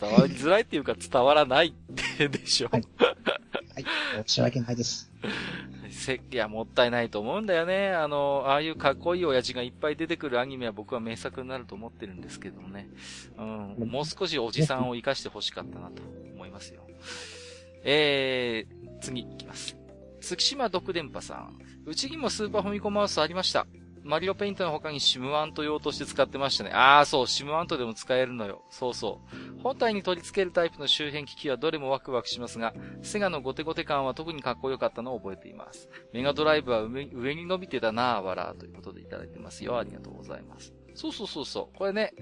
[0.00, 1.72] 伝わりづらいっていうか伝わらないっ
[2.18, 2.68] てでしょ。
[2.70, 2.82] はい。
[2.98, 3.84] はい。
[4.26, 5.10] 申し訳ないです。
[5.90, 7.90] せ、いや、もったいないと思うんだよね。
[7.90, 12.88] あの、ああいうかっこいい親父がいっぱい出てくるアニメは僕は名作になると思ってるんですけどね。
[13.36, 13.42] う
[13.84, 16.02] ん、もう少しおじさんを活かしてほしかったなと
[16.34, 16.82] 思いますよ。
[17.84, 19.76] えー、次行きます。
[20.20, 21.58] 月島独電波さん。
[21.88, 23.66] うちにもスーパーファミコンマウスありました。
[24.04, 26.70] マリオペイントの他にシムワント用として使ってましたね。
[26.70, 28.62] ああ、そう、シムワントでも使えるのよ。
[28.70, 29.20] そうそ
[29.58, 29.62] う。
[29.62, 35.88] 本体に取り付けるタイプの周辺機器はどれもワクワクしますが、セガのゴテゴテ感は特にかっこよかったのを覚えています。
[36.12, 39.78] メガドライブは上に伸びてたなぁ、わらということでいただいてますよ。
[39.78, 40.72] ありがとうございます。
[40.94, 41.76] そうそうそうそう。
[41.76, 42.14] これね、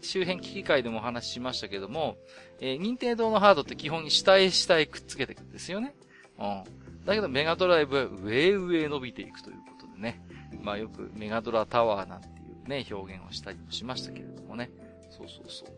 [0.00, 2.16] 周辺機器会でもお話ししましたけども、
[2.60, 5.94] えー、任天堂のハードって基本に下へ下へくっつけていくんですよね。
[6.38, 6.64] うん。
[7.08, 10.20] だけどメガドライブは上上伸びていくということでね。
[10.60, 12.30] まあよくメガドラタワーなんてい
[12.64, 14.70] うね、表現をしたりもしましたけれどもね。
[15.10, 15.68] そうそうそう。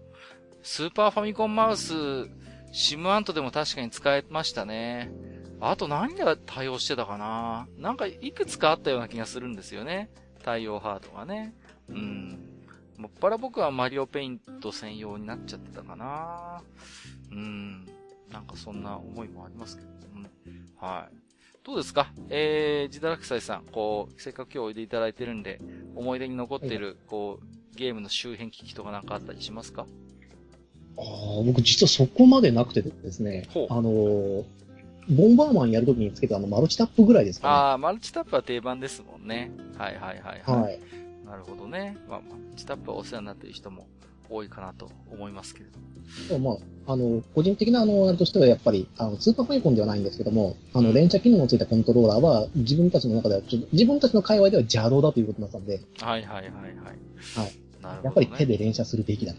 [0.64, 1.94] スーパーファミコンマウス、
[2.72, 5.12] シムアントでも確かに使えましたね。
[5.60, 10.10] あと何が対応してたかななんかいくつかあったような気がするんですよね。
[10.42, 11.54] 対応ハードがね。
[11.88, 12.38] うん。
[12.98, 16.60] もっぱら僕はマリオペイント専用になっちゃってたかな
[17.30, 17.86] うん。
[18.32, 20.30] なんかそんな思いもありますけど、ね、
[20.80, 21.16] はい。
[21.62, 22.10] どうですか？
[22.30, 25.60] えー、ジダラクサイさん、こう、せっかく今日おいでいただいてるんで、
[25.94, 29.86] 思い出に残ってる、こう、ゲームの周辺機器とかなんかあったりしますか？
[30.96, 34.44] ああ、僕実はそこまでなくてですね、あのー、
[35.10, 37.52] ボンバーマンやるときにつけたあのマルチタップぐらいですかね。
[37.52, 39.50] ああ、マルチタップは定番ですもんね。
[39.76, 40.62] はいはいはいはい。
[40.62, 40.80] はい、
[41.26, 41.98] なるほどね。
[42.08, 43.86] まあ、マルチタップはお世話になっている人も
[44.30, 45.66] 多いかなと思いますけれ
[46.28, 46.60] ども。
[46.60, 55.80] まあ、あの、個人的なあの、あれとしてはやっぱり、あの、スーパーファイコンではないんですけども、あの、連射機能のついたコントローラーは、自分たちの中では、ちょっと、自分たちの界隈では邪道だということだったんで。
[56.00, 56.52] はいはいはいはい。
[56.52, 57.52] はい。
[57.82, 59.38] なるほど、ね、やっぱり手で連射するべきだと。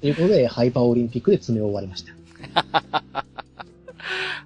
[0.00, 2.12] ということで、ハイパーオリンピックで詰め終わりました。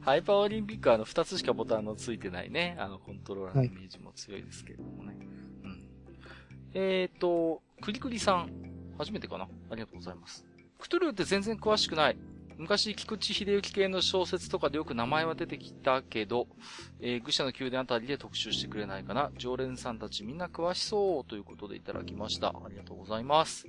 [0.01, 5.09] ハイパーオリンピックはあの、二つしかボタンのついてないね、あの、コントローラーのイメージも強いですけれどもね。
[5.09, 5.83] はい、うん。
[6.75, 8.51] えっ、ー、と、クリクリさん、
[9.05, 10.47] 初めてかなありがとうございます。
[10.79, 12.17] クトゥルーって全然詳しくない。
[12.59, 16.47] 昔、菊池秀幸系の小説とかでよく名前は出てきたけど、
[17.01, 19.33] えー、愚者の宮殿あたりで特集してくれないかな。
[19.37, 22.49] 常連さんたちみんな詳しそうということでいただきました。
[22.49, 23.67] ありがとうございます。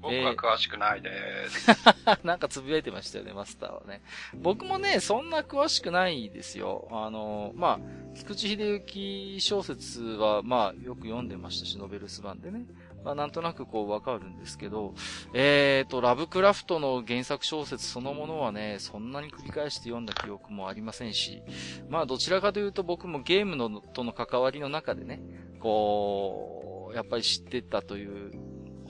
[0.00, 1.10] 僕は詳しくないで
[1.50, 1.68] す。
[2.24, 4.02] なんかつぶやいてましたよね、マスターはね。
[4.34, 6.88] 僕もね、そんな詳しくないですよ。
[6.90, 7.80] あの、まあ、
[8.14, 12.66] 菊池秀幸小説は、まあ、よく読んでましたし、ノベルス版でね。
[13.06, 14.92] まあ、なんとなくこうわかるんですけど、
[15.32, 21.40] えーと、ラブクラフトの原作小説そのものはね、そんなに繰り返して読んだ記憶もありませんし、
[21.88, 25.22] まあどちらかというと僕もゲームのとの関わりの中でね、
[25.60, 28.32] こう、やっぱり知ってたという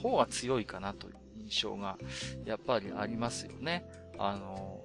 [0.01, 1.99] 方が強いかなという印象が、
[2.47, 3.85] やっぱりありますよね。
[4.19, 4.81] あの、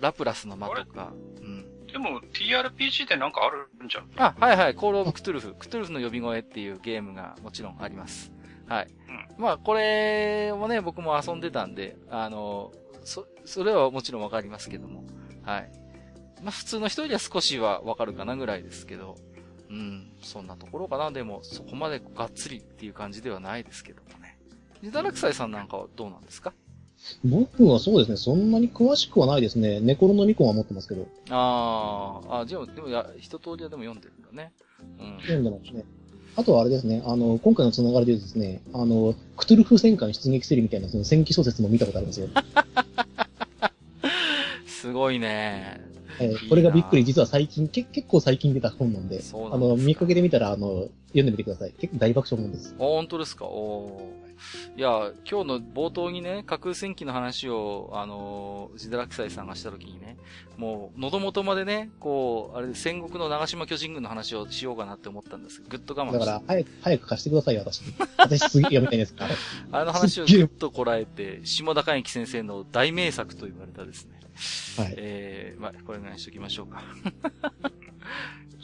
[0.00, 1.86] ラプラスの魔とか、うん。
[1.86, 4.74] でも TRPG でなんかあるんじゃんあ、はいはい。
[4.74, 5.54] コールオブクトゥルフ。
[5.54, 8.32] クトゥルフの呼び声っていうゲームがもちろんあります。
[8.72, 8.86] はい。
[9.36, 12.72] うん、まあ、これもね、僕も遊んでたんで、あの、
[13.04, 15.04] そ、それはもちろんわかりますけども。
[15.42, 15.70] はい。
[16.42, 19.16] まあ、普通の人よりは少しはわかるかなぐらいですけど、
[19.68, 21.10] うん、そんなところかな。
[21.10, 24.38] でも、そこまでがっつりっていう感じではないですけどもね。
[24.82, 26.54] ジダラクサイさんなんかはどうなんですか？
[27.24, 29.80] 僕はそうですね、そんなに詳しくはないですね。
[29.80, 31.06] ネコロノミコンは持ってますけど。
[31.30, 34.52] ああ、あ、じゃあ、でもや、一通りはでも読んでるんだね。
[34.98, 35.18] うん。
[35.20, 35.84] 読んでますね。
[36.36, 42.28] あとはあれですね、あの、今回のつながりでですね、あの、クトゥルフ戦艦出撃するみたいな、その戦記小説も見たことあるんですよ。
[44.66, 45.80] すごいね。
[46.20, 49.20] えー、これがびっくり、実は最近、け結構最近出た本なんで、
[49.50, 51.72] あの、見かけで見たら、あの、読んでみてください。
[51.78, 52.74] 結構大爆笑なんです。
[52.78, 53.44] あ、本当ですか？
[53.46, 54.00] お
[54.76, 60.16] いや、今日の冒頭にね、架空戦記の話を、あのー、ジダラクサイさんがした時にね、
[60.56, 66.18] もう、喉元までね、こう、あれ、戦国の長島巨人軍の話をしようかなって思ったんですぐっと我慢して。
[66.18, 67.82] だから、早く、早く貸してくださいよ、私。
[68.16, 69.34] 私すげえ読みたいですから。
[69.80, 74.20] あの話をぐっとこらえて、下田寛之先生の大名作と言われたですね。
[74.76, 74.94] はい。
[74.96, 76.82] えー、まあ、これぐらいにしときましょうか。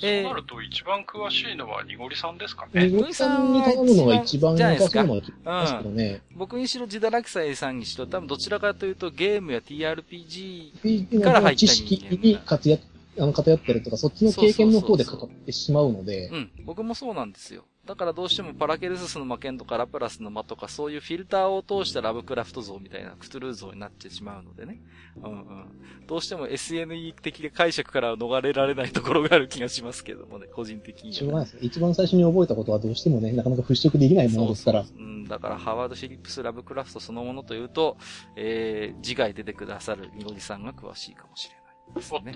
[0.01, 2.89] そうなると一番詳しいのはニゴリさんですかね。
[2.89, 6.23] ニゴリさんに頼むのが一番詳しいのはですけどね。
[6.37, 12.85] 僕にしろジダラクサイさんにしろ多分どちらかというとゲームや TRPG から入った知識に活躍、
[13.19, 16.29] あの、偏ってるとか、そっちの経験の方で語ってしまうので。
[16.29, 17.65] うん、僕もそうなんですよ。
[17.89, 24.83] だからどうしてもパラケルススの魔剣とかラプラスの魔とかそういうフィルターを通したラブクラフト像みたいなクトゥルー像になってしまうのでね。
[25.17, 26.07] うんうん。
[26.07, 31.59] どうしても SNE 的で解釈から逃れられないところがある気がしますけどもね、個人的に、しょうがないです。
[31.63, 34.85] 一番最初に覚えたことはどうしてもね、なかなか払拭できないものですから。
[34.85, 37.97] そうそううん、だからハワード・シリップス・ラブクラフトそのものというと、
[38.37, 41.58] えー、次回出てくださるみのりさんが詳しいかもしれない。
[41.95, 42.35] ですね。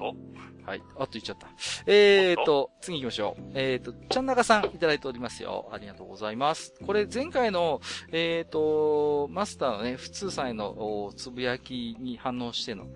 [0.65, 0.83] はい。
[0.97, 1.49] あっと言っちゃった。
[1.87, 3.43] えーと、次行きましょう。
[3.55, 5.69] えーと、ちゃんなかさんいただいておりますよ。
[5.73, 6.75] ありがとうございます。
[6.87, 7.81] これ前回の、
[8.13, 12.87] えーと、マスターのね、普通さんへのつぶやきに反応しての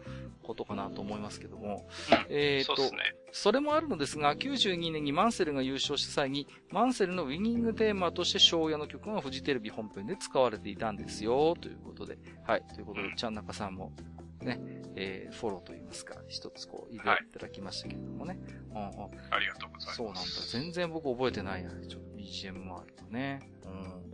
[0.44, 1.88] ことかなと思いますけども。
[2.28, 2.98] えーと、そね、
[3.32, 12.16] それもあるのですが、92年にマンセルが優勝した際に、マンセルのウィニングテーマとして昭和の曲がフジテレビ本編で使われていたんですよ、ということで。
[12.44, 12.62] はい。
[12.74, 13.92] ということで、ちゃんなかさんも
[14.40, 14.60] ね、
[14.96, 18.38] えー、フォローといいますか、一つこう、入れいただきましたけどもね。
[18.72, 19.34] はい、うんうん。
[19.34, 19.96] ありがとうございます。
[19.96, 20.22] そうなんだ。
[20.52, 21.70] 全然僕覚えてないや。
[21.88, 23.50] ちょっと BGM もあるとね。
[23.64, 24.06] うん。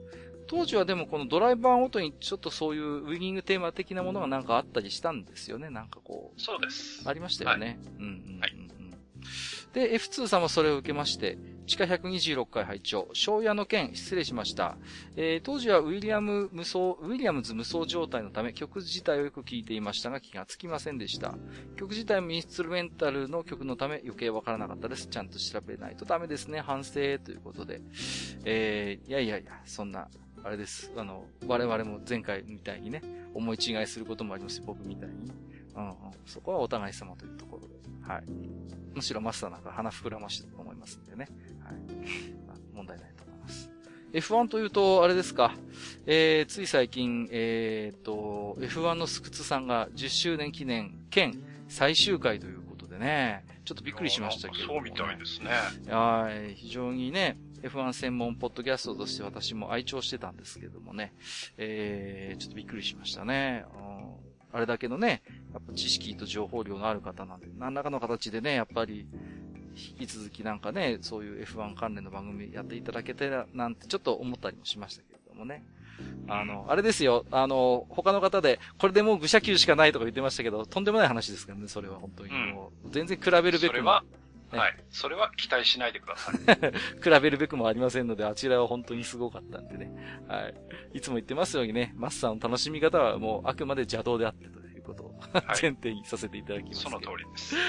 [0.46, 5.70] 当時はでもこのドライバーごとにちょっとそういうウィニングテーマ的なものがなんかあったりしたんですよね。
[5.70, 6.40] なんかこう。
[6.40, 7.08] そうです。
[7.08, 7.66] ありましたよね。
[7.66, 8.40] はい、うんうん、うん。
[8.40, 8.56] はい。
[9.72, 14.76] で、F2 さんもそれを受けまして、地下126回拝聴庄屋の件、失礼しました。
[15.16, 21.34] えー、当時はウィリアム無双、ウィリアムズ無双状態のため曲自体をよく聴いていましたが気がつきませんでした。
[21.76, 25.06] 曲自体もインストルメンタルの曲のため余計わからなかったです。
[25.06, 26.60] ちゃんと調べないとダメですね。
[26.60, 26.98] 反省と
[27.30, 27.80] いうことで。
[28.44, 30.08] えー、いやいやいや、そんな、
[30.42, 30.92] あれです。
[30.96, 33.02] あの、我々も前回みたいにね、
[33.34, 35.30] 思い違いすることもあります僕みたいに。
[35.76, 35.94] うんうん。
[36.26, 37.74] そこはお互い様というところで。
[38.02, 38.24] はい。
[38.94, 41.28] むしろマスターなんか鼻膨らましてたと思いますんでね。
[41.60, 41.74] はい。
[42.46, 43.70] まあ、問題ないと思います。
[44.12, 45.54] F1 というと、あれですか？
[46.06, 51.32] えー、つい最近、えー、と、F1 のスクツさんが10周年記念兼
[51.68, 55.50] 最終回ということでね、ちょっとびっくりしましたけど、ね、そうみたいですね。
[55.90, 61.14] はい、非常にね、F1 専門ポッドキャストとして私も愛聴してたんですけどもね、
[61.56, 63.64] えー、ちょっとびっくりしましたね。
[64.52, 65.22] あれだけのね、
[65.52, 69.06] やっぱ知識と情報量のある方なんで、何らかの形でね、やっぱり、
[69.74, 75.64] 引き続きなんかね、そういう F1 関連の番組やっていただけたらなんてちょっと思ったりもしましたけれどもね。
[76.28, 82.32] あの、あれですよ、あの、他の方で、これでもう愚者級しかないとか言ってましたけど、とんでもない話ですからね、それは本当に。
[82.52, 84.04] もう全然比べるべくそれは、
[84.52, 84.76] ね、はい。
[84.90, 86.36] それは期待しないでください。
[87.02, 89.92] 比べるべくもありませんので、あちらは本当にすごかったんでね。
[90.28, 90.54] はい。
[90.94, 96.82] いつも言ってますようにね、マスターの楽しみ方はもうあくまで邪道であってということを、はい、前提にさせていただきます。
[96.82, 97.54] その通りです。
[97.54, 97.64] はい。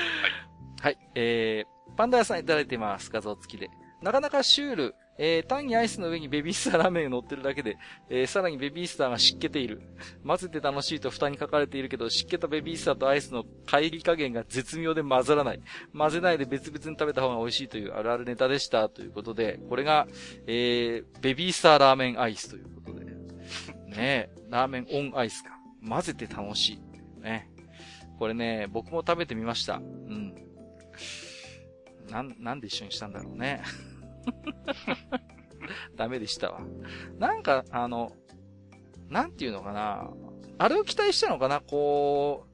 [0.81, 0.97] はい。
[1.15, 3.09] えー、パンダ屋さんいただいてます。
[3.11, 3.69] 画像付きで。
[4.03, 7.77] なかなかシュール、えー、単にアイスの上にベビースターラーメンが乗ってるだけで、
[8.09, 9.82] えー、さらにベビースターが湿気ている。
[10.25, 15.61] 混ぜて楽しいと蓋に書かれているけど、湿気たベビースターとアイスの帰り加減が絶妙で混ざらない。
[15.98, 18.90] 混ぜないで別々に食べた方が美味しいというあるあるネタでした。
[18.90, 20.06] ということで、これが、
[20.48, 23.06] えー、ベビースターラーメンアイスということで。
[23.95, 25.51] ねラーメンオンアイスか。
[25.88, 27.22] 混ぜて楽しい。
[27.22, 27.49] ね。
[28.19, 29.75] これね、僕も食べてみました。
[29.75, 30.35] うん。
[32.09, 33.61] なん、なんで一緒にしたんだろうね。
[35.95, 36.61] ダメでしたわ。
[37.19, 38.11] なんか、あの、
[39.09, 40.09] なんていうのかな。
[40.57, 42.45] あれを期待したのかなこ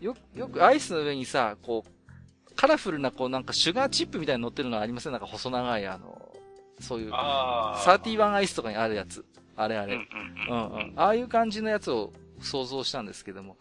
[0.00, 5.12] う、よ、よくアイスの上にさ、こう、カラフルな、こうなんかシュガーチップみたいに乗ってるのありません？
[5.12, 6.32] なんか細長い、あの、
[6.80, 9.24] そういう、31アイスとかにあるやつ。
[9.56, 9.94] あれあれ。
[9.94, 10.92] うんうん。
[10.96, 13.56] ああいう感じのやつを想像したんですけども、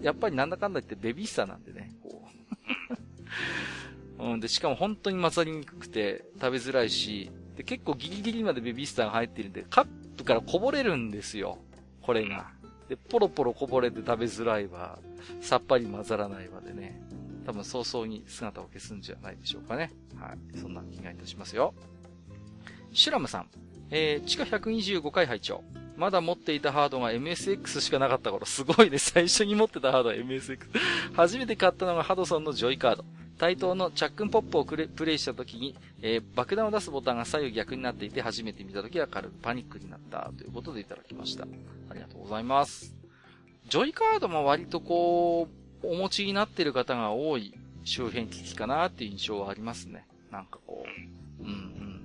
[0.00, 2.94] やっぱりなんだかんだ言ってベビースターなんでね、こう。
[4.18, 9.86] うん、で、しかも本当に混ざりにくくて食べづらいし、で、結構ギリギリまでベビースターが入ってるんで、カッ
[10.16, 11.58] プからこぼれるんですよ。
[12.02, 12.50] これが。
[12.88, 14.98] で、ポロポロこぼれて食べづらいわ。
[15.40, 17.00] さっぱり混ざらないわでね。
[17.46, 19.92] 多分早々に姿を消すんじゃないでしょうかね。
[20.16, 20.58] はい。
[20.58, 21.74] そんな気がいたしますよ。
[22.92, 23.48] シュラムさん。
[23.90, 25.62] えー、地下125回拝聴
[25.96, 28.98] まだ持っていたハードが MSX しかなかった頃、すごいね。
[28.98, 30.58] 最初に持ってたハードは MSX。
[31.14, 33.04] 初めて買ったのがハドソンのジョイカード。
[33.38, 41.44] 対等のチャックンポップをプレイした時に、えー、爆弾を出すボタンが左右逆になっていて初めて見た時は軽くパニックになったということでいただきました。
[41.90, 42.94] ありがとうございます。
[43.68, 45.48] ジョイカードも割とこ
[45.82, 47.54] う、お持ちになっている方が多い
[47.84, 50.06] 周辺機器かなっていう印象はありますね。
[50.30, 50.84] なんかこ
[51.40, 52.00] う、うんうん。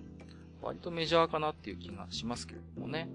[0.61, 3.07] 割とメジャーかなっていう気がしますけれどもね。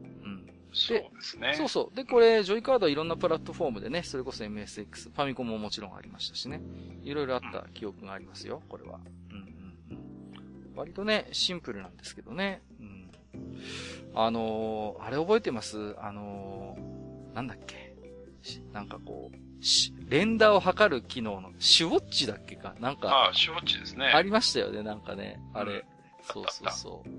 [0.75, 0.77] うん。
[0.77, 1.55] そうですね。
[1.57, 1.97] そうそう。
[1.97, 6.61] で、これ、ジョイカードはいろんなプラットフォームでね、それこそ MSX、ファミコンももちろんありましたしね。
[7.05, 8.99] いろいろあった記憶がありますよ、これは。
[9.31, 9.43] うんうん
[9.91, 10.75] うん。
[10.77, 12.63] 割とね、シンプルなんですけどね。
[12.81, 13.11] うん。
[14.15, 15.97] あのー、あれ覚えてます？
[16.01, 17.95] あのー、なんだっけ？
[18.73, 22.75] なんかこう、し、連打を測る機能の、シュウォッチだっけか？
[22.81, 23.09] なんか。
[23.09, 24.07] ああ、シュウォッチですね。
[24.07, 25.41] ありましたよね、なんかね。
[25.55, 25.73] あれ。
[25.73, 25.83] うん、
[26.23, 27.11] そうそうそう。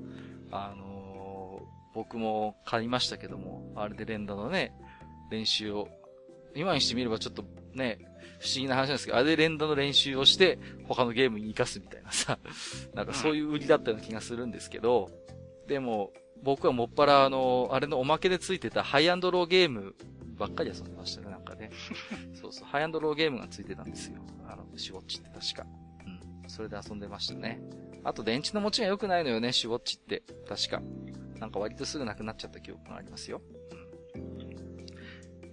[0.52, 0.95] あの
[1.96, 4.74] 僕も買いましたけども、あれで連打のね、
[5.32, 5.88] 練習を、
[6.54, 8.00] 今にしてみればちょっとね、
[8.40, 12.38] 不思議な話なんですけど、あれで連打の練習をして、他のゲームに活かすみたいなさ、
[12.94, 15.10] なんかそういう売りだったような気がするんですけど、
[15.68, 16.12] でも、
[16.44, 19.96] 僕はもっぱらあの、あれのおまけでついてたハイアンドローゲーム
[20.38, 21.72] ばっかり遊んでましたね、なんかね。
[22.36, 24.22] そうそう、ハイアンドローゲームがついてたんですよ。
[24.46, 25.66] あの、シュウォッチって確か。
[26.06, 26.50] うん。
[26.50, 27.62] それで遊んでましたね。
[28.04, 30.24] あと電池の持ちが良くないのよね、シュウォッチって。
[30.48, 30.82] 確か。
[31.40, 33.42] なんか割とすぐなくなっちゃった記憶がありますよ。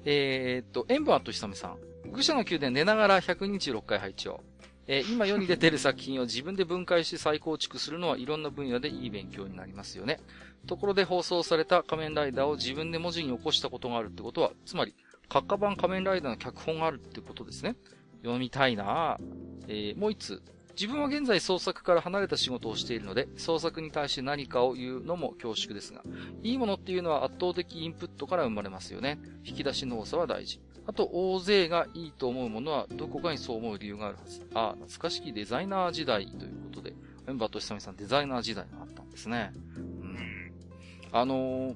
[0.04, 1.78] えー、っと、塩分あとひさめさん。
[2.10, 4.40] 愚者の宮殿寝ながら126回配置を。
[4.88, 10.18] えー、今世に出てる作品を自分で分解して再構築するのはいろんな分野でいい勉強になりますよね。
[10.66, 14.94] ところで放送された仮面ライダーを自分で文字に起こしたことがあるってことは、つまり、
[15.28, 17.76] 閣下版仮面ライダーの脚本があるってことですね。
[18.22, 19.18] 読みたいな
[19.68, 20.42] えー、もう一つ、
[20.74, 26.02] 自分は現在創作から離れた仕事をしているので、創作に対して何かを言うのも恐縮ですが、
[26.42, 29.18] いいものっていうのは圧倒的インプットから生まれますよね。
[29.44, 30.60] 引き出しの多さは大事。
[30.86, 34.46] あと、大勢がいいと思うものは、どこかにそう思う理由があるはず。
[34.54, 36.94] ああ、懐かしきデザイナー時代ということで、
[37.26, 39.52] メンバーとしさみさんデザイナー時代があったんですね。
[39.76, 40.52] うん。
[41.12, 41.74] あのー、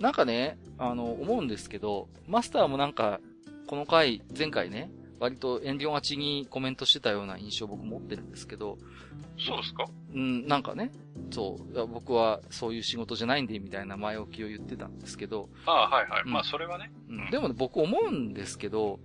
[0.00, 3.20] なんかね、あの、思うんですけど、マスターもなんか、
[3.68, 4.90] この回、前回ね、
[5.20, 8.78] 割と遠慮がちにコメントしてたような印象僕持ってるんですけど。
[9.38, 9.86] そうですか？
[10.14, 10.90] うん、なんかね、
[11.30, 15.48] そう、僕はそういう仕事じゃないんで、みたいな前置きを言ってたんですけど。
[15.66, 16.22] ああ、はいはい。
[16.24, 16.90] うん、まあ、それはね。
[17.08, 17.30] うん。
[17.30, 18.98] でも、ね、僕思うんですけど、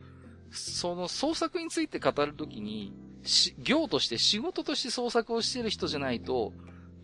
[0.52, 6.54] その創作について語るときに、し、業として仕事として創作をしてる人じゃないと、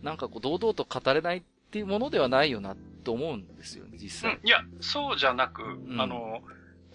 [0.02, 4.38] なんかこう、堂々と語れないっていうものではないよな、と思うんですよね、実際。
[4.42, 6.40] うん、いや、そうじゃなく、うん、あの、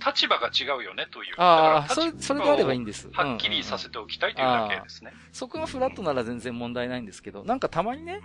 [0.05, 1.35] 立場が違うよねという。
[1.37, 3.09] ああ、それ、それであればいいんです。
[3.11, 5.11] はっきりさせておきたいというだけですね。
[5.31, 8.21] そこがフラットなら全然問題ないんですけど、なんかたまにね、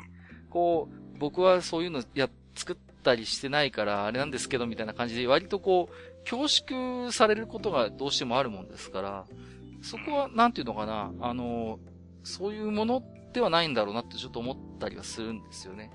[0.51, 9.25] こう、僕はそういうのや、作ったりしてないから、あれなんですけど、みたいな感じで、割とこう、恐縮されることがどうしてもあるもんですから、
[9.83, 11.79] そこは、なんていうのかな、あの、
[12.23, 13.03] そういうもの
[13.33, 15.91] ではないんだろうなってちょっと思ったりはするんですよね。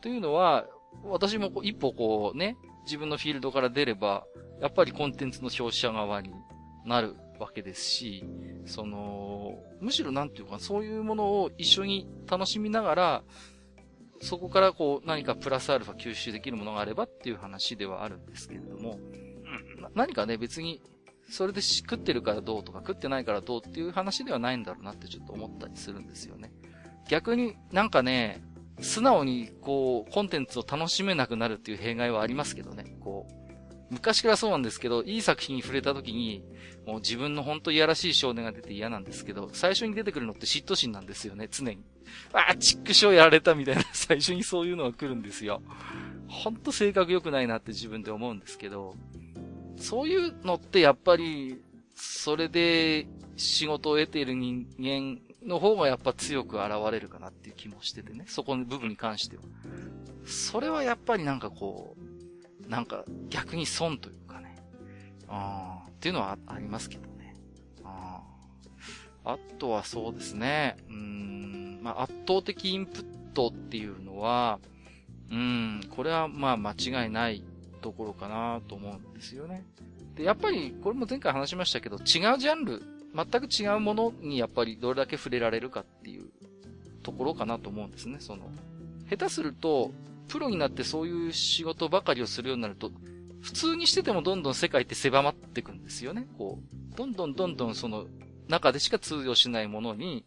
[0.00, 0.66] というのは、
[1.04, 4.26] 私もこう一歩こうね、自分のフィールドから出れば、
[4.60, 6.32] やっぱりコンテンツの消費者側に
[6.84, 8.24] なるわけですし、
[8.66, 13.22] その、むしろなんていうか、そういうものを一緒に楽しみながら、
[14.22, 18.98] そこからこう何かプラスアルファ吸収できるものがあればっていう話ではあるんですけれども、
[19.94, 20.82] 何かね、別に、
[21.30, 26.52] それで食ってるからどうとか食ってないからどうっていう話ではないんだろうなってちょっと思ったりするんですよね。
[27.08, 28.42] 逆になんかね、
[28.80, 32.96] 素直にこう、コンテンツを楽しめなくなるっていう弊害はありますけどね。
[33.00, 33.40] こう、
[33.90, 36.44] 昔からそうなんですけど、いい作品に触れた時に、
[36.86, 41.78] もう自分の本当いやらしい少年が出て嫌なんですけど、最初に出てくるのって嫉妬心なんですよね、常に。
[42.32, 45.62] ああ、チックショーやられたみたいな、 最初にそういうのが来るんですよ。
[46.28, 48.94] ほんと性格良くないなって自分で思うんですけど、
[49.76, 51.60] そういうのってやっぱり、
[51.96, 58.24] それで仕事を得ている人間の方がやっぱ強く現れるかなっていう気もしててね。
[58.26, 59.42] そこの部分に関しては。
[60.26, 61.96] それはやっぱりなんかこ
[62.66, 64.56] う、なんか逆に損というかね。
[65.28, 67.34] ああっていうのはありますけどね。
[67.84, 68.20] あ
[69.24, 70.76] あとはそうですね。
[70.88, 73.04] うん、まあ、圧倒的インプッ
[73.34, 74.60] トっていうのは、
[75.30, 77.42] うん、これはまあ間違いない
[77.80, 79.64] ところかなと思うんですよね。
[80.14, 82.02] で、やっぱり、これも前回話しましたけど、違う
[82.38, 82.82] ジャンル、
[83.14, 86.30] 全く違うものにやっぱりどれだけ触れられるかっていう
[87.02, 88.16] ところかなと思うんですね。
[88.20, 88.50] その、
[89.08, 89.92] 下手すると、
[90.28, 92.92] プロになってそういう仕事ばかりをするようになると、
[93.40, 96.28] 普通にしててもどんどん世界って狭まっていくんですよね。
[96.38, 96.60] こ
[96.92, 98.06] う、どんどんどんどんその
[98.48, 100.24] 中でしか通用しないものに、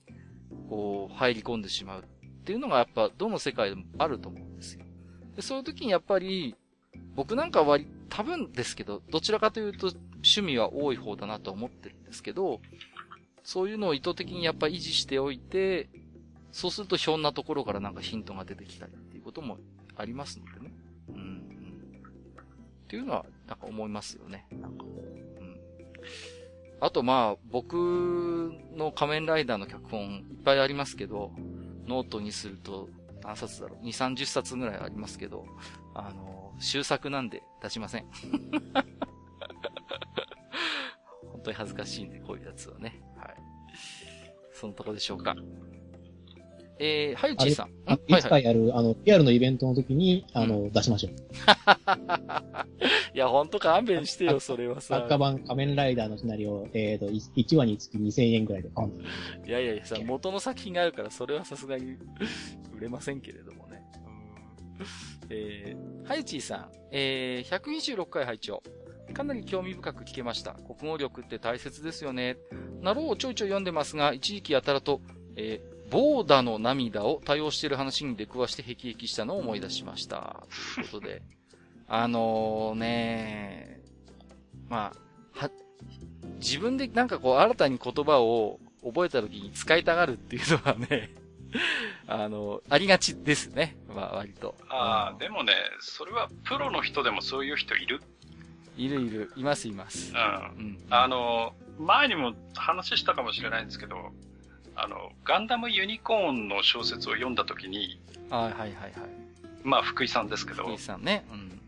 [0.70, 2.04] こう、入り込んでしまうっ
[2.44, 4.84] ていうのがやっぱどの世界でもあると思うんですよ
[5.36, 6.56] でそういう時にやっぱり、
[7.16, 12.62] 僕なんか割、多分ですけど、どちらかというと趣味は多い方だなと思ってるですけど、
[13.44, 15.90] そういうのを意図的にやっぱ維持しておいて、
[16.52, 19.58] そうするとひょんなところからなんかヒントが出てきたりっていうことも
[19.96, 20.74] ありますのでね。
[21.10, 22.04] うん、うん。
[22.04, 24.46] っていうのは、なんか思いますよね。
[24.52, 25.60] なんか、うん。
[26.80, 31.32] あとまあ、僕の仮面ライダーの脚本いっぱいありますけど、
[31.88, 32.88] ノートにすると
[33.24, 35.46] 何冊だろう ?2、30冊ぐらいありますけど、
[35.96, 38.06] あの、習作なんで出しません。
[41.44, 43.02] 本当に恥ずかしいんで、こういうやつはね。
[43.18, 43.36] はい。
[44.54, 45.36] そのとこでしょうか。
[46.80, 47.70] えー、はゆちーさん。
[48.08, 51.14] いつかやる、あの、リアルのイベントの時に、あの、出しましょう。
[53.14, 55.04] いや、ほんと勘弁してよ、それはさ。
[55.04, 58.92] 赤版仮面ライダーのシナリオ、えっ、ー、と、1話につき2000円くらいで買う
[59.46, 61.98] いやいやいや、さ、元の作品があるから、それはさすがに
[62.74, 63.84] 売れませんけれどもね。
[65.30, 68.64] えー、はゆちーさん、えー、126回拝聴
[69.14, 70.54] かなり興味深く聞けました。
[70.54, 72.38] 国語力って大切ですよね。
[72.82, 75.02] なろうをちょいちょい読んでますが、一時期やたらと、
[75.36, 80.44] えー、ボーダの涙を多用している話に出くわして辟易したのを思い出しました。
[80.76, 81.22] ということで。
[81.88, 83.82] あのー、ね
[84.70, 84.94] ま
[85.36, 85.52] あ、は、
[86.40, 91.12] 自分でなんかこう新たに言葉を覚えた時に使いたがるっていうのはね
[92.08, 93.78] あの、ありがちですね。
[93.88, 94.56] まあ割と。
[94.70, 98.02] ああ、でもね、それはプロの人でもそういう人いる
[98.78, 99.32] いるいる。
[99.36, 100.14] いますいます。
[100.14, 100.18] うん。
[100.18, 104.12] うん、あの、前にも話したかもしれないんですけど、
[104.76, 108.94] あの、ガンダムユニコーンの小説を読んだときに、はいはいはいはい。
[109.64, 111.26] まあ、福井さんですけど、福井さんね。
[111.32, 111.60] うん。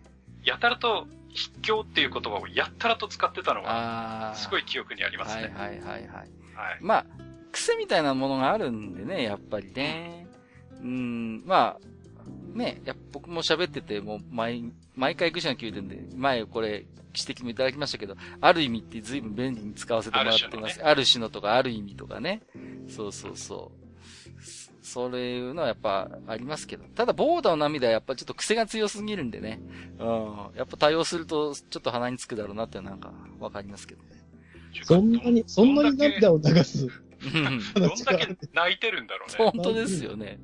[0.43, 5.53] やたらと、筆境っていう言葉をやったらと使ってたのが、すごい記憶にありますね。
[5.55, 6.07] はいはいはいはい。
[6.07, 6.29] はい、
[6.79, 7.05] まあ、
[7.51, 10.27] 癖みたいなものがあるんでね、やっぱりね。
[10.81, 11.94] うん、まあ、
[12.55, 20.81] ね、や僕も喋ってて、もう毎、毎回愚者の宮殿で、前これ指摘もいただきましたけど、ある意味って随分便利に使わせてもらってます。
[20.81, 22.41] ある種の、ね,、とか、ある意味とかね。
[22.87, 23.85] そうそうそう。
[24.81, 26.85] それいうのはやっぱありますけど。
[26.95, 29.59] ただ、ボーダーの涙はやっぱちょっと癖が強すぎるんでね。
[29.99, 30.35] うん。
[30.55, 34.09] やっぱ対応するとちょっと鼻につくだろうなってなんかわかりますけどね。
[34.83, 36.87] そんなに、そんなに涙を流す。
[37.25, 39.51] どんだけ泣いてるんだろうね。
[39.51, 40.39] 本当ですよね。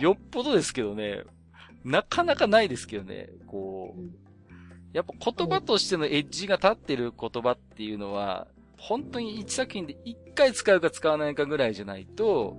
[0.00, 1.22] よっぽどですけどね。
[1.86, 3.28] なかなかないですけどね。
[3.46, 4.00] こう、
[4.92, 12.56] やっぱ言葉としてのエッジが立ってる言葉っていうのは、本当に一作品で一回使うか使わないかぐらいじゃないと、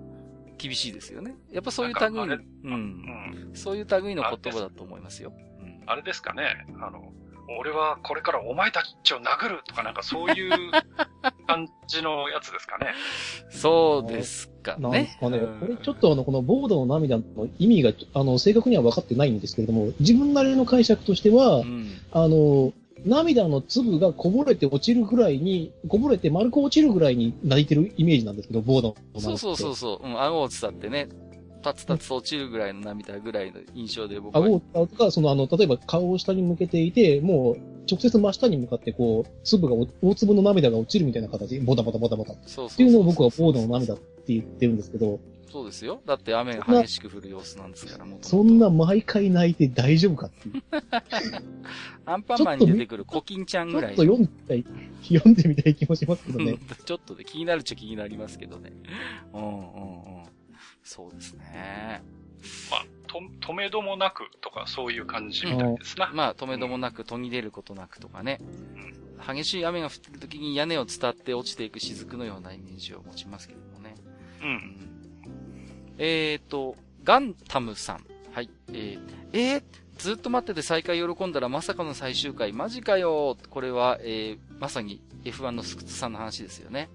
[0.58, 1.36] 厳しいですよね。
[1.52, 3.52] やっぱそういう類の、うん、うん。
[3.54, 5.34] そういう類の言葉だと思いますよ。
[5.60, 7.12] うん、あれですかね、あの、
[7.60, 10.72] 俺はこれからお前たちを殴るとかなんかそういう
[11.48, 12.88] 感じのやつですかね。
[13.50, 14.82] そうですかね。
[14.82, 15.40] なんですかね。
[15.60, 17.24] これちょっとあの、このボードの涙の
[17.58, 22.74] 意味が、あの、正確には分かってないんですけれども、自分なりの解釈としては、うん、あの、
[23.06, 30.06] 涙の粒がこぼれて落ちるぐらいに、こぼれて丸く落ちるぐらいに泣いてるイメージなんですけど、ボードのそうそうそうそう。
[30.06, 31.08] うん、顎を伝ってね、
[31.62, 34.46] タツタツ落ちるぐらいの涙ぐらいの印象で僕は。
[34.46, 37.58] 顎とか、そのあの、例えば顔を下に向けていて、もう、
[37.90, 42.34] 直接真下に向かってこう、粒が、大粒の涙が落ちるみたいな形、ボタボタボタボタ。
[42.34, 45.20] そうそうっていうのを僕はボードの涙って言ってるんですけど、
[45.50, 46.02] そうですよ。
[46.06, 50.64] だって雨が激しく降る様子なんですから、もそんな毎回泣いて大丈夫かっていう。
[52.06, 53.96] アンパンマンに出てくるコキンちゃんぐらい。
[53.96, 54.66] ちょっと読んでみたい、
[55.08, 56.58] 読んでみたい気もしますけどね。
[56.86, 58.74] ちょっとで気になるっちゃ気になりますけどね。
[59.34, 60.37] うんうんうん。
[60.88, 62.02] そうですね。
[62.72, 66.10] まあ、と、止めどもなくとかそういう感じみたいですな。
[66.14, 68.40] まあ、止めどもなく、途切れることなくとかね。
[69.20, 73.96] うん、激しい雨が降ってる時に屋根を伝って落ちていく雫のようなイメージを持ちますけどもね。
[74.42, 74.78] うん。
[75.98, 78.06] えっ、ー、と、ガンタムさん。
[78.32, 78.50] はい。
[78.70, 79.00] えー、
[79.34, 79.64] えー、
[79.98, 86.90] ずっと待ってて再開喜んだらまさかの最終回、マジかよこれは、えー、まさに F1 のスクツさんの話ですよね。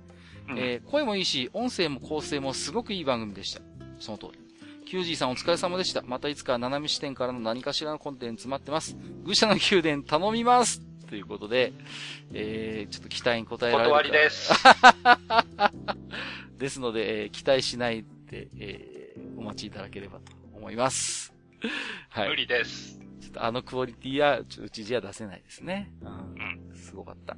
[0.49, 3.61] うん、えー、声もいいし、音声も構成もすごくいい番組でした。
[4.03, 4.39] その通り。
[4.87, 6.03] キュージーさんお疲れ様でした。
[6.03, 8.97] またいつか斜め視点からの何かしらのコンテンツ待ってます。
[9.25, 11.73] 愚者の宮殿頼みますということで、
[12.33, 14.53] えー、ちょっと期待に応えられる断りです。
[16.59, 18.93] ですので、えー、期待しないで、えー
[19.43, 21.33] お待ちいただければと思います。
[22.11, 22.29] はい。
[22.29, 22.99] 無理です。
[23.21, 25.93] ちょっとあのクオリティは、うちじゃ出せないですね。
[26.01, 26.71] うん。
[26.71, 27.37] うん、すごかった。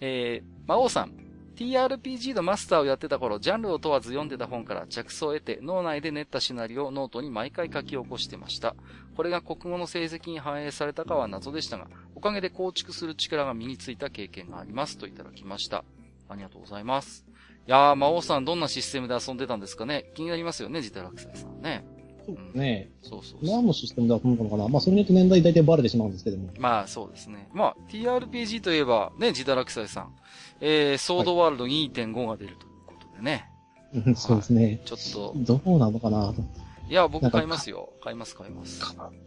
[0.00, 1.12] えー、魔王さん。
[1.56, 8.74] TRPG のマスターをやってた頃、ジャンルを問わず読んでた本から着想を得て、脳内で練ったシナリオをノートに毎回書き起こしてました。
[9.16, 15.84] これが国語の成績に反映されたかは謎でしたが、おかげで構築する力が身についた経験がありますといただきました。
[16.28, 17.24] ありがとうございます。
[17.66, 21.86] いやー、魔王さんどんなシステムで遊んでたんですかね気になりますよね、ジタラクサイさんね。
[22.26, 22.90] そうね。
[23.02, 26.48] そうそう何のシステムだと思うのかなまあ、それによって年代大体バレてしまうんですけども。
[26.58, 27.48] まあ、そうですね。
[27.52, 30.14] まあ、TRPG といえば、ね、ジダラクサイさん。
[30.60, 33.50] えー、ソードワールド2.5が出るということでね。
[33.92, 34.80] はい、そうですね。
[34.84, 35.32] ちょっと。
[35.36, 36.42] どうなのかなと。
[36.88, 37.90] いや、僕買いますよ。
[38.02, 38.80] 買います、買います。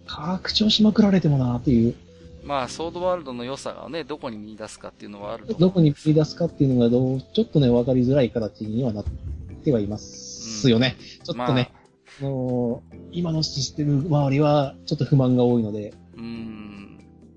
[0.05, 1.95] 拡張しまくられてもなっていう。
[2.43, 9.05] まあ、ソードワールドの良さがね、どこに見出すかっていうのはあるとどこに見出すかっていうのがどう、ちょっとね、わかりづらい形にはなっ
[9.63, 10.95] てはいますよね。
[10.97, 11.76] うん、ちょっとね、まあ、
[12.21, 12.81] の
[13.11, 15.93] 今のシステム周りはちょっと不満が多いので。
[16.15, 16.57] うん。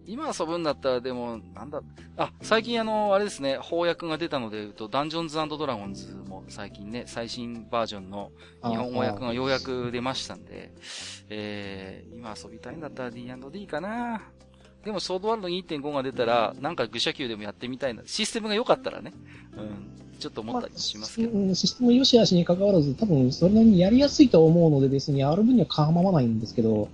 [0.07, 1.83] 今遊ぶんだったらでも、なんだ、
[2.17, 8.33] あ、最近あの、あれですね、翻訳が出たので言うと、ダンジョンズドラゴンズも最近ね、最新バージョンの
[8.65, 10.73] 日本語訳がようやく出ましたんで、
[11.31, 14.21] えー、今遊びたいんだったら D&D かな
[14.85, 18.03] でも、ソードワールド2.5が出たら、なんか愚者級でもやってみたいな。
[18.07, 19.13] システムが良かったらね。
[19.57, 20.10] うん。
[20.21, 21.37] ちょっと思ったりしますけど。
[21.39, 26.91] まあ、システム良し悪しに関わらず、多分それなりにやりやすいと思うので、別にある分には構わないんですけど、うんうんうんうん。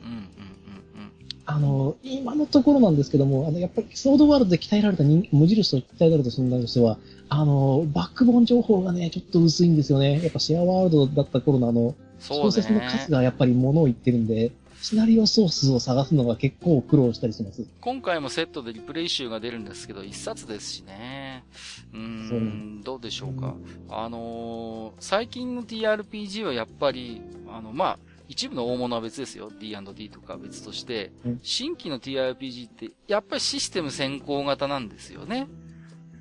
[1.45, 6.99] あの、今のところなんですけども、あの、やっぱりソードワールドで鍛えられた人無印と鍛えられた存在としては、
[7.29, 10.23] あの、バックボーン情報がね、ちょっと薄いんですよね。
[10.23, 17.67] やっぱシェアワールドだった頃のあの、小説の数がやっぱり物を言ってるんで、シナリオソースを探すのが結構苦労したりします。
[17.81, 21.45] 今回もセットでリプレイ集が出るんですけど、一冊ですしね。
[21.93, 23.55] うん、どうでしょうか。
[23.89, 27.99] あのー、最近の TRPG はやっぱり、あの、まあ、
[28.29, 29.51] 一部の大物は別ですよ。
[29.59, 35.47] D&D とか別として、新規の TRPG って、やっぱりシステム先行型なんですよね。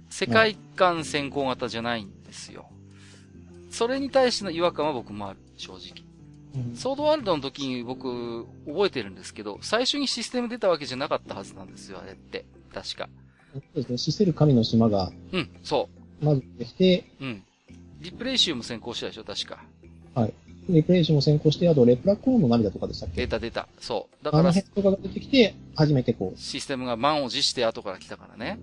[0.10, 2.70] 世界観先行型じゃないんですよ。
[3.72, 6.05] それに対しての違和感は僕もある、正直。
[6.76, 12.46] ソードワールドの時に僕、覚えてるんですけど、最初にシステム出たわけじゃなかったはずなんですよ、あれって。
[12.74, 13.10] 確か。
[13.54, 15.12] そうですね、シセル神の島が。
[15.32, 15.90] うん、そ
[16.22, 16.26] う。
[16.26, 17.44] まずできて、うん。
[18.02, 19.64] リプレイ集も先行したでしょ、確か。
[20.14, 20.34] はい。
[20.68, 23.22] リプレイ集も先行して、あと、レプラコーンの涙とかでしたっけ？
[23.22, 23.68] 出た出た。
[23.80, 24.26] そう。
[24.26, 24.42] だから。
[24.42, 26.40] あの辺とかが出てきて、初めてこう。
[26.40, 28.60] システムが満を持して後から来たからね。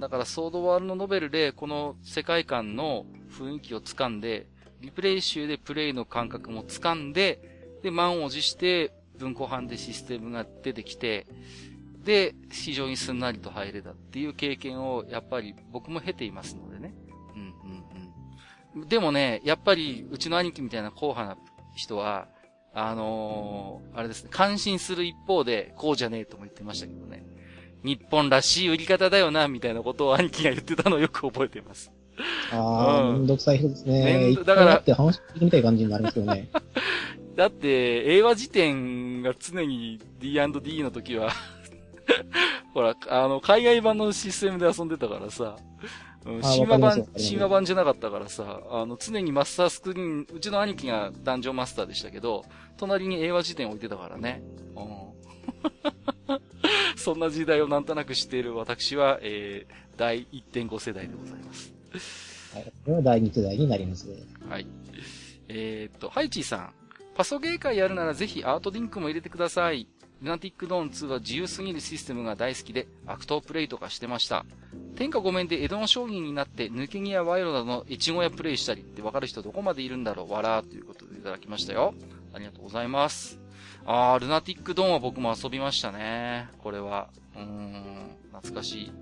[0.00, 4.46] だから、ソードワールドノベルで、この世界観の雰囲気を掴んで、
[4.84, 7.40] リプレイ集でプレイの感覚も掴んで、
[7.82, 11.26] で、満を持して文庫版でシステムが出てきて、
[12.04, 16.94] で、非常にすんなりと入れたっていう経験を、やっぱり僕も経ていますのでね。
[17.34, 18.88] うんうんうん。
[18.88, 21.40] でもね、やっぱり、うちの兄貴みたいな硬派な
[21.74, 22.28] 人は、
[22.74, 27.24] あのー、あれですね、感心する一方で、こうじゃねえとも言ってましたけどね。
[27.84, 31.92] 日本らしい売り方だよな、みたいなことを兄貴が言ってたのをよく覚えています。
[32.52, 34.36] ああ、うん、めんどくさい人ですね。
[34.44, 34.78] だから。
[34.78, 36.48] って話聞いてみたい感じになりますよね。
[37.36, 41.32] だって、英和辞典が常に D&D の時は
[42.72, 45.56] ほら、あの、海外版のシステムで遊んでたからさ、
[46.24, 52.44] 神話版、神話版じゃなかったからさ、あの、常にマスタースクリーン、うちの兄貴がダンジョンマスターでしたけど、
[52.76, 54.42] 隣に英和辞典置いてたからね。
[54.74, 56.38] うん、
[56.96, 61.74] そんな時代をなんとなく知っている私は、えー、第1.5世代でございます。
[62.54, 62.64] はい。
[62.64, 64.16] これは第2世代になりますね。
[64.48, 64.66] はい。
[65.48, 66.74] えー、っと、ハイチーさん。
[67.14, 69.86] パソゲー会やるならぜひアートリンクも入れてください。
[70.20, 74.44] ルナティックドーン2は自由すぎるシステムが大好きで、アクトプレイとかしてました。
[74.96, 81.94] 天下御免で江戸の将棋になって、抜け毛や賄賂などの越後屋プレイしたりってわかる人どこまでいるんだろうわらーということでいただきましたよ。
[82.32, 83.38] ありがとうございます。
[83.86, 86.48] あー、ルナティックドーンは僕も遊びましたね。
[86.58, 87.08] これは。
[87.36, 88.92] うーん、懐かしい。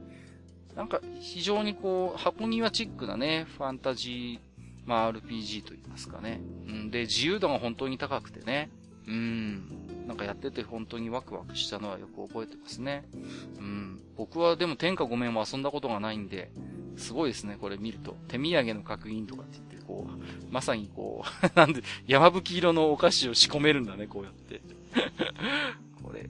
[0.77, 4.53] なんか、非常にこう、箱庭チックなね、ファンタジー
[4.87, 6.41] まあ RPG と言いますかね。
[6.67, 8.71] うん、で、自由度が本当に高くてね。
[9.07, 10.07] うん。
[10.07, 13.05] なんかやってて本当にワクワクしたのはよく覚えてますね。
[13.59, 14.01] うん。
[14.17, 16.51] 僕はでも天下御免も遊んだことがないんで、
[16.97, 18.17] すごいですね、これ見ると。
[18.29, 24.61] 手土産の角印とかって言って、こう、まさにこう、 なんで、山吹色のお菓子を仕込めるんだね、こうやって。
[26.03, 26.29] これ。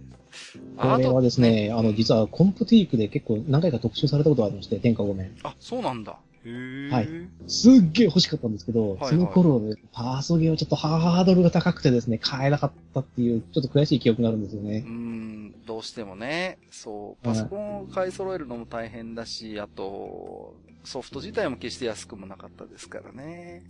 [0.76, 5.34] これはですね、ねあの、実はコンプティークで結構何回か特集されたことがありまして、天下御免。
[5.42, 6.16] あ、そうなんだ。
[6.44, 7.08] はい。
[7.46, 14.84] すっげえ欲しかったんですけど、はいはい、その頃、ね、パーソゲーはちょっとハードルが高くてですね、買えなかったっていう、ちょっと悔しい記憶があるんですよね。
[14.84, 23.62] うん、どうしてもね、そう、パソコンを買い揃えるのも大変だし、あと、ソフト自体も決して安くもなかったですからね。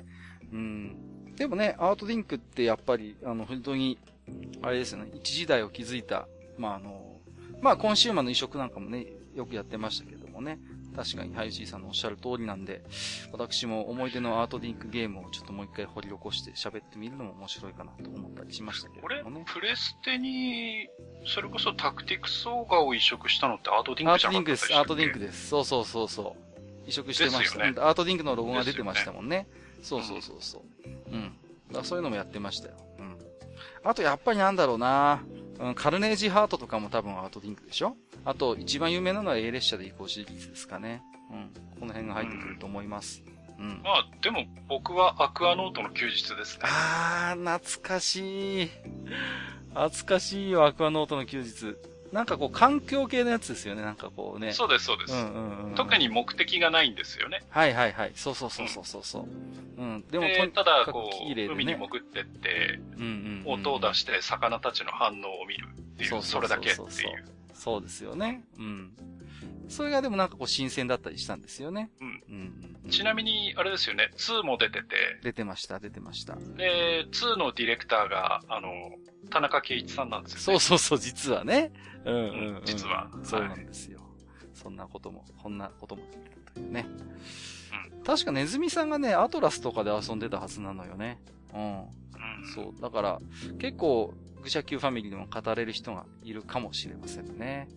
[0.50, 0.96] うん。
[1.36, 3.98] でもね、アートリンクってやっぱり、あの、本当に、
[4.62, 6.26] あれですよね、一時代を築いた、
[6.58, 7.20] まあ、あの、
[7.60, 10.58] まあ、コンシューマーの移植なんかもね、よくやってましたけどもね。
[10.94, 12.82] 確かに、ハイジーさんのおっしゃる通りなんで、
[13.32, 19.22] 私も思い出のアートディンクゲームをちょっともう一回掘り起こして喋ってみるのも面白いかなと思ったりしましたけどね。
[19.24, 20.88] これ、プレステに、
[21.24, 25.48] それこそタクティクスオーガを移植したのってアートディンクじゃなかったアートディンクです、アートディンクです。
[25.48, 26.88] そうそうそうそう。
[26.88, 27.58] 移植してました。
[27.58, 29.36] ね、アートディンクのロゴが出てましたもんね。
[29.38, 29.46] ね
[29.82, 30.90] そうそうそうそう。
[31.10, 31.32] うん。
[31.72, 32.74] だそういうのもやってましたよ。
[32.98, 33.18] うん。
[33.84, 35.22] あとやっぱりなんだろうな、
[35.62, 37.96] うん、カルネージハートとかも多分アートディンクでしょ？
[38.24, 41.02] あと、一番有名なのは A 列車で移行シリーズですかね。
[41.30, 41.50] うん。
[41.78, 43.22] この辺が入ってくると思います。
[43.58, 43.80] うん。
[43.84, 46.64] まあ、でも僕はアクアノートの休日ですね。
[46.64, 48.70] あー、懐かしい。
[49.70, 51.76] 懐かしいよ、アクアノートの休日。
[52.12, 54.52] なんかこう、環境系のやつですよね、なんかこうね。
[54.52, 55.14] そうです、そうです。
[55.14, 57.42] うんうんうん、特に目的がないんですよね。
[57.48, 58.12] はいはいはい。
[58.14, 59.22] そうそうそうそうそう。
[59.78, 60.04] うん。
[60.10, 66.88] でもとただ、こう、ね、海に潜ってって、うんうんうん、音を出して魚たちの反応を見るっていう、それだけっていう。
[67.54, 68.44] そうですよね。
[68.58, 68.92] うん。
[69.68, 71.90] それがでもなんかこう新鮮だったりしたんですよね。
[72.00, 72.22] うん。
[72.28, 74.96] うんうん、ちなみに、あれですよね、2も出てて。
[75.22, 76.34] 出てました、出てました。
[76.34, 78.70] で、2のディレクターが、あの、
[79.30, 80.42] 田中圭一さんなんですよね。
[80.44, 81.72] そうそうそう、実はね。
[82.04, 83.08] うんうん、うん、実は。
[83.22, 84.00] そうなんですよ。
[84.00, 86.86] はい、そんなことも、こんなことも出てたというね。
[87.96, 88.02] うん。
[88.02, 91.18] 確かネズミさんがね、アトラスとかで遊んでたはずなのよね。
[91.54, 91.80] うん。
[91.80, 91.88] うん、
[92.54, 92.80] そう。
[92.80, 93.20] だから、
[93.58, 94.12] 結構、
[94.42, 97.68] 愚者級ファミリーでも語れる人がいるかもしれませんね。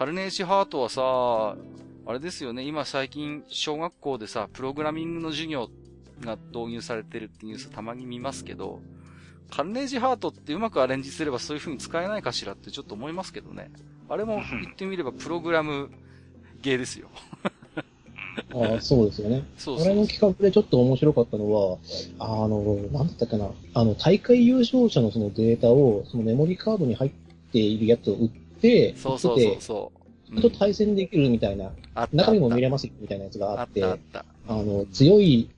[0.00, 1.58] カルネージハートはさ、
[2.06, 5.68] あれですよね、今最近小学校でさ、プログラミングの授業
[6.22, 8.80] が導入されてるってニュースたまに見ますけど、
[9.50, 13.70] カルネージハートってうまくアレンジすればそういう風に使えないかしらってちょっと思いますけどね。
[14.08, 15.90] あれも言ってみればプログラム
[16.62, 17.10] ゲーですよ。
[18.54, 19.44] ああ、そうですよね。
[19.58, 19.86] そうそう。
[19.86, 21.76] あれの企画でちょっと面白かったのは、
[22.18, 27.10] あの、なんだったかな、あの、大会優勝者のそのデータを、そのメモリカードに入っ
[27.52, 28.30] ているやつを売っ、
[28.96, 30.00] そうそうそうそう。
[30.40, 31.72] と対戦できるみたいな、
[32.12, 33.98] 中身も見れますみたいなやつがあって、あ
[34.48, 35.50] あの、強い、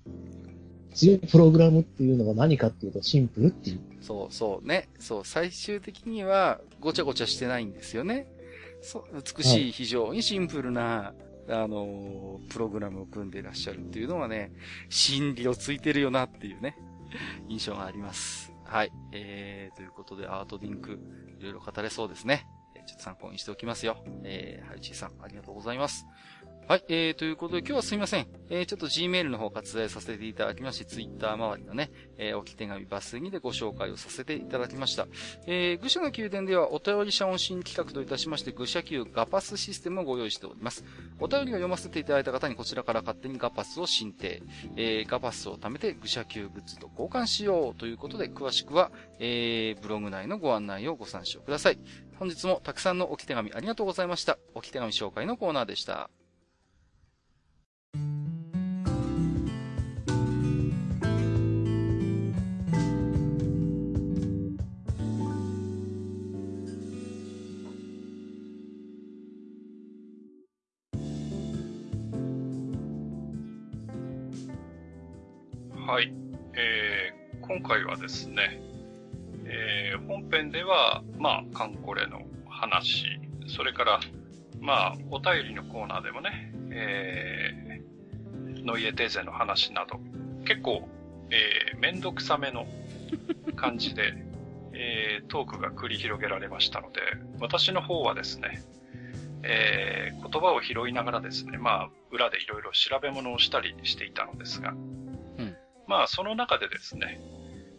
[0.94, 3.80] 強いプログラムっていうのが何かっていうとシンプルっていう。
[4.00, 4.88] そうそうね。
[4.98, 8.26] そう、最終的にはごちゃごちゃしてないんですよね。
[8.80, 11.14] そう、美しい、非常にシンプルな、
[11.48, 14.52] あのプログラムを組んでいらっしゃるっていうのはね、
[14.88, 16.76] 心理をついてるよなっていうね、
[17.48, 18.52] 印象があります。
[18.64, 18.92] はい。
[19.12, 20.98] えー、ということで、アートリンク、
[21.40, 22.46] いろいろ語れそうですね。
[22.86, 24.02] ちょっと参考にしておきますよ。
[24.24, 26.06] えー、はい、ちいさん、ありがとうございます。
[26.68, 28.26] はい、えー、ということで今日はすみません。
[28.48, 35.08] えー、ちょっと Gmail の方割愛させていただきまして、Twitter 周りのね、えー、置き手紙バスにでご紹介をさせていただきました。
[35.46, 40.84] えー、愚者の宮殿ではお便り者音新企画といたしまして、愚者級ガパスシステムをご用意しております。
[41.18, 44.40] お便りを読ませていただいた方にこちらから勝手にガパスを申請、
[44.76, 51.78] えー、ガパスを貯めて愚者級グッズと交換しようということで、詳しくは、えー、ブログ内のご案内をご参照ください。
[52.22, 54.38] 本日もたくさんの置き手紙ありがとうございました。
[54.54, 56.08] 置き手紙紹介のコーナーでした。
[75.74, 76.14] はい。
[76.54, 78.71] えー、今回はですね、
[79.54, 83.04] えー、本編では、まあ、カンコレの話、
[83.46, 84.00] それから、
[84.60, 90.00] まあ、お便りのコーナーでもね、えー、ノイエテーゼの話など、
[90.46, 90.88] 結構、
[91.30, 92.66] えー、めんどくさめの
[93.54, 94.14] 感じで、
[94.74, 97.00] えー、トークが繰り広げられましたので、
[97.38, 98.62] 私の方はですね、
[99.42, 105.56] えー、言葉を拾いながらですね、まあ、裏でいろいろ調べ物をしたりしていたのですが、うん、
[105.86, 107.20] まあ、その中でですね、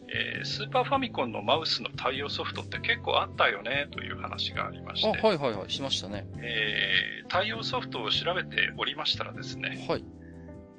[0.09, 5.07] えー、スーパーファミコンのマウスの対応ソフトって結構あったよねという話がありまして。
[5.07, 6.27] あ、はいはいはい、しましたね。
[6.37, 9.85] えー、対応ソフトを調べておりましたらですね。
[9.87, 10.05] はい。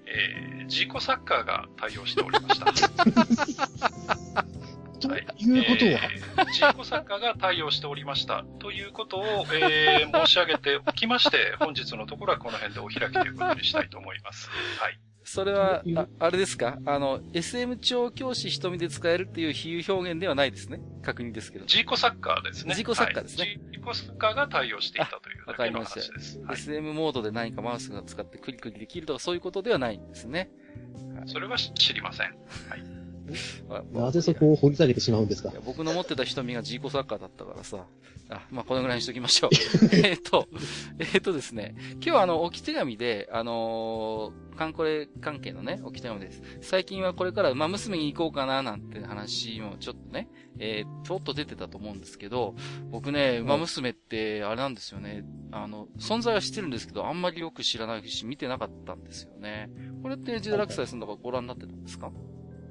[0.07, 2.67] えー、ジーコサッカーが対応しておりました。
[5.01, 8.45] ということは、えー、ジーコサッカーが対応しておりました。
[8.59, 14.49] ということを、えー、申し上げておきまして、本日のところはこの辺でお開きということにしたいと思います。
[14.79, 14.99] はい。
[15.25, 16.79] それは、ああれですか？
[16.85, 20.81] あの、SM 調教師瞳で使えるっていう比喩表現ではないですね。
[21.03, 21.67] 確認ですけど。
[21.67, 22.75] ジーコサッカーですね。
[22.75, 23.45] ジーコサッカーですね。
[23.45, 26.01] はい、ジーコサッカーが対応していたというわかりました。
[26.47, 30.51] はい、SM モードで何かマウスが使ってクリクリできるとかそういうことではないんですね。
[31.27, 32.27] それは知りません。
[32.27, 32.35] はい。
[33.93, 35.53] なぜそこを掘り下げてしまうんですか？
[35.65, 37.87] 僕の持ってた瞳がジーコサッカーだったからさ。
[38.31, 39.51] あ、まあ、このぐらいにしときましょう。
[40.03, 40.49] えっと、
[41.13, 41.75] えっとですね。
[41.95, 46.43] 今日はあの、置き手紙で、あのー、カンコレ関係のね、置き手紙です。
[46.63, 52.55] 最近はこれから馬娘に行こうかな、なんて話もちょっとね、えー、ちょっと出てたと思うんですけど、
[52.91, 55.23] 僕ね、馬娘って、あれなんですよね。
[55.53, 59.69] あの、存在は知ってるんですけど、あんまりよく知らないし、見てなかったんですよね。
[60.03, 62.11] これってジダラクサイさんとかご覧になってたんですか？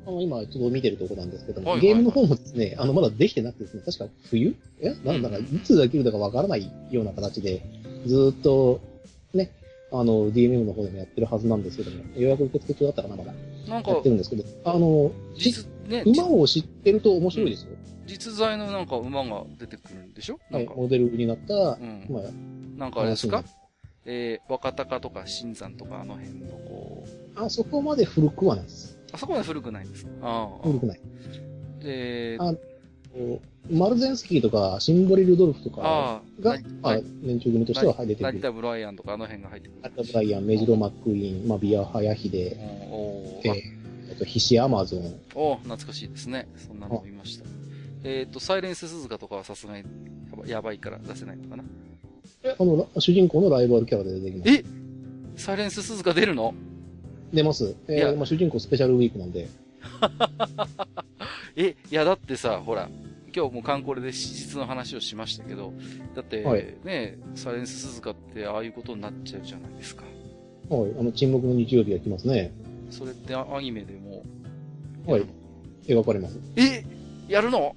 [0.06, 4.56] あの、今、ちょっと見てるところなんですけども、はいはいゲームの方もですね、あの、まだできてなくてですね、確か冬？
[4.82, 4.96] え？
[5.04, 7.62] なんだか、いつできるのかわからないような形で、
[8.06, 8.82] ずっと、
[9.34, 9.52] ね、
[9.92, 13.34] あの、DMM の方でもやってるはずなんですけども、予約受付中だったかな、まだ。
[13.70, 17.70] なんか、やってるんですけど、あの、実、ね、馬を知ってると面白いですよ。
[18.06, 20.38] 実在のなんか馬が出てくるんでしょ？
[20.52, 22.24] はい、モデルになった、うん、まあ、
[22.78, 23.44] なんかあれですか？
[24.06, 27.06] えー、若鷹とか新山とかあの辺のこ
[27.38, 27.42] う。
[27.42, 28.93] あそこまで古くはないです。
[29.14, 30.12] あそこまで古くないんですか？
[30.22, 30.68] ああ。
[30.68, 31.00] 古くない。
[31.80, 32.54] で、あ
[33.70, 38.34] マルゼンスキーとか、シンボリ・ルドルフとかが、まあ、年長組としては入ってくる。
[38.34, 39.82] 成田ブライアンとかあの辺が入ってくる。
[39.84, 45.20] 成田ブライアン、メジロ・マックイーン、まあ、ビア・ハヤヒデ、えー、と、ヒシ・アマゾン。
[45.36, 46.48] お懐かしいですね。
[46.58, 47.46] そんなの見ました。
[48.04, 49.86] えっ、ー、と、サイレンス・鈴鹿とかはさすがに
[50.48, 51.64] やばいから出せないのかな？
[52.44, 54.52] え、あの、主人公のライバルキャラで出てきます。
[54.52, 54.66] え？
[55.36, 56.56] サイレンス・鈴鹿出るの？
[57.34, 57.76] 出ます。
[57.88, 59.48] えー、まあ、主人公スペシャルウィークなんで。
[61.56, 62.90] え、いや、だってさ、ほら、
[63.36, 65.74] 今日もカンコレで史実の話をしましたけど、
[66.16, 70.04] だって、はい、ね、サイレンス鈴鹿ってああいうことになっちゃうじゃないですか。
[70.70, 72.52] はい、あの、沈黙の日曜日やってますね。
[72.92, 74.24] それってアニメでも。
[75.08, 75.26] はい。
[75.88, 76.40] 描かれます。
[76.56, 76.86] え
[77.28, 77.76] やるの？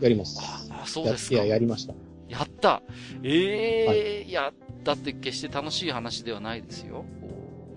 [0.00, 0.38] やります。
[0.70, 1.34] あ、そうですか。
[1.34, 1.94] いや、やりました。
[2.28, 2.82] やった
[3.22, 4.52] ええーはい、いや、
[4.84, 7.04] だって決して楽しい話ではないですよ。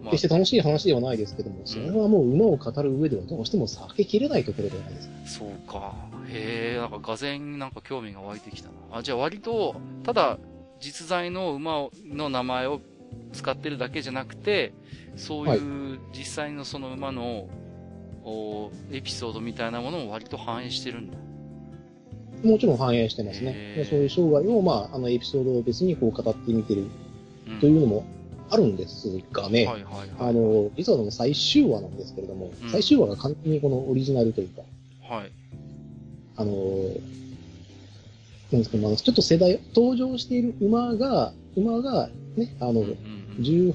[0.03, 5.13] まあ、決して楽しい話ではないですけども、それはもう馬を語る上ではどうしても避けきれないところではないですか。
[5.27, 5.93] そうか。
[6.27, 8.75] へえ、なんか画前なんか興味が湧いてきたな。
[8.97, 10.39] あ、じゃあ割と、ただ、
[10.79, 12.81] 実在の馬の名前を
[13.33, 14.73] 使ってるだけじゃなくて、
[15.15, 17.47] そういう実際のその馬の、
[18.23, 21.17] おエピソードみたいなものも割と反映してるんだ。
[22.43, 23.85] もちろん反映してますね。
[23.89, 26.85] そういう生涯を、まあ、あのエピソードを別にこう語ってみてる
[27.59, 28.05] というのも
[28.51, 34.61] あるんですがね、はいはいはい、あの、実はの最終話なんですけれども、うん、最終話が完全にこのオリジナルというか、
[35.01, 35.31] はい。
[36.35, 36.51] あの、
[38.51, 42.89] なんですか、まあ、ちょっと世代、登場している馬が、馬がね、あの、うんうん
[43.37, 43.73] うん、18、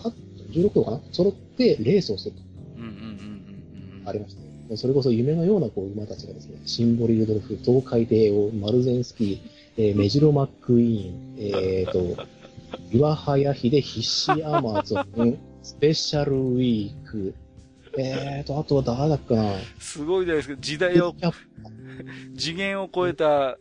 [0.52, 1.00] 16頭かな？
[1.12, 2.42] 揃ってレースをすると。
[2.76, 4.76] うんうんうんうん、ありましたね。
[4.76, 9.38] それこそ夢のようなこう馬たちがですね、シンボリ・ルドルフ、東海帝王、マルゼンスキー、
[9.78, 12.22] えー、メジロ・マックイーン、えーと、
[12.92, 17.34] 岩早秀、必死アマゾン、スペシャルウィーク、
[17.98, 19.54] えーと、あとは誰だっけな？
[19.78, 20.60] すごいじゃないですか。
[20.60, 21.14] 時代を、
[22.36, 23.58] 次元を超えた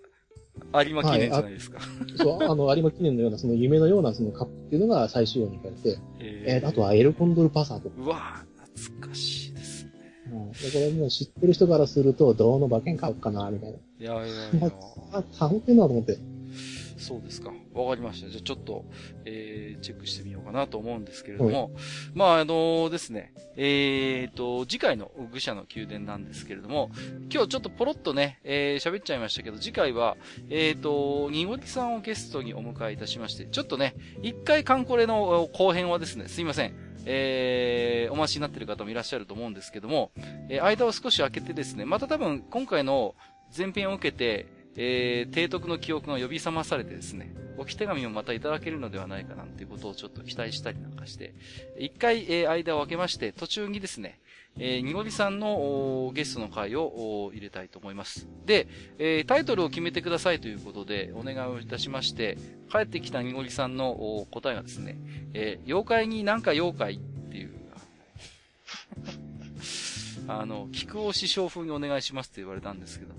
[0.84, 1.80] 有馬記念じゃないですか。
[1.80, 7.96] はい、そう、あの、有馬記念のような、その夢のようなそのカップっていうのが最終話に書かれて、えー、あとはエルコンドルパサーとか。
[7.98, 8.44] うわ
[8.76, 9.92] 懐かしいですね。
[10.32, 10.52] うん。
[10.52, 13.78] で、これもう知ってる人からすると、どの馬券買うかな、みたいな。
[13.78, 14.72] いやいやいや。
[15.14, 16.18] あ、 買うってんなと思って。
[17.06, 17.52] そうですか。
[17.76, 18.30] わかりました。
[18.30, 18.84] じゃあちょっと、
[19.26, 21.72] えー、チェックしてみようかなと思うんですけれども、
[22.16, 26.90] まあ、あのー、ですね、えーと、次回の愚者の宮殿なんですけれども、
[27.32, 30.18] 今日ちょっとポロッとね、えー、喋っちゃいましたけど、次回は、
[30.50, 33.94] えーと、にごりさんをゲストにお迎えいたしまして、ちょっとね、
[34.24, 36.74] 一回カンコレの後編はですね、すいません。
[37.06, 40.10] えー、お待ちになっている方もいらっしゃると思うんですけども、
[40.50, 43.14] えー、間を少し空けてですね、また多分今回の
[43.56, 44.48] 前編を受けて、
[44.78, 51.34] えー、提督の記憶が呼び覚まされてですね、置き手紙をまたいただけるのではないかなんていうことをちょっと期待したりなんかして、
[51.78, 54.20] 一回、えー、間を空けまして、途中にですね、
[54.58, 58.28] えー、にごりさんのゲストの回を入れたいと思います。
[58.46, 62.38] で、えー、タイトルを決めてくださいということでお願いをいたしまして、
[62.72, 64.98] 帰ってきたにごりさんの答えがですね、
[65.34, 67.00] えー、妖怪になんか妖怪
[70.28, 73.14] あの、菊尾師匠風にお願いしますって言われたんですけど、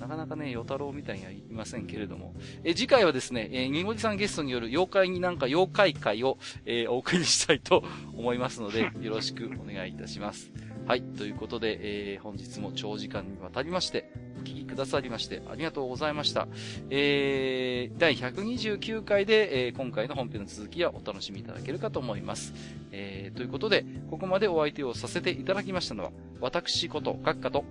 [0.00, 7.84] なかなかね、与太郎みたいにはいませんけれども、え、次回はですね、えにごじさんゲストによる妖怪になんか妖怪会を、えー、お送りしたいと
[8.16, 10.50] 思いますので、 よろしくお願いいたします。
[10.86, 11.78] はい、ということで、
[12.12, 16.46] えー、本日も長時間にわたりまして、お聞きくださりましてありがとうございました。
[16.90, 22.54] えー、第129回で、えー、今回の本編の続きはお楽しみいただけるかと思います。
[22.92, 27.64] えー、ということで、ここまでお相手をさせていただきましたのは、私こと、閣下と、